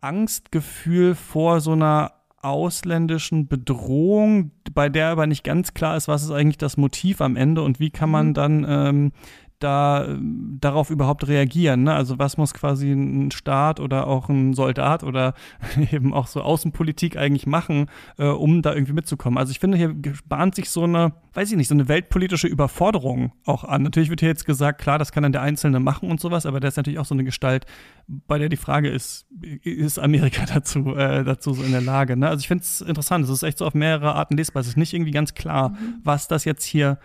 Angstgefühl 0.01 1.15
vor 1.15 1.61
so 1.61 1.73
einer 1.73 2.13
ausländischen 2.43 3.49
Bedrohung, 3.49 4.53
bei 4.73 4.89
der 4.89 5.09
aber 5.09 5.27
nicht 5.27 5.45
ganz 5.45 5.75
klar 5.75 5.97
ist, 5.97 6.09
was 6.09 6.23
ist 6.23 6.31
eigentlich 6.31 6.59
das 6.59 6.77
Motiv 6.77 7.21
am 7.21 7.37
Ende 7.37 7.63
und 7.63 7.81
wie 7.81 7.91
kann 7.91 8.11
man 8.11 8.29
mhm. 8.29 8.35
dann 8.35 8.67
ähm, 8.69 9.13
da 9.61 10.17
darauf 10.61 10.91
überhaupt 10.91 11.29
reagieren. 11.29 11.85
Ne? 11.85 11.95
Also 11.95 12.19
was 12.19 12.37
muss 12.37 12.55
quasi 12.55 12.91
ein 12.91 13.31
Staat 13.31 13.79
oder 13.79 14.07
auch 14.07 14.29
ein 14.29 14.55
Soldat 14.55 15.05
oder 15.05 15.35
eben 15.93 16.13
auch 16.13 16.27
so 16.27 16.43
Außenpolitik 16.43 17.17
eigentlich 17.17 17.47
machen, 17.47 17.87
äh, 18.19 18.25
um 18.25 18.63
da 18.63 18.73
irgendwie 18.73 18.95
mitzukommen. 18.95 19.39
Also 19.39 19.53
ich 19.53 19.61
finde, 19.61 19.77
hier 19.77 19.95
bahnt 20.27 20.55
sich 20.55 20.71
so 20.71 20.85
eine, 20.85 21.13
weiß 21.35 21.51
ich 21.51 21.57
nicht, 21.57 21.69
so 21.69 21.75
eine 21.75 21.89
weltpolitische 21.89 22.49
Überforderung 22.49 23.33
auch 23.45 23.65
an. 23.65 23.83
Natürlich 23.83 24.11
wird 24.11 24.21
hier 24.21 24.31
jetzt 24.31 24.47
gesagt, 24.47 24.81
klar, 24.81 24.99
das 24.99 25.13
kann 25.13 25.23
dann 25.23 25.33
der 25.33 25.43
Einzelne 25.43 25.79
machen 25.79 26.11
und 26.11 26.21
sowas, 26.21 26.47
aber 26.47 26.59
der 26.61 26.69
ist 26.69 26.77
natürlich 26.77 26.99
auch 26.99 27.05
so 27.05 27.15
eine 27.15 27.25
Gestalt, 27.25 27.67
bei 28.07 28.39
der 28.39 28.49
die 28.49 28.57
Frage 28.57 28.89
ist, 28.89 29.27
ist 29.63 29.99
Amerika 29.99 30.45
dazu, 30.53 30.97
äh, 30.97 31.23
dazu 31.23 31.53
so 31.53 31.63
in 31.63 31.73
der 31.73 31.83
Lage? 31.83 32.17
Ne? 32.17 32.29
Also 32.29 32.41
ich 32.41 32.49
finde 32.49 32.63
es 32.63 32.81
interessant, 32.81 33.25
es 33.25 33.31
ist 33.31 33.43
echt 33.43 33.59
so 33.59 33.67
auf 33.67 33.75
mehrere 33.75 34.15
Arten 34.15 34.37
lesbar. 34.37 34.63
Es 34.63 34.69
ist 34.69 34.77
nicht 34.77 34.95
irgendwie 34.95 35.13
ganz 35.13 35.35
klar, 35.35 35.71
mhm. 35.71 36.01
was 36.03 36.29
das 36.29 36.45
jetzt 36.45 36.65
hier 36.65 36.99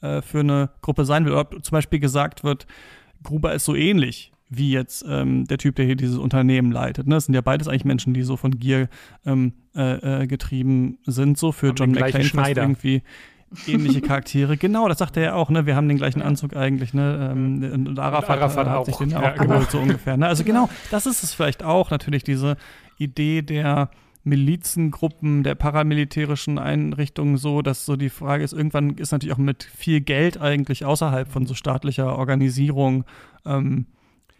äh, 0.00 0.22
für 0.22 0.40
eine 0.40 0.70
Gruppe 0.82 1.04
sein 1.04 1.24
will. 1.24 1.32
Oder 1.32 1.50
zum 1.62 1.72
Beispiel 1.72 2.00
gesagt 2.00 2.44
wird, 2.44 2.66
Gruber 3.22 3.54
ist 3.54 3.64
so 3.64 3.74
ähnlich 3.74 4.32
wie 4.48 4.70
jetzt 4.70 5.04
ähm, 5.08 5.44
der 5.46 5.58
Typ, 5.58 5.74
der 5.76 5.86
hier 5.86 5.96
dieses 5.96 6.18
Unternehmen 6.18 6.70
leitet. 6.70 7.06
Ne? 7.06 7.16
Das 7.16 7.26
sind 7.26 7.34
ja 7.34 7.40
beides 7.40 7.66
eigentlich 7.66 7.84
Menschen, 7.84 8.14
die 8.14 8.22
so 8.22 8.36
von 8.36 8.52
Gier 8.58 8.88
ähm, 9.24 9.52
äh, 9.74 10.22
äh, 10.22 10.26
getrieben 10.26 10.98
sind, 11.04 11.36
so 11.36 11.50
für 11.50 11.68
Haben 11.68 11.76
John 11.76 11.90
McClane 11.92 12.52
irgendwie 12.52 13.02
ähnliche 13.66 14.00
Charaktere. 14.00 14.56
Genau, 14.66 14.88
das 14.88 14.98
sagt 14.98 15.16
er 15.16 15.22
ja 15.22 15.34
auch, 15.34 15.50
ne? 15.50 15.66
Wir 15.66 15.76
haben 15.76 15.88
den 15.88 15.96
gleichen 15.96 16.22
Anzug 16.22 16.56
eigentlich, 16.56 16.94
ne? 16.94 17.30
Ähm, 17.32 17.86
und 17.86 17.98
Arafat, 17.98 18.38
Arafat 18.38 18.66
hat 18.66 18.76
auch. 18.76 18.86
sich 18.86 18.96
den 18.96 19.10
Ja, 19.10 19.32
auch 19.32 19.34
genau. 19.34 19.54
geholt, 19.54 19.70
so 19.70 19.78
ungefähr. 19.78 20.16
Ne? 20.16 20.26
Also 20.26 20.44
genau, 20.44 20.68
das 20.90 21.06
ist 21.06 21.22
es 21.22 21.34
vielleicht 21.34 21.64
auch, 21.64 21.90
natürlich 21.90 22.24
diese 22.24 22.56
Idee 22.98 23.42
der 23.42 23.90
Milizengruppen, 24.26 25.42
der 25.44 25.54
paramilitärischen 25.54 26.58
Einrichtungen 26.58 27.36
so, 27.36 27.62
dass 27.62 27.86
so 27.86 27.96
die 27.96 28.10
Frage 28.10 28.44
ist, 28.44 28.52
irgendwann 28.52 28.96
ist 28.96 29.12
natürlich 29.12 29.34
auch 29.34 29.38
mit 29.38 29.64
viel 29.64 30.00
Geld 30.00 30.40
eigentlich 30.40 30.84
außerhalb 30.84 31.28
von 31.28 31.46
so 31.46 31.54
staatlicher 31.54 32.18
Organisierung 32.18 33.04
ähm, 33.44 33.86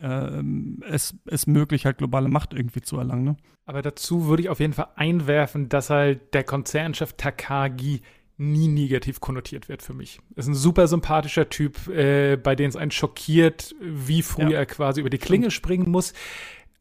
ähm, 0.03 0.83
es, 0.89 1.15
es 1.27 1.47
möglich, 1.47 1.87
halt 1.87 1.99
globale 1.99 2.29
Macht 2.29 2.53
irgendwie 2.53 2.83
zu 2.83 2.99
erlangen. 2.99 3.25
Ne? 3.25 3.37
Aber 3.65 3.81
dazu 3.81 4.27
würde 4.27 4.43
ich 4.43 4.49
auf 4.49 4.61
jeden 4.61 4.73
Fall 4.73 4.89
einwerfen, 4.97 5.69
dass 5.69 5.89
halt 5.89 6.35
der 6.35 6.45
Konzernchef 6.45 7.15
Takagi 7.15 8.03
nie 8.39 8.69
negativ 8.69 9.21
konnotiert 9.21 9.69
wird 9.69 9.83
für 9.83 9.95
mich. 9.95 10.21
Ist 10.35 10.49
ein 10.49 10.55
super 10.55 10.89
sympathischer 10.89 11.49
Typ, 11.49 11.89
äh, 11.89 12.37
bei 12.37 12.55
dem 12.55 12.69
es 12.69 12.77
einen 12.77 12.91
schockiert, 12.91 13.75
wie 13.81 14.21
früh 14.21 14.51
Ja. 14.51 14.59
er 14.59 14.67
quasi 14.67 15.01
über 15.01 15.11
die 15.11 15.19
Klinge 15.19 15.51
springen 15.51 15.91
muss. 15.91 16.13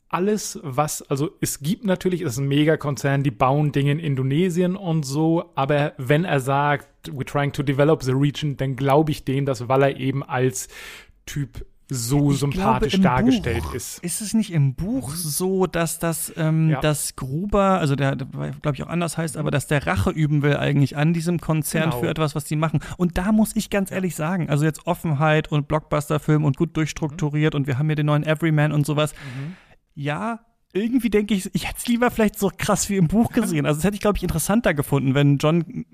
Alles, 0.10 0.60
was, 0.62 1.01
also 1.03 1.32
es 1.41 1.60
gibt 1.60 1.84
natürlich, 1.84 2.22
es 2.22 2.34
ist 2.34 2.38
ein 2.39 2.47
Megakonzern, 2.47 3.24
die 3.24 3.32
bauen 3.32 3.72
Dinge 3.72 3.91
in 3.91 3.99
Indonesien 3.99 4.76
und 4.76 5.03
so, 5.03 5.51
aber 5.56 5.93
wenn 5.97 6.26
er 6.26 6.39
sagt, 6.39 6.88
we're 7.10 7.26
trying 7.26 7.51
to 7.51 7.64
develop 7.64 8.03
the 8.03 8.12
region, 8.12 8.56
dann 8.56 8.76
glaube 8.76 9.12
ich 9.12 9.26
dem 9.26 9.45
das, 9.45 9.68
weil 9.68 9.82
er 9.84 9.97
eben 9.97 10.24
als 10.24 10.68
Typ 11.26 11.66
so 11.88 12.32
Ich 12.32 12.39
sympathisch 12.39 12.93
glaube, 12.93 13.03
dargestellt 13.03 13.64
Buch 13.64 13.76
ist. 13.76 13.99
Ist 14.03 14.22
es 14.22 14.34
nicht 14.34 14.51
im 14.51 14.74
Buch 14.74 15.12
so, 15.14 15.68
dass 15.68 15.99
das, 15.99 16.34
ähm, 16.36 16.70
Ja. 16.72 16.82
dass 16.82 17.16
Gruber, 17.16 17.80
also 17.80 17.95
der, 17.95 18.16
glaube 18.16 18.72
ich 18.74 18.82
auch 18.84 18.88
anders 18.88 19.18
heißt, 19.20 19.38
aber 19.38 19.51
dass 19.51 19.68
der 19.68 19.86
Rache 19.86 20.10
üben 20.10 20.41
will 20.41 20.58
eigentlich 20.58 20.97
an 20.97 21.14
diesem 21.14 21.39
Konzern 21.39 21.91
Genau. 21.91 21.99
für 22.01 22.10
etwas, 22.10 22.34
was 22.34 22.45
die 22.45 22.56
machen. 22.56 22.80
Und 22.97 23.20
da 23.20 23.32
muss 23.32 23.56
ich 23.56 23.70
ganz 23.70 23.91
ehrlich 23.91 24.16
sagen, 24.16 24.49
also 24.49 24.66
jetzt 24.66 24.88
Offenheit 24.88 25.51
und 25.51 25.68
Blockbuster-Film 25.68 26.43
und 26.43 26.58
gut 26.58 26.76
durchstrukturiert 26.76 27.53
und 27.53 27.68
wir 27.68 27.78
haben 27.78 27.88
hier 27.88 27.95
den 27.95 28.08
neuen 28.08 28.24
Everyman 28.24 28.72
und 28.72 28.86
sowas. 28.88 29.14
Ja, 29.95 30.39
irgendwie 30.75 31.09
denke 31.09 31.33
ich, 31.33 31.49
ich 31.53 31.65
hätte 31.65 31.77
es 31.77 31.87
lieber 31.87 32.11
vielleicht 32.11 32.37
so 32.37 32.51
krass 32.55 32.89
wie 32.89 32.97
im 32.97 33.07
Buch 33.07 33.31
gesehen. 33.31 33.65
Also 33.65 33.77
das 33.77 33.85
hätte 33.85 33.95
ich, 33.95 34.01
glaube 34.01 34.17
ich, 34.17 34.23
interessanter 34.23 34.73
gefunden, 34.73 35.15
wenn 35.15 35.37
John, 35.37 35.61
äh, 35.61 35.85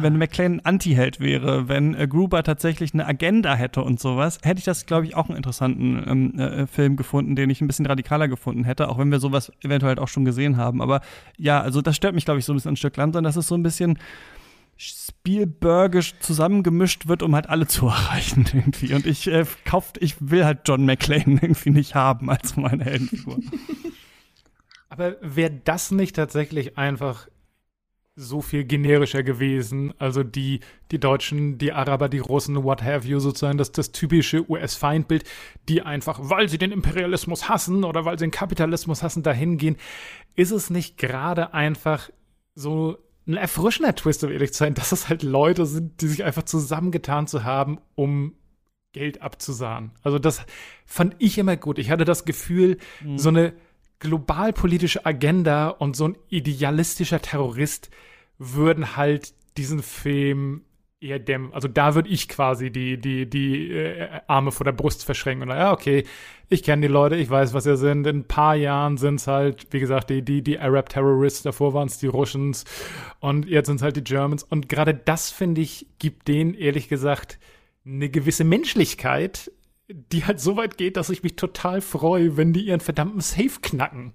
wenn 0.00 0.18
McClane 0.18 0.56
ein 0.56 0.64
Anti-Held 0.64 1.20
wäre, 1.20 1.68
wenn 1.68 1.94
äh, 1.94 2.08
Gruber 2.08 2.42
tatsächlich 2.42 2.92
eine 2.94 3.06
Agenda 3.06 3.54
hätte 3.54 3.82
und 3.82 4.00
sowas, 4.00 4.40
hätte 4.42 4.58
ich 4.58 4.64
das, 4.64 4.86
glaube 4.86 5.06
ich, 5.06 5.14
auch 5.14 5.28
einen 5.28 5.36
interessanten 5.36 6.04
ähm, 6.08 6.38
äh, 6.38 6.66
Film 6.66 6.96
gefunden, 6.96 7.36
den 7.36 7.48
ich 7.48 7.60
ein 7.60 7.68
bisschen 7.68 7.86
radikaler 7.86 8.26
gefunden 8.26 8.64
hätte, 8.64 8.88
auch 8.88 8.98
wenn 8.98 9.12
wir 9.12 9.20
sowas 9.20 9.52
eventuell 9.62 9.90
halt 9.90 10.00
auch 10.00 10.08
schon 10.08 10.24
gesehen 10.24 10.56
haben. 10.56 10.82
Aber 10.82 11.00
ja, 11.38 11.60
also 11.60 11.80
das 11.80 11.94
stört 11.94 12.16
mich, 12.16 12.24
glaube 12.24 12.40
ich, 12.40 12.44
so 12.44 12.52
ein 12.52 12.56
bisschen 12.56 12.72
ein 12.72 12.76
Stück 12.76 12.96
langsam, 12.96 13.22
dass 13.22 13.36
es 13.36 13.46
so 13.46 13.54
ein 13.54 13.62
bisschen 13.62 14.00
Spielbergisch 14.76 16.18
zusammengemischt 16.20 17.06
wird, 17.06 17.22
um 17.22 17.34
halt 17.34 17.48
alle 17.48 17.66
zu 17.66 17.86
erreichen 17.88 18.46
irgendwie. 18.52 18.94
Und 18.94 19.06
ich 19.06 19.26
äh, 19.28 19.44
kauft, 19.64 19.98
ich 20.00 20.16
will 20.20 20.44
halt 20.44 20.60
John 20.66 20.84
McClane 20.84 21.38
irgendwie 21.42 21.70
nicht 21.70 21.94
haben 21.94 22.30
als 22.30 22.56
meine 22.56 22.84
Heldenfigur. 22.84 23.38
Aber 24.88 25.16
wäre 25.20 25.50
das 25.64 25.90
nicht 25.90 26.14
tatsächlich 26.14 26.78
einfach 26.78 27.26
so 28.16 28.40
viel 28.42 28.64
generischer 28.64 29.22
gewesen? 29.22 29.92
Also 29.98 30.22
die, 30.22 30.60
die 30.90 31.00
Deutschen, 31.00 31.58
die 31.58 31.72
Araber, 31.72 32.08
die 32.08 32.20
Russen, 32.20 32.62
what 32.62 32.82
have 32.82 33.06
you, 33.06 33.18
sozusagen, 33.18 33.58
das, 33.58 33.72
das 33.72 33.90
typische 33.90 34.48
US-Feindbild, 34.48 35.24
die 35.68 35.82
einfach, 35.82 36.20
weil 36.22 36.48
sie 36.48 36.58
den 36.58 36.70
Imperialismus 36.70 37.48
hassen 37.48 37.82
oder 37.84 38.04
weil 38.04 38.18
sie 38.18 38.26
den 38.26 38.30
Kapitalismus 38.30 39.02
hassen, 39.02 39.22
dahin 39.22 39.58
gehen. 39.58 39.76
Ist 40.36 40.52
es 40.52 40.70
nicht 40.70 40.96
gerade 40.96 41.54
einfach 41.54 42.10
so 42.54 42.98
ein 43.26 43.36
erfrischender 43.36 43.94
Twist, 43.94 44.22
um 44.24 44.30
ehrlich 44.30 44.52
zu 44.52 44.58
sein, 44.58 44.74
dass 44.74 44.92
es 44.92 45.08
halt 45.08 45.22
Leute 45.22 45.66
sind, 45.66 46.00
die 46.00 46.08
sich 46.08 46.24
einfach 46.24 46.42
zusammengetan 46.42 47.26
zu 47.26 47.44
haben, 47.44 47.78
um 47.94 48.34
Geld 48.92 49.22
abzusahnen. 49.22 49.92
Also 50.02 50.18
das 50.18 50.44
fand 50.86 51.16
ich 51.18 51.38
immer 51.38 51.56
gut. 51.56 51.78
Ich 51.78 51.90
hatte 51.90 52.04
das 52.04 52.24
Gefühl, 52.24 52.78
so 53.16 53.28
eine 53.30 53.54
globalpolitische 53.98 55.04
Agenda 55.06 55.68
und 55.68 55.96
so 55.96 56.08
ein 56.08 56.18
idealistischer 56.28 57.20
Terrorist 57.22 57.90
würden 58.38 58.96
halt 58.96 59.34
diesen 59.56 59.82
Film 59.82 60.62
eher 61.04 61.18
dämmen. 61.18 61.52
Also 61.52 61.68
da 61.68 61.94
würde 61.94 62.08
ich 62.08 62.28
quasi 62.28 62.70
die, 62.70 62.98
die, 62.98 63.28
die 63.28 63.70
äh, 63.70 64.08
Arme 64.26 64.52
vor 64.52 64.64
der 64.64 64.72
Brust 64.72 65.04
verschränken 65.04 65.50
und 65.50 65.56
ja, 65.56 65.72
okay, 65.72 66.04
ich 66.48 66.62
kenne 66.62 66.86
die 66.86 66.92
Leute, 66.92 67.16
ich 67.16 67.30
weiß, 67.30 67.54
was 67.54 67.64
sie 67.64 67.76
sind. 67.76 68.06
In 68.06 68.18
ein 68.18 68.28
paar 68.28 68.54
Jahren 68.54 68.96
sind 68.96 69.16
es 69.16 69.26
halt, 69.26 69.66
wie 69.70 69.80
gesagt, 69.80 70.10
die, 70.10 70.22
die, 70.22 70.42
die 70.42 70.58
Arab 70.58 70.88
Terrorists, 70.88 71.42
davor 71.42 71.74
waren 71.74 71.88
es 71.88 71.98
die 71.98 72.06
Russians 72.06 72.64
und 73.20 73.46
jetzt 73.46 73.66
sind 73.66 73.76
es 73.76 73.82
halt 73.82 73.96
die 73.96 74.04
Germans. 74.04 74.42
Und 74.42 74.68
gerade 74.68 74.94
das, 74.94 75.30
finde 75.30 75.60
ich, 75.60 75.86
gibt 75.98 76.28
denen, 76.28 76.54
ehrlich 76.54 76.88
gesagt, 76.88 77.38
eine 77.86 78.08
gewisse 78.08 78.44
Menschlichkeit, 78.44 79.50
die 79.88 80.24
halt 80.24 80.40
so 80.40 80.56
weit 80.56 80.78
geht, 80.78 80.96
dass 80.96 81.10
ich 81.10 81.22
mich 81.22 81.36
total 81.36 81.80
freue, 81.80 82.36
wenn 82.36 82.52
die 82.52 82.66
ihren 82.66 82.80
verdammten 82.80 83.20
Safe 83.20 83.60
knacken. 83.60 84.14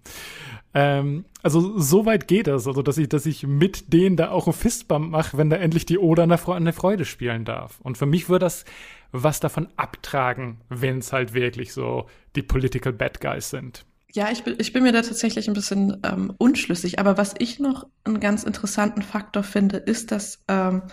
Ähm, 0.74 1.26
also 1.42 1.80
so 1.80 2.06
weit 2.06 2.28
geht 2.28 2.48
das, 2.48 2.68
also 2.68 2.82
dass 2.82 2.98
ich, 2.98 3.10
dass 3.10 3.26
ich 3.26 3.46
mit 3.48 3.92
denen 3.94 4.18
da 4.18 4.30
auch 4.30 4.48
einen 4.48 4.54
Fistbump 4.54 5.10
mache, 5.10 5.38
wenn 5.38 5.50
da 5.50 5.56
endlich 5.56 5.86
die 5.86 5.98
Oder 5.98 6.28
der, 6.28 6.38
Fre 6.38 6.62
der 6.62 6.74
Freude 6.74 7.06
spielen 7.06 7.46
darf. 7.46 7.80
Und 7.82 7.98
für 7.98 8.06
mich 8.06 8.30
würde 8.30 8.46
das 8.46 8.66
was 9.12 9.40
davon 9.40 9.68
abtragen, 9.76 10.62
wenn 10.70 11.00
es 11.00 11.12
halt 11.12 11.34
wirklich 11.34 11.74
so 11.74 12.08
die 12.36 12.44
Political 12.44 12.94
Bad 12.94 13.22
Guys 13.22 13.50
sind. 13.50 13.86
Ja, 14.12 14.32
ich 14.32 14.44
bin, 14.44 14.56
ich 14.60 14.74
bin 14.74 14.84
mir 14.84 14.92
da 14.92 15.02
tatsächlich 15.02 15.48
ein 15.48 15.54
bisschen 15.54 15.98
ähm, 16.04 16.34
unschlüssig. 16.38 17.00
Aber 17.00 17.18
was 17.18 17.36
ich 17.38 17.60
noch 17.60 17.88
einen 18.04 18.20
ganz 18.20 18.44
interessanten 18.44 19.02
Faktor 19.02 19.44
finde, 19.44 19.78
ist, 19.78 20.12
dass 20.12 20.44
ähm, 20.48 20.84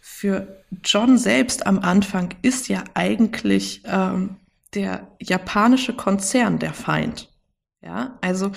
für 0.00 0.62
John 0.84 1.18
selbst 1.18 1.66
am 1.66 1.78
Anfang 1.78 2.34
ist 2.42 2.68
ja 2.68 2.84
eigentlich 2.94 3.82
ähm, 3.86 4.36
der 4.74 5.08
japanische 5.20 5.94
Konzern 5.94 6.58
der 6.58 6.72
Feind. 6.72 7.28
Ja, 7.82 8.18
also 8.20 8.52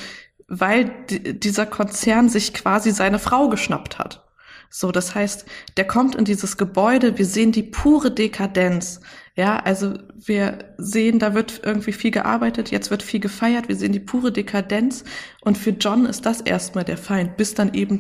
weil 0.48 0.92
di- 1.10 1.40
dieser 1.40 1.66
Konzern 1.66 2.30
sich 2.30 2.54
quasi 2.54 2.92
seine 2.92 3.20
Frau 3.20 3.50
geschnappt 3.50 4.00
hat. 4.00 4.28
So, 4.70 4.92
das 4.92 5.14
heißt, 5.14 5.46
der 5.78 5.86
kommt 5.86 6.16
in 6.16 6.26
dieses 6.26 6.58
Gebäude, 6.58 7.20
wir 7.20 7.26
sehen 7.26 7.52
die 7.52 7.62
pure 7.62 8.10
Dekadenz. 8.10 9.02
Ja, 9.36 9.58
also 9.60 9.98
wir 10.16 10.76
sehen, 10.78 11.20
da 11.20 11.36
wird 11.36 11.62
irgendwie 11.64 11.92
viel 11.92 12.12
gearbeitet, 12.12 12.72
jetzt 12.72 12.90
wird 12.90 13.04
viel 13.04 13.20
gefeiert, 13.20 13.68
wir 13.68 13.76
sehen 13.76 13.92
die 13.92 14.00
pure 14.00 14.32
Dekadenz 14.32 15.04
und 15.42 15.58
für 15.58 15.72
John 15.72 16.06
ist 16.06 16.26
das 16.26 16.42
erstmal 16.42 16.84
der 16.84 16.98
Feind, 16.98 17.38
bis 17.38 17.54
dann 17.54 17.74
eben, 17.74 18.00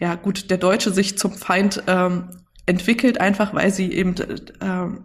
ja 0.00 0.14
gut, 0.14 0.50
der 0.50 0.58
Deutsche 0.58 0.90
sich 0.90 1.16
zum 1.16 1.32
Feind 1.32 1.82
ähm, 1.86 2.28
entwickelt, 2.66 3.20
einfach 3.20 3.54
weil 3.54 3.72
sie 3.72 3.92
eben 3.92 4.16
äh, 4.16 4.36
ähm, 4.60 5.04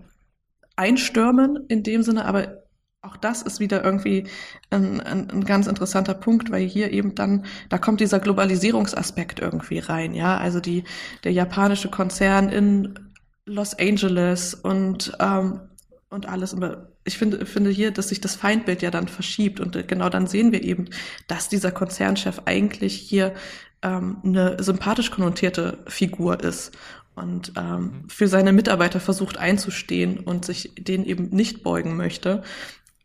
einstürmen 0.76 1.66
in 1.68 1.84
dem 1.84 2.04
Sinne, 2.04 2.26
aber 2.26 2.61
auch 3.02 3.18
das 3.18 3.42
ist 3.42 3.60
wieder 3.60 3.84
irgendwie 3.84 4.28
ein, 4.70 5.02
ein, 5.02 5.30
ein 5.30 5.44
ganz 5.44 5.68
interessanter 5.68 6.14
Punkt, 6.14 6.52
weil 6.52 6.68
hier 6.68 6.92
eben 6.92 7.16
dann, 7.16 7.46
da 7.70 7.78
kommt 7.78 8.00
dieser 8.00 8.20
Globalisierungsaspekt 8.20 9.40
irgendwie 9.40 9.80
rein, 9.80 10.14
ja, 10.14 10.38
also 10.38 10.60
die, 10.60 10.84
der 11.24 11.32
japanische 11.32 11.90
Konzern 11.90 12.50
in 12.50 13.00
Los 13.46 13.74
Angeles 13.78 14.54
und, 14.54 15.14
ähm, 15.20 15.62
und 16.10 16.28
alles. 16.28 16.54
Aber 16.54 16.90
ich 17.04 17.18
finde, 17.18 17.46
finde 17.48 17.72
hier, 17.72 17.90
dass 17.90 18.10
sich 18.10 18.22
das 18.22 18.36
Feindbild 18.36 18.84
ja 18.84 18.92
dann 18.92 19.08
verschiebt 19.08 19.60
und 19.60 19.76
äh, 19.76 19.84
genau 19.84 20.10
dann 20.10 20.28
sehen 20.28 20.52
wir 20.52 20.64
eben, 20.64 20.86
dass 21.28 21.50
dieser 21.50 21.72
Konzernchef 21.72 22.44
eigentlich 22.46 22.94
hier 22.94 23.34
ähm, 23.82 24.18
eine 24.24 24.62
sympathisch 24.62 25.10
konnotierte 25.10 25.80
Figur 25.88 26.40
ist 26.44 26.78
und 27.16 27.54
ähm, 27.58 28.06
für 28.08 28.28
seine 28.28 28.54
Mitarbeiter 28.54 29.00
versucht 29.00 29.38
einzustehen 29.38 30.20
und 30.20 30.46
sich 30.46 30.72
denen 30.78 31.06
eben 31.06 31.30
nicht 31.30 31.64
beugen 31.64 31.98
möchte. 31.98 32.44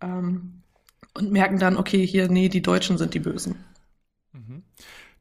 Ähm, 0.01 0.63
und 1.15 1.33
merken 1.33 1.59
dann, 1.59 1.77
okay, 1.77 2.07
hier, 2.07 2.29
nee, 2.29 2.49
die 2.49 2.63
Deutschen 2.63 2.99
sind 2.99 3.15
die 3.15 3.21
Bösen. 3.21 3.57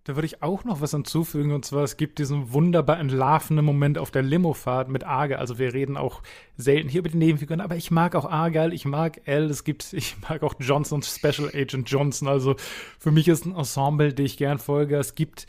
Da 0.06 0.16
würde 0.16 0.28
ich 0.28 0.44
auch 0.44 0.64
noch 0.66 0.82
was 0.82 0.92
hinzufügen, 0.92 1.52
und 1.52 1.66
zwar, 1.66 1.84
es 1.84 1.98
gibt 1.98 2.20
diesen 2.20 2.54
wunderbar 2.54 3.00
entlarvenden 3.00 3.66
Moment 3.66 3.98
auf 3.98 4.12
der 4.12 4.22
Limofahrt 4.22 4.88
mit 4.88 5.04
Argyle. 5.04 5.40
Also 5.40 5.58
wir 5.58 5.74
reden 5.74 5.98
auch 5.98 6.22
selten 6.58 6.90
hier 6.90 7.00
über 7.00 7.10
die 7.10 7.18
Nebenfiguren, 7.18 7.60
aber 7.60 7.76
ich 7.76 7.90
mag 7.90 8.14
auch 8.14 8.30
Argyle, 8.30 8.72
ich 8.72 8.86
mag 8.86 9.28
L, 9.28 9.50
es 9.50 9.64
gibt, 9.64 9.94
ich 9.94 10.16
mag 10.30 10.44
auch 10.44 10.54
Johnson 10.60 10.98
und 10.98 11.06
Special 11.06 11.50
Agent 11.56 11.90
Johnson. 11.90 12.28
Also 12.28 12.56
für 13.00 13.10
mich 13.10 13.28
ist 13.28 13.48
ein 13.48 13.56
Ensemble, 13.56 14.14
die 14.14 14.24
ich 14.24 14.38
gern 14.38 14.60
folge. 14.60 14.96
Es 14.98 15.16
gibt 15.16 15.48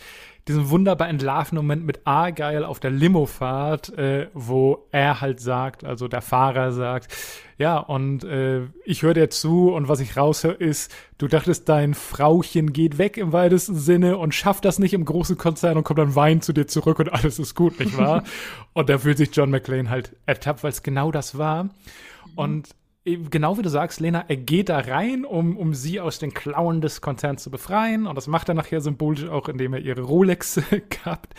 diesen 0.48 0.70
wunderbar 0.70 1.08
entlarvenden 1.08 1.66
Moment 1.66 1.84
mit 1.84 2.06
Argyle 2.06 2.66
auf 2.66 2.78
der 2.78 2.92
Limofahrt, 2.92 3.96
äh, 3.98 4.28
wo 4.32 4.86
er 4.92 5.20
halt 5.20 5.40
sagt, 5.40 5.84
also 5.84 6.06
der 6.06 6.22
Fahrer 6.22 6.72
sagt, 6.72 7.12
ja, 7.58 7.78
und 7.78 8.22
äh, 8.22 8.66
ich 8.84 9.02
höre 9.02 9.14
dir 9.14 9.28
zu 9.30 9.72
und 9.72 9.88
was 9.88 9.98
ich 9.98 10.16
raushöre 10.16 10.54
ist, 10.54 10.94
du 11.18 11.26
dachtest, 11.26 11.68
dein 11.68 11.94
Frauchen 11.94 12.72
geht 12.72 12.98
weg 12.98 13.16
im 13.16 13.32
weitesten 13.32 13.74
Sinne 13.74 14.18
und 14.18 14.34
schafft 14.34 14.64
das 14.64 14.78
nicht 14.78 14.94
im 14.94 15.04
großen 15.04 15.36
Konzern 15.36 15.76
und 15.76 15.84
kommt 15.84 15.98
dann 15.98 16.14
weinend 16.14 16.44
zu 16.44 16.52
dir 16.52 16.68
zurück 16.68 17.00
und 17.00 17.12
alles 17.12 17.38
ist 17.40 17.54
gut, 17.54 17.80
nicht 17.80 17.96
wahr? 17.96 18.22
und 18.72 18.88
da 18.88 18.98
fühlt 18.98 19.18
sich 19.18 19.34
John 19.34 19.50
McClane 19.50 19.90
halt 19.90 20.14
ertappt, 20.26 20.62
weil 20.62 20.70
es 20.70 20.82
genau 20.82 21.10
das 21.10 21.38
war. 21.38 21.70
Und 22.36 22.68
genau 23.06 23.56
wie 23.56 23.62
du 23.62 23.68
sagst, 23.68 24.00
Lena, 24.00 24.24
er 24.28 24.36
geht 24.36 24.68
da 24.68 24.78
rein, 24.78 25.24
um, 25.24 25.56
um 25.56 25.74
sie 25.74 26.00
aus 26.00 26.18
den 26.18 26.34
Klauen 26.34 26.80
des 26.80 27.00
Konzerns 27.00 27.42
zu 27.42 27.50
befreien. 27.50 28.06
Und 28.06 28.16
das 28.16 28.26
macht 28.26 28.48
er 28.48 28.54
nachher 28.54 28.80
symbolisch 28.80 29.28
auch, 29.28 29.48
indem 29.48 29.74
er 29.74 29.80
ihre 29.80 30.02
Rolex 30.02 30.60
kappt. 30.90 31.34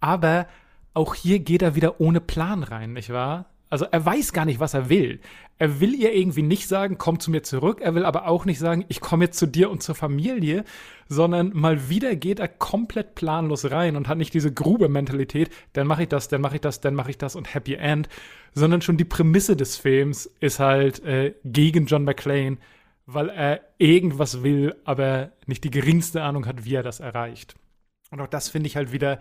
Aber 0.00 0.46
auch 0.94 1.14
hier 1.14 1.38
geht 1.40 1.62
er 1.62 1.74
wieder 1.74 2.00
ohne 2.00 2.20
Plan 2.20 2.62
rein, 2.62 2.92
nicht 2.92 3.10
wahr? 3.10 3.46
Also 3.68 3.86
er 3.90 4.04
weiß 4.04 4.32
gar 4.32 4.44
nicht, 4.44 4.60
was 4.60 4.74
er 4.74 4.88
will. 4.88 5.20
Er 5.58 5.80
will 5.80 5.94
ihr 5.94 6.14
irgendwie 6.14 6.42
nicht 6.42 6.68
sagen, 6.68 6.98
komm 6.98 7.18
zu 7.18 7.30
mir 7.30 7.42
zurück. 7.42 7.80
Er 7.80 7.94
will 7.94 8.04
aber 8.04 8.26
auch 8.28 8.44
nicht 8.44 8.58
sagen, 8.58 8.84
ich 8.88 9.00
komme 9.00 9.24
jetzt 9.24 9.38
zu 9.38 9.46
dir 9.46 9.70
und 9.70 9.82
zur 9.82 9.94
Familie, 9.94 10.64
sondern 11.08 11.52
mal 11.54 11.88
wieder 11.88 12.14
geht 12.14 12.40
er 12.40 12.48
komplett 12.48 13.14
planlos 13.14 13.70
rein 13.70 13.96
und 13.96 14.08
hat 14.08 14.18
nicht 14.18 14.34
diese 14.34 14.52
Grube-Mentalität, 14.52 15.50
dann 15.72 15.86
mache 15.86 16.02
ich 16.02 16.08
das, 16.08 16.28
dann 16.28 16.40
mache 16.40 16.56
ich 16.56 16.60
das, 16.60 16.80
dann 16.80 16.94
mache 16.94 17.10
ich 17.10 17.18
das 17.18 17.36
und 17.36 17.54
Happy 17.54 17.74
End, 17.74 18.08
sondern 18.54 18.82
schon 18.82 18.96
die 18.96 19.04
Prämisse 19.04 19.56
des 19.56 19.76
Films 19.76 20.26
ist 20.40 20.58
halt 20.58 21.02
äh, 21.04 21.34
gegen 21.44 21.86
John 21.86 22.04
McClane, 22.04 22.58
weil 23.06 23.30
er 23.30 23.60
irgendwas 23.78 24.42
will, 24.42 24.74
aber 24.84 25.30
nicht 25.46 25.64
die 25.64 25.70
geringste 25.70 26.22
Ahnung 26.22 26.46
hat, 26.46 26.64
wie 26.64 26.74
er 26.74 26.82
das 26.82 27.00
erreicht. 27.00 27.54
Und 28.10 28.20
auch 28.20 28.28
das 28.28 28.48
finde 28.48 28.66
ich 28.66 28.76
halt 28.76 28.92
wieder 28.92 29.20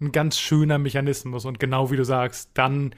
ein 0.00 0.12
ganz 0.12 0.38
schöner 0.38 0.78
Mechanismus 0.78 1.44
und 1.44 1.60
genau 1.60 1.90
wie 1.90 1.96
du 1.96 2.04
sagst, 2.04 2.50
dann 2.54 2.94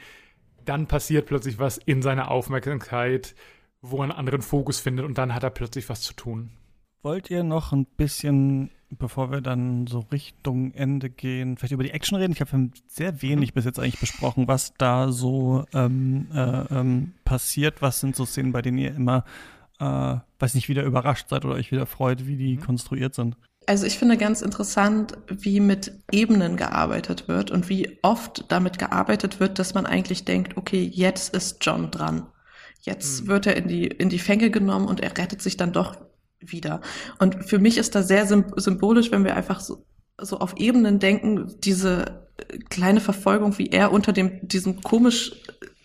dann 0.68 0.86
passiert 0.86 1.26
plötzlich 1.26 1.58
was 1.58 1.78
in 1.78 2.02
seiner 2.02 2.30
Aufmerksamkeit, 2.30 3.34
wo 3.80 3.98
er 3.98 4.04
einen 4.04 4.12
anderen 4.12 4.42
Fokus 4.42 4.80
findet 4.80 5.04
und 5.04 5.18
dann 5.18 5.34
hat 5.34 5.42
er 5.42 5.50
plötzlich 5.50 5.88
was 5.88 6.02
zu 6.02 6.14
tun. 6.14 6.50
Wollt 7.02 7.30
ihr 7.30 7.44
noch 7.44 7.72
ein 7.72 7.86
bisschen, 7.86 8.70
bevor 8.90 9.30
wir 9.30 9.40
dann 9.40 9.86
so 9.86 10.00
Richtung 10.10 10.72
Ende 10.74 11.10
gehen, 11.10 11.56
vielleicht 11.56 11.72
über 11.72 11.84
die 11.84 11.92
Action 11.92 12.18
reden? 12.18 12.32
Ich 12.32 12.40
habe 12.40 12.70
sehr 12.88 13.22
wenig 13.22 13.54
bis 13.54 13.64
jetzt 13.64 13.78
eigentlich 13.78 14.00
besprochen, 14.00 14.48
was 14.48 14.74
da 14.74 15.12
so 15.12 15.64
ähm, 15.72 16.26
äh, 16.34 16.74
ähm, 16.74 17.12
passiert. 17.24 17.82
Was 17.82 18.00
sind 18.00 18.16
so 18.16 18.24
Szenen, 18.24 18.52
bei 18.52 18.62
denen 18.62 18.78
ihr 18.78 18.94
immer, 18.94 19.24
äh, 19.78 20.16
weiß 20.40 20.54
nicht, 20.54 20.68
wieder 20.68 20.82
überrascht 20.82 21.28
seid 21.28 21.44
oder 21.44 21.54
euch 21.54 21.70
wieder 21.70 21.86
freut, 21.86 22.26
wie 22.26 22.36
die 22.36 22.56
mhm. 22.56 22.62
konstruiert 22.62 23.14
sind? 23.14 23.36
Also 23.68 23.84
ich 23.84 23.98
finde 23.98 24.16
ganz 24.16 24.40
interessant, 24.40 25.18
wie 25.28 25.60
mit 25.60 25.92
Ebenen 26.10 26.56
gearbeitet 26.56 27.28
wird 27.28 27.50
und 27.50 27.68
wie 27.68 27.98
oft 28.00 28.46
damit 28.48 28.78
gearbeitet 28.78 29.40
wird, 29.40 29.58
dass 29.58 29.74
man 29.74 29.84
eigentlich 29.84 30.24
denkt, 30.24 30.56
okay, 30.56 30.90
jetzt 30.90 31.34
ist 31.34 31.58
John 31.60 31.90
dran. 31.90 32.26
Jetzt 32.80 33.24
mhm. 33.24 33.28
wird 33.28 33.46
er 33.46 33.56
in 33.56 33.68
die, 33.68 33.86
in 33.86 34.08
die 34.08 34.20
Fänge 34.20 34.50
genommen 34.50 34.86
und 34.86 35.00
er 35.00 35.10
rettet 35.18 35.42
sich 35.42 35.58
dann 35.58 35.74
doch 35.74 35.98
wieder. 36.40 36.80
Und 37.18 37.44
für 37.44 37.58
mich 37.58 37.76
ist 37.76 37.94
das 37.94 38.08
sehr 38.08 38.26
symbolisch, 38.26 39.10
wenn 39.10 39.24
wir 39.24 39.36
einfach 39.36 39.60
so, 39.60 39.84
so 40.18 40.38
auf 40.38 40.56
Ebenen 40.56 40.98
denken, 40.98 41.54
diese 41.58 42.26
kleine 42.70 43.02
Verfolgung, 43.02 43.58
wie 43.58 43.68
er 43.68 43.92
unter 43.92 44.14
dem, 44.14 44.48
diesem 44.48 44.80
komisch 44.80 45.32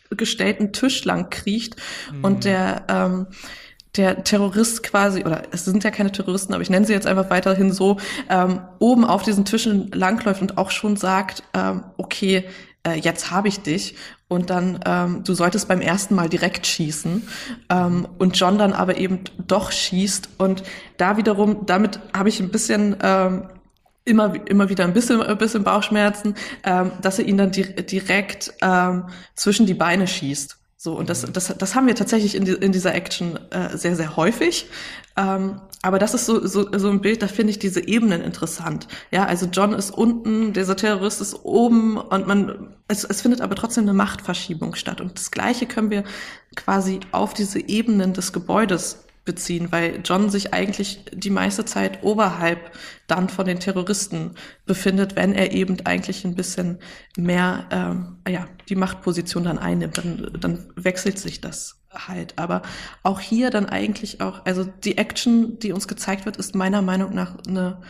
gestellten 0.10 0.72
Tisch 0.72 1.04
lang 1.04 1.30
kriecht 1.30 1.76
mhm. 2.14 2.24
und 2.24 2.46
der, 2.46 2.86
ähm, 2.88 3.28
der 3.96 4.24
Terrorist 4.24 4.84
quasi, 4.84 5.24
oder 5.24 5.44
es 5.52 5.66
sind 5.66 5.84
ja 5.84 5.92
keine 5.92 6.12
Terroristen, 6.12 6.54
aber 6.54 6.64
ich 6.64 6.70
nenne 6.70 6.86
sie 6.86 6.94
jetzt 6.94 7.08
einfach 7.08 7.30
weiterhin 7.30 7.72
so, 7.72 7.98
ähm, 8.30 8.62
oben 8.80 9.06
auf 9.06 9.24
diesen 9.24 9.46
Tischen 9.46 9.92
langläuft 9.92 10.42
und 10.42 10.58
auch 10.58 10.72
schon 10.72 10.96
sagt, 10.96 11.44
ähm, 11.54 11.84
okay, 11.98 12.46
äh, 12.86 13.00
jetzt 13.00 13.32
habe 13.32 13.48
ich 13.48 13.62
dich 13.62 13.96
und 14.28 14.50
dann, 14.50 14.80
ähm, 14.86 15.24
du 15.24 15.34
solltest 15.34 15.68
beim 15.68 15.82
ersten 15.82 16.16
Mal 16.16 16.28
direkt 16.28 16.66
schießen 16.66 17.28
ähm, 17.70 18.08
und 18.18 18.38
John 18.38 18.58
dann 18.58 18.74
aber 18.74 18.98
eben 18.98 19.20
doch 19.48 19.72
schießt 19.72 20.30
und 20.38 20.64
da 20.98 21.18
wiederum, 21.18 21.66
damit 21.66 22.00
habe 22.16 22.30
ich 22.30 22.40
ein 22.40 22.50
bisschen 22.50 22.98
ähm, 23.02 23.48
immer, 24.06 24.34
immer 24.48 24.70
wieder 24.70 24.84
ein 24.84 24.94
bisschen, 24.94 25.22
ein 25.22 25.38
bisschen 25.38 25.64
Bauchschmerzen, 25.64 26.36
ähm, 26.64 26.92
dass 27.02 27.20
er 27.20 27.26
ihn 27.26 27.38
dann 27.38 27.52
di 27.52 27.64
direkt 27.86 28.54
ähm, 28.62 29.06
zwischen 29.36 29.66
die 29.66 29.74
Beine 29.74 30.08
schießt. 30.08 30.58
So, 30.84 30.98
und 30.98 31.10
das, 31.10 31.26
mhm. 31.26 31.32
das, 31.32 31.56
das 31.58 31.76
haben 31.76 31.88
wir 31.88 31.96
tatsächlich 31.96 32.36
in, 32.36 32.44
die, 32.44 32.52
in 32.52 32.74
dieser 32.74 32.94
Action 32.94 33.40
äh, 33.52 33.78
sehr, 33.78 33.96
sehr 33.96 34.18
häufig. 34.18 34.66
Ähm, 35.16 35.62
aber 35.82 35.98
das 35.98 36.14
ist 36.14 36.26
so, 36.26 36.46
so, 36.46 36.78
so 36.78 36.90
ein 36.90 37.00
Bild, 37.00 37.22
da 37.22 37.28
finde 37.28 37.52
ich 37.52 37.60
diese 37.60 37.88
Ebenen 37.88 38.22
interessant. 38.22 38.90
Ja, 39.10 39.24
also 39.24 39.46
John 39.46 39.72
ist 39.72 39.92
unten, 39.92 40.52
dieser 40.52 40.76
Terrorist 40.76 41.22
ist 41.22 41.46
oben 41.46 41.96
und 41.96 42.28
man, 42.28 42.76
es, 42.90 43.06
es 43.06 43.22
findet 43.22 43.40
aber 43.40 43.56
trotzdem 43.56 43.86
eine 43.86 43.94
Machtverschiebung 43.94 44.76
statt. 44.76 45.00
Und 45.00 45.18
das 45.18 45.32
Gleiche 45.32 45.68
können 45.68 45.90
wir 45.90 46.04
quasi 46.58 47.00
auf 47.14 47.34
diese 47.34 47.66
Ebenen 47.66 48.12
des 48.12 48.34
Gebäudes 48.34 49.03
beziehen, 49.26 49.72
weil 49.72 50.02
John 50.04 50.30
sich 50.30 50.54
eigentlich 50.54 51.06
die 51.14 51.30
meiste 51.30 51.66
Zeit 51.66 52.04
oberhalb 52.04 52.72
dann 53.08 53.30
von 53.30 53.46
den 53.46 53.60
Terroristen 53.60 54.36
befindet, 54.66 55.16
wenn 55.16 55.34
er 55.34 55.54
eben 55.54 55.78
eigentlich 55.86 56.26
ein 56.26 56.36
bisschen 56.36 56.80
mehr 57.18 57.68
ähm, 57.72 58.18
ja, 58.28 58.48
die 58.70 58.76
Machtposition 58.76 59.44
dann 59.44 59.60
einnimmt, 59.60 59.98
dann, 59.98 60.32
dann 60.40 60.72
wechselt 60.76 61.20
sich 61.20 61.40
das 61.40 61.82
halt. 61.92 62.38
Aber 62.38 62.64
auch 63.04 63.20
hier 63.20 63.50
dann 63.50 63.68
eigentlich 63.68 64.22
auch, 64.22 64.46
also 64.46 64.64
die 64.64 64.98
Action, 64.98 65.60
die 65.60 65.72
uns 65.72 65.88
gezeigt 65.88 66.26
wird, 66.26 66.38
ist 66.38 66.56
meiner 66.56 66.82
Meinung 66.82 67.14
nach 67.14 67.38
eine 67.48 67.82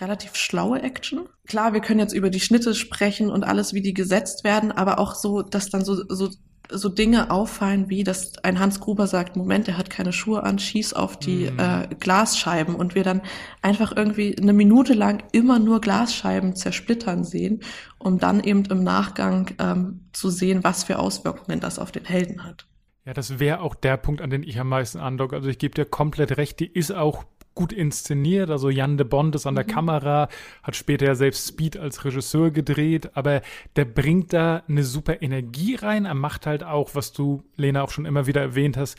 relativ 0.00 0.36
schlaue 0.36 0.82
Action. 0.82 1.28
Klar, 1.46 1.72
wir 1.72 1.80
können 1.80 2.00
jetzt 2.00 2.14
über 2.14 2.30
die 2.30 2.40
Schnitte 2.40 2.74
sprechen 2.74 3.30
und 3.30 3.44
alles, 3.44 3.72
wie 3.72 3.82
die 3.82 3.94
gesetzt 3.94 4.44
werden, 4.44 4.70
aber 4.70 4.98
auch 4.98 5.14
so, 5.14 5.42
dass 5.42 5.70
dann 5.70 5.84
so, 5.84 6.04
so 6.08 6.30
so 6.70 6.88
Dinge 6.88 7.30
auffallen, 7.30 7.88
wie 7.88 8.04
dass 8.04 8.38
ein 8.44 8.58
Hans 8.58 8.80
Gruber 8.80 9.06
sagt, 9.06 9.36
Moment, 9.36 9.68
er 9.68 9.78
hat 9.78 9.90
keine 9.90 10.12
Schuhe 10.12 10.42
an, 10.42 10.58
schieß 10.58 10.92
auf 10.92 11.18
die 11.18 11.50
mm. 11.50 11.58
äh, 11.58 11.94
Glasscheiben 11.98 12.74
und 12.74 12.94
wir 12.94 13.04
dann 13.04 13.22
einfach 13.62 13.96
irgendwie 13.96 14.36
eine 14.36 14.52
Minute 14.52 14.94
lang 14.94 15.22
immer 15.32 15.58
nur 15.58 15.80
Glasscheiben 15.80 16.54
zersplittern 16.54 17.24
sehen, 17.24 17.60
um 17.98 18.18
dann 18.18 18.40
eben 18.42 18.64
im 18.66 18.82
Nachgang 18.82 19.50
ähm, 19.58 20.08
zu 20.12 20.30
sehen, 20.30 20.64
was 20.64 20.84
für 20.84 20.98
Auswirkungen 20.98 21.60
das 21.60 21.78
auf 21.78 21.92
den 21.92 22.04
Helden 22.04 22.44
hat. 22.44 22.66
Ja, 23.04 23.14
das 23.14 23.38
wäre 23.38 23.60
auch 23.60 23.74
der 23.74 23.96
Punkt, 23.96 24.20
an 24.20 24.28
den 24.28 24.42
ich 24.42 24.60
am 24.60 24.68
meisten 24.68 24.98
andocke. 24.98 25.34
Also 25.34 25.48
ich 25.48 25.58
gebe 25.58 25.74
dir 25.74 25.86
komplett 25.86 26.36
recht, 26.36 26.60
die 26.60 26.66
ist 26.66 26.92
auch 26.92 27.24
gut 27.58 27.72
inszeniert. 27.72 28.50
Also 28.50 28.70
Jan 28.70 28.96
de 28.96 29.04
Bond 29.04 29.34
ist 29.34 29.44
an 29.44 29.56
der 29.56 29.64
mhm. 29.64 29.70
Kamera, 29.70 30.28
hat 30.62 30.76
später 30.76 31.06
ja 31.06 31.16
selbst 31.16 31.48
Speed 31.48 31.76
als 31.76 32.04
Regisseur 32.04 32.52
gedreht, 32.52 33.10
aber 33.14 33.42
der 33.74 33.84
bringt 33.84 34.32
da 34.32 34.62
eine 34.68 34.84
super 34.84 35.22
Energie 35.22 35.74
rein. 35.74 36.04
Er 36.04 36.14
macht 36.14 36.46
halt 36.46 36.62
auch, 36.62 36.94
was 36.94 37.12
du, 37.12 37.42
Lena, 37.56 37.82
auch 37.82 37.90
schon 37.90 38.06
immer 38.06 38.28
wieder 38.28 38.40
erwähnt 38.40 38.76
hast, 38.76 38.96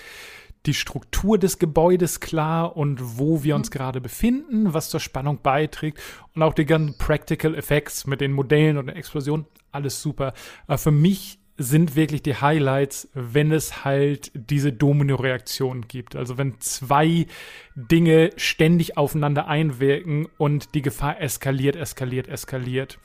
die 0.66 0.74
Struktur 0.74 1.38
des 1.38 1.58
Gebäudes 1.58 2.20
klar 2.20 2.76
und 2.76 3.18
wo 3.18 3.46
wir 3.46 3.56
uns 3.56 3.70
mhm. 3.70 3.74
gerade 3.74 4.02
befinden, 4.02 4.74
was 4.74 4.90
zur 4.90 5.00
Spannung 5.00 5.40
beiträgt 5.42 6.02
und 6.36 6.44
auch 6.44 6.54
die 6.54 6.66
ganzen 6.66 6.98
Practical 6.98 7.56
Effects 7.56 8.08
mit 8.08 8.20
den 8.20 8.34
Modellen 8.34 8.78
und 8.78 8.88
der 8.88 8.98
Explosion, 8.98 9.46
alles 9.72 10.02
super. 10.02 10.34
Aber 10.68 10.78
für 10.78 10.92
mich 10.92 11.39
sind 11.60 11.96
wirklich 11.96 12.24
die 12.24 12.36
Highlights, 12.36 13.10
wenn 13.14 13.52
es 13.52 13.84
halt 13.84 14.32
diese 14.34 14.72
Domino-Reaktion 14.72 15.88
gibt. 15.88 16.16
Also 16.16 16.38
wenn 16.38 16.60
zwei 16.60 17.28
Dinge 17.76 18.32
ständig 18.38 18.98
aufeinander 18.98 19.48
einwirken 19.48 20.28
und 20.38 20.74
die 20.74 20.82
Gefahr 20.82 21.22
eskaliert, 21.22 21.76
eskaliert, 21.76 22.30
eskaliert. 22.30 22.98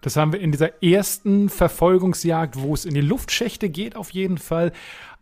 Das 0.00 0.16
haben 0.16 0.32
wir 0.32 0.40
in 0.40 0.52
dieser 0.52 0.82
ersten 0.82 1.48
Verfolgungsjagd, 1.50 2.58
wo 2.58 2.72
es 2.72 2.84
in 2.84 2.94
die 2.94 3.00
Luftschächte 3.00 3.68
geht, 3.68 3.94
auf 3.94 4.10
jeden 4.10 4.38
Fall. 4.38 4.72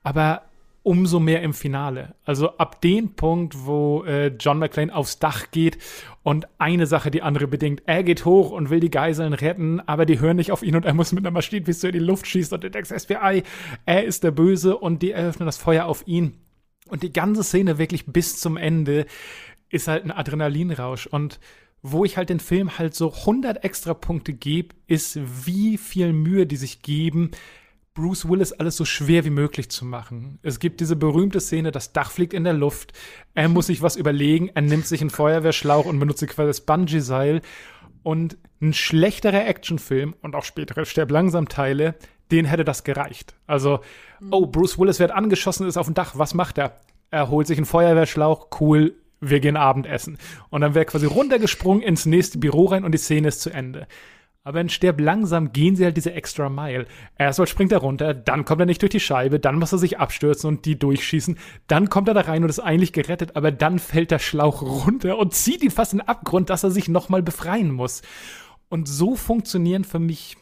Aber 0.03 0.43
umso 0.87 1.19
mehr 1.19 1.43
im 1.43 1.53
Finale. 1.53 2.15
Also 2.25 2.59
ab 2.59 2.81
dem 2.81 3.17
Punkt, 3.17 3.67
wo 3.67 4.05
äh, 4.05 4.29
John 4.39 4.61
McClane 4.61 4.95
aufs 4.95 5.19
Dach 5.19 5.51
geht 5.51 5.79
und 6.23 6.47
eine 6.59 6.87
Sache 6.87 7.11
die 7.11 7.23
andere 7.23 7.49
bedingt. 7.49 7.83
Er 7.87 8.05
geht 8.05 8.25
hoch 8.25 8.53
und 8.53 8.71
will 8.71 8.79
die 8.79 8.91
Geiseln 8.91 9.33
retten, 9.33 9.81
aber 9.81 10.07
die 10.07 10.21
hören 10.21 10.37
nicht 10.37 10.53
auf 10.53 10.63
ihn 10.63 10.77
und 10.77 10.85
er 10.85 10.95
muss 10.95 11.11
mit 11.11 11.25
einer 11.25 11.33
Maschinenpistole 11.33 11.93
in 11.93 11.99
die 11.99 12.05
Luft 12.05 12.29
schießen 12.29 12.55
und 12.55 12.73
denkst, 12.73 12.91
FBI, 12.91 13.43
er 13.85 14.05
ist 14.05 14.23
der 14.23 14.31
Böse 14.31 14.77
und 14.77 15.03
die 15.03 15.11
eröffnen 15.11 15.47
das 15.47 15.59
Feuer 15.59 15.87
auf 15.87 16.07
ihn. 16.07 16.35
Und 16.89 17.03
die 17.03 17.13
ganze 17.13 17.43
Szene 17.43 17.79
wirklich 17.79 18.07
bis 18.07 18.39
zum 18.39 18.57
Ende 18.57 19.07
ist 19.69 19.89
halt 19.89 20.05
ein 20.05 20.13
Adrenalinrausch 20.13 21.09
und 21.09 21.41
wo 21.83 22.05
ich 22.05 22.17
halt 22.17 22.31
den 22.31 22.41
Film 22.41 22.79
halt 22.79 22.95
so 22.95 23.13
100 23.13 23.65
extra 23.65 23.93
Punkte 23.93 24.33
gebe, 24.33 24.77
ist 24.87 25.19
wie 25.47 25.79
viel 25.79 26.13
Mühe 26.13 26.47
die 26.47 26.57
sich 26.57 26.83
geben, 26.83 27.33
Bruce 27.97 28.29
Willis 28.29 28.53
alles 28.53 28.77
so 28.77 28.85
schwer 28.85 29.25
wie 29.25 29.31
möglich 29.31 29.71
zu 29.71 29.87
machen. 29.87 30.39
Es 30.43 30.61
gibt 30.61 30.81
diese 30.81 30.97
berühmte 30.97 31.41
Szene, 31.41 31.73
das 31.73 31.95
Dach 31.95 32.11
fliegt 32.11 32.35
in 32.35 32.45
der 32.45 32.53
Luft, 32.53 32.93
er 33.35 33.49
muss 33.49 33.69
sich 33.69 33.81
was 33.81 33.97
überlegen, 33.97 34.51
er 34.55 34.63
nimmt 34.63 34.87
sich 34.87 35.01
einen 35.01 35.11
Feuerwehrschlauch 35.11 35.87
und 35.87 35.99
benutzt 35.99 36.25
quasi 36.29 36.49
das 36.49 36.61
Bungee-Seil. 36.61 37.41
Und 38.03 38.37
ein 38.61 38.75
schlechterer 38.75 39.47
Actionfilm 39.47 40.15
und 40.21 40.37
auch 40.37 40.45
spätere 40.45 40.85
Sterb 40.85 41.11
langsam 41.11 41.49
Teile, 41.49 41.97
den 42.31 42.45
hätte 42.45 42.65
das 42.65 42.85
gereicht. 42.85 43.35
Also, 43.47 43.81
oh, 44.31 44.47
Bruce 44.47 44.79
Willis 44.79 45.01
wird 45.01 45.11
angeschossen, 45.11 45.67
ist 45.67 45.79
auf 45.79 45.87
dem 45.87 45.95
Dach, 45.95 46.13
was 46.17 46.35
macht 46.35 46.59
er? 46.59 46.79
Er 47.11 47.31
holt 47.31 47.47
sich 47.47 47.59
einen 47.59 47.67
Feuerwehrschlauch, 47.67 48.49
cool, 48.61 48.95
wir 49.21 49.41
gehen 49.41 49.57
Abendessen. 49.57 50.19
Und 50.51 50.61
dann 50.61 50.75
wäre 50.75 50.85
quasi 50.85 51.07
runtergesprungen 51.07 51.83
ins 51.83 52.05
nächste 52.05 52.39
Büro 52.39 52.67
rein 52.67 52.85
und 52.85 52.93
die 52.93 52.99
Szene 52.99 53.29
ist 53.29 53.41
zu 53.41 53.51
Ende. 53.51 53.87
Aber 54.47 54.61
in 54.61 54.69
Sterb 54.69 55.01
langsam 55.01 55.53
gehen 55.53 55.75
sie 55.75 55.85
halt 55.85 55.97
diese 55.97 56.13
extra 56.13 56.49
Mile. 56.49 56.87
Erstmal 57.19 57.49
springt 57.49 57.73
er 57.73 57.79
runter, 57.79 58.15
dann 58.15 58.45
kommt 58.45 58.61
er 58.61 58.67
nicht 58.67 58.81
durch 58.81 58.93
die 58.93 59.01
Scheibe, 59.01 59.41
dann 59.41 59.59
muss 59.59 59.73
er 59.73 59.79
sich 59.79 59.99
abstürzen 59.99 60.47
und 60.47 60.67
die 60.67 60.79
durchschießen. 60.79 61.37
Dann 61.67 61.91
kommt 61.91 62.07
er 62.07 62.15
da 62.15 62.21
rein 62.21 62.45
und 62.45 62.49
ist 62.49 62.61
eigentlich 62.61 62.93
gerettet, 62.93 63.35
aber 63.35 63.51
dann 63.51 63.81
fällt 63.81 64.13
der 64.13 64.21
Schlauch 64.21 64.63
runter 64.63 65.19
und 65.19 65.35
zieht 65.35 65.65
ihn 65.65 65.73
fast 65.73 65.95
in 65.95 65.99
den 65.99 66.07
Abgrund, 66.07 66.49
dass 66.49 66.63
er 66.63 66.71
sich 66.71 66.87
nochmal 66.87 67.25
befreien 67.25 67.73
muss. 67.73 68.03
Und 68.69 68.87
so 68.87 69.17
funktionieren 69.17 69.83
für 69.83 69.99
mich 69.99 70.37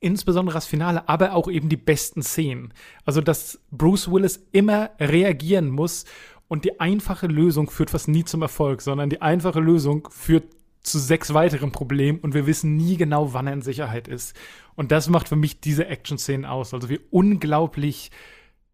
insbesondere 0.00 0.54
das 0.54 0.66
Finale, 0.66 1.08
aber 1.08 1.32
auch 1.32 1.48
eben 1.48 1.68
die 1.68 1.76
besten 1.76 2.24
Szenen. 2.24 2.74
Also, 3.04 3.20
dass 3.20 3.60
Bruce 3.70 4.10
Willis 4.10 4.44
immer 4.50 4.90
reagieren 4.98 5.70
muss 5.70 6.04
und 6.48 6.64
die 6.64 6.80
einfache 6.80 7.28
Lösung 7.28 7.70
führt 7.70 7.90
fast 7.90 8.08
nie 8.08 8.24
zum 8.24 8.42
Erfolg, 8.42 8.82
sondern 8.82 9.08
die 9.08 9.22
einfache 9.22 9.60
Lösung 9.60 10.08
führt 10.10 10.56
zu 10.86 10.98
sechs 10.98 11.34
weiteren 11.34 11.72
Problemen 11.72 12.18
und 12.20 12.34
wir 12.34 12.46
wissen 12.46 12.76
nie 12.76 12.96
genau, 12.96 13.32
wann 13.32 13.46
er 13.46 13.52
in 13.52 13.62
Sicherheit 13.62 14.08
ist. 14.08 14.36
Und 14.74 14.92
das 14.92 15.08
macht 15.08 15.28
für 15.28 15.36
mich 15.36 15.60
diese 15.60 15.86
Action-Szenen 15.86 16.44
aus. 16.44 16.72
Also 16.74 16.88
wie 16.88 17.00
unglaublich 17.10 18.10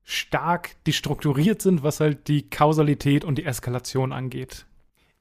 stark 0.04 0.76
die 0.86 0.92
strukturiert 0.92 1.62
sind, 1.62 1.82
was 1.82 2.00
halt 2.00 2.28
die 2.28 2.48
Kausalität 2.48 3.24
und 3.24 3.36
die 3.36 3.44
Eskalation 3.44 4.12
angeht. 4.12 4.66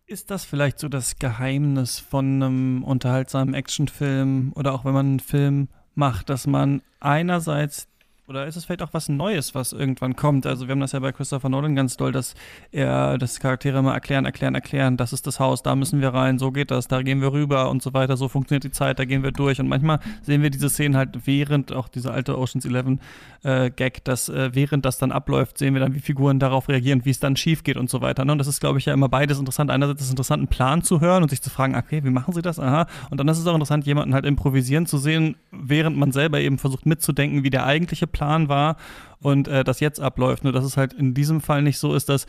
Ist 0.06 0.32
das 0.32 0.44
vielleicht 0.44 0.80
so 0.80 0.90
das 0.90 1.18
Geheimnis 1.18 2.00
von 2.00 2.44
einem 2.44 2.84
unterhaltsamen 2.84 3.54
Actionfilm 3.54 4.52
oder 4.56 4.74
auch 4.74 4.84
wenn 4.84 4.94
man 4.94 5.06
einen 5.06 5.20
Film 5.20 5.70
macht, 5.96 6.30
dass 6.30 6.48
man 6.48 6.82
einerseits 7.00 7.88
oder 8.32 8.48
ist 8.48 8.56
es 8.56 8.66
vielleicht 8.66 8.82
auch 8.82 8.94
was 8.94 9.10
Neues, 9.10 9.54
was 9.56 9.74
irgendwann 9.74 10.16
kommt? 10.16 10.46
Also 10.46 10.68
wir 10.68 10.72
haben 10.72 10.80
das 10.80 10.94
ja 10.94 11.00
bei 11.00 11.12
Christopher 11.12 11.50
Nolan 11.50 11.76
ganz 11.76 11.98
doll, 11.98 12.14
dass 12.14 12.34
er 12.72 13.18
das 13.18 13.40
Charaktere 13.42 13.80
immer 13.80 13.94
erklären, 13.94 14.24
erklären, 14.26 14.56
erklären, 14.56 14.96
das 14.96 15.12
ist 15.12 15.28
das 15.28 15.40
Haus, 15.40 15.64
da 15.64 15.76
müssen 15.76 16.00
wir 16.00 16.10
rein, 16.10 16.40
so 16.40 16.52
geht 16.52 16.72
das, 16.72 16.88
da 16.88 17.02
gehen 17.02 17.22
wir 17.22 17.34
rüber 17.34 17.70
und 17.70 17.84
so 17.84 17.94
weiter, 17.94 18.16
so 18.16 18.30
funktioniert 18.30 18.64
die 18.64 18.72
Zeit, 18.72 19.00
da 19.00 19.06
gehen 19.06 19.22
wir 19.22 19.32
durch. 19.32 19.60
Und 19.60 19.68
manchmal 19.68 20.00
sehen 20.22 20.42
wir 20.42 20.50
diese 20.50 20.70
Szenen 20.70 20.96
halt 20.96 21.28
während, 21.28 21.74
auch 21.74 21.90
diese 21.90 22.12
alte 22.12 22.38
Oceans 22.38 22.66
11 22.66 23.00
äh, 23.44 23.70
Gag, 23.70 24.04
dass 24.06 24.30
äh, 24.30 24.52
während 24.54 24.86
das 24.86 24.98
dann 24.98 25.12
abläuft, 25.12 25.58
sehen 25.58 25.74
wir 25.74 25.82
dann, 25.82 25.94
wie 25.94 26.00
Figuren 26.00 26.40
darauf 26.40 26.70
reagieren, 26.70 27.04
wie 27.04 27.10
es 27.10 27.20
dann 27.20 27.36
schief 27.36 27.64
geht 27.64 27.76
und 27.76 27.90
so 27.90 28.00
weiter. 28.00 28.24
Ne? 28.24 28.32
Und 28.32 28.38
das 28.38 28.48
ist, 28.48 28.62
glaube 28.62 28.80
ich, 28.80 28.86
ja 28.86 28.94
immer 28.94 29.10
beides 29.10 29.40
interessant. 29.40 29.72
Einerseits 29.72 30.02
ist 30.02 30.08
es 30.08 30.12
interessant, 30.12 30.40
einen 30.40 30.48
Plan 30.48 30.84
zu 30.84 31.02
hören 31.02 31.22
und 31.22 31.30
sich 31.30 31.42
zu 31.42 31.50
fragen, 31.50 31.76
okay, 31.76 32.02
wie 32.06 32.10
machen 32.10 32.34
sie 32.34 32.42
das? 32.42 32.60
Aha. 32.60 32.88
Und 33.10 33.20
dann 33.20 33.28
ist 33.28 33.40
es 33.40 33.48
auch 33.48 33.54
interessant, 33.54 33.86
jemanden 33.86 34.14
halt 34.14 34.26
improvisieren 34.26 34.86
zu 34.86 34.98
sehen, 34.98 35.36
während 35.52 35.98
man 35.98 36.14
selber 36.14 36.40
eben 36.40 36.58
versucht 36.58 36.86
mitzudenken, 36.86 37.44
wie 37.44 37.50
der 37.50 37.66
eigentliche 37.66 38.08
Plan 38.08 38.21
war 38.22 38.78
und 39.22 39.48
äh, 39.48 39.64
das 39.64 39.80
jetzt 39.80 40.00
abläuft. 40.00 40.44
Nur 40.44 40.54
dass 40.54 40.66
es 40.66 40.78
halt 40.78 40.94
in 40.94 41.14
diesem 41.14 41.42
Fall 41.42 41.62
nicht 41.62 41.80
so 41.80 41.94
ist, 41.94 42.10
dass 42.10 42.28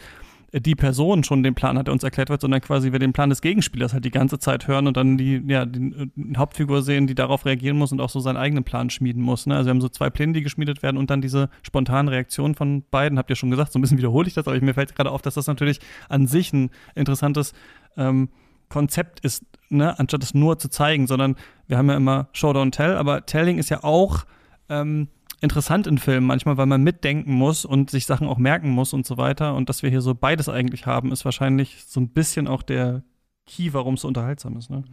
die 0.55 0.75
Person 0.75 1.25
schon 1.25 1.43
den 1.43 1.55
Plan 1.55 1.79
hat, 1.79 1.87
der 1.87 1.95
uns 1.95 2.03
erklärt 2.03 2.29
wird, 2.29 2.43
sondern 2.43 2.61
quasi 2.61 2.93
wir 2.93 2.99
den 2.99 3.15
Plan 3.15 3.31
des 3.31 3.41
Gegenspielers 3.41 3.95
halt 3.95 4.05
die 4.05 4.11
ganze 4.11 4.39
Zeit 4.39 4.69
hören 4.69 4.87
und 4.87 4.99
dann 4.99 5.17
die, 5.17 5.43
ja, 5.47 5.65
die, 5.65 6.11
die 6.15 6.37
Hauptfigur 6.37 6.83
sehen, 6.83 7.07
die 7.07 7.15
darauf 7.15 7.47
reagieren 7.47 7.79
muss 7.79 7.91
und 7.91 8.01
auch 8.01 8.11
so 8.11 8.21
seinen 8.21 8.37
eigenen 8.37 8.63
Plan 8.63 8.91
schmieden 8.91 9.23
muss. 9.23 9.47
Ne? 9.47 9.57
Also 9.57 9.67
wir 9.67 9.71
haben 9.71 9.81
so 9.81 9.89
zwei 9.89 10.11
Pläne, 10.11 10.35
die 10.35 10.43
geschmiedet 10.43 10.83
werden 10.83 10.99
und 10.99 11.09
dann 11.09 11.23
diese 11.23 11.49
spontanen 11.63 12.09
Reaktionen 12.09 12.55
von 12.55 12.85
beiden, 12.91 13.19
habt 13.19 13.31
ihr 13.31 13.37
schon 13.37 13.51
gesagt, 13.51 13.73
so 13.73 13.79
ein 13.79 13.83
bisschen 13.83 13.97
wiederhole 13.97 14.29
ich 14.29 14.35
das, 14.35 14.47
aber 14.47 14.61
mir 14.61 14.75
fällt 14.75 14.95
gerade 14.95 15.11
auf, 15.11 15.23
dass 15.23 15.35
das 15.35 15.47
natürlich 15.47 15.81
an 16.11 16.27
sich 16.27 16.53
ein 16.53 16.71
interessantes 16.95 17.55
ähm, 17.97 18.29
Konzept 18.69 19.21
ist, 19.21 19.45
ne? 19.71 19.99
anstatt 19.99 20.23
es 20.23 20.35
nur 20.35 20.59
zu 20.59 20.69
zeigen, 20.69 21.07
sondern 21.07 21.37
wir 21.67 21.79
haben 21.79 21.89
ja 21.89 21.97
immer 21.97 22.29
Show, 22.33 22.51
Don't 22.51 22.73
Tell, 22.73 22.97
aber 22.97 23.25
Telling 23.25 23.57
ist 23.57 23.71
ja 23.71 23.85
auch 23.85 24.25
ähm, 24.69 25.09
interessant 25.43 25.87
in 25.87 25.99
Filmen 25.99 26.27
manchmal, 26.27 26.57
weil 26.57 26.67
man 26.67 26.83
mitdenken 26.83 27.33
muss 27.33 27.65
und 27.65 27.91
sich 27.91 28.07
Sachen 28.07 28.29
auch 28.29 28.39
merken 28.39 28.71
muss 28.71 28.93
und 28.93 29.05
so 29.05 29.17
weiter. 29.17 29.55
Und 29.55 29.69
dass 29.69 29.83
wir 29.83 29.91
hier 29.91 30.01
so 30.01 30.15
beides 30.15 30.49
eigentlich 30.49 30.87
haben, 30.87 31.13
ist 31.13 31.25
wahrscheinlich 31.25 31.85
so 31.87 32.01
ein 32.01 32.09
bisschen 32.09 32.47
auch 32.47 32.63
der 32.63 33.03
Key, 33.47 33.73
warum 33.73 33.95
es 33.95 34.03
so 34.03 34.09
unterhaltsam 34.09 34.57
ist. 34.57 34.71
Ne? 34.71 34.85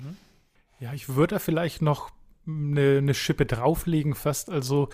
Ja, 0.79 0.93
ich 0.93 1.09
würde 1.09 1.35
da 1.35 1.39
vielleicht 1.39 1.81
noch 1.81 2.11
eine, 2.47 2.97
eine 2.97 3.13
Schippe 3.13 3.45
drauflegen, 3.45 4.15
fast. 4.15 4.49
Also, 4.49 4.89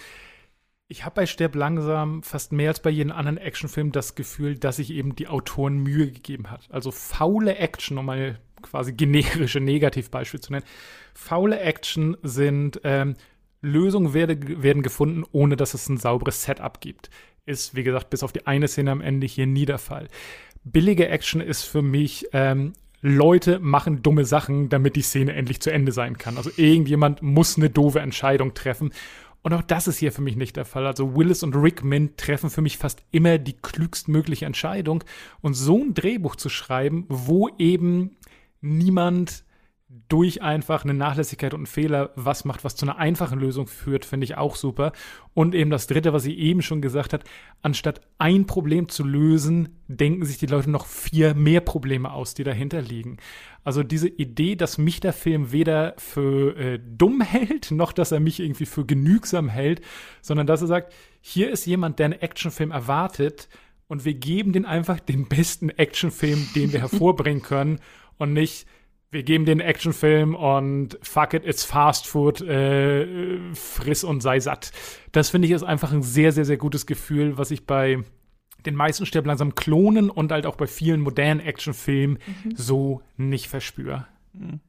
ich 0.87 1.05
habe 1.05 1.15
bei 1.15 1.25
Sterb 1.25 1.55
langsam 1.55 2.21
fast 2.21 2.51
mehr 2.51 2.69
als 2.69 2.81
bei 2.81 2.89
jedem 2.89 3.11
anderen 3.11 3.37
Actionfilm 3.37 3.91
das 3.91 4.15
Gefühl, 4.15 4.57
dass 4.57 4.75
sich 4.75 4.91
eben 4.91 5.15
die 5.15 5.27
Autoren 5.27 5.77
Mühe 5.77 6.11
gegeben 6.11 6.51
hat. 6.51 6.67
Also 6.69 6.91
faule 6.91 7.55
Action, 7.55 7.97
um 7.97 8.05
mal 8.05 8.39
quasi 8.61 8.93
generische 8.93 9.59
Negativbeispiele 9.59 10.41
zu 10.41 10.51
nennen. 10.51 10.65
Faule 11.15 11.59
Action 11.59 12.17
sind 12.21 12.81
ähm, 12.83 13.15
Lösungen 13.61 14.13
werde, 14.13 14.63
werden 14.63 14.83
gefunden, 14.83 15.23
ohne 15.31 15.55
dass 15.55 15.73
es 15.73 15.89
ein 15.89 15.97
sauberes 15.97 16.43
Setup 16.43 16.79
gibt. 16.81 17.09
Ist, 17.45 17.75
wie 17.75 17.83
gesagt, 17.83 18.09
bis 18.09 18.23
auf 18.23 18.31
die 18.31 18.47
eine 18.47 18.67
Szene 18.67 18.91
am 18.91 19.01
Ende 19.01 19.27
hier 19.27 19.47
nie 19.47 19.65
der 19.65 19.77
Fall. 19.77 20.07
Billige 20.63 21.07
Action 21.09 21.41
ist 21.41 21.63
für 21.63 21.81
mich, 21.81 22.27
ähm, 22.33 22.73
Leute 23.01 23.59
machen 23.59 24.01
dumme 24.01 24.25
Sachen, 24.25 24.69
damit 24.69 24.95
die 24.95 25.03
Szene 25.03 25.33
endlich 25.33 25.61
zu 25.61 25.71
Ende 25.71 25.91
sein 25.91 26.17
kann. 26.17 26.37
Also 26.37 26.49
irgendjemand 26.57 27.21
muss 27.21 27.55
eine 27.55 27.69
doofe 27.69 27.99
Entscheidung 27.99 28.55
treffen. 28.55 28.91
Und 29.43 29.53
auch 29.53 29.61
das 29.61 29.87
ist 29.87 29.99
hier 29.99 30.11
für 30.11 30.23
mich 30.23 30.35
nicht 30.35 30.55
der 30.55 30.65
Fall. 30.65 30.87
Also 30.87 31.15
Willis 31.15 31.43
und 31.43 31.55
Rickman 31.55 32.17
treffen 32.17 32.49
für 32.49 32.63
mich 32.63 32.79
fast 32.79 33.03
immer 33.11 33.37
die 33.37 33.53
klügstmögliche 33.53 34.47
Entscheidung. 34.47 35.03
Und 35.41 35.53
so 35.53 35.77
ein 35.77 35.93
Drehbuch 35.93 36.35
zu 36.35 36.49
schreiben, 36.49 37.05
wo 37.07 37.49
eben 37.59 38.17
niemand 38.61 39.44
durch 40.07 40.41
einfach 40.41 40.83
eine 40.83 40.93
Nachlässigkeit 40.93 41.53
und 41.53 41.61
einen 41.61 41.65
Fehler 41.65 42.11
was 42.15 42.45
macht, 42.45 42.63
was 42.63 42.75
zu 42.75 42.85
einer 42.85 42.97
einfachen 42.97 43.39
Lösung 43.39 43.67
führt, 43.67 44.05
finde 44.05 44.25
ich 44.25 44.37
auch 44.37 44.55
super. 44.55 44.91
Und 45.33 45.55
eben 45.55 45.69
das 45.69 45.87
Dritte, 45.87 46.13
was 46.13 46.23
sie 46.23 46.37
eben 46.37 46.61
schon 46.61 46.81
gesagt 46.81 47.13
hat, 47.13 47.23
anstatt 47.61 48.01
ein 48.17 48.45
Problem 48.45 48.89
zu 48.89 49.03
lösen, 49.03 49.79
denken 49.87 50.25
sich 50.25 50.37
die 50.37 50.45
Leute 50.45 50.69
noch 50.69 50.85
vier 50.85 51.33
mehr 51.33 51.61
Probleme 51.61 52.11
aus, 52.11 52.33
die 52.33 52.43
dahinter 52.43 52.81
liegen. 52.81 53.17
Also 53.63 53.83
diese 53.83 54.07
Idee, 54.07 54.55
dass 54.55 54.77
mich 54.77 54.99
der 54.99 55.13
Film 55.13 55.51
weder 55.51 55.95
für 55.97 56.55
äh, 56.57 56.79
dumm 56.79 57.21
hält, 57.21 57.71
noch 57.71 57.91
dass 57.91 58.11
er 58.11 58.19
mich 58.19 58.39
irgendwie 58.39 58.65
für 58.65 58.85
genügsam 58.85 59.49
hält, 59.49 59.81
sondern 60.21 60.47
dass 60.47 60.61
er 60.61 60.67
sagt, 60.67 60.93
hier 61.21 61.49
ist 61.49 61.65
jemand, 61.65 61.99
der 61.99 62.05
einen 62.05 62.21
Actionfilm 62.21 62.71
erwartet 62.71 63.49
und 63.87 64.05
wir 64.05 64.13
geben 64.13 64.53
den 64.53 64.65
einfach 64.65 64.99
den 64.99 65.27
besten 65.27 65.69
Actionfilm, 65.69 66.47
den 66.55 66.73
wir 66.73 66.79
hervorbringen 66.81 67.41
können 67.41 67.79
und 68.17 68.33
nicht 68.33 68.67
wir 69.15 69.23
geben 69.23 69.45
den 69.45 69.61
Actionfilm 69.61 70.35
und 70.35 70.99
fuck 71.01 71.33
it, 71.33 71.45
it's 71.45 71.63
Fast 71.63 72.05
Food, 72.05 72.41
äh, 72.41 73.53
friss 73.53 74.03
und 74.03 74.19
sei 74.19 74.41
satt. 74.41 74.73
Das 75.13 75.29
finde 75.29 75.47
ich 75.47 75.53
ist 75.53 75.63
einfach 75.63 75.93
ein 75.93 76.03
sehr, 76.03 76.33
sehr, 76.33 76.43
sehr 76.43 76.57
gutes 76.57 76.85
Gefühl, 76.85 77.37
was 77.37 77.49
ich 77.49 77.65
bei 77.65 78.03
den 78.65 78.75
meisten 78.75 79.05
Sterben 79.05 79.27
langsam 79.27 79.55
Klonen 79.55 80.09
und 80.09 80.33
halt 80.33 80.45
auch 80.45 80.57
bei 80.57 80.67
vielen 80.67 80.99
modernen 80.99 81.39
Actionfilmen 81.39 82.19
mhm. 82.43 82.55
so 82.57 83.01
nicht 83.15 83.47
verspüre. 83.47 84.05
Mhm. 84.33 84.59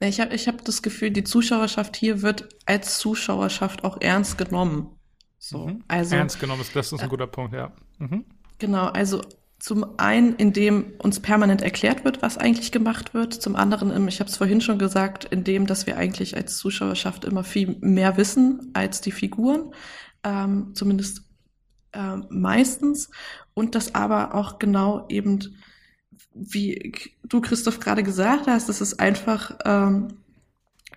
Ich 0.00 0.20
habe 0.20 0.34
ich 0.34 0.48
hab 0.48 0.62
das 0.66 0.82
Gefühl, 0.82 1.10
die 1.10 1.24
Zuschauerschaft 1.24 1.96
hier 1.96 2.20
wird 2.20 2.50
als 2.66 2.98
Zuschauerschaft 2.98 3.84
auch 3.84 3.98
ernst 4.02 4.36
genommen. 4.36 4.90
So, 5.38 5.68
mhm. 5.68 5.84
also, 5.88 6.14
ernst 6.14 6.40
genommen 6.40 6.60
ist 6.60 6.76
das 6.76 6.92
ist 6.92 7.00
ein 7.00 7.06
äh, 7.06 7.08
guter 7.08 7.26
Punkt, 7.26 7.54
ja. 7.54 7.72
Mhm. 7.98 8.26
Genau, 8.58 8.88
also 8.88 9.22
zum 9.58 9.98
einen, 9.98 10.36
indem 10.36 10.92
uns 10.98 11.20
permanent 11.20 11.62
erklärt 11.62 12.04
wird, 12.04 12.22
was 12.22 12.36
eigentlich 12.36 12.72
gemacht 12.72 13.14
wird. 13.14 13.32
Zum 13.32 13.56
anderen, 13.56 14.06
ich 14.06 14.20
habe 14.20 14.28
es 14.28 14.36
vorhin 14.36 14.60
schon 14.60 14.78
gesagt, 14.78 15.24
indem, 15.24 15.66
dass 15.66 15.86
wir 15.86 15.96
eigentlich 15.96 16.36
als 16.36 16.58
Zuschauerschaft 16.58 17.24
immer 17.24 17.42
viel 17.42 17.76
mehr 17.80 18.16
wissen 18.16 18.70
als 18.74 19.00
die 19.00 19.12
Figuren, 19.12 19.72
ähm, 20.24 20.72
zumindest 20.74 21.22
äh, 21.92 22.16
meistens. 22.28 23.10
Und 23.54 23.74
das 23.74 23.94
aber 23.94 24.34
auch 24.34 24.58
genau 24.58 25.06
eben, 25.08 25.56
wie 26.34 26.92
du, 27.24 27.40
Christoph, 27.40 27.80
gerade 27.80 28.02
gesagt 28.02 28.46
hast, 28.46 28.68
es 28.68 28.82
ist 28.82 29.00
einfach, 29.00 29.56
ähm, 29.64 30.08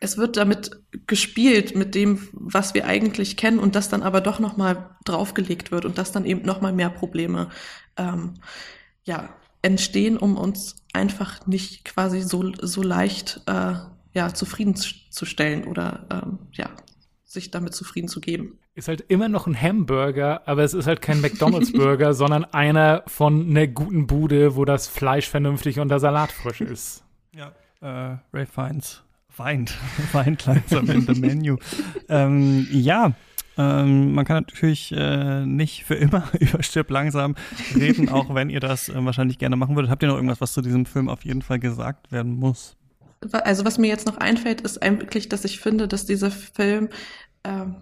es 0.02 0.18
wird 0.18 0.38
damit 0.38 0.72
gespielt 1.08 1.76
mit 1.76 1.96
dem, 1.96 2.28
was 2.32 2.74
wir 2.74 2.86
eigentlich 2.86 3.38
kennen 3.38 3.60
und 3.60 3.76
das 3.76 3.90
dann 3.90 4.04
aber 4.04 4.22
doch 4.22 4.40
nochmal 4.40 4.96
draufgelegt 5.06 5.72
wird 5.72 5.86
und 5.86 5.98
das 5.98 6.12
dann 6.12 6.26
eben 6.26 6.44
nochmal 6.44 6.74
mehr 6.74 6.90
Probleme 6.90 7.50
ähm, 7.98 8.36
ja, 9.04 9.30
entstehen, 9.62 10.18
um 10.18 10.38
uns 10.38 10.84
einfach 10.94 11.46
nicht 11.48 11.86
quasi 11.86 12.22
so, 12.22 12.52
so 12.62 12.82
leicht 12.82 13.42
äh, 13.46 13.74
ja, 14.14 14.34
zufriedenzustellen 14.34 15.66
oder 15.66 16.06
ähm, 16.12 16.40
ja, 16.54 16.70
sich 17.26 17.52
damit 17.52 17.76
zufrieden 17.76 18.08
zu 18.08 18.22
geben. 18.22 18.60
Ist 18.76 18.88
halt 18.88 19.02
immer 19.10 19.28
noch 19.28 19.46
ein 19.46 19.60
Hamburger, 19.60 20.48
aber 20.48 20.64
es 20.64 20.74
ist 20.74 20.88
halt 20.88 21.02
kein 21.02 21.20
McDonalds-Burger, 21.20 22.14
sondern 22.16 22.46
einer 22.46 23.04
von 23.08 23.50
einer 23.50 23.68
guten 23.68 24.08
Bude, 24.08 24.56
wo 24.56 24.64
das 24.64 24.88
Fleisch 24.88 25.28
vernünftig 25.28 25.80
und 25.80 25.90
der 25.90 26.00
Salat 26.00 26.32
frisch 26.32 26.62
ist. 26.62 27.04
Ja, 27.34 27.52
äh, 27.82 28.18
Ray 28.34 28.46
Fiennes 28.46 29.04
weint, 29.40 29.76
weint 30.12 30.46
langsam 30.46 30.90
in 30.90 31.02
the 31.02 31.20
menu. 31.20 31.58
ähm, 32.10 32.68
ja, 32.72 33.14
ähm, 33.58 34.14
man 34.14 34.26
kann 34.26 34.44
natürlich 34.44 34.92
äh, 34.92 35.46
nicht 35.46 35.86
für 35.86 35.96
immer 35.96 36.30
über 36.40 36.62
Stirb 36.62 36.90
langsam 36.92 37.36
reden, 37.76 38.10
auch 38.10 38.34
wenn 38.34 38.50
ihr 38.50 38.60
das 38.60 38.90
äh, 38.90 39.06
wahrscheinlich 39.06 39.40
gerne 39.40 39.56
machen 39.56 39.76
würdet. 39.76 39.90
Habt 39.90 40.04
ihr 40.04 40.10
noch 40.10 40.16
irgendwas, 40.16 40.42
was 40.42 40.54
zu 40.54 40.62
diesem 40.62 40.86
Film 40.86 41.10
auf 41.10 41.26
jeden 41.26 41.42
Fall 41.42 41.60
gesagt 41.60 42.12
werden 42.12 42.34
muss? 42.34 42.76
Also 43.32 43.66
was 43.66 43.78
mir 43.78 43.88
jetzt 43.88 44.08
noch 44.08 44.18
einfällt, 44.18 44.62
ist 44.62 44.82
eigentlich, 44.82 45.28
dass 45.28 45.44
ich 45.44 45.60
finde, 45.60 45.88
dass 45.88 46.06
dieser 46.06 46.32
Film, 46.32 46.90
ähm, 47.44 47.76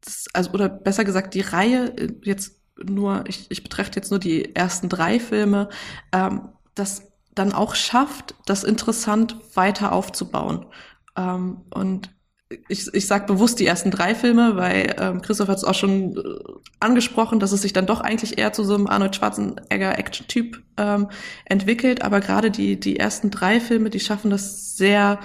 das, 0.00 0.26
also 0.32 0.52
oder 0.52 0.68
besser 0.68 1.04
gesagt 1.04 1.34
die 1.34 1.40
Reihe 1.40 1.92
äh, 1.96 2.12
jetzt 2.22 2.60
nur, 2.84 3.24
ich, 3.26 3.46
ich 3.50 3.62
betrachte 3.62 3.98
jetzt 3.98 4.10
nur 4.10 4.20
die 4.20 4.54
ersten 4.54 4.88
drei 4.88 5.18
Filme, 5.18 5.68
ähm, 6.12 6.48
das 6.74 7.11
dann 7.34 7.52
auch 7.52 7.74
schafft, 7.74 8.34
das 8.46 8.64
interessant 8.64 9.36
weiter 9.54 9.92
aufzubauen. 9.92 10.66
Ähm, 11.16 11.62
und 11.74 12.10
ich, 12.68 12.92
ich 12.92 13.06
sage 13.06 13.26
bewusst 13.26 13.60
die 13.60 13.66
ersten 13.66 13.90
drei 13.90 14.14
Filme, 14.14 14.56
weil 14.56 14.94
ähm, 14.98 15.22
Christoph 15.22 15.48
hat 15.48 15.56
es 15.56 15.64
auch 15.64 15.74
schon 15.74 16.16
äh, 16.16 16.20
angesprochen, 16.80 17.40
dass 17.40 17.52
es 17.52 17.62
sich 17.62 17.72
dann 17.72 17.86
doch 17.86 18.00
eigentlich 18.00 18.38
eher 18.38 18.52
zu 18.52 18.64
so 18.64 18.74
einem 18.74 18.86
Arnold 18.86 19.16
Schwarzenegger 19.16 19.98
Action-Typ 19.98 20.62
ähm, 20.76 21.08
entwickelt. 21.44 22.02
Aber 22.02 22.20
gerade 22.20 22.50
die, 22.50 22.78
die 22.78 22.98
ersten 22.98 23.30
drei 23.30 23.60
Filme, 23.60 23.90
die 23.90 24.00
schaffen 24.00 24.30
das 24.30 24.76
sehr 24.76 25.18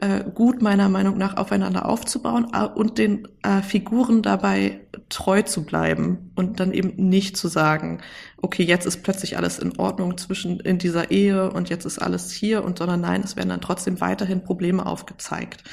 äh, 0.00 0.24
gut 0.24 0.60
meiner 0.60 0.88
Meinung 0.88 1.16
nach 1.18 1.36
aufeinander 1.36 1.88
aufzubauen 1.88 2.46
und 2.74 2.98
den 2.98 3.28
äh, 3.42 3.62
Figuren 3.62 4.22
dabei 4.22 4.80
treu 5.08 5.42
zu 5.42 5.64
bleiben 5.64 6.32
und 6.34 6.58
dann 6.60 6.72
eben 6.72 7.08
nicht 7.08 7.36
zu 7.36 7.48
sagen, 7.48 8.00
okay, 8.42 8.64
jetzt 8.64 8.86
ist 8.86 9.02
plötzlich 9.02 9.36
alles 9.36 9.58
in 9.58 9.78
Ordnung 9.78 10.18
zwischen 10.18 10.60
in 10.60 10.78
dieser 10.78 11.10
Ehe 11.10 11.50
und 11.50 11.70
jetzt 11.70 11.84
ist 11.84 12.00
alles 12.00 12.32
hier 12.32 12.64
und 12.64 12.78
sondern 12.78 13.00
nein, 13.00 13.22
es 13.22 13.36
werden 13.36 13.50
dann 13.50 13.60
trotzdem 13.60 14.00
weiterhin 14.00 14.42
Probleme 14.42 14.84
aufgezeigt. 14.84 15.64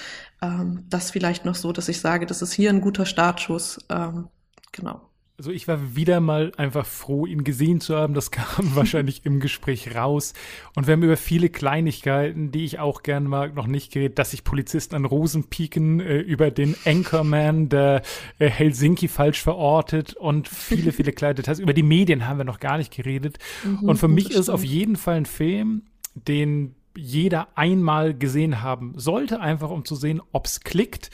Ähm, 0.42 0.86
das 0.90 1.12
vielleicht 1.12 1.46
noch 1.46 1.56
so, 1.56 1.72
dass 1.72 1.90
ich 1.90 2.00
sage, 2.00 2.26
das 2.26 2.42
ist 2.42 2.54
hier 2.54 2.70
ein 2.70 2.82
guter 2.82 3.06
Startschuss. 3.06 3.80
Ähm, 3.90 4.30
genau. 4.72 5.11
Also 5.42 5.50
ich 5.50 5.68
war 5.68 5.96
wieder 5.96 6.20
mal 6.20 6.52
einfach 6.58 6.86
froh, 6.86 7.26
ihn 7.26 7.44
gesehen 7.44 7.82
zu 7.82 7.96
haben. 7.96 8.14
Das 8.14 8.30
kam 8.32 8.76
wahrscheinlich 8.76 9.26
im 9.26 9.40
Gespräch 9.40 9.96
raus. 9.96 10.36
Und 10.76 10.86
wir 10.86 10.92
haben 10.92 11.02
über 11.02 11.18
viele 11.18 11.50
Kleinigkeiten, 11.50 12.52
die 12.52 12.64
ich 12.64 12.78
auch 12.78 13.02
gern 13.02 13.24
mag, 13.24 13.56
noch 13.56 13.66
nicht 13.66 13.92
geredet, 13.92 14.20
dass 14.20 14.30
sich 14.30 14.44
Polizisten 14.44 14.94
an 14.94 15.04
Rosen 15.04 15.46
pieken, 15.46 16.00
äh, 16.00 16.20
über 16.20 16.52
den 16.52 16.76
Anchorman, 16.86 17.70
der 17.70 18.04
äh, 18.38 18.50
Helsinki 18.50 19.08
falsch 19.08 19.42
verortet 19.42 20.14
und 20.14 20.48
viele, 20.48 20.92
viele 20.92 21.12
kleine 21.12 21.34
Details. 21.34 21.58
Über 21.58 21.74
die 21.74 21.82
Medien 21.82 22.28
haben 22.28 22.38
wir 22.38 22.46
noch 22.46 22.60
gar 22.60 22.78
nicht 22.78 22.96
geredet. 22.96 23.40
Mhm, 23.64 23.90
und 23.90 23.98
für 23.98 24.08
mich 24.08 24.30
ist 24.30 24.38
es 24.38 24.50
auf 24.50 24.64
jeden 24.64 24.96
Fall 24.96 25.16
ein 25.16 25.26
Film, 25.26 25.88
den 26.14 26.76
jeder 26.96 27.48
einmal 27.58 28.14
gesehen 28.14 28.62
haben 28.62 28.94
sollte, 28.96 29.40
einfach 29.40 29.72
um 29.72 29.86
zu 29.86 29.96
sehen, 29.96 30.22
ob's 30.34 30.60
klickt. 30.60 31.10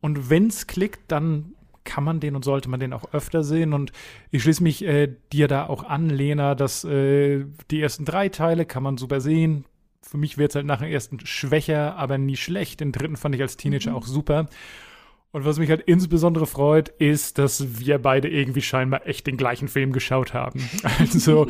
Und 0.00 0.30
wenn's 0.30 0.68
klickt, 0.68 1.10
dann 1.10 1.54
kann 1.84 2.04
man 2.04 2.20
den 2.20 2.34
und 2.34 2.44
sollte 2.44 2.68
man 2.68 2.80
den 2.80 2.92
auch 2.92 3.12
öfter 3.12 3.44
sehen. 3.44 3.72
Und 3.72 3.92
ich 4.30 4.42
schließe 4.42 4.62
mich 4.62 4.84
äh, 4.84 5.14
dir 5.32 5.48
da 5.48 5.66
auch 5.66 5.84
an, 5.84 6.08
Lena, 6.10 6.54
dass 6.54 6.84
äh, 6.84 7.44
die 7.70 7.80
ersten 7.80 8.04
drei 8.04 8.28
Teile 8.28 8.66
kann 8.66 8.82
man 8.82 8.96
super 8.96 9.20
sehen. 9.20 9.64
Für 10.02 10.16
mich 10.16 10.38
wird 10.38 10.50
es 10.50 10.56
halt 10.56 10.66
nach 10.66 10.80
dem 10.80 10.90
ersten 10.90 11.24
schwächer, 11.24 11.96
aber 11.96 12.18
nie 12.18 12.36
schlecht. 12.36 12.80
Den 12.80 12.92
dritten 12.92 13.16
fand 13.16 13.34
ich 13.34 13.42
als 13.42 13.56
Teenager 13.56 13.90
mhm. 13.90 13.96
auch 13.96 14.06
super. 14.06 14.48
Und 15.34 15.44
was 15.44 15.58
mich 15.58 15.68
halt 15.68 15.80
insbesondere 15.80 16.46
freut, 16.46 16.90
ist, 16.90 17.38
dass 17.38 17.80
wir 17.80 17.98
beide 17.98 18.28
irgendwie 18.28 18.62
scheinbar 18.62 19.06
echt 19.06 19.26
den 19.26 19.36
gleichen 19.36 19.66
Film 19.66 19.92
geschaut 19.92 20.32
haben. 20.32 20.60
Also 21.00 21.48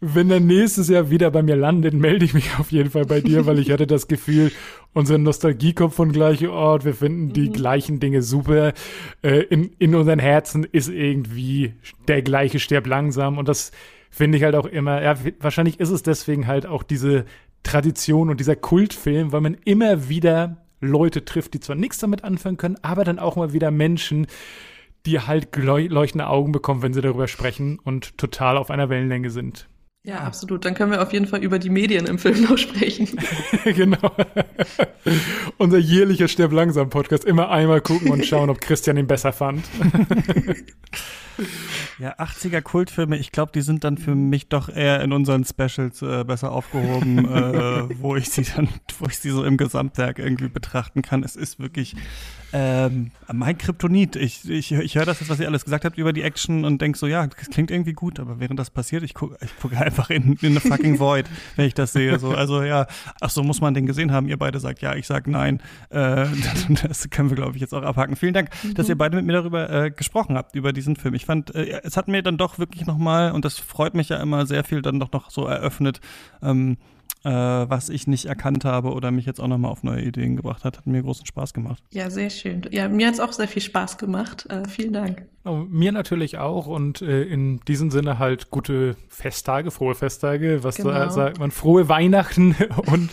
wenn 0.00 0.30
er 0.30 0.40
nächstes 0.40 0.88
Jahr 0.88 1.10
wieder 1.10 1.30
bei 1.30 1.42
mir 1.42 1.56
landet, 1.56 1.94
melde 1.94 2.24
ich 2.24 2.34
mich 2.34 2.58
auf 2.58 2.70
jeden 2.70 2.90
Fall 2.90 3.06
bei 3.06 3.20
dir, 3.20 3.46
weil 3.46 3.58
ich 3.58 3.70
hatte 3.70 3.86
das 3.86 4.08
Gefühl, 4.08 4.52
unsere 4.92 5.18
Nostalgie 5.18 5.72
kommt 5.72 5.94
von 5.94 6.12
gleichem 6.12 6.50
Ort, 6.50 6.84
wir 6.84 6.94
finden 6.94 7.32
die 7.32 7.48
mhm. 7.48 7.52
gleichen 7.52 8.00
Dinge 8.00 8.22
super. 8.22 8.72
Äh, 9.22 9.40
in, 9.44 9.70
in 9.78 9.94
unseren 9.94 10.18
Herzen 10.18 10.64
ist 10.64 10.88
irgendwie 10.88 11.74
der 12.08 12.22
gleiche 12.22 12.58
Sterb 12.58 12.86
langsam 12.86 13.38
und 13.38 13.48
das 13.48 13.72
finde 14.10 14.38
ich 14.38 14.44
halt 14.44 14.54
auch 14.54 14.66
immer, 14.66 15.02
ja, 15.02 15.14
wahrscheinlich 15.40 15.80
ist 15.80 15.90
es 15.90 16.02
deswegen 16.02 16.46
halt 16.46 16.66
auch 16.66 16.82
diese 16.82 17.24
Tradition 17.62 18.30
und 18.30 18.38
dieser 18.38 18.56
Kultfilm, 18.56 19.32
weil 19.32 19.40
man 19.40 19.56
immer 19.64 20.08
wieder 20.08 20.64
Leute 20.80 21.24
trifft, 21.24 21.54
die 21.54 21.60
zwar 21.60 21.76
nichts 21.76 21.98
damit 21.98 22.22
anfangen 22.22 22.58
können, 22.58 22.76
aber 22.82 23.04
dann 23.04 23.18
auch 23.18 23.36
mal 23.36 23.52
wieder 23.52 23.70
Menschen, 23.70 24.26
die 25.06 25.20
halt 25.20 25.54
leuchtende 25.56 26.26
Augen 26.28 26.52
bekommen, 26.52 26.82
wenn 26.82 26.92
sie 26.92 27.00
darüber 27.00 27.28
sprechen 27.28 27.78
und 27.82 28.18
total 28.18 28.56
auf 28.56 28.70
einer 28.70 28.88
Wellenlänge 28.88 29.30
sind. 29.30 29.68
Ja, 30.06 30.20
absolut. 30.20 30.64
Dann 30.64 30.74
können 30.74 30.92
wir 30.92 31.02
auf 31.02 31.12
jeden 31.12 31.26
Fall 31.26 31.42
über 31.42 31.58
die 31.58 31.68
Medien 31.68 32.06
im 32.06 32.20
Film 32.20 32.42
noch 32.42 32.56
sprechen. 32.56 33.08
genau. 33.64 34.12
Unser 35.58 35.78
jährlicher 35.78 36.28
Sterb 36.28 36.52
langsam 36.52 36.90
Podcast. 36.90 37.24
Immer 37.24 37.50
einmal 37.50 37.80
gucken 37.80 38.12
und 38.12 38.24
schauen, 38.24 38.48
ob 38.48 38.60
Christian 38.60 38.96
ihn 38.96 39.08
besser 39.08 39.32
fand. 39.32 39.64
Ja, 41.98 42.14
80er 42.18 42.62
Kultfilme, 42.62 43.18
ich 43.18 43.30
glaube, 43.30 43.52
die 43.54 43.60
sind 43.60 43.84
dann 43.84 43.98
für 43.98 44.14
mich 44.14 44.48
doch 44.48 44.70
eher 44.70 45.02
in 45.02 45.12
unseren 45.12 45.44
Specials 45.44 46.00
äh, 46.00 46.24
besser 46.24 46.50
aufgehoben, 46.50 47.18
äh, 47.26 47.88
wo 48.00 48.16
ich 48.16 48.30
sie 48.30 48.42
dann, 48.42 48.68
wo 48.98 49.06
ich 49.06 49.18
sie 49.18 49.30
so 49.30 49.44
im 49.44 49.58
Gesamtwerk 49.58 50.18
irgendwie 50.18 50.48
betrachten 50.48 51.02
kann. 51.02 51.22
Es 51.22 51.36
ist 51.36 51.58
wirklich 51.58 51.94
ähm, 52.58 53.10
mein 53.30 53.58
Kryptonit. 53.58 54.16
Ich, 54.16 54.48
ich, 54.48 54.72
ich 54.72 54.94
höre 54.94 55.04
das 55.04 55.20
jetzt, 55.20 55.28
was 55.28 55.38
ihr 55.40 55.46
alles 55.46 55.64
gesagt 55.64 55.84
habt 55.84 55.98
über 55.98 56.14
die 56.14 56.22
Action 56.22 56.64
und 56.64 56.80
denke 56.80 56.96
so, 56.98 57.06
ja, 57.06 57.26
das 57.26 57.50
klingt 57.50 57.70
irgendwie 57.70 57.92
gut, 57.92 58.18
aber 58.18 58.40
während 58.40 58.58
das 58.58 58.70
passiert, 58.70 59.02
ich 59.02 59.12
gucke 59.12 59.36
ich 59.42 59.50
guck 59.60 59.76
einfach 59.76 60.08
in, 60.08 60.38
in 60.40 60.52
eine 60.52 60.60
fucking 60.60 60.98
Void, 60.98 61.26
wenn 61.56 61.66
ich 61.66 61.74
das 61.74 61.92
sehe. 61.92 62.18
So, 62.18 62.30
also 62.30 62.62
ja, 62.62 62.86
ach 63.20 63.28
so, 63.28 63.42
muss 63.42 63.60
man 63.60 63.74
den 63.74 63.84
gesehen 63.84 64.10
haben. 64.10 64.26
Ihr 64.26 64.38
beide 64.38 64.58
sagt 64.58 64.80
ja, 64.80 64.94
ich 64.94 65.06
sag 65.06 65.26
nein. 65.26 65.60
Äh, 65.90 66.28
das 66.82 67.10
können 67.10 67.28
wir, 67.28 67.36
glaube 67.36 67.56
ich, 67.56 67.60
jetzt 67.60 67.74
auch 67.74 67.82
abhaken. 67.82 68.16
Vielen 68.16 68.32
Dank, 68.32 68.48
mhm. 68.62 68.72
dass 68.72 68.88
ihr 68.88 68.96
beide 68.96 69.16
mit 69.16 69.26
mir 69.26 69.34
darüber 69.34 69.68
äh, 69.68 69.90
gesprochen 69.90 70.36
habt, 70.36 70.56
über 70.56 70.72
diesen 70.72 70.96
Film. 70.96 71.12
Ich 71.12 71.26
fand, 71.26 71.54
äh, 71.54 71.82
es 71.82 71.98
hat 71.98 72.08
mir 72.08 72.22
dann 72.22 72.38
doch 72.38 72.58
wirklich 72.58 72.86
nochmal, 72.86 73.32
und 73.32 73.44
das 73.44 73.58
freut 73.58 73.94
mich 73.94 74.08
ja 74.08 74.16
immer 74.22 74.46
sehr 74.46 74.64
viel, 74.64 74.80
dann 74.80 74.98
doch 74.98 75.12
noch 75.12 75.30
so 75.30 75.44
eröffnet, 75.44 76.00
ähm, 76.42 76.78
äh, 77.26 77.68
was 77.68 77.88
ich 77.88 78.06
nicht 78.06 78.26
erkannt 78.26 78.64
habe 78.64 78.92
oder 78.92 79.10
mich 79.10 79.26
jetzt 79.26 79.40
auch 79.40 79.48
nochmal 79.48 79.72
auf 79.72 79.82
neue 79.82 80.02
Ideen 80.02 80.36
gebracht 80.36 80.64
hat. 80.64 80.78
Hat 80.78 80.86
mir 80.86 81.02
großen 81.02 81.26
Spaß 81.26 81.52
gemacht. 81.54 81.82
Ja, 81.92 82.08
sehr 82.08 82.30
schön. 82.30 82.62
Ja, 82.70 82.88
mir 82.88 83.08
hat 83.08 83.14
es 83.14 83.20
auch 83.20 83.32
sehr 83.32 83.48
viel 83.48 83.62
Spaß 83.62 83.98
gemacht. 83.98 84.46
Äh, 84.48 84.68
vielen 84.68 84.92
Dank. 84.92 85.26
Oh, 85.44 85.64
mir 85.68 85.92
natürlich 85.92 86.38
auch 86.38 86.66
und 86.66 87.02
äh, 87.02 87.22
in 87.22 87.60
diesem 87.66 87.90
Sinne 87.90 88.18
halt 88.18 88.50
gute 88.50 88.96
Festtage, 89.08 89.70
frohe 89.70 89.94
Festtage, 89.94 90.62
was 90.62 90.76
genau. 90.76 90.90
da 90.90 91.10
sagt 91.10 91.38
man, 91.38 91.50
frohe 91.50 91.88
Weihnachten 91.88 92.54
und 92.86 93.10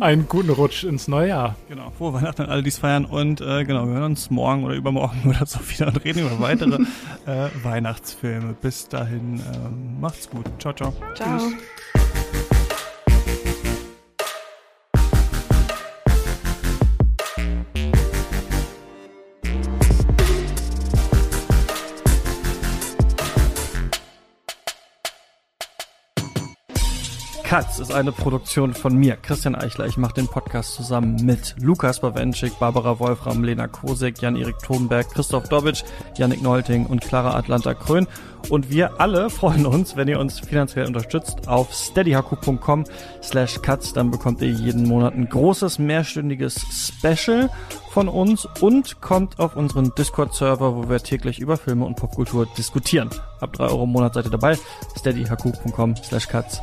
einen 0.00 0.28
guten 0.28 0.50
Rutsch 0.50 0.84
ins 0.84 1.06
neue 1.06 1.28
Jahr. 1.28 1.56
Genau, 1.68 1.90
frohe 1.90 2.14
Weihnachten 2.14 2.42
an 2.42 2.50
alle, 2.50 2.62
die 2.62 2.68
es 2.68 2.78
feiern 2.78 3.04
und 3.04 3.40
äh, 3.40 3.64
genau, 3.64 3.86
wir 3.86 3.94
hören 3.94 4.12
uns 4.12 4.30
morgen 4.30 4.64
oder 4.64 4.74
übermorgen 4.74 5.22
oder 5.28 5.46
so 5.46 5.58
wieder 5.68 5.88
und 5.88 6.04
reden 6.04 6.20
über 6.20 6.40
weitere 6.40 6.82
äh, 7.26 7.48
Weihnachtsfilme. 7.62 8.54
Bis 8.60 8.88
dahin, 8.88 9.40
ähm, 9.54 10.00
macht's 10.00 10.28
gut. 10.30 10.46
Ciao, 10.58 10.72
ciao. 10.72 10.92
Ciao. 11.14 11.38
Tschüss. 11.38 12.21
Katz 27.52 27.80
ist 27.80 27.92
eine 27.92 28.12
Produktion 28.12 28.72
von 28.72 28.96
mir, 28.96 29.14
Christian 29.16 29.54
Eichler. 29.54 29.84
Ich 29.84 29.98
mache 29.98 30.14
den 30.14 30.26
Podcast 30.26 30.72
zusammen 30.72 31.16
mit 31.22 31.54
Lukas 31.60 32.00
Bawenschik, 32.00 32.58
Barbara 32.58 32.98
Wolfram, 32.98 33.44
Lena 33.44 33.68
Kosek, 33.68 34.22
Jan-Erik 34.22 34.56
Thunberg, 34.60 35.10
Christoph 35.10 35.50
Dobitsch, 35.50 35.84
Yannick 36.16 36.40
Neulting 36.40 36.86
und 36.86 37.02
Clara 37.02 37.34
Atlanta 37.34 37.74
Krön. 37.74 38.06
Und 38.48 38.70
wir 38.70 39.02
alle 39.02 39.28
freuen 39.30 39.66
uns, 39.66 39.96
wenn 39.96 40.08
ihr 40.08 40.18
uns 40.18 40.40
finanziell 40.40 40.86
unterstützt 40.86 41.46
auf 41.46 41.74
steadyhaku.com 41.74 42.84
slash 43.22 43.60
cuts. 43.60 43.92
Dann 43.92 44.10
bekommt 44.10 44.40
ihr 44.40 44.48
jeden 44.48 44.88
Monat 44.88 45.12
ein 45.12 45.28
großes 45.28 45.78
mehrstündiges 45.78 46.58
Special 46.70 47.50
von 47.90 48.08
uns 48.08 48.48
und 48.62 49.02
kommt 49.02 49.38
auf 49.38 49.56
unseren 49.56 49.94
Discord-Server, 49.94 50.74
wo 50.74 50.88
wir 50.88 51.00
täglich 51.00 51.38
über 51.38 51.58
Filme 51.58 51.84
und 51.84 51.96
Popkultur 51.96 52.46
diskutieren. 52.56 53.10
Ab 53.40 53.52
drei 53.52 53.66
Euro 53.66 53.84
im 53.84 53.90
Monat 53.90 54.14
seid 54.14 54.24
ihr 54.24 54.30
dabei. 54.30 54.56
steadyhaku.com 54.96 55.96
slash 55.96 56.26
cuts 56.26 56.62